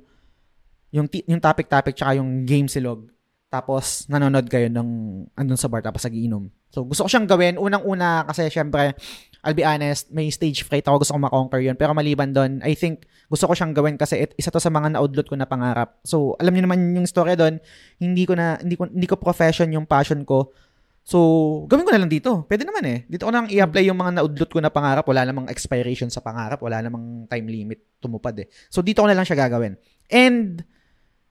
yung, 0.95 1.11
yung 1.27 1.43
topic-topic 1.43 1.99
tsaka 1.99 2.15
yung 2.15 2.47
game 2.47 2.71
silog. 2.71 3.12
Tapos, 3.53 4.09
nanonood 4.09 4.49
kayo 4.49 4.65
ng 4.65 4.89
andun 5.37 5.61
sa 5.61 5.69
bar 5.69 5.85
tapos 5.85 6.01
nagiinom. 6.09 6.49
So, 6.73 6.81
gusto 6.81 7.05
ko 7.05 7.09
siyang 7.13 7.29
gawin. 7.29 7.61
Unang-una 7.61 8.25
kasi 8.25 8.49
syempre, 8.49 8.97
I'll 9.45 9.53
be 9.53 9.61
honest, 9.61 10.09
may 10.09 10.33
stage 10.33 10.65
fright 10.65 10.89
ako. 10.89 11.05
Gusto 11.05 11.13
ko 11.13 11.21
makonquer 11.21 11.61
yun. 11.61 11.77
Pero 11.77 11.93
maliban 11.93 12.33
doon, 12.33 12.65
I 12.65 12.73
think 12.73 13.05
gusto 13.29 13.45
ko 13.45 13.53
siyang 13.53 13.77
gawin 13.77 13.93
kasi 13.93 14.25
it, 14.25 14.33
isa 14.41 14.49
to 14.49 14.57
sa 14.57 14.73
mga 14.73 14.97
na-outload 14.97 15.29
ko 15.29 15.37
na 15.37 15.45
pangarap. 15.45 16.01
So, 16.01 16.33
alam 16.41 16.49
niyo 16.57 16.65
naman 16.65 16.97
yung 16.97 17.05
story 17.05 17.37
doon, 17.37 17.61
hindi 18.01 18.25
ko 18.25 18.33
na 18.33 18.57
hindi 18.57 18.73
ko 18.73 18.89
hindi 18.89 19.05
ko 19.05 19.21
profession 19.21 19.69
yung 19.69 19.85
passion 19.85 20.25
ko. 20.25 20.49
So, 21.05 21.19
gawin 21.69 21.85
ko 21.85 21.91
na 21.93 22.01
lang 22.01 22.09
dito. 22.09 22.47
Pwede 22.49 22.65
naman 22.65 22.81
eh. 22.89 23.03
Dito 23.05 23.27
ko 23.27 23.31
nang 23.35 23.51
i-apply 23.51 23.83
yung 23.85 23.99
mga 23.99 24.17
na-outload 24.17 24.49
ko 24.49 24.59
na 24.63 24.73
pangarap. 24.73 25.05
Wala 25.05 25.29
namang 25.29 25.51
expiration 25.51 26.09
sa 26.09 26.23
pangarap. 26.25 26.57
Wala 26.63 26.79
namang 26.81 27.29
time 27.29 27.45
limit 27.51 27.99
tumupad 28.01 28.33
eh. 28.39 28.47
So, 28.71 28.79
dito 28.79 29.03
ko 29.03 29.11
na 29.11 29.13
lang 29.13 29.27
siya 29.27 29.35
gagawin. 29.35 29.77
And, 30.07 30.63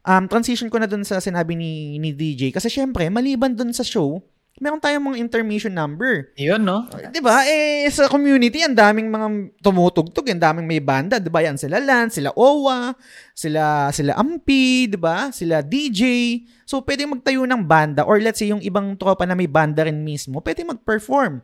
um, 0.07 0.25
transition 0.27 0.69
ko 0.71 0.79
na 0.79 0.91
dun 0.91 1.07
sa 1.07 1.23
sinabi 1.23 1.55
ni, 1.55 1.99
ni 1.99 2.15
DJ. 2.15 2.51
Kasi 2.55 2.71
syempre, 2.71 3.07
maliban 3.11 3.55
dun 3.55 3.71
sa 3.75 3.87
show, 3.87 4.23
meron 4.61 4.83
tayong 4.83 5.03
mga 5.03 5.19
intermission 5.19 5.73
number. 5.73 6.31
Yun, 6.37 6.63
no? 6.63 6.85
'Di 6.87 7.19
ba? 7.19 7.43
Eh 7.49 7.89
sa 7.89 8.07
community 8.07 8.61
ang 8.63 8.77
daming 8.77 9.09
mga 9.09 9.59
tumutugtog, 9.65 10.29
ang 10.29 10.43
daming 10.43 10.69
may 10.69 10.83
banda, 10.83 11.17
'di 11.17 11.33
ba? 11.33 11.41
Yan 11.41 11.57
sila 11.57 11.81
Lan, 11.81 12.13
sila 12.13 12.31
Owa, 12.37 12.93
sila 13.33 13.89
sila 13.91 14.13
Ampi, 14.15 14.87
'di 14.87 14.99
ba? 15.01 15.33
Sila 15.33 15.65
DJ. 15.65 16.45
So 16.69 16.85
pwede 16.85 17.09
magtayo 17.09 17.43
ng 17.49 17.65
banda 17.65 18.05
or 18.05 18.21
let's 18.21 18.39
say 18.39 18.53
yung 18.53 18.63
ibang 18.63 18.95
tropa 18.95 19.25
na 19.25 19.35
may 19.35 19.49
banda 19.49 19.83
rin 19.83 19.99
mismo, 20.05 20.39
pwede 20.45 20.63
mag-perform 20.63 21.43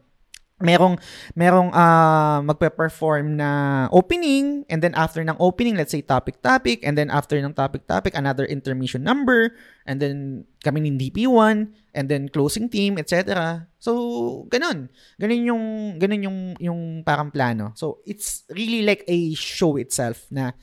merong 0.59 0.99
merong 1.39 1.71
uh, 1.71 2.43
magpe-perform 2.43 3.39
na 3.39 3.51
opening 3.95 4.67
and 4.67 4.83
then 4.83 4.91
after 4.99 5.23
ng 5.23 5.39
opening 5.39 5.79
let's 5.79 5.95
say 5.95 6.03
topic 6.03 6.43
topic 6.43 6.83
and 6.83 6.99
then 6.99 7.15
after 7.15 7.39
ng 7.39 7.55
topic 7.55 7.87
topic 7.87 8.11
another 8.19 8.43
intermission 8.43 9.07
number 9.07 9.55
and 9.87 10.03
then 10.03 10.43
kami 10.67 10.83
ng 10.83 10.99
DP1 10.99 11.71
and 11.95 12.07
then 12.11 12.27
closing 12.27 12.67
team 12.67 12.99
etc. 12.99 13.71
So 13.79 14.47
ganun. 14.51 14.91
Ganun 15.23 15.43
yung 15.47 15.65
ganun 16.03 16.23
yung 16.27 16.39
yung 16.59 16.81
parang 17.07 17.31
plano. 17.31 17.71
So 17.79 18.03
it's 18.03 18.43
really 18.51 18.83
like 18.83 19.07
a 19.07 19.39
show 19.39 19.79
itself 19.79 20.27
na 20.35 20.59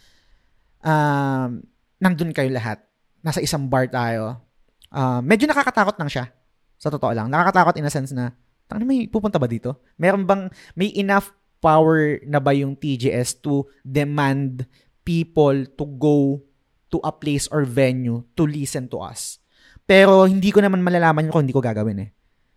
um 0.84 1.64
nandun 2.04 2.36
kayo 2.36 2.52
lahat. 2.52 2.84
Nasa 3.24 3.40
isang 3.40 3.72
bar 3.72 3.88
tayo. 3.88 4.44
Uh, 4.92 5.24
medyo 5.24 5.48
nakakatakot 5.48 5.96
lang 5.96 6.12
siya. 6.12 6.36
Sa 6.76 6.92
totoo 6.92 7.16
lang. 7.16 7.32
Nakakatakot 7.32 7.80
in 7.80 7.88
a 7.88 7.92
sense 7.92 8.12
na 8.12 8.36
Tang 8.66 8.82
may 8.86 9.06
pupunta 9.06 9.38
ba 9.38 9.46
dito? 9.46 9.82
Meron 10.02 10.26
bang 10.26 10.50
may 10.74 10.90
enough 10.98 11.34
power 11.62 12.22
na 12.26 12.42
ba 12.42 12.54
yung 12.54 12.74
TGS 12.78 13.42
to 13.46 13.66
demand 13.86 14.66
people 15.06 15.66
to 15.78 15.86
go 15.98 16.42
to 16.90 16.98
a 17.06 17.14
place 17.14 17.46
or 17.54 17.66
venue 17.66 18.26
to 18.34 18.46
listen 18.46 18.90
to 18.90 19.02
us? 19.02 19.38
Pero 19.86 20.26
hindi 20.26 20.50
ko 20.50 20.66
naman 20.66 20.82
malalaman 20.82 21.30
kung 21.30 21.46
hindi 21.46 21.54
ko 21.54 21.62
gagawin 21.62 22.10
eh. 22.10 22.10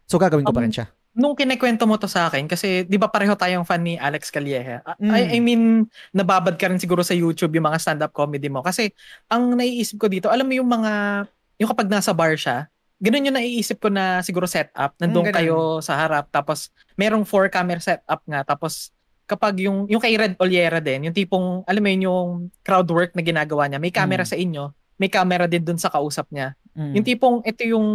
So 0.09 0.17
gagawin 0.17 0.49
ko 0.49 0.53
um, 0.53 0.57
pa 0.57 0.65
rin 0.65 0.73
siya. 0.73 0.89
Nung 1.19 1.37
kinekwento 1.37 1.85
mo 1.85 2.01
to 2.01 2.09
sa 2.09 2.33
akin, 2.33 2.49
kasi 2.49 2.89
di 2.89 2.97
ba 2.97 3.13
pareho 3.13 3.37
tayong 3.37 3.69
fan 3.69 3.85
ni 3.85 4.01
Alex 4.01 4.33
Calleja? 4.33 4.81
Mm. 4.97 5.13
I, 5.13 5.23
I 5.37 5.39
mean, 5.43 5.85
nababad 6.17 6.57
ka 6.57 6.73
rin 6.73 6.81
siguro 6.81 7.05
sa 7.05 7.13
YouTube 7.13 7.53
yung 7.53 7.69
mga 7.69 7.81
stand-up 7.83 8.17
comedy 8.17 8.49
mo. 8.49 8.65
Kasi 8.65 8.89
ang 9.29 9.53
naiisip 9.53 10.01
ko 10.01 10.09
dito, 10.09 10.33
alam 10.33 10.49
mo 10.49 10.57
yung 10.57 10.71
mga, 10.71 11.27
yung 11.61 11.69
kapag 11.69 11.91
nasa 11.93 12.17
bar 12.17 12.33
siya, 12.39 12.71
ganun 12.99 13.31
yung 13.31 13.39
naiisip 13.39 13.79
ko 13.79 13.89
na 13.89 14.21
siguro 14.27 14.45
setup. 14.51 14.95
Nandun 14.99 15.31
mm, 15.31 15.35
kayo 15.35 15.79
sa 15.79 15.95
harap 15.99 16.31
tapos 16.35 16.75
merong 16.99 17.23
four 17.23 17.47
camera 17.47 17.79
setup 17.79 18.21
nga 18.27 18.43
tapos 18.43 18.91
kapag 19.29 19.63
yung 19.63 19.87
yung 19.87 20.03
kay 20.03 20.19
Red 20.19 20.35
Oliera 20.43 20.83
din, 20.83 21.07
yung 21.07 21.17
tipong 21.17 21.63
alam 21.65 21.83
mo 21.83 21.89
yun 21.89 22.07
yung 22.11 22.31
crowd 22.67 22.89
work 22.91 23.15
na 23.15 23.23
ginagawa 23.23 23.71
niya, 23.71 23.79
may 23.79 23.95
camera 23.95 24.27
mm. 24.27 24.31
sa 24.31 24.37
inyo, 24.37 24.65
may 24.99 25.11
camera 25.13 25.47
din 25.47 25.63
dun 25.63 25.79
sa 25.79 25.93
kausap 25.93 26.27
niya. 26.35 26.59
Mm. 26.75 26.93
Yung 26.99 27.07
tipong 27.07 27.37
ito 27.47 27.63
yung 27.63 27.87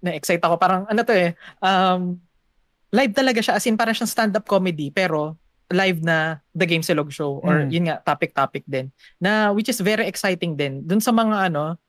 na-excite 0.00 0.44
ako 0.44 0.60
parang 0.60 0.84
ano 0.92 1.00
to 1.04 1.16
eh 1.16 1.32
um 1.64 2.20
live 2.92 3.16
talaga 3.16 3.40
siya 3.40 3.56
as 3.56 3.64
in 3.64 3.80
parang 3.80 3.96
siyang 3.96 4.12
stand-up 4.12 4.44
comedy 4.44 4.92
pero 4.92 5.40
live 5.70 6.02
na 6.04 6.42
The 6.52 6.66
Game 6.66 6.84
Silog 6.84 7.08
Show 7.14 7.40
or 7.40 7.64
mm. 7.64 7.70
yun 7.72 7.84
nga 7.88 8.02
topic 8.02 8.36
topic 8.36 8.66
din 8.68 8.92
na 9.22 9.54
which 9.54 9.72
is 9.72 9.80
very 9.80 10.04
exciting 10.04 10.58
din 10.58 10.84
dun 10.84 11.00
sa 11.00 11.14
mga 11.14 11.48
ano 11.48 11.80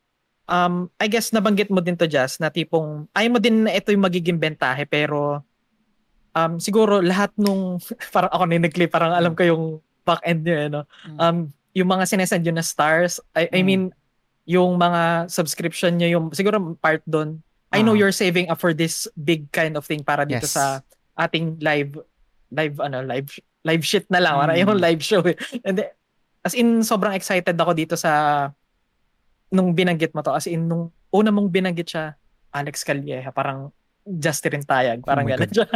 um, 0.50 0.90
I 0.98 1.08
guess 1.12 1.30
nabanggit 1.36 1.70
mo 1.70 1.84
din 1.84 1.98
to 1.98 2.10
Jazz 2.10 2.40
na 2.42 2.50
tipong 2.50 3.06
ay 3.14 3.30
mo 3.30 3.38
din 3.38 3.68
na 3.68 3.76
ito 3.76 3.94
yung 3.94 4.06
magiging 4.06 4.40
bentahe 4.40 4.88
pero 4.88 5.44
um, 6.34 6.58
siguro 6.58 7.04
lahat 7.04 7.34
nung 7.38 7.78
parang 8.16 8.32
ako 8.32 8.44
na 8.48 8.62
nag-clip 8.62 8.90
parang 8.90 9.14
alam 9.14 9.34
ko 9.36 9.44
yung 9.46 9.64
back 10.02 10.22
end 10.26 10.42
niyo 10.48 10.58
eh, 10.58 10.70
no? 10.70 10.82
Mm. 11.06 11.18
Um, 11.22 11.38
yung 11.78 11.90
mga 11.92 12.04
sinesend 12.10 12.44
yun 12.44 12.58
na 12.58 12.66
stars 12.66 13.22
I, 13.38 13.48
I 13.52 13.62
mm. 13.62 13.66
mean 13.66 13.84
yung 14.50 14.76
mga 14.76 15.30
subscription 15.30 15.96
niyo 15.96 16.20
yung 16.20 16.26
siguro 16.34 16.76
part 16.82 17.06
doon 17.06 17.40
I 17.72 17.80
know 17.80 17.96
uh-huh. 17.96 18.12
you're 18.12 18.16
saving 18.16 18.52
up 18.52 18.60
for 18.60 18.76
this 18.76 19.08
big 19.16 19.48
kind 19.56 19.80
of 19.80 19.88
thing 19.88 20.04
para 20.04 20.28
dito 20.28 20.44
yes. 20.44 20.60
sa 20.60 20.84
ating 21.16 21.64
live 21.64 21.96
live 22.52 22.76
ano 22.84 23.00
live 23.00 23.32
live 23.64 23.84
shit 23.86 24.04
na 24.12 24.20
lang 24.20 24.36
mm. 24.36 24.42
para 24.44 24.54
yung 24.60 24.76
live 24.76 25.02
show 25.06 25.24
eh. 25.24 25.38
and 25.64 25.80
then, 25.80 25.88
as 26.42 26.58
in 26.58 26.82
sobrang 26.82 27.14
excited 27.14 27.54
ako 27.56 27.72
dito 27.72 27.96
sa 27.96 28.50
nung 29.52 29.76
binanggit 29.76 30.16
mo 30.16 30.24
to, 30.24 30.32
as 30.32 30.48
in, 30.48 30.66
nung 30.66 30.96
una 31.12 31.30
mong 31.30 31.52
binanggit 31.52 31.92
siya, 31.92 32.16
Alex 32.52 32.84
Calleja, 32.88 33.32
parang 33.36 33.72
Justin 34.08 34.64
Tayag, 34.64 35.04
parang 35.06 35.28
oh 35.28 35.30
gano'n 35.30 35.52
siya. 35.52 35.68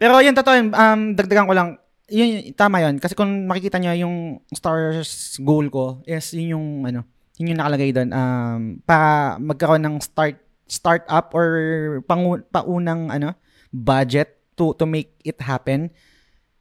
Pero 0.00 0.20
yun, 0.22 0.36
totoo, 0.36 0.54
um, 0.74 1.00
dagdagan 1.14 1.48
ko 1.48 1.54
lang, 1.54 1.78
yun, 2.10 2.54
tama 2.54 2.82
yun. 2.82 2.98
Kasi 3.02 3.14
kung 3.18 3.46
makikita 3.46 3.78
nyo 3.80 3.92
yung 3.96 4.16
stars 4.54 5.38
goal 5.42 5.70
ko, 5.70 6.02
yes, 6.06 6.34
yun 6.34 6.58
yung, 6.58 6.66
ano, 6.86 7.02
yun 7.38 7.54
yung 7.54 7.60
nakalagay 7.62 7.90
doon, 7.94 8.10
um, 8.10 8.60
para 8.84 9.38
magkaroon 9.38 9.82
ng 9.82 9.96
start, 10.02 10.38
start 10.66 11.06
up 11.06 11.30
or 11.34 11.46
pangu, 12.06 12.42
paunang, 12.50 13.10
ano, 13.10 13.34
budget 13.70 14.34
to, 14.58 14.74
to 14.74 14.86
make 14.86 15.14
it 15.22 15.38
happen. 15.42 15.90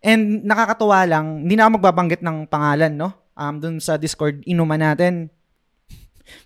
And 0.06 0.46
nakakatuwa 0.46 1.10
lang, 1.10 1.26
hindi 1.46 1.58
na 1.58 1.66
ako 1.66 1.82
magbabanggit 1.82 2.22
ng 2.22 2.46
pangalan, 2.46 2.94
no? 2.94 3.25
Um, 3.36 3.56
dun 3.60 3.78
sa 3.84 4.00
Discord, 4.00 4.42
inuman 4.48 4.82
natin, 4.82 5.30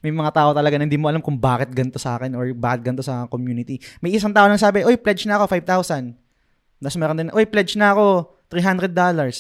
may 0.04 0.12
mga 0.12 0.36
tao 0.36 0.50
talaga 0.52 0.76
na 0.76 0.84
hindi 0.84 1.00
mo 1.00 1.08
alam 1.08 1.24
kung 1.24 1.40
bakit 1.40 1.72
ganito 1.72 1.96
sa 1.96 2.20
akin 2.20 2.36
or 2.36 2.52
bakit 2.52 2.84
ganito 2.84 3.06
sa 3.06 3.26
community. 3.32 3.80
May 4.04 4.12
isang 4.12 4.36
tao 4.36 4.46
nang 4.52 4.60
sabi, 4.60 4.84
oy, 4.84 5.00
pledge 5.00 5.24
na 5.24 5.40
ako 5.40 5.56
5,000. 5.56 6.16
Tapos 6.84 6.98
meron 7.00 7.18
din, 7.18 7.30
oy, 7.32 7.48
pledge 7.48 7.80
na 7.80 7.96
ako 7.96 8.36
$300. 8.52 8.92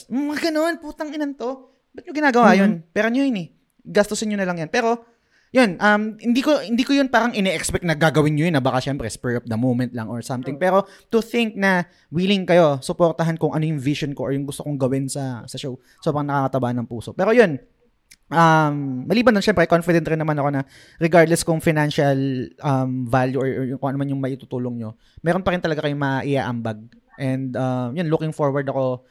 Mga 0.07 0.37
ganun, 0.39 0.73
putang 0.79 1.11
inan 1.11 1.35
to. 1.35 1.67
Ba't 1.91 2.05
nyo 2.05 2.13
ginagawa 2.13 2.53
mm-hmm. 2.53 2.61
yun? 2.61 2.71
Pero 2.93 3.07
nyo 3.11 3.21
yun 3.25 3.37
eh. 3.41 3.47
Gastusin 3.83 4.31
nyo 4.31 4.37
na 4.39 4.47
lang 4.47 4.57
yan. 4.61 4.69
Pero, 4.71 5.01
yun, 5.49 5.81
um, 5.81 6.13
hindi 6.21 6.45
ko 6.45 6.61
hindi 6.61 6.85
ko 6.85 6.93
yun 6.93 7.09
parang 7.09 7.33
ine-expect 7.33 7.81
na 7.81 7.97
gagawin 7.97 8.37
niyo 8.37 8.45
yun 8.45 8.53
na 8.53 8.61
baka 8.61 8.85
syempre 8.85 9.09
spur 9.09 9.41
of 9.41 9.45
the 9.49 9.57
moment 9.57 9.89
lang 9.97 10.05
or 10.05 10.21
something. 10.21 10.61
Pero 10.61 10.85
to 11.09 11.25
think 11.25 11.57
na 11.57 11.89
willing 12.13 12.45
kayo 12.45 12.77
suportahan 12.85 13.33
kung 13.33 13.57
ano 13.57 13.65
yung 13.65 13.81
vision 13.81 14.13
ko 14.13 14.29
or 14.29 14.31
yung 14.33 14.45
gusto 14.45 14.61
kong 14.61 14.77
gawin 14.77 15.09
sa 15.09 15.41
sa 15.49 15.57
show. 15.57 15.81
Sobrang 16.05 16.29
nakakataba 16.29 16.69
ng 16.77 16.85
puso. 16.85 17.17
Pero 17.17 17.33
yun, 17.33 17.57
um, 18.29 19.09
maliban 19.09 19.33
na 19.33 19.41
syempre, 19.41 19.65
confident 19.65 20.05
rin 20.05 20.21
naman 20.21 20.37
ako 20.37 20.49
na 20.53 20.61
regardless 21.01 21.41
kung 21.41 21.57
financial 21.57 22.45
um, 22.61 23.09
value 23.09 23.41
or, 23.41 23.47
or 23.49 23.65
kung 23.81 23.89
ano 23.89 23.97
man 24.05 24.09
yung 24.13 24.21
maitutulong 24.21 24.77
nyo, 24.77 24.93
meron 25.25 25.41
pa 25.41 25.49
rin 25.57 25.61
talaga 25.65 25.81
kayong 25.81 25.97
maiaambag. 25.97 26.77
And 27.17 27.57
um, 27.57 27.97
yun, 27.97 28.05
looking 28.13 28.37
forward 28.37 28.69
ako 28.69 29.01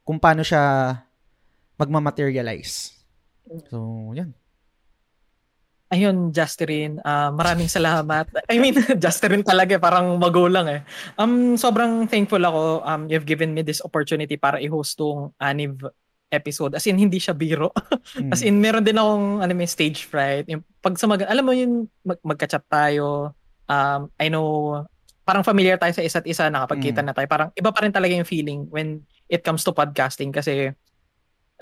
kung 0.00 0.16
paano 0.16 0.40
siya 0.40 0.96
magmamaterialize. 1.76 2.96
So, 3.68 4.16
yan 4.16 4.32
Ayun, 5.92 6.32
Justin, 6.32 6.96
uh, 7.04 7.28
maraming 7.30 7.68
salamat. 7.68 8.26
I 8.48 8.56
mean, 8.56 8.72
Justin 9.04 9.44
talaga, 9.44 9.76
parang 9.76 10.16
magulang 10.16 10.66
eh. 10.66 10.80
Um, 11.20 11.60
sobrang 11.60 12.08
thankful 12.08 12.40
ako. 12.40 12.80
Um, 12.82 13.02
you've 13.06 13.28
given 13.28 13.52
me 13.52 13.60
this 13.60 13.84
opportunity 13.84 14.40
para 14.40 14.58
i-host 14.64 14.96
tong 14.96 15.36
Aniv 15.36 15.84
episode. 16.32 16.74
As 16.74 16.88
in, 16.88 16.98
hindi 16.98 17.20
siya 17.20 17.36
biro. 17.36 17.70
mm. 18.16 18.30
As 18.34 18.42
in, 18.42 18.58
meron 18.58 18.82
din 18.82 18.98
akong 18.98 19.44
ano, 19.44 19.52
may 19.52 19.68
stage 19.68 20.08
fright. 20.08 20.48
Yung, 20.50 20.64
pag 20.80 20.96
sa 20.96 21.06
mag- 21.06 21.28
alam 21.28 21.44
mo 21.44 21.52
yun, 21.52 21.86
mag- 22.02 22.24
magka-chat 22.24 22.64
tayo. 22.66 23.36
Um, 23.70 24.10
I 24.18 24.32
know, 24.32 24.82
parang 25.24 25.46
familiar 25.46 25.80
tayo 25.80 25.92
sa 25.94 26.04
isa't 26.04 26.26
isa, 26.26 26.50
nakapagkita 26.50 27.00
mm. 27.00 27.06
na 27.06 27.14
tayo. 27.14 27.28
Parang 27.28 27.48
iba 27.54 27.70
pa 27.70 27.80
rin 27.84 27.92
talaga 27.94 28.12
yung 28.12 28.28
feeling 28.28 28.66
when 28.72 29.04
it 29.30 29.46
comes 29.46 29.64
to 29.64 29.72
podcasting 29.72 30.34
kasi 30.34 30.72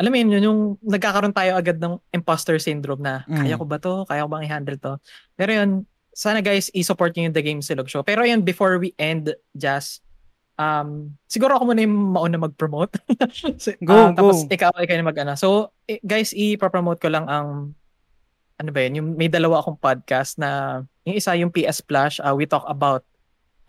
alam 0.00 0.10
mo 0.10 0.16
yun, 0.16 0.30
yung 0.40 0.60
nagkakaroon 0.80 1.36
tayo 1.36 1.52
agad 1.52 1.76
ng 1.76 2.00
imposter 2.16 2.56
syndrome 2.56 3.04
na 3.04 3.28
mm. 3.28 3.44
kaya 3.44 3.54
ko 3.60 3.64
ba 3.68 3.76
to? 3.76 3.94
Kaya 4.08 4.24
ko 4.24 4.28
bang 4.32 4.44
i-handle 4.48 4.78
to? 4.80 4.94
Pero 5.36 5.50
yun, 5.52 5.70
sana 6.16 6.40
guys, 6.40 6.72
i-support 6.72 7.12
nyo 7.12 7.28
yung 7.28 7.36
The 7.36 7.44
Game 7.44 7.60
Silog 7.60 7.92
Show. 7.92 8.00
Pero 8.00 8.24
yun, 8.24 8.40
before 8.40 8.80
we 8.80 8.96
end, 8.96 9.36
just, 9.52 10.00
um, 10.56 11.12
siguro 11.28 11.56
ako 11.60 11.72
muna 11.72 11.84
yung 11.84 11.96
mauna 12.16 12.40
mag-promote. 12.40 12.96
so, 13.62 13.72
go, 13.84 13.92
uh, 13.92 14.10
go. 14.12 14.16
Tapos 14.16 14.48
ikaw, 14.48 14.72
ikaw 14.80 14.96
yung 14.96 15.10
mag-ano. 15.12 15.36
So, 15.36 15.76
eh, 15.84 16.00
guys, 16.00 16.32
i-promote 16.32 17.00
ko 17.00 17.12
lang 17.12 17.28
ang, 17.28 17.76
ano 18.56 18.70
ba 18.72 18.80
yun, 18.84 18.96
yung 18.96 19.08
may 19.16 19.28
dalawa 19.28 19.60
akong 19.60 19.76
podcast 19.76 20.40
na, 20.40 20.82
yung 21.04 21.16
isa 21.20 21.36
yung 21.36 21.52
PS 21.52 21.84
Plus, 21.84 22.16
uh, 22.20 22.32
we 22.32 22.48
talk 22.48 22.64
about 22.64 23.04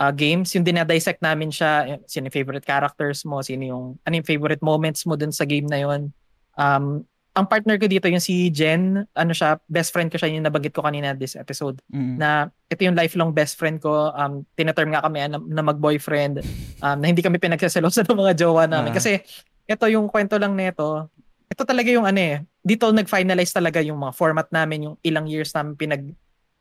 uh, 0.04 0.12
games, 0.12 0.52
yung 0.52 0.68
dinadissect 0.68 1.24
namin 1.24 1.48
siya, 1.48 2.00
sino 2.04 2.28
yung 2.28 2.36
favorite 2.36 2.68
characters 2.68 3.24
mo, 3.24 3.40
sino 3.40 3.64
yung, 3.64 3.84
ano 4.04 4.14
yung 4.20 4.28
favorite 4.28 4.60
moments 4.60 5.08
mo 5.08 5.16
dun 5.16 5.32
sa 5.32 5.48
game 5.48 5.68
na 5.72 5.80
yun. 5.80 6.12
Um, 6.60 7.08
ang 7.34 7.50
partner 7.50 7.82
ko 7.82 7.90
dito 7.90 8.06
yung 8.06 8.22
si 8.22 8.54
Jen, 8.54 9.10
ano 9.18 9.32
siya, 9.34 9.58
best 9.66 9.90
friend 9.90 10.14
ko 10.14 10.22
siya 10.22 10.30
yung 10.30 10.46
nabanggit 10.46 10.70
ko 10.70 10.86
kanina 10.86 11.18
this 11.18 11.34
episode. 11.34 11.82
Mm-hmm. 11.90 12.16
Na 12.22 12.54
ito 12.70 12.82
yung 12.86 12.94
lifelong 12.94 13.34
best 13.34 13.58
friend 13.58 13.82
ko. 13.82 14.14
Um, 14.14 14.46
tinaterm 14.54 14.94
nga 14.94 15.02
kami 15.02 15.26
na, 15.26 15.42
na 15.42 15.64
mag-boyfriend. 15.66 16.46
Um, 16.86 16.98
na 17.02 17.06
hindi 17.10 17.26
kami 17.26 17.42
pinagsaselosa 17.42 18.06
ng 18.06 18.20
mga 18.22 18.34
jowa 18.38 18.70
namin. 18.70 18.94
Uh-huh. 18.94 19.02
Kasi 19.02 19.26
ito 19.66 19.86
yung 19.90 20.06
kwento 20.14 20.38
lang 20.38 20.54
nito. 20.54 21.10
Ito 21.50 21.66
talaga 21.66 21.90
yung 21.90 22.06
ano 22.06 22.22
eh. 22.22 22.46
Dito 22.62 22.94
nag-finalize 22.94 23.50
talaga 23.50 23.82
yung 23.82 23.98
mga 23.98 24.14
format 24.14 24.48
namin, 24.54 24.94
yung 24.94 24.96
ilang 25.02 25.26
years 25.26 25.50
namin 25.58 25.74
pinag 25.74 26.06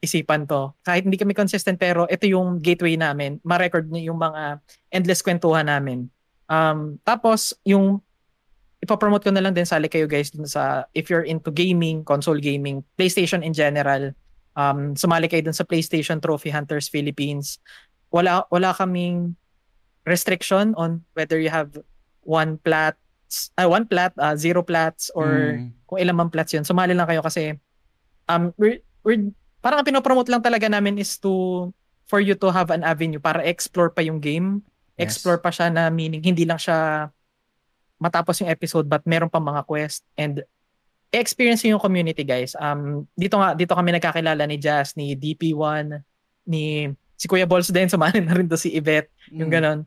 isipan 0.03 0.45
to. 0.51 0.75
Kahit 0.83 1.07
hindi 1.07 1.15
kami 1.15 1.31
consistent 1.33 1.79
pero 1.79 2.11
ito 2.11 2.27
yung 2.27 2.59
gateway 2.59 2.99
namin. 2.99 3.39
Ma-record 3.47 3.87
niyo 3.87 4.13
yung 4.13 4.19
mga 4.19 4.59
endless 4.91 5.23
kwentuhan 5.23 5.71
namin. 5.71 6.11
Um, 6.51 6.99
tapos 7.07 7.55
yung 7.63 8.03
ipapromote 8.83 9.23
ko 9.23 9.31
na 9.31 9.39
lang 9.39 9.55
din 9.55 9.63
sali 9.63 9.87
kayo 9.87 10.11
guys 10.11 10.35
dun 10.35 10.45
sa 10.45 10.91
if 10.91 11.07
you're 11.07 11.23
into 11.23 11.55
gaming, 11.55 12.03
console 12.03 12.43
gaming, 12.43 12.83
PlayStation 12.99 13.47
in 13.47 13.55
general, 13.55 14.11
um, 14.59 14.99
sumali 14.99 15.31
kayo 15.31 15.47
dun 15.47 15.55
sa 15.55 15.63
PlayStation 15.63 16.19
Trophy 16.19 16.51
Hunters 16.51 16.91
Philippines. 16.91 17.63
Wala, 18.11 18.43
wala 18.51 18.75
kaming 18.75 19.39
restriction 20.03 20.75
on 20.75 21.07
whether 21.15 21.39
you 21.39 21.47
have 21.49 21.71
one 22.27 22.59
plats, 22.59 23.55
uh, 23.55 23.71
one 23.71 23.87
plat, 23.87 24.11
uh, 24.19 24.35
zero 24.35 24.67
plats, 24.67 25.15
or 25.15 25.63
Mm. 25.63 25.79
kung 25.87 25.99
ilan 26.03 26.17
man 26.19 26.29
plats 26.29 26.51
yun. 26.51 26.67
Sumali 26.67 26.91
lang 26.91 27.07
kayo 27.07 27.23
kasi 27.23 27.55
um, 28.27 28.51
we're, 28.59 28.83
we're, 29.07 29.31
parang 29.63 29.81
ang 29.81 29.87
pinopromote 29.87 30.29
lang 30.29 30.43
talaga 30.43 30.67
namin 30.67 30.99
is 30.99 31.17
to 31.17 31.71
for 32.05 32.19
you 32.19 32.35
to 32.35 32.51
have 32.51 32.69
an 32.69 32.83
avenue 32.83 33.23
para 33.23 33.41
explore 33.47 33.89
pa 33.89 34.03
yung 34.03 34.19
game. 34.19 34.61
Yes. 34.99 35.17
Explore 35.17 35.41
pa 35.41 35.49
siya 35.49 35.73
na 35.73 35.89
meaning 35.89 36.21
hindi 36.21 36.43
lang 36.45 36.59
siya 36.61 37.09
matapos 37.97 38.43
yung 38.43 38.51
episode 38.51 38.85
but 38.85 39.01
meron 39.07 39.31
pa 39.31 39.39
mga 39.39 39.63
quest 39.65 40.03
and 40.19 40.43
experience 41.15 41.63
yung 41.63 41.81
community 41.81 42.27
guys. 42.27 42.53
Um 42.59 43.07
dito 43.15 43.39
nga 43.39 43.55
dito 43.55 43.73
kami 43.73 43.95
nagkakilala 43.95 44.45
ni 44.45 44.59
Jazz, 44.59 44.99
ni 44.99 45.15
DP1, 45.15 46.03
ni 46.45 46.91
si 47.15 47.31
Kuya 47.31 47.47
Balls 47.47 47.71
din 47.71 47.87
sumali 47.87 48.19
na 48.19 48.35
rin 48.35 48.51
to 48.51 48.59
si 48.59 48.75
Yvette, 48.75 49.09
yung 49.31 49.47
Mm. 49.49 49.55
ganon. 49.55 49.79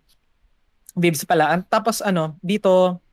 Bibs 0.96 1.28
pala. 1.28 1.60
Tapos 1.68 2.00
ano, 2.00 2.40
dito 2.40 3.04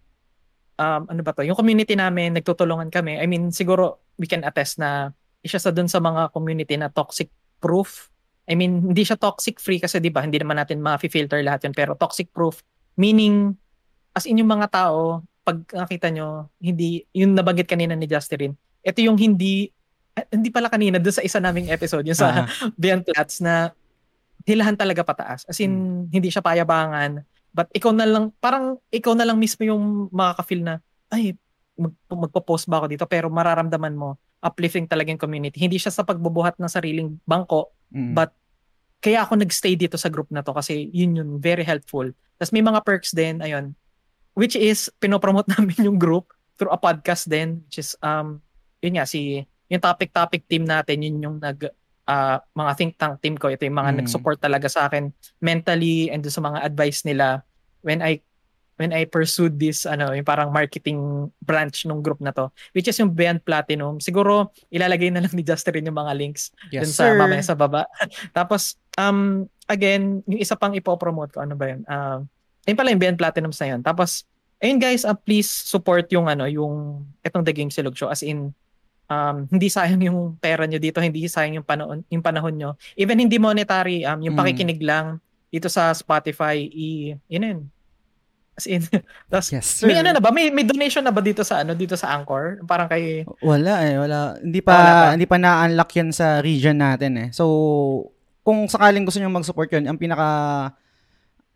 um 0.78 1.02
ano 1.10 1.20
ba 1.20 1.34
to? 1.34 1.42
Yung 1.42 1.58
community 1.58 1.98
namin 1.98 2.38
nagtutulungan 2.38 2.88
kami. 2.88 3.18
I 3.18 3.26
mean, 3.26 3.50
siguro 3.50 3.98
we 4.14 4.30
can 4.30 4.46
attest 4.46 4.78
na 4.78 5.10
isa 5.42 5.58
sa 5.58 5.74
dun 5.74 5.90
sa 5.90 5.98
mga 5.98 6.30
community 6.30 6.74
na 6.78 6.88
toxic 6.88 7.30
proof. 7.58 8.10
I 8.46 8.58
mean, 8.58 8.90
hindi 8.90 9.02
siya 9.06 9.18
toxic 9.18 9.62
free 9.62 9.78
kasi 9.78 10.02
'di 10.02 10.10
ba, 10.10 10.22
hindi 10.22 10.38
naman 10.38 10.58
natin 10.58 10.82
ma-filter 10.82 11.42
lahat 11.42 11.66
'yun, 11.66 11.74
pero 11.74 11.94
toxic 11.94 12.30
proof 12.34 12.62
meaning 12.98 13.56
as 14.12 14.28
in 14.28 14.36
yung 14.36 14.50
mga 14.50 14.68
tao 14.68 15.24
pag 15.42 15.58
nakita 15.74 16.06
nyo, 16.14 16.46
hindi 16.62 17.02
yung 17.10 17.34
nabanggit 17.34 17.66
kanina 17.66 17.98
ni 17.98 18.06
Justin, 18.06 18.54
ito 18.82 18.98
yung 19.02 19.18
hindi 19.18 19.70
eh, 20.12 20.28
hindi 20.30 20.52
pala 20.52 20.68
kanina 20.68 21.00
doon 21.00 21.16
sa 21.16 21.24
isa 21.24 21.40
naming 21.40 21.72
episode, 21.72 22.04
yung 22.04 22.18
sa 22.18 22.44
Ah, 22.44 22.46
Beyond 22.80 23.02
Plats 23.08 23.40
na 23.40 23.72
hilahan 24.44 24.76
talaga 24.76 25.06
pataas. 25.06 25.48
As 25.48 25.56
in, 25.62 26.04
hindi 26.12 26.28
siya 26.28 26.44
payabangan. 26.44 27.24
But 27.52 27.72
ikaw 27.72 27.92
na 27.96 28.04
lang, 28.04 28.34
parang 28.36 28.76
ikaw 28.92 29.16
na 29.16 29.24
lang 29.24 29.40
mismo 29.40 29.64
yung 29.64 30.12
makaka-feel 30.12 30.62
na, 30.64 30.74
ay, 31.08 31.36
mag, 31.78 31.94
magpo-post 32.10 32.68
ba 32.68 32.82
ako 32.82 32.86
dito? 32.92 33.04
Pero 33.08 33.32
mararamdaman 33.32 33.94
mo, 33.96 34.20
uplifting 34.42 34.90
talaga 34.90 35.14
yung 35.14 35.22
community. 35.22 35.62
Hindi 35.62 35.78
siya 35.78 35.94
sa 35.94 36.02
pagbubuhat 36.02 36.58
ng 36.58 36.66
sariling 36.68 37.22
bangko, 37.24 37.70
mm. 37.94 38.12
But 38.12 38.34
kaya 39.02 39.22
ako 39.22 39.38
nagstay 39.38 39.74
dito 39.74 39.98
sa 39.98 40.10
group 40.10 40.30
na 40.30 40.42
to 40.46 40.54
kasi 40.54 40.90
yun 40.94 41.18
yun, 41.18 41.38
very 41.42 41.62
helpful. 41.62 42.06
Tapos 42.38 42.54
may 42.54 42.62
mga 42.62 42.82
perks 42.86 43.14
din, 43.14 43.42
ayun, 43.42 43.74
which 44.34 44.54
is 44.54 44.90
pinopromote 44.98 45.46
namin 45.54 45.78
yung 45.82 45.98
group 45.98 46.30
through 46.58 46.70
a 46.70 46.78
podcast 46.78 47.26
din, 47.26 47.62
which 47.66 47.82
is, 47.82 47.94
um, 48.02 48.38
yun 48.78 48.98
nga, 48.98 49.06
si, 49.06 49.42
yung 49.70 49.82
topic-topic 49.82 50.46
team 50.46 50.66
natin, 50.66 51.02
yun 51.02 51.18
yung 51.18 51.36
nag, 51.42 51.70
ah, 52.06 52.38
mga 52.54 52.72
think 52.78 52.92
tank 52.98 53.18
team 53.22 53.34
ko, 53.34 53.50
ito 53.50 53.62
yung 53.66 53.78
mga 53.78 53.94
Mm. 53.94 53.98
nag-support 54.04 54.38
talaga 54.38 54.66
sa 54.70 54.86
akin 54.86 55.10
mentally 55.42 56.10
and 56.10 56.22
sa 56.26 56.42
mga 56.42 56.62
advice 56.62 57.02
nila 57.02 57.42
when 57.82 58.02
I 58.02 58.22
when 58.82 58.90
I 58.90 59.06
pursued 59.06 59.54
this 59.54 59.86
ano 59.86 60.10
yung 60.10 60.26
parang 60.26 60.50
marketing 60.50 61.30
branch 61.38 61.86
nung 61.86 62.02
group 62.02 62.18
na 62.18 62.34
to 62.34 62.50
which 62.74 62.90
is 62.90 62.98
yung 62.98 63.14
Beyond 63.14 63.46
Platinum 63.46 64.02
siguro 64.02 64.50
ilalagay 64.74 65.14
na 65.14 65.22
lang 65.22 65.30
ni 65.30 65.46
Justin 65.46 65.86
yung 65.86 65.94
mga 65.94 66.18
links 66.18 66.50
yes, 66.74 66.82
dun 66.82 66.90
sa 66.90 67.04
sir. 67.06 67.14
mamaya 67.14 67.42
sa 67.46 67.54
baba. 67.54 67.86
Tapos 68.36 68.74
um 68.98 69.46
again, 69.70 70.26
yung 70.26 70.42
isa 70.42 70.58
pang 70.58 70.74
ipopromote 70.74 71.30
ko 71.30 71.46
ano 71.46 71.54
ba 71.54 71.70
'yun? 71.70 71.86
Um 71.86 72.26
ayun 72.66 72.74
pala 72.76 72.90
yung 72.90 72.98
BN 72.98 73.14
Platinums 73.14 73.62
na 73.62 73.66
'yun. 73.70 73.80
Tapos 73.86 74.26
ayun 74.58 74.82
guys, 74.82 75.06
uh, 75.06 75.14
please 75.14 75.46
support 75.46 76.10
yung 76.10 76.26
ano, 76.26 76.50
yung 76.50 77.06
etong 77.22 77.46
The 77.46 77.54
Game 77.54 77.70
Silog 77.70 77.94
Show 77.94 78.10
as 78.10 78.26
in 78.26 78.50
um 79.06 79.36
hindi 79.50 79.68
sayang 79.68 80.02
yung 80.02 80.38
pera 80.38 80.64
nyo 80.66 80.78
dito, 80.78 80.98
hindi 80.98 81.24
sayang 81.26 81.62
yung 81.62 81.66
panahon 81.66 82.02
yung 82.10 82.22
panahon 82.22 82.54
nyo. 82.58 82.70
Even 82.98 83.18
hindi 83.22 83.38
monetary, 83.38 84.02
um 84.02 84.18
yung 84.20 84.34
Mm. 84.34 84.42
pakikinig 84.42 84.80
lang 84.82 85.22
dito 85.52 85.68
sa 85.68 85.92
Spotify, 85.92 86.56
i 86.64 87.12
yun 87.28 87.44
yun. 87.44 87.60
As 88.62 88.70
in, 88.70 88.86
tapos 89.30 89.50
Yes, 89.50 89.66
sir. 89.82 89.90
may 89.90 89.98
ano 89.98 90.14
na 90.14 90.22
ba? 90.22 90.30
May, 90.30 90.48
may 90.48 90.62
donation 90.62 91.02
na 91.02 91.10
ba 91.10 91.18
dito 91.18 91.42
sa 91.42 91.60
ano 91.60 91.74
dito 91.74 91.98
sa 91.98 92.14
Anchor? 92.14 92.62
Parang 92.62 92.86
kay 92.86 93.26
Wala 93.42 93.82
eh, 93.82 93.98
wala. 93.98 94.38
Hindi 94.38 94.62
pa 94.62 94.70
Wala 94.72 94.92
pa. 94.94 95.06
hindi 95.12 95.26
pa 95.26 95.36
na-unlock 95.36 95.90
'yan 95.92 96.10
sa 96.10 96.38
region 96.38 96.78
natin 96.78 97.18
eh. 97.18 97.28
So 97.30 97.44
kung 98.40 98.66
sakaling 98.66 99.02
gusto 99.02 99.18
niyo 99.18 99.28
mag-support 99.28 99.66
'yun, 99.68 99.84
ang 99.84 99.98
pinaka 99.98 100.26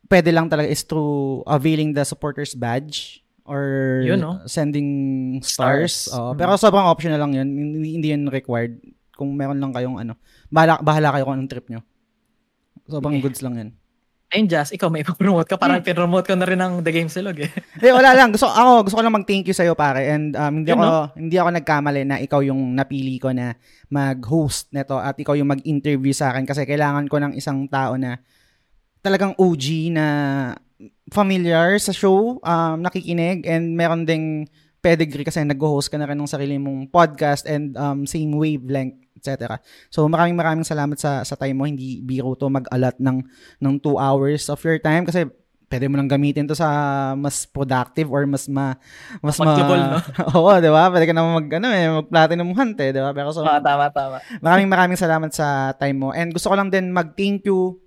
pwede 0.06 0.30
lang 0.30 0.46
talaga 0.46 0.66
is 0.66 0.82
through 0.82 1.42
availing 1.44 1.90
the 1.90 2.02
supporters 2.02 2.52
badge 2.52 3.22
or 3.42 3.62
Yun, 4.02 4.18
no? 4.18 4.42
sending 4.44 4.88
stars. 5.40 6.10
Stars. 6.10 6.14
Oo, 6.14 6.34
Mm. 6.34 6.36
pero 6.36 6.50
sobrang 6.56 6.86
optional 6.86 7.18
lang 7.18 7.30
'yun. 7.32 7.46
Hindi, 7.46 7.88
hindi 7.94 8.08
'yun 8.10 8.26
required. 8.26 8.82
Kung 9.12 9.32
meron 9.32 9.56
lang 9.56 9.70
kayong 9.70 9.96
ano, 9.96 10.18
bahala, 10.46 10.76
bahala 10.76 11.08
kayo 11.10 11.22
kung 11.24 11.36
anong 11.36 11.48
trip 11.48 11.66
nyo. 11.66 11.80
Sobrang 12.84 13.16
Okay. 13.16 13.24
goods 13.24 13.40
lang 13.40 13.54
'yan. 13.54 13.70
Ayun, 14.26 14.50
Jazz, 14.50 14.74
ikaw 14.74 14.90
may 14.90 15.06
ipapromote 15.06 15.46
ka. 15.46 15.54
Parang 15.54 15.78
pinromote 15.78 16.26
ko 16.26 16.34
na 16.34 16.50
rin 16.50 16.58
ng 16.58 16.82
The 16.82 16.90
Game 16.90 17.06
Silog 17.06 17.38
eh. 17.38 17.50
Eh 17.86 17.94
wala 17.94 18.10
lang. 18.10 18.34
Gusto 18.34 18.50
ako 18.50 18.82
gusto 18.82 18.98
ko 18.98 19.02
lang 19.06 19.14
mag-thank 19.14 19.46
you 19.46 19.54
sa 19.54 19.62
iyo 19.62 19.78
pare 19.78 20.02
and 20.10 20.34
um, 20.34 20.62
hindi 20.62 20.74
Yun, 20.74 20.82
ako 20.82 20.90
hindi 21.14 21.36
ako 21.38 21.48
nagkamali 21.54 22.02
na 22.02 22.16
ikaw 22.18 22.42
yung 22.42 22.74
napili 22.74 23.22
ko 23.22 23.30
na 23.30 23.54
mag-host 23.86 24.74
nito 24.74 24.98
at 24.98 25.14
ikaw 25.14 25.38
yung 25.38 25.54
mag-interview 25.54 26.10
sa 26.10 26.34
akin 26.34 26.42
kasi 26.42 26.66
kailangan 26.66 27.06
ko 27.06 27.22
ng 27.22 27.38
isang 27.38 27.70
tao 27.70 27.94
na 27.94 28.18
talagang 28.98 29.38
OG 29.38 29.94
na 29.94 30.06
familiar 31.14 31.78
sa 31.78 31.94
show, 31.94 32.42
um, 32.42 32.76
nakikinig 32.82 33.46
and 33.46 33.78
meron 33.78 34.02
ding 34.02 34.50
pedigree 34.82 35.22
kasi 35.22 35.46
nag-host 35.46 35.86
ka 35.86 36.02
na 36.02 36.10
rin 36.10 36.18
ng 36.18 36.26
sarili 36.26 36.58
mong 36.58 36.90
podcast 36.90 37.46
and 37.46 37.78
um, 37.78 38.02
same 38.02 38.34
wavelength, 38.34 39.05
etc. 39.16 39.56
So 39.88 40.04
maraming 40.06 40.36
maraming 40.36 40.62
salamat 40.62 40.96
sa 40.96 41.20
sa 41.22 41.34
time 41.34 41.56
mo. 41.56 41.64
Hindi 41.64 42.00
biro 42.00 42.36
to 42.36 42.46
mag-alat 42.46 43.00
ng 43.00 43.24
ng 43.58 43.74
2 43.80 43.96
hours 43.96 44.46
of 44.46 44.60
your 44.62 44.76
time 44.76 45.02
kasi 45.02 45.24
pwede 45.66 45.90
mo 45.90 45.98
nang 45.98 46.06
gamitin 46.06 46.46
to 46.46 46.54
sa 46.54 46.68
mas 47.18 47.42
productive 47.42 48.06
or 48.06 48.22
mas 48.22 48.46
ma 48.46 48.78
mas 49.18 49.34
ma 49.42 49.50
Mag-double, 49.50 49.82
no? 49.82 49.98
Oo, 50.38 50.52
'di 50.62 50.70
ba? 50.70 50.86
Pwede 50.94 51.10
ka 51.10 51.14
na 51.16 51.26
mag 51.26 51.48
ano 51.50 51.66
eh, 51.74 51.86
mag 51.90 52.06
platinum 52.06 52.54
hunt 52.54 52.78
eh, 52.78 52.94
'di 52.94 53.02
ba? 53.02 53.10
Pero 53.10 53.34
so 53.34 53.42
Ah, 53.42 53.58
tama, 53.58 53.90
tama. 53.90 54.22
maraming 54.38 54.70
maraming 54.70 54.98
salamat 55.00 55.34
sa 55.34 55.74
time 55.74 55.98
mo. 55.98 56.08
And 56.14 56.30
gusto 56.30 56.52
ko 56.52 56.54
lang 56.54 56.70
din 56.70 56.94
mag-thank 56.94 57.42
you 57.50 57.82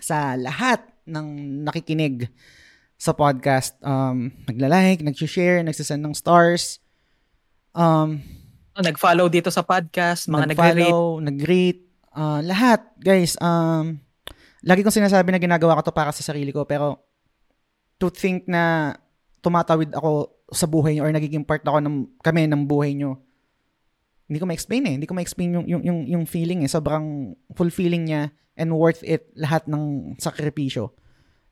sa 0.00 0.32
lahat 0.38 0.80
ng 1.04 1.26
nakikinig 1.68 2.32
sa 2.96 3.12
podcast. 3.12 3.76
Um, 3.84 4.32
nagla-like, 4.48 5.04
nag-share, 5.04 5.60
nagsisend 5.60 6.00
ng 6.00 6.16
stars. 6.16 6.80
Um, 7.76 8.22
Oh, 8.74 8.82
nag-follow 8.82 9.30
dito 9.30 9.54
sa 9.54 9.62
podcast, 9.62 10.26
mga 10.26 10.50
nag-follow, 10.50 11.22
nag-rate, 11.22 11.86
ah, 12.10 12.42
lahat, 12.42 12.82
guys. 12.98 13.38
Um, 13.38 14.02
lagi 14.66 14.82
kong 14.82 14.98
sinasabi 14.98 15.30
na 15.30 15.38
ginagawa 15.38 15.78
ko 15.78 15.86
to 15.86 15.94
para 15.94 16.10
sa 16.10 16.26
sarili 16.26 16.50
ko, 16.50 16.66
pero 16.66 16.98
to 18.02 18.10
think 18.10 18.50
na 18.50 18.90
tumatawid 19.46 19.94
ako 19.94 20.34
sa 20.50 20.66
buhay 20.66 20.98
niyo 20.98 21.06
or 21.06 21.14
nagiging 21.14 21.46
part 21.46 21.62
ako 21.62 21.78
ng 21.86 22.18
kami 22.18 22.50
ng 22.50 22.66
buhay 22.66 22.98
niyo. 22.98 23.22
Hindi 24.26 24.42
ko 24.42 24.46
ma-explain 24.50 24.84
eh. 24.90 24.94
Hindi 24.98 25.06
ko 25.06 25.14
ma-explain 25.14 25.54
yung, 25.54 25.66
yung, 25.70 25.82
yung, 25.86 26.00
yung 26.10 26.24
feeling 26.26 26.66
eh. 26.66 26.70
Sobrang 26.70 27.38
fulfilling 27.54 28.10
niya 28.10 28.34
and 28.58 28.74
worth 28.74 29.06
it 29.06 29.30
lahat 29.38 29.70
ng 29.70 30.16
sakripisyo. 30.18 30.90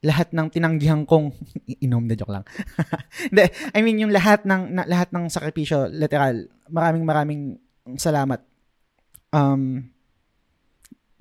Lahat 0.02 0.34
ng 0.34 0.50
tinanggihan 0.50 1.06
kong 1.06 1.30
inom 1.86 2.04
na 2.04 2.14
joke 2.18 2.34
lang. 2.34 2.44
Hindi, 3.30 3.44
I 3.70 3.78
mean 3.86 4.02
yung 4.02 4.12
lahat 4.12 4.42
ng 4.42 4.74
na, 4.74 4.82
lahat 4.84 5.14
ng 5.14 5.30
sakripisyo, 5.30 5.88
literal. 5.90 6.50
Maraming 6.68 7.04
maraming 7.06 7.42
salamat. 7.98 8.42
Um 9.30 9.92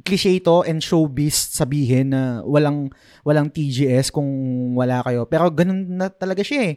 cliche 0.01 0.41
ito 0.41 0.65
and 0.65 0.81
showbiz 0.81 1.53
sabihin 1.53 2.11
na 2.11 2.41
walang 2.41 2.89
walang 3.21 3.53
TGS 3.53 4.09
kung 4.09 4.27
wala 4.73 5.05
kayo. 5.05 5.29
Pero 5.29 5.47
ganun 5.53 5.85
na 5.87 6.09
talaga 6.09 6.41
siya 6.41 6.73
eh. 6.73 6.75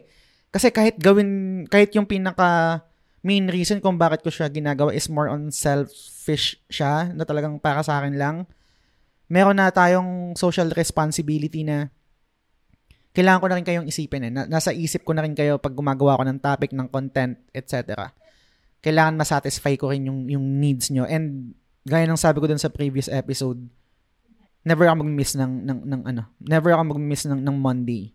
Kasi 0.53 0.71
kahit 0.71 0.95
gawin 1.01 1.65
kahit 1.67 1.91
yung 1.97 2.07
pinaka 2.07 2.81
main 3.25 3.49
reason 3.49 3.81
kung 3.81 3.97
bakit 3.97 4.21
ko 4.21 4.29
siya 4.29 4.47
ginagawa 4.53 4.93
is 4.93 5.09
more 5.09 5.27
on 5.33 5.49
selfish 5.49 6.61
siya 6.69 7.09
na 7.11 7.25
talagang 7.25 7.57
para 7.57 7.81
sa 7.81 7.99
akin 7.99 8.15
lang. 8.15 8.37
Meron 9.25 9.57
na 9.57 9.73
tayong 9.73 10.37
social 10.37 10.69
responsibility 10.69 11.65
na 11.65 11.89
kailangan 13.15 13.39
ko 13.39 13.47
na 13.47 13.55
rin 13.55 13.65
kayong 13.65 13.87
isipin 13.87 14.27
eh. 14.27 14.31
Na, 14.31 14.43
nasa 14.43 14.75
isip 14.75 15.07
ko 15.07 15.15
na 15.15 15.23
rin 15.23 15.31
kayo 15.31 15.55
pag 15.55 15.71
gumagawa 15.71 16.19
ko 16.19 16.23
ng 16.27 16.39
topic, 16.43 16.75
ng 16.75 16.91
content, 16.91 17.39
etc. 17.55 18.11
Kailangan 18.83 19.15
masatisfy 19.15 19.79
ko 19.79 19.95
rin 19.95 20.11
yung, 20.11 20.27
yung 20.27 20.43
needs 20.59 20.91
nyo. 20.91 21.07
And 21.07 21.55
gaya 21.87 22.03
ng 22.03 22.19
sabi 22.19 22.43
ko 22.43 22.51
dun 22.51 22.59
sa 22.59 22.67
previous 22.67 23.07
episode, 23.07 23.63
never 24.67 24.83
ako 24.91 25.07
mag-miss 25.07 25.39
ng, 25.39 25.63
ng, 25.63 25.79
ng 25.87 26.01
ano, 26.11 26.27
never 26.43 26.75
ako 26.75 26.97
mag-miss 26.97 27.23
ng, 27.23 27.39
ng 27.39 27.55
Monday. 27.55 28.11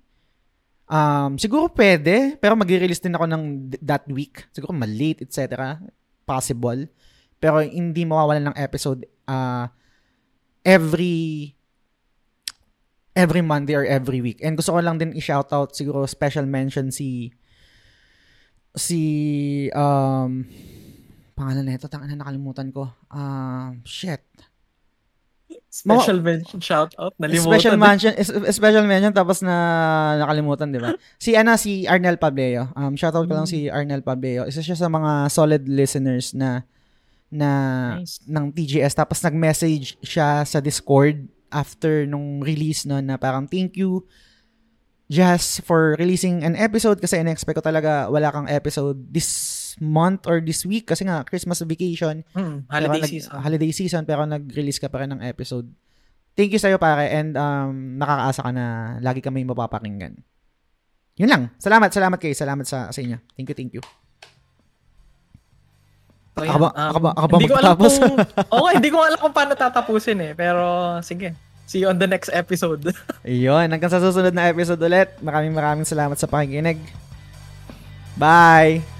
Um, 0.91 1.39
siguro 1.39 1.71
pwede, 1.73 2.37
pero 2.37 2.59
mag-release 2.59 3.01
din 3.01 3.15
ako 3.15 3.25
ng 3.31 3.43
th- 3.73 3.83
that 3.87 4.05
week. 4.11 4.51
Siguro 4.53 4.75
malate, 4.75 5.23
etc. 5.23 5.79
Possible. 6.27 6.91
Pero 7.41 7.63
hindi 7.65 8.05
mawawalan 8.05 8.53
ng 8.53 8.57
episode 8.59 9.07
uh, 9.25 9.71
every 10.67 11.55
every 13.13 13.43
Monday 13.43 13.75
or 13.75 13.85
every 13.85 14.21
week. 14.21 14.39
And 14.41 14.55
gusto 14.55 14.73
ko 14.73 14.81
lang 14.81 14.97
din 14.97 15.13
i-shoutout 15.13 15.75
siguro 15.75 16.07
special 16.07 16.47
mention 16.47 16.91
si 16.91 17.35
si 18.73 19.01
um 19.75 20.47
pangalan 21.35 21.67
nito, 21.67 21.89
tanga 21.89 22.07
na 22.07 22.21
nakalimutan 22.21 22.69
ko. 22.71 22.87
Ah, 23.09 23.73
shit. 23.83 24.21
Special 25.71 26.19
mention, 26.19 26.59
shout 26.59 26.91
out, 26.99 27.15
nalimutan. 27.17 27.47
Special 27.47 27.77
mention, 27.79 28.13
is- 28.19 28.35
special 28.51 28.83
mention 28.87 29.15
tapos 29.15 29.39
na 29.41 29.55
nakalimutan, 30.19 30.71
'di 30.71 30.79
ba? 30.83 30.95
Si 31.17 31.35
ano 31.35 31.55
si 31.55 31.87
Arnel 31.87 32.19
Pableo. 32.19 32.71
Um 32.75 32.95
shoutout 32.95 33.27
ko 33.27 33.35
lang 33.35 33.47
Mm. 33.47 33.51
si 33.51 33.59
Arnel 33.71 34.03
Pableo. 34.03 34.47
Isa 34.47 34.63
siya 34.63 34.75
sa 34.75 34.91
mga 34.91 35.31
solid 35.31 35.63
listeners 35.67 36.35
na 36.35 36.67
na 37.31 37.51
Nice. 38.03 38.19
ng 38.27 38.51
TGS 38.51 38.95
tapos 38.95 39.23
nag-message 39.23 39.95
siya 40.03 40.43
sa 40.43 40.59
Discord 40.59 41.31
after 41.51 42.07
nung 42.07 42.41
release 42.41 42.87
no 42.87 42.99
na 42.99 43.19
parang 43.19 43.47
thank 43.47 43.75
you 43.77 44.07
just 45.11 45.67
for 45.67 45.99
releasing 45.99 46.47
an 46.47 46.55
episode 46.55 47.03
kasi 47.03 47.19
in-expect 47.19 47.59
ko 47.59 47.65
talaga 47.67 48.07
wala 48.07 48.31
kang 48.31 48.47
episode 48.47 49.11
this 49.11 49.29
month 49.83 50.23
or 50.31 50.39
this 50.39 50.63
week 50.63 50.87
kasi 50.87 51.03
nga 51.03 51.27
Christmas 51.27 51.63
vacation 51.67 52.23
pero 52.31 52.71
holiday 52.71 53.03
nag- 53.03 53.11
season. 53.11 53.31
holiday 53.35 53.73
season 53.75 54.03
pero 54.07 54.23
nag-release 54.23 54.79
ka 54.79 54.87
pa 54.87 55.03
rin 55.03 55.11
ng 55.11 55.23
episode. 55.27 55.67
Thank 56.39 56.55
you 56.55 56.63
sa'yo 56.63 56.79
pare 56.79 57.11
and 57.11 57.35
um, 57.35 57.99
nakakaasa 57.99 58.41
ka 58.47 58.51
na 58.55 58.67
lagi 59.03 59.19
kami 59.19 59.43
mapapakinggan. 59.43 60.15
Yun 61.19 61.29
lang. 61.29 61.43
Salamat, 61.59 61.91
salamat 61.93 62.17
kayo. 62.17 62.33
Salamat 62.33 62.65
sa, 62.65 62.89
sa 62.95 63.01
inyo. 63.03 63.19
Thank 63.35 63.51
you, 63.53 63.57
thank 63.59 63.73
you. 63.75 64.10
So, 66.41 66.49
Ako 66.49 66.57
ba- 66.59 66.73
yan, 66.73 66.81
um, 66.81 66.89
ako 66.89 66.99
ba- 66.99 67.15
ako 67.15 67.27
ba 67.27 67.35
hindi 67.37 67.49
ko 67.49 67.57
alam 67.61 67.77
kung, 67.77 67.97
okay, 68.57 68.73
hindi 68.73 68.89
ko 68.89 68.99
alam 68.99 69.19
kung 69.21 69.35
paano 69.37 69.53
tatapusin 69.53 70.19
eh. 70.25 70.33
Pero, 70.33 70.65
sige. 71.05 71.37
See 71.69 71.85
you 71.85 71.93
on 71.93 72.01
the 72.01 72.09
next 72.09 72.33
episode. 72.33 72.83
Ayun, 73.29 73.69
hanggang 73.69 73.93
sa 73.93 74.01
susunod 74.01 74.33
na 74.33 74.49
episode 74.49 74.81
ulit. 74.81 75.15
Maraming 75.21 75.53
maraming 75.53 75.87
salamat 75.87 76.17
sa 76.17 76.27
pakikinig. 76.27 76.81
Bye! 78.17 79.00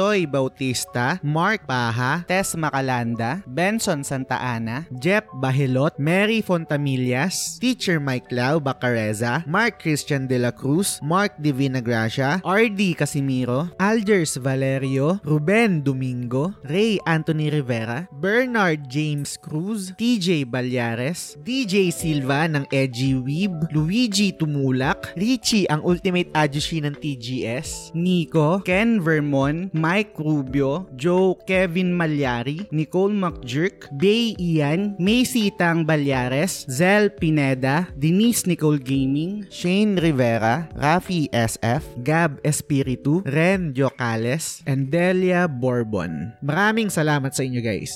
Vitoy 0.00 0.24
Bautista, 0.24 1.20
Mark 1.20 1.68
Paha, 1.68 2.24
Tess 2.24 2.56
Macalanda, 2.56 3.44
Benson 3.44 4.00
Santa 4.00 4.40
Ana, 4.40 4.88
Jeff 4.96 5.28
Bahilot, 5.36 6.00
Mary 6.00 6.40
Fontamillas, 6.40 7.60
Teacher 7.60 8.00
Mike 8.00 8.32
Lau 8.32 8.56
Bacareza, 8.56 9.44
Mark 9.44 9.76
Christian 9.76 10.24
De 10.24 10.40
La 10.40 10.56
Cruz, 10.56 11.04
Mark 11.04 11.36
Divina 11.36 11.84
Gracia, 11.84 12.40
RD 12.40 12.96
Casimiro, 12.96 13.68
Alders 13.76 14.40
Valerio, 14.40 15.20
Ruben 15.20 15.84
Domingo, 15.84 16.56
Ray 16.64 16.96
Anthony 17.04 17.52
Rivera, 17.52 18.08
Bernard 18.08 18.88
James 18.88 19.36
Cruz, 19.36 19.92
TJ 20.00 20.48
Balyares, 20.48 21.36
DJ 21.44 21.92
Silva 21.92 22.48
ng 22.48 22.64
Edgy 22.72 23.20
Weeb, 23.20 23.68
Luigi 23.76 24.32
Tumulak, 24.32 25.12
Richie 25.12 25.68
ang 25.68 25.84
Ultimate 25.84 26.32
Ajushi 26.32 26.80
ng 26.88 26.96
TGS, 26.96 27.92
Nico, 27.92 28.64
Ken 28.64 28.96
Vermon, 29.04 29.68
Mike 29.76 29.89
Rubio, 30.14 30.86
Joe 30.94 31.34
Kevin 31.42 31.90
Malyari, 31.90 32.70
Nicole 32.70 33.10
McJerk, 33.10 33.90
Bay 33.98 34.38
Ian, 34.38 34.94
Macy 35.02 35.50
Tang 35.50 35.82
Balyares, 35.82 36.62
Zel 36.70 37.10
Pineda, 37.10 37.90
Denise 37.98 38.46
Nicole 38.46 38.78
Gaming, 38.78 39.50
Shane 39.50 39.98
Rivera, 39.98 40.70
Rafi 40.78 41.26
SF, 41.34 41.82
Gab 42.06 42.38
Espiritu, 42.46 43.26
Ren 43.26 43.74
Jocales, 43.74 44.62
and 44.70 44.94
Delia 44.94 45.50
Bourbon. 45.50 46.38
Maraming 46.38 46.86
salamat 46.86 47.34
sa 47.34 47.42
inyo 47.42 47.58
guys. 47.58 47.90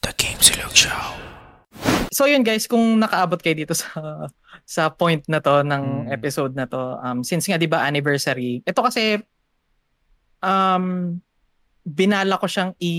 The 0.00 0.16
Game 0.16 0.40
Silog 0.40 0.72
Show. 0.72 1.20
so, 2.08 2.28
yun 2.28 2.44
guys, 2.44 2.68
kung 2.68 3.00
nakaabot 3.00 3.40
kayo 3.40 3.56
dito 3.56 3.72
sa 3.72 4.28
sa 4.70 4.86
point 4.86 5.18
na 5.26 5.42
to 5.42 5.66
ng 5.66 6.06
Mm. 6.06 6.14
episode 6.14 6.54
na 6.54 6.62
to, 6.62 6.78
um, 7.02 7.26
since 7.26 7.50
nga, 7.50 7.58
di 7.58 7.66
ba, 7.66 7.82
anniversary, 7.82 8.62
ito 8.62 8.78
kasi, 8.78 9.18
um, 10.38 11.18
binala 11.82 12.38
ko 12.38 12.46
siyang 12.46 12.72
i... 12.78 12.94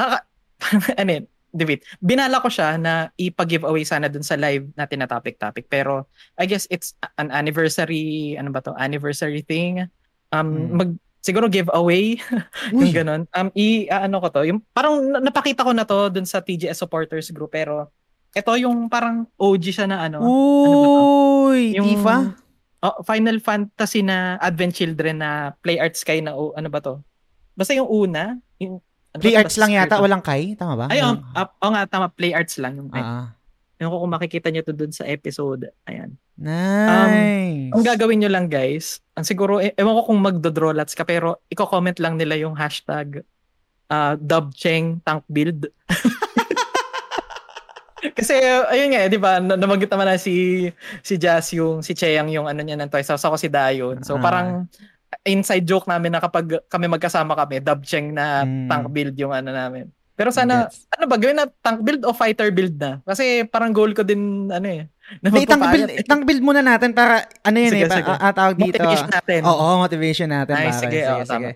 Ah, 0.00 0.24
ano 1.00 1.10
yun? 1.20 1.24
Wait. 1.52 1.84
Binala 2.00 2.40
ko 2.40 2.48
siya 2.48 2.80
na 2.80 3.12
ipag-giveaway 3.20 3.84
sana 3.84 4.08
dun 4.08 4.24
sa 4.24 4.40
live 4.40 4.72
natin 4.72 5.04
na 5.04 5.08
topic-topic. 5.10 5.68
Pero, 5.68 6.08
I 6.40 6.48
guess 6.48 6.64
it's 6.72 6.96
an 7.20 7.28
anniversary, 7.28 8.40
ano 8.40 8.48
ba 8.48 8.64
to? 8.64 8.72
Anniversary 8.72 9.44
thing. 9.44 9.84
Um, 10.32 10.48
Mm. 10.48 10.68
mag, 10.72 10.90
siguro 11.20 11.52
giveaway. 11.52 12.16
yung 12.72 12.96
ganun. 12.96 13.22
Um, 13.36 13.52
i, 13.52 13.84
ah, 13.92 14.08
ano 14.08 14.24
ko 14.24 14.32
to, 14.32 14.48
yung 14.48 14.64
parang 14.72 15.04
na- 15.04 15.20
napakita 15.20 15.60
ko 15.60 15.76
na 15.76 15.84
to 15.84 16.08
dun 16.08 16.24
sa 16.24 16.40
TGS 16.40 16.80
supporters 16.80 17.28
group, 17.28 17.52
pero 17.52 17.92
ito 18.32 18.52
yung 18.56 18.88
parang 18.88 19.28
OG 19.36 19.64
siya 19.72 19.86
na 19.86 20.08
ano. 20.08 20.24
Uy, 20.24 21.76
yung 21.76 21.84
Tifa? 21.86 22.32
oh, 22.82 22.96
Final 23.04 23.38
Fantasy 23.38 24.02
na 24.02 24.36
Advent 24.40 24.74
Children 24.74 25.22
na 25.22 25.30
Play 25.60 25.78
Arts 25.78 26.02
Sky 26.02 26.24
na 26.24 26.34
oh, 26.34 26.50
ano 26.56 26.68
ba 26.68 26.80
to? 26.82 26.98
Basta 27.52 27.76
yung 27.76 27.88
una, 27.88 28.40
yung 28.56 28.80
ano 29.12 29.20
Play 29.20 29.36
arts 29.36 29.60
lang 29.60 29.76
yata, 29.76 30.00
walang 30.00 30.24
Kai, 30.24 30.56
tama 30.56 30.72
ba? 30.72 30.86
Ay, 30.88 31.04
oh, 31.04 31.12
Walang- 31.12 31.36
ah, 31.36 31.48
oh, 31.60 31.70
nga 31.76 31.82
tama, 31.84 32.06
Play 32.08 32.32
Arts 32.32 32.56
lang 32.56 32.80
yung 32.80 32.88
Ah, 32.96 33.00
ah. 33.00 33.26
Yung 33.76 33.92
kung 33.92 34.14
makikita 34.14 34.48
niyo 34.48 34.62
to 34.62 34.72
dun 34.72 34.94
sa 34.94 35.02
episode. 35.04 35.66
Ayan. 35.90 36.14
Nice. 36.38 37.74
Ang 37.74 37.82
gagawin 37.82 38.22
nyo 38.22 38.30
lang 38.30 38.46
guys, 38.46 39.02
ang 39.18 39.26
siguro, 39.26 39.58
e- 39.58 39.74
ewan 39.74 39.98
ko 39.98 40.02
kung 40.06 40.20
magdodrawlats 40.22 40.94
ka, 40.94 41.02
pero 41.02 41.42
i-comment 41.50 41.98
lang 41.98 42.14
nila 42.14 42.38
yung 42.38 42.54
hashtag 42.54 43.26
uh, 43.90 44.14
dubcheng 44.16 45.02
tank 45.02 45.26
build. 45.26 45.66
Kasi 48.12 48.34
ayun 48.68 48.88
nga, 48.90 49.00
eh, 49.00 49.08
'di 49.08 49.16
ba? 49.16 49.38
Na- 49.38 49.56
Nabanggit 49.56 49.88
naman 49.88 50.06
na 50.06 50.16
si 50.16 50.68
si 51.00 51.16
Jazz 51.16 51.50
yung 51.50 51.80
si 51.80 51.92
Cheyang 51.92 52.28
yung 52.28 52.44
ano 52.44 52.58
niya 52.58 52.76
ng 52.76 52.88
Toys 52.88 53.06
House, 53.06 53.22
ako 53.22 53.36
si 53.36 53.48
Dayon. 53.48 54.00
So 54.00 54.16
Ah. 54.16 54.22
parang 54.22 54.48
inside 55.22 55.62
joke 55.62 55.84
namin 55.84 56.10
na 56.10 56.18
kapag 56.18 56.44
kami 56.66 56.86
magkasama 56.86 57.32
kami, 57.34 57.58
dubcheng 57.58 58.10
na 58.10 58.42
Mm. 58.42 58.66
tank 58.66 58.84
build 58.88 59.14
yung 59.14 59.30
ano 59.30 59.48
namin. 59.48 59.88
Pero 60.12 60.28
sana 60.28 60.68
Gets. 60.68 60.88
ano 60.90 61.04
ba 61.04 61.16
gawin 61.16 61.34
na 61.34 61.48
tank 61.48 61.80
build 61.80 62.02
o 62.02 62.12
fighter 62.12 62.48
build 62.48 62.76
na? 62.76 63.00
Kasi 63.02 63.44
parang 63.44 63.72
goal 63.72 63.92
ko 63.92 64.02
din 64.02 64.20
ano 64.46 64.66
eh. 64.66 64.88
Na 65.18 65.28
Hindi, 65.28 65.44
magpapayat 65.44 65.72
build, 65.74 65.90
eh. 65.90 66.00
itang 66.00 66.22
build 66.22 66.42
muna 66.42 66.60
natin 66.60 66.92
para, 66.92 67.14
ano 67.40 67.56
yun 67.58 67.68
Sige, 67.70 67.84
eh, 67.84 67.90
pa, 67.90 67.96
sige. 67.98 68.12
ah, 68.14 68.32
tawag 68.32 68.56
dito. 68.56 68.76
Motivation 68.78 69.08
natin. 69.10 69.40
Oo, 69.42 69.66
motivation 69.78 70.28
natin. 70.30 70.54
Nice, 70.54 70.68
pare. 70.70 70.82
sige, 70.82 70.98
oo, 71.06 71.22
tama. 71.22 71.48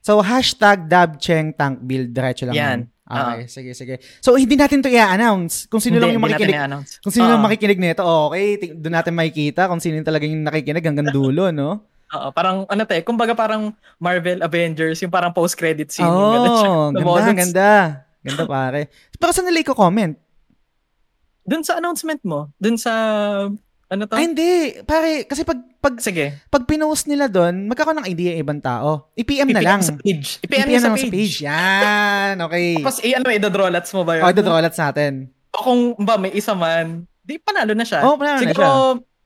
So, 0.00 0.12
hashtag 0.18 0.86
Dabcheng 0.86 1.50
Tank 1.52 1.82
Build. 1.82 2.10
Diretso 2.10 2.46
lang. 2.46 2.54
Yan. 2.54 2.78
Okay, 3.06 3.46
sige, 3.46 3.70
sige. 3.70 4.02
So, 4.18 4.34
hindi 4.34 4.58
natin 4.58 4.82
to 4.82 4.90
i-announce. 4.90 5.70
Kung 5.70 5.78
sino 5.78 6.02
lang 6.02 6.10
yung 6.10 6.18
Hindi, 6.18 6.42
hindi 6.42 6.58
makikinig. 6.58 6.98
Kung 7.06 7.14
sino 7.14 7.30
lang 7.30 7.38
Oo. 7.38 7.46
makikinig 7.46 7.78
nito, 7.78 8.02
okay, 8.02 8.58
ting- 8.58 8.76
doon 8.82 8.94
natin 8.98 9.14
makikita 9.14 9.70
kung 9.70 9.78
sino 9.78 10.02
yung 10.02 10.06
talagang 10.06 10.30
yung 10.34 10.42
nakikinig 10.42 10.82
hanggang 10.82 11.14
dulo, 11.14 11.54
no? 11.54 11.86
Oo, 12.06 12.28
parang 12.34 12.66
ano 12.66 12.82
te, 12.82 13.02
kumbaga 13.06 13.34
parang 13.34 13.70
Marvel 14.02 14.42
Avengers, 14.42 14.98
yung 15.02 15.10
parang 15.10 15.30
post-credit 15.30 15.90
scene. 15.90 16.06
siya. 16.06 16.70
Oh, 16.70 16.90
ganda, 16.90 17.02
moments. 17.06 17.38
ganda. 17.46 17.70
Ganda, 18.26 18.42
pare. 18.42 18.90
Pero 19.14 19.30
saan 19.30 19.46
nila 19.46 19.62
i-comment? 19.62 20.14
Dun 21.46 21.62
sa 21.62 21.78
announcement 21.78 22.18
mo, 22.26 22.50
dun 22.58 22.74
sa, 22.74 22.90
ano 23.86 24.02
to? 24.04 24.14
Ay, 24.14 24.26
hindi. 24.26 24.50
Pare, 24.82 25.24
kasi 25.24 25.42
pag, 25.42 25.58
pag, 25.78 25.94
Sige. 25.98 26.42
pag 26.46 26.66
pinost 26.66 27.06
nila 27.06 27.26
doon, 27.26 27.66
magkakaroon 27.66 28.02
ng 28.02 28.10
idea 28.10 28.34
yung 28.34 28.42
ibang 28.42 28.58
tao. 28.58 29.10
I-PM 29.14 29.48
na 29.48 29.62
lang. 29.62 29.80
sa 29.80 29.94
page. 29.94 30.42
I-PM 30.42 30.66
I-PM 30.66 30.66
nyo 30.66 30.78
sa 30.78 30.82
na 30.82 30.90
lang 30.90 31.06
page. 31.08 31.36
Yan, 31.40 32.34
okay. 32.42 32.68
Tapos, 32.76 32.98
i- 33.00 33.14
ano, 33.14 33.26
i-drawlats 33.28 33.90
mo 33.92 34.02
ba 34.02 34.18
yun? 34.18 34.22
Okay, 34.24 34.36
dodolats 34.36 34.78
natin. 34.78 35.12
O 35.50 35.62
kung 35.62 35.80
ba 35.98 36.18
may 36.18 36.34
isa 36.34 36.52
man, 36.52 37.06
di 37.22 37.38
panalo 37.38 37.72
na 37.72 37.86
siya. 37.86 38.02
Oo, 38.02 38.14
panalo 38.14 38.36
na 38.36 38.42
Siguro, 38.44 38.60
siya. 38.60 38.74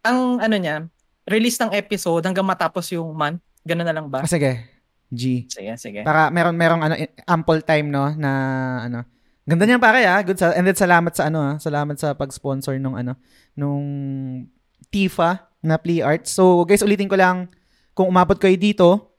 ang 0.05 0.18
ano 0.39 0.56
niya, 0.56 0.76
release 1.24 1.58
ng 1.58 1.72
episode 1.72 2.22
hanggang 2.22 2.44
matapos 2.44 2.86
yung 2.90 3.10
month. 3.10 3.40
Ganun 3.60 3.84
na 3.84 3.92
lang 3.92 4.06
ba? 4.06 4.22
Ah, 4.22 4.28
sige. 4.28 4.60
G. 5.10 5.44
Sige, 5.50 5.74
sige. 5.74 6.00
Para 6.00 6.30
meron 6.30 6.55
merong 6.55 6.82
ano 6.82 6.94
ample 7.26 7.60
time 7.60 7.90
no 7.90 8.14
na 8.14 8.30
ano. 8.86 8.98
Ganda 9.50 9.66
niyan 9.66 9.82
pare 9.82 10.06
ah. 10.06 10.22
Good 10.22 10.38
sa 10.38 10.54
and 10.54 10.62
then 10.62 10.78
salamat 10.78 11.10
sa 11.10 11.26
ano 11.26 11.42
ah. 11.42 11.54
Salamat 11.58 11.98
sa 11.98 12.14
pag-sponsor 12.14 12.78
nung 12.78 12.94
ano 12.94 13.18
nung 13.58 13.82
Tifa 14.94 15.50
na 15.58 15.74
Play 15.74 16.06
Arts. 16.06 16.30
So 16.30 16.62
guys, 16.62 16.86
ulitin 16.86 17.10
ko 17.10 17.18
lang 17.18 17.50
kung 17.98 18.06
umabot 18.06 18.38
kayo 18.38 18.54
dito, 18.54 19.18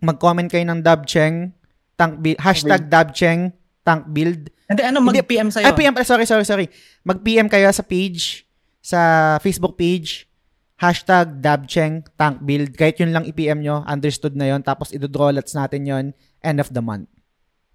mag-comment 0.00 0.48
kayo 0.48 0.64
ng 0.64 0.80
Dabcheng 0.80 1.52
tank 2.00 2.24
build, 2.24 2.40
hashtag 2.40 2.88
Dabcheng 2.88 3.52
tank 3.84 4.08
build. 4.08 4.48
Hindi, 4.66 4.82
ano, 4.82 4.98
mag-PM 4.98 5.48
sa'yo. 5.54 5.70
Ay, 5.70 5.78
PM, 5.78 5.94
sorry, 6.02 6.26
sorry, 6.26 6.42
sorry. 6.42 6.66
Mag-PM 7.06 7.46
kayo 7.46 7.70
sa 7.70 7.86
page, 7.86 8.50
sa 8.82 8.98
Facebook 9.38 9.78
page, 9.78 10.26
hashtag 10.74 11.38
Dabcheng 11.38 12.02
Tank 12.18 12.42
Build. 12.42 12.74
Kahit 12.74 12.98
yun 12.98 13.14
lang 13.14 13.24
i-PM 13.24 13.62
nyo, 13.62 13.86
understood 13.86 14.34
na 14.34 14.50
yon 14.50 14.60
Tapos 14.66 14.92
idodrawlats 14.92 15.54
natin 15.54 15.86
yon 15.86 16.04
end 16.42 16.58
of 16.58 16.68
the 16.74 16.82
month. 16.82 17.08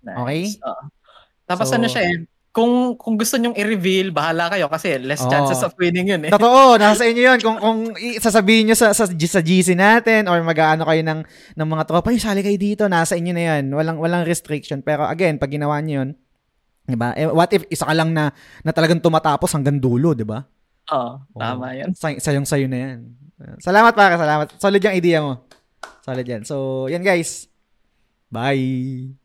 Nice. 0.04 0.18
Okay? 0.20 0.42
Oo. 0.68 0.84
Tapos 1.52 1.68
So- 1.68 1.76
ano 1.76 1.88
siya 1.92 2.04
eh, 2.08 2.16
kung 2.52 3.00
kung 3.00 3.16
gusto 3.16 3.40
nyong 3.40 3.56
i-reveal, 3.56 4.12
bahala 4.12 4.52
kayo 4.52 4.68
kasi 4.68 5.00
less 5.00 5.24
Oo. 5.24 5.32
chances 5.32 5.64
of 5.64 5.72
winning 5.80 6.12
yun 6.12 6.20
eh. 6.28 6.32
Totoo, 6.36 6.76
nasa 6.76 7.08
inyo 7.08 7.32
yun. 7.32 7.40
Kung, 7.40 7.58
kung 7.60 7.78
sasabihin 8.20 8.68
nyo 8.68 8.76
sa, 8.76 8.92
sa, 8.92 9.08
sa 9.08 9.42
GC 9.42 9.72
natin 9.72 10.28
or 10.28 10.44
mag-ano 10.44 10.84
kayo 10.84 11.00
ng, 11.00 11.24
ng 11.56 11.68
mga 11.68 11.84
tropa, 11.88 12.12
"Ay, 12.12 12.20
sali 12.20 12.44
kayo 12.44 12.60
dito, 12.60 12.84
nasa 12.92 13.16
inyo 13.16 13.32
na 13.32 13.44
yan. 13.56 13.72
Walang, 13.72 13.98
walang 14.04 14.24
restriction. 14.28 14.84
Pero 14.84 15.08
again, 15.08 15.40
pag 15.40 15.48
ginawa 15.48 15.80
nyo 15.80 16.04
yun, 16.04 16.10
diba? 16.84 17.16
Eh, 17.16 17.32
what 17.32 17.48
if 17.56 17.64
isa 17.72 17.88
ka 17.88 17.96
lang 17.96 18.12
na, 18.12 18.36
na 18.68 18.76
talagang 18.76 19.00
tumatapos 19.00 19.48
hanggang 19.56 19.80
dulo, 19.80 20.12
diba? 20.12 20.44
Oo, 20.92 21.24
tama 21.32 21.72
yun. 21.72 21.96
Say, 21.96 22.20
sayong 22.20 22.44
sayo 22.44 22.68
na 22.68 22.78
yan. 22.84 23.16
Salamat 23.64 23.96
para, 23.96 24.20
salamat. 24.20 24.52
Solid 24.60 24.84
yung 24.84 24.98
idea 25.00 25.24
mo. 25.24 25.48
Solid 26.04 26.28
yan. 26.28 26.44
So, 26.44 26.86
yan 26.92 27.00
guys. 27.00 27.48
Bye. 28.28 29.16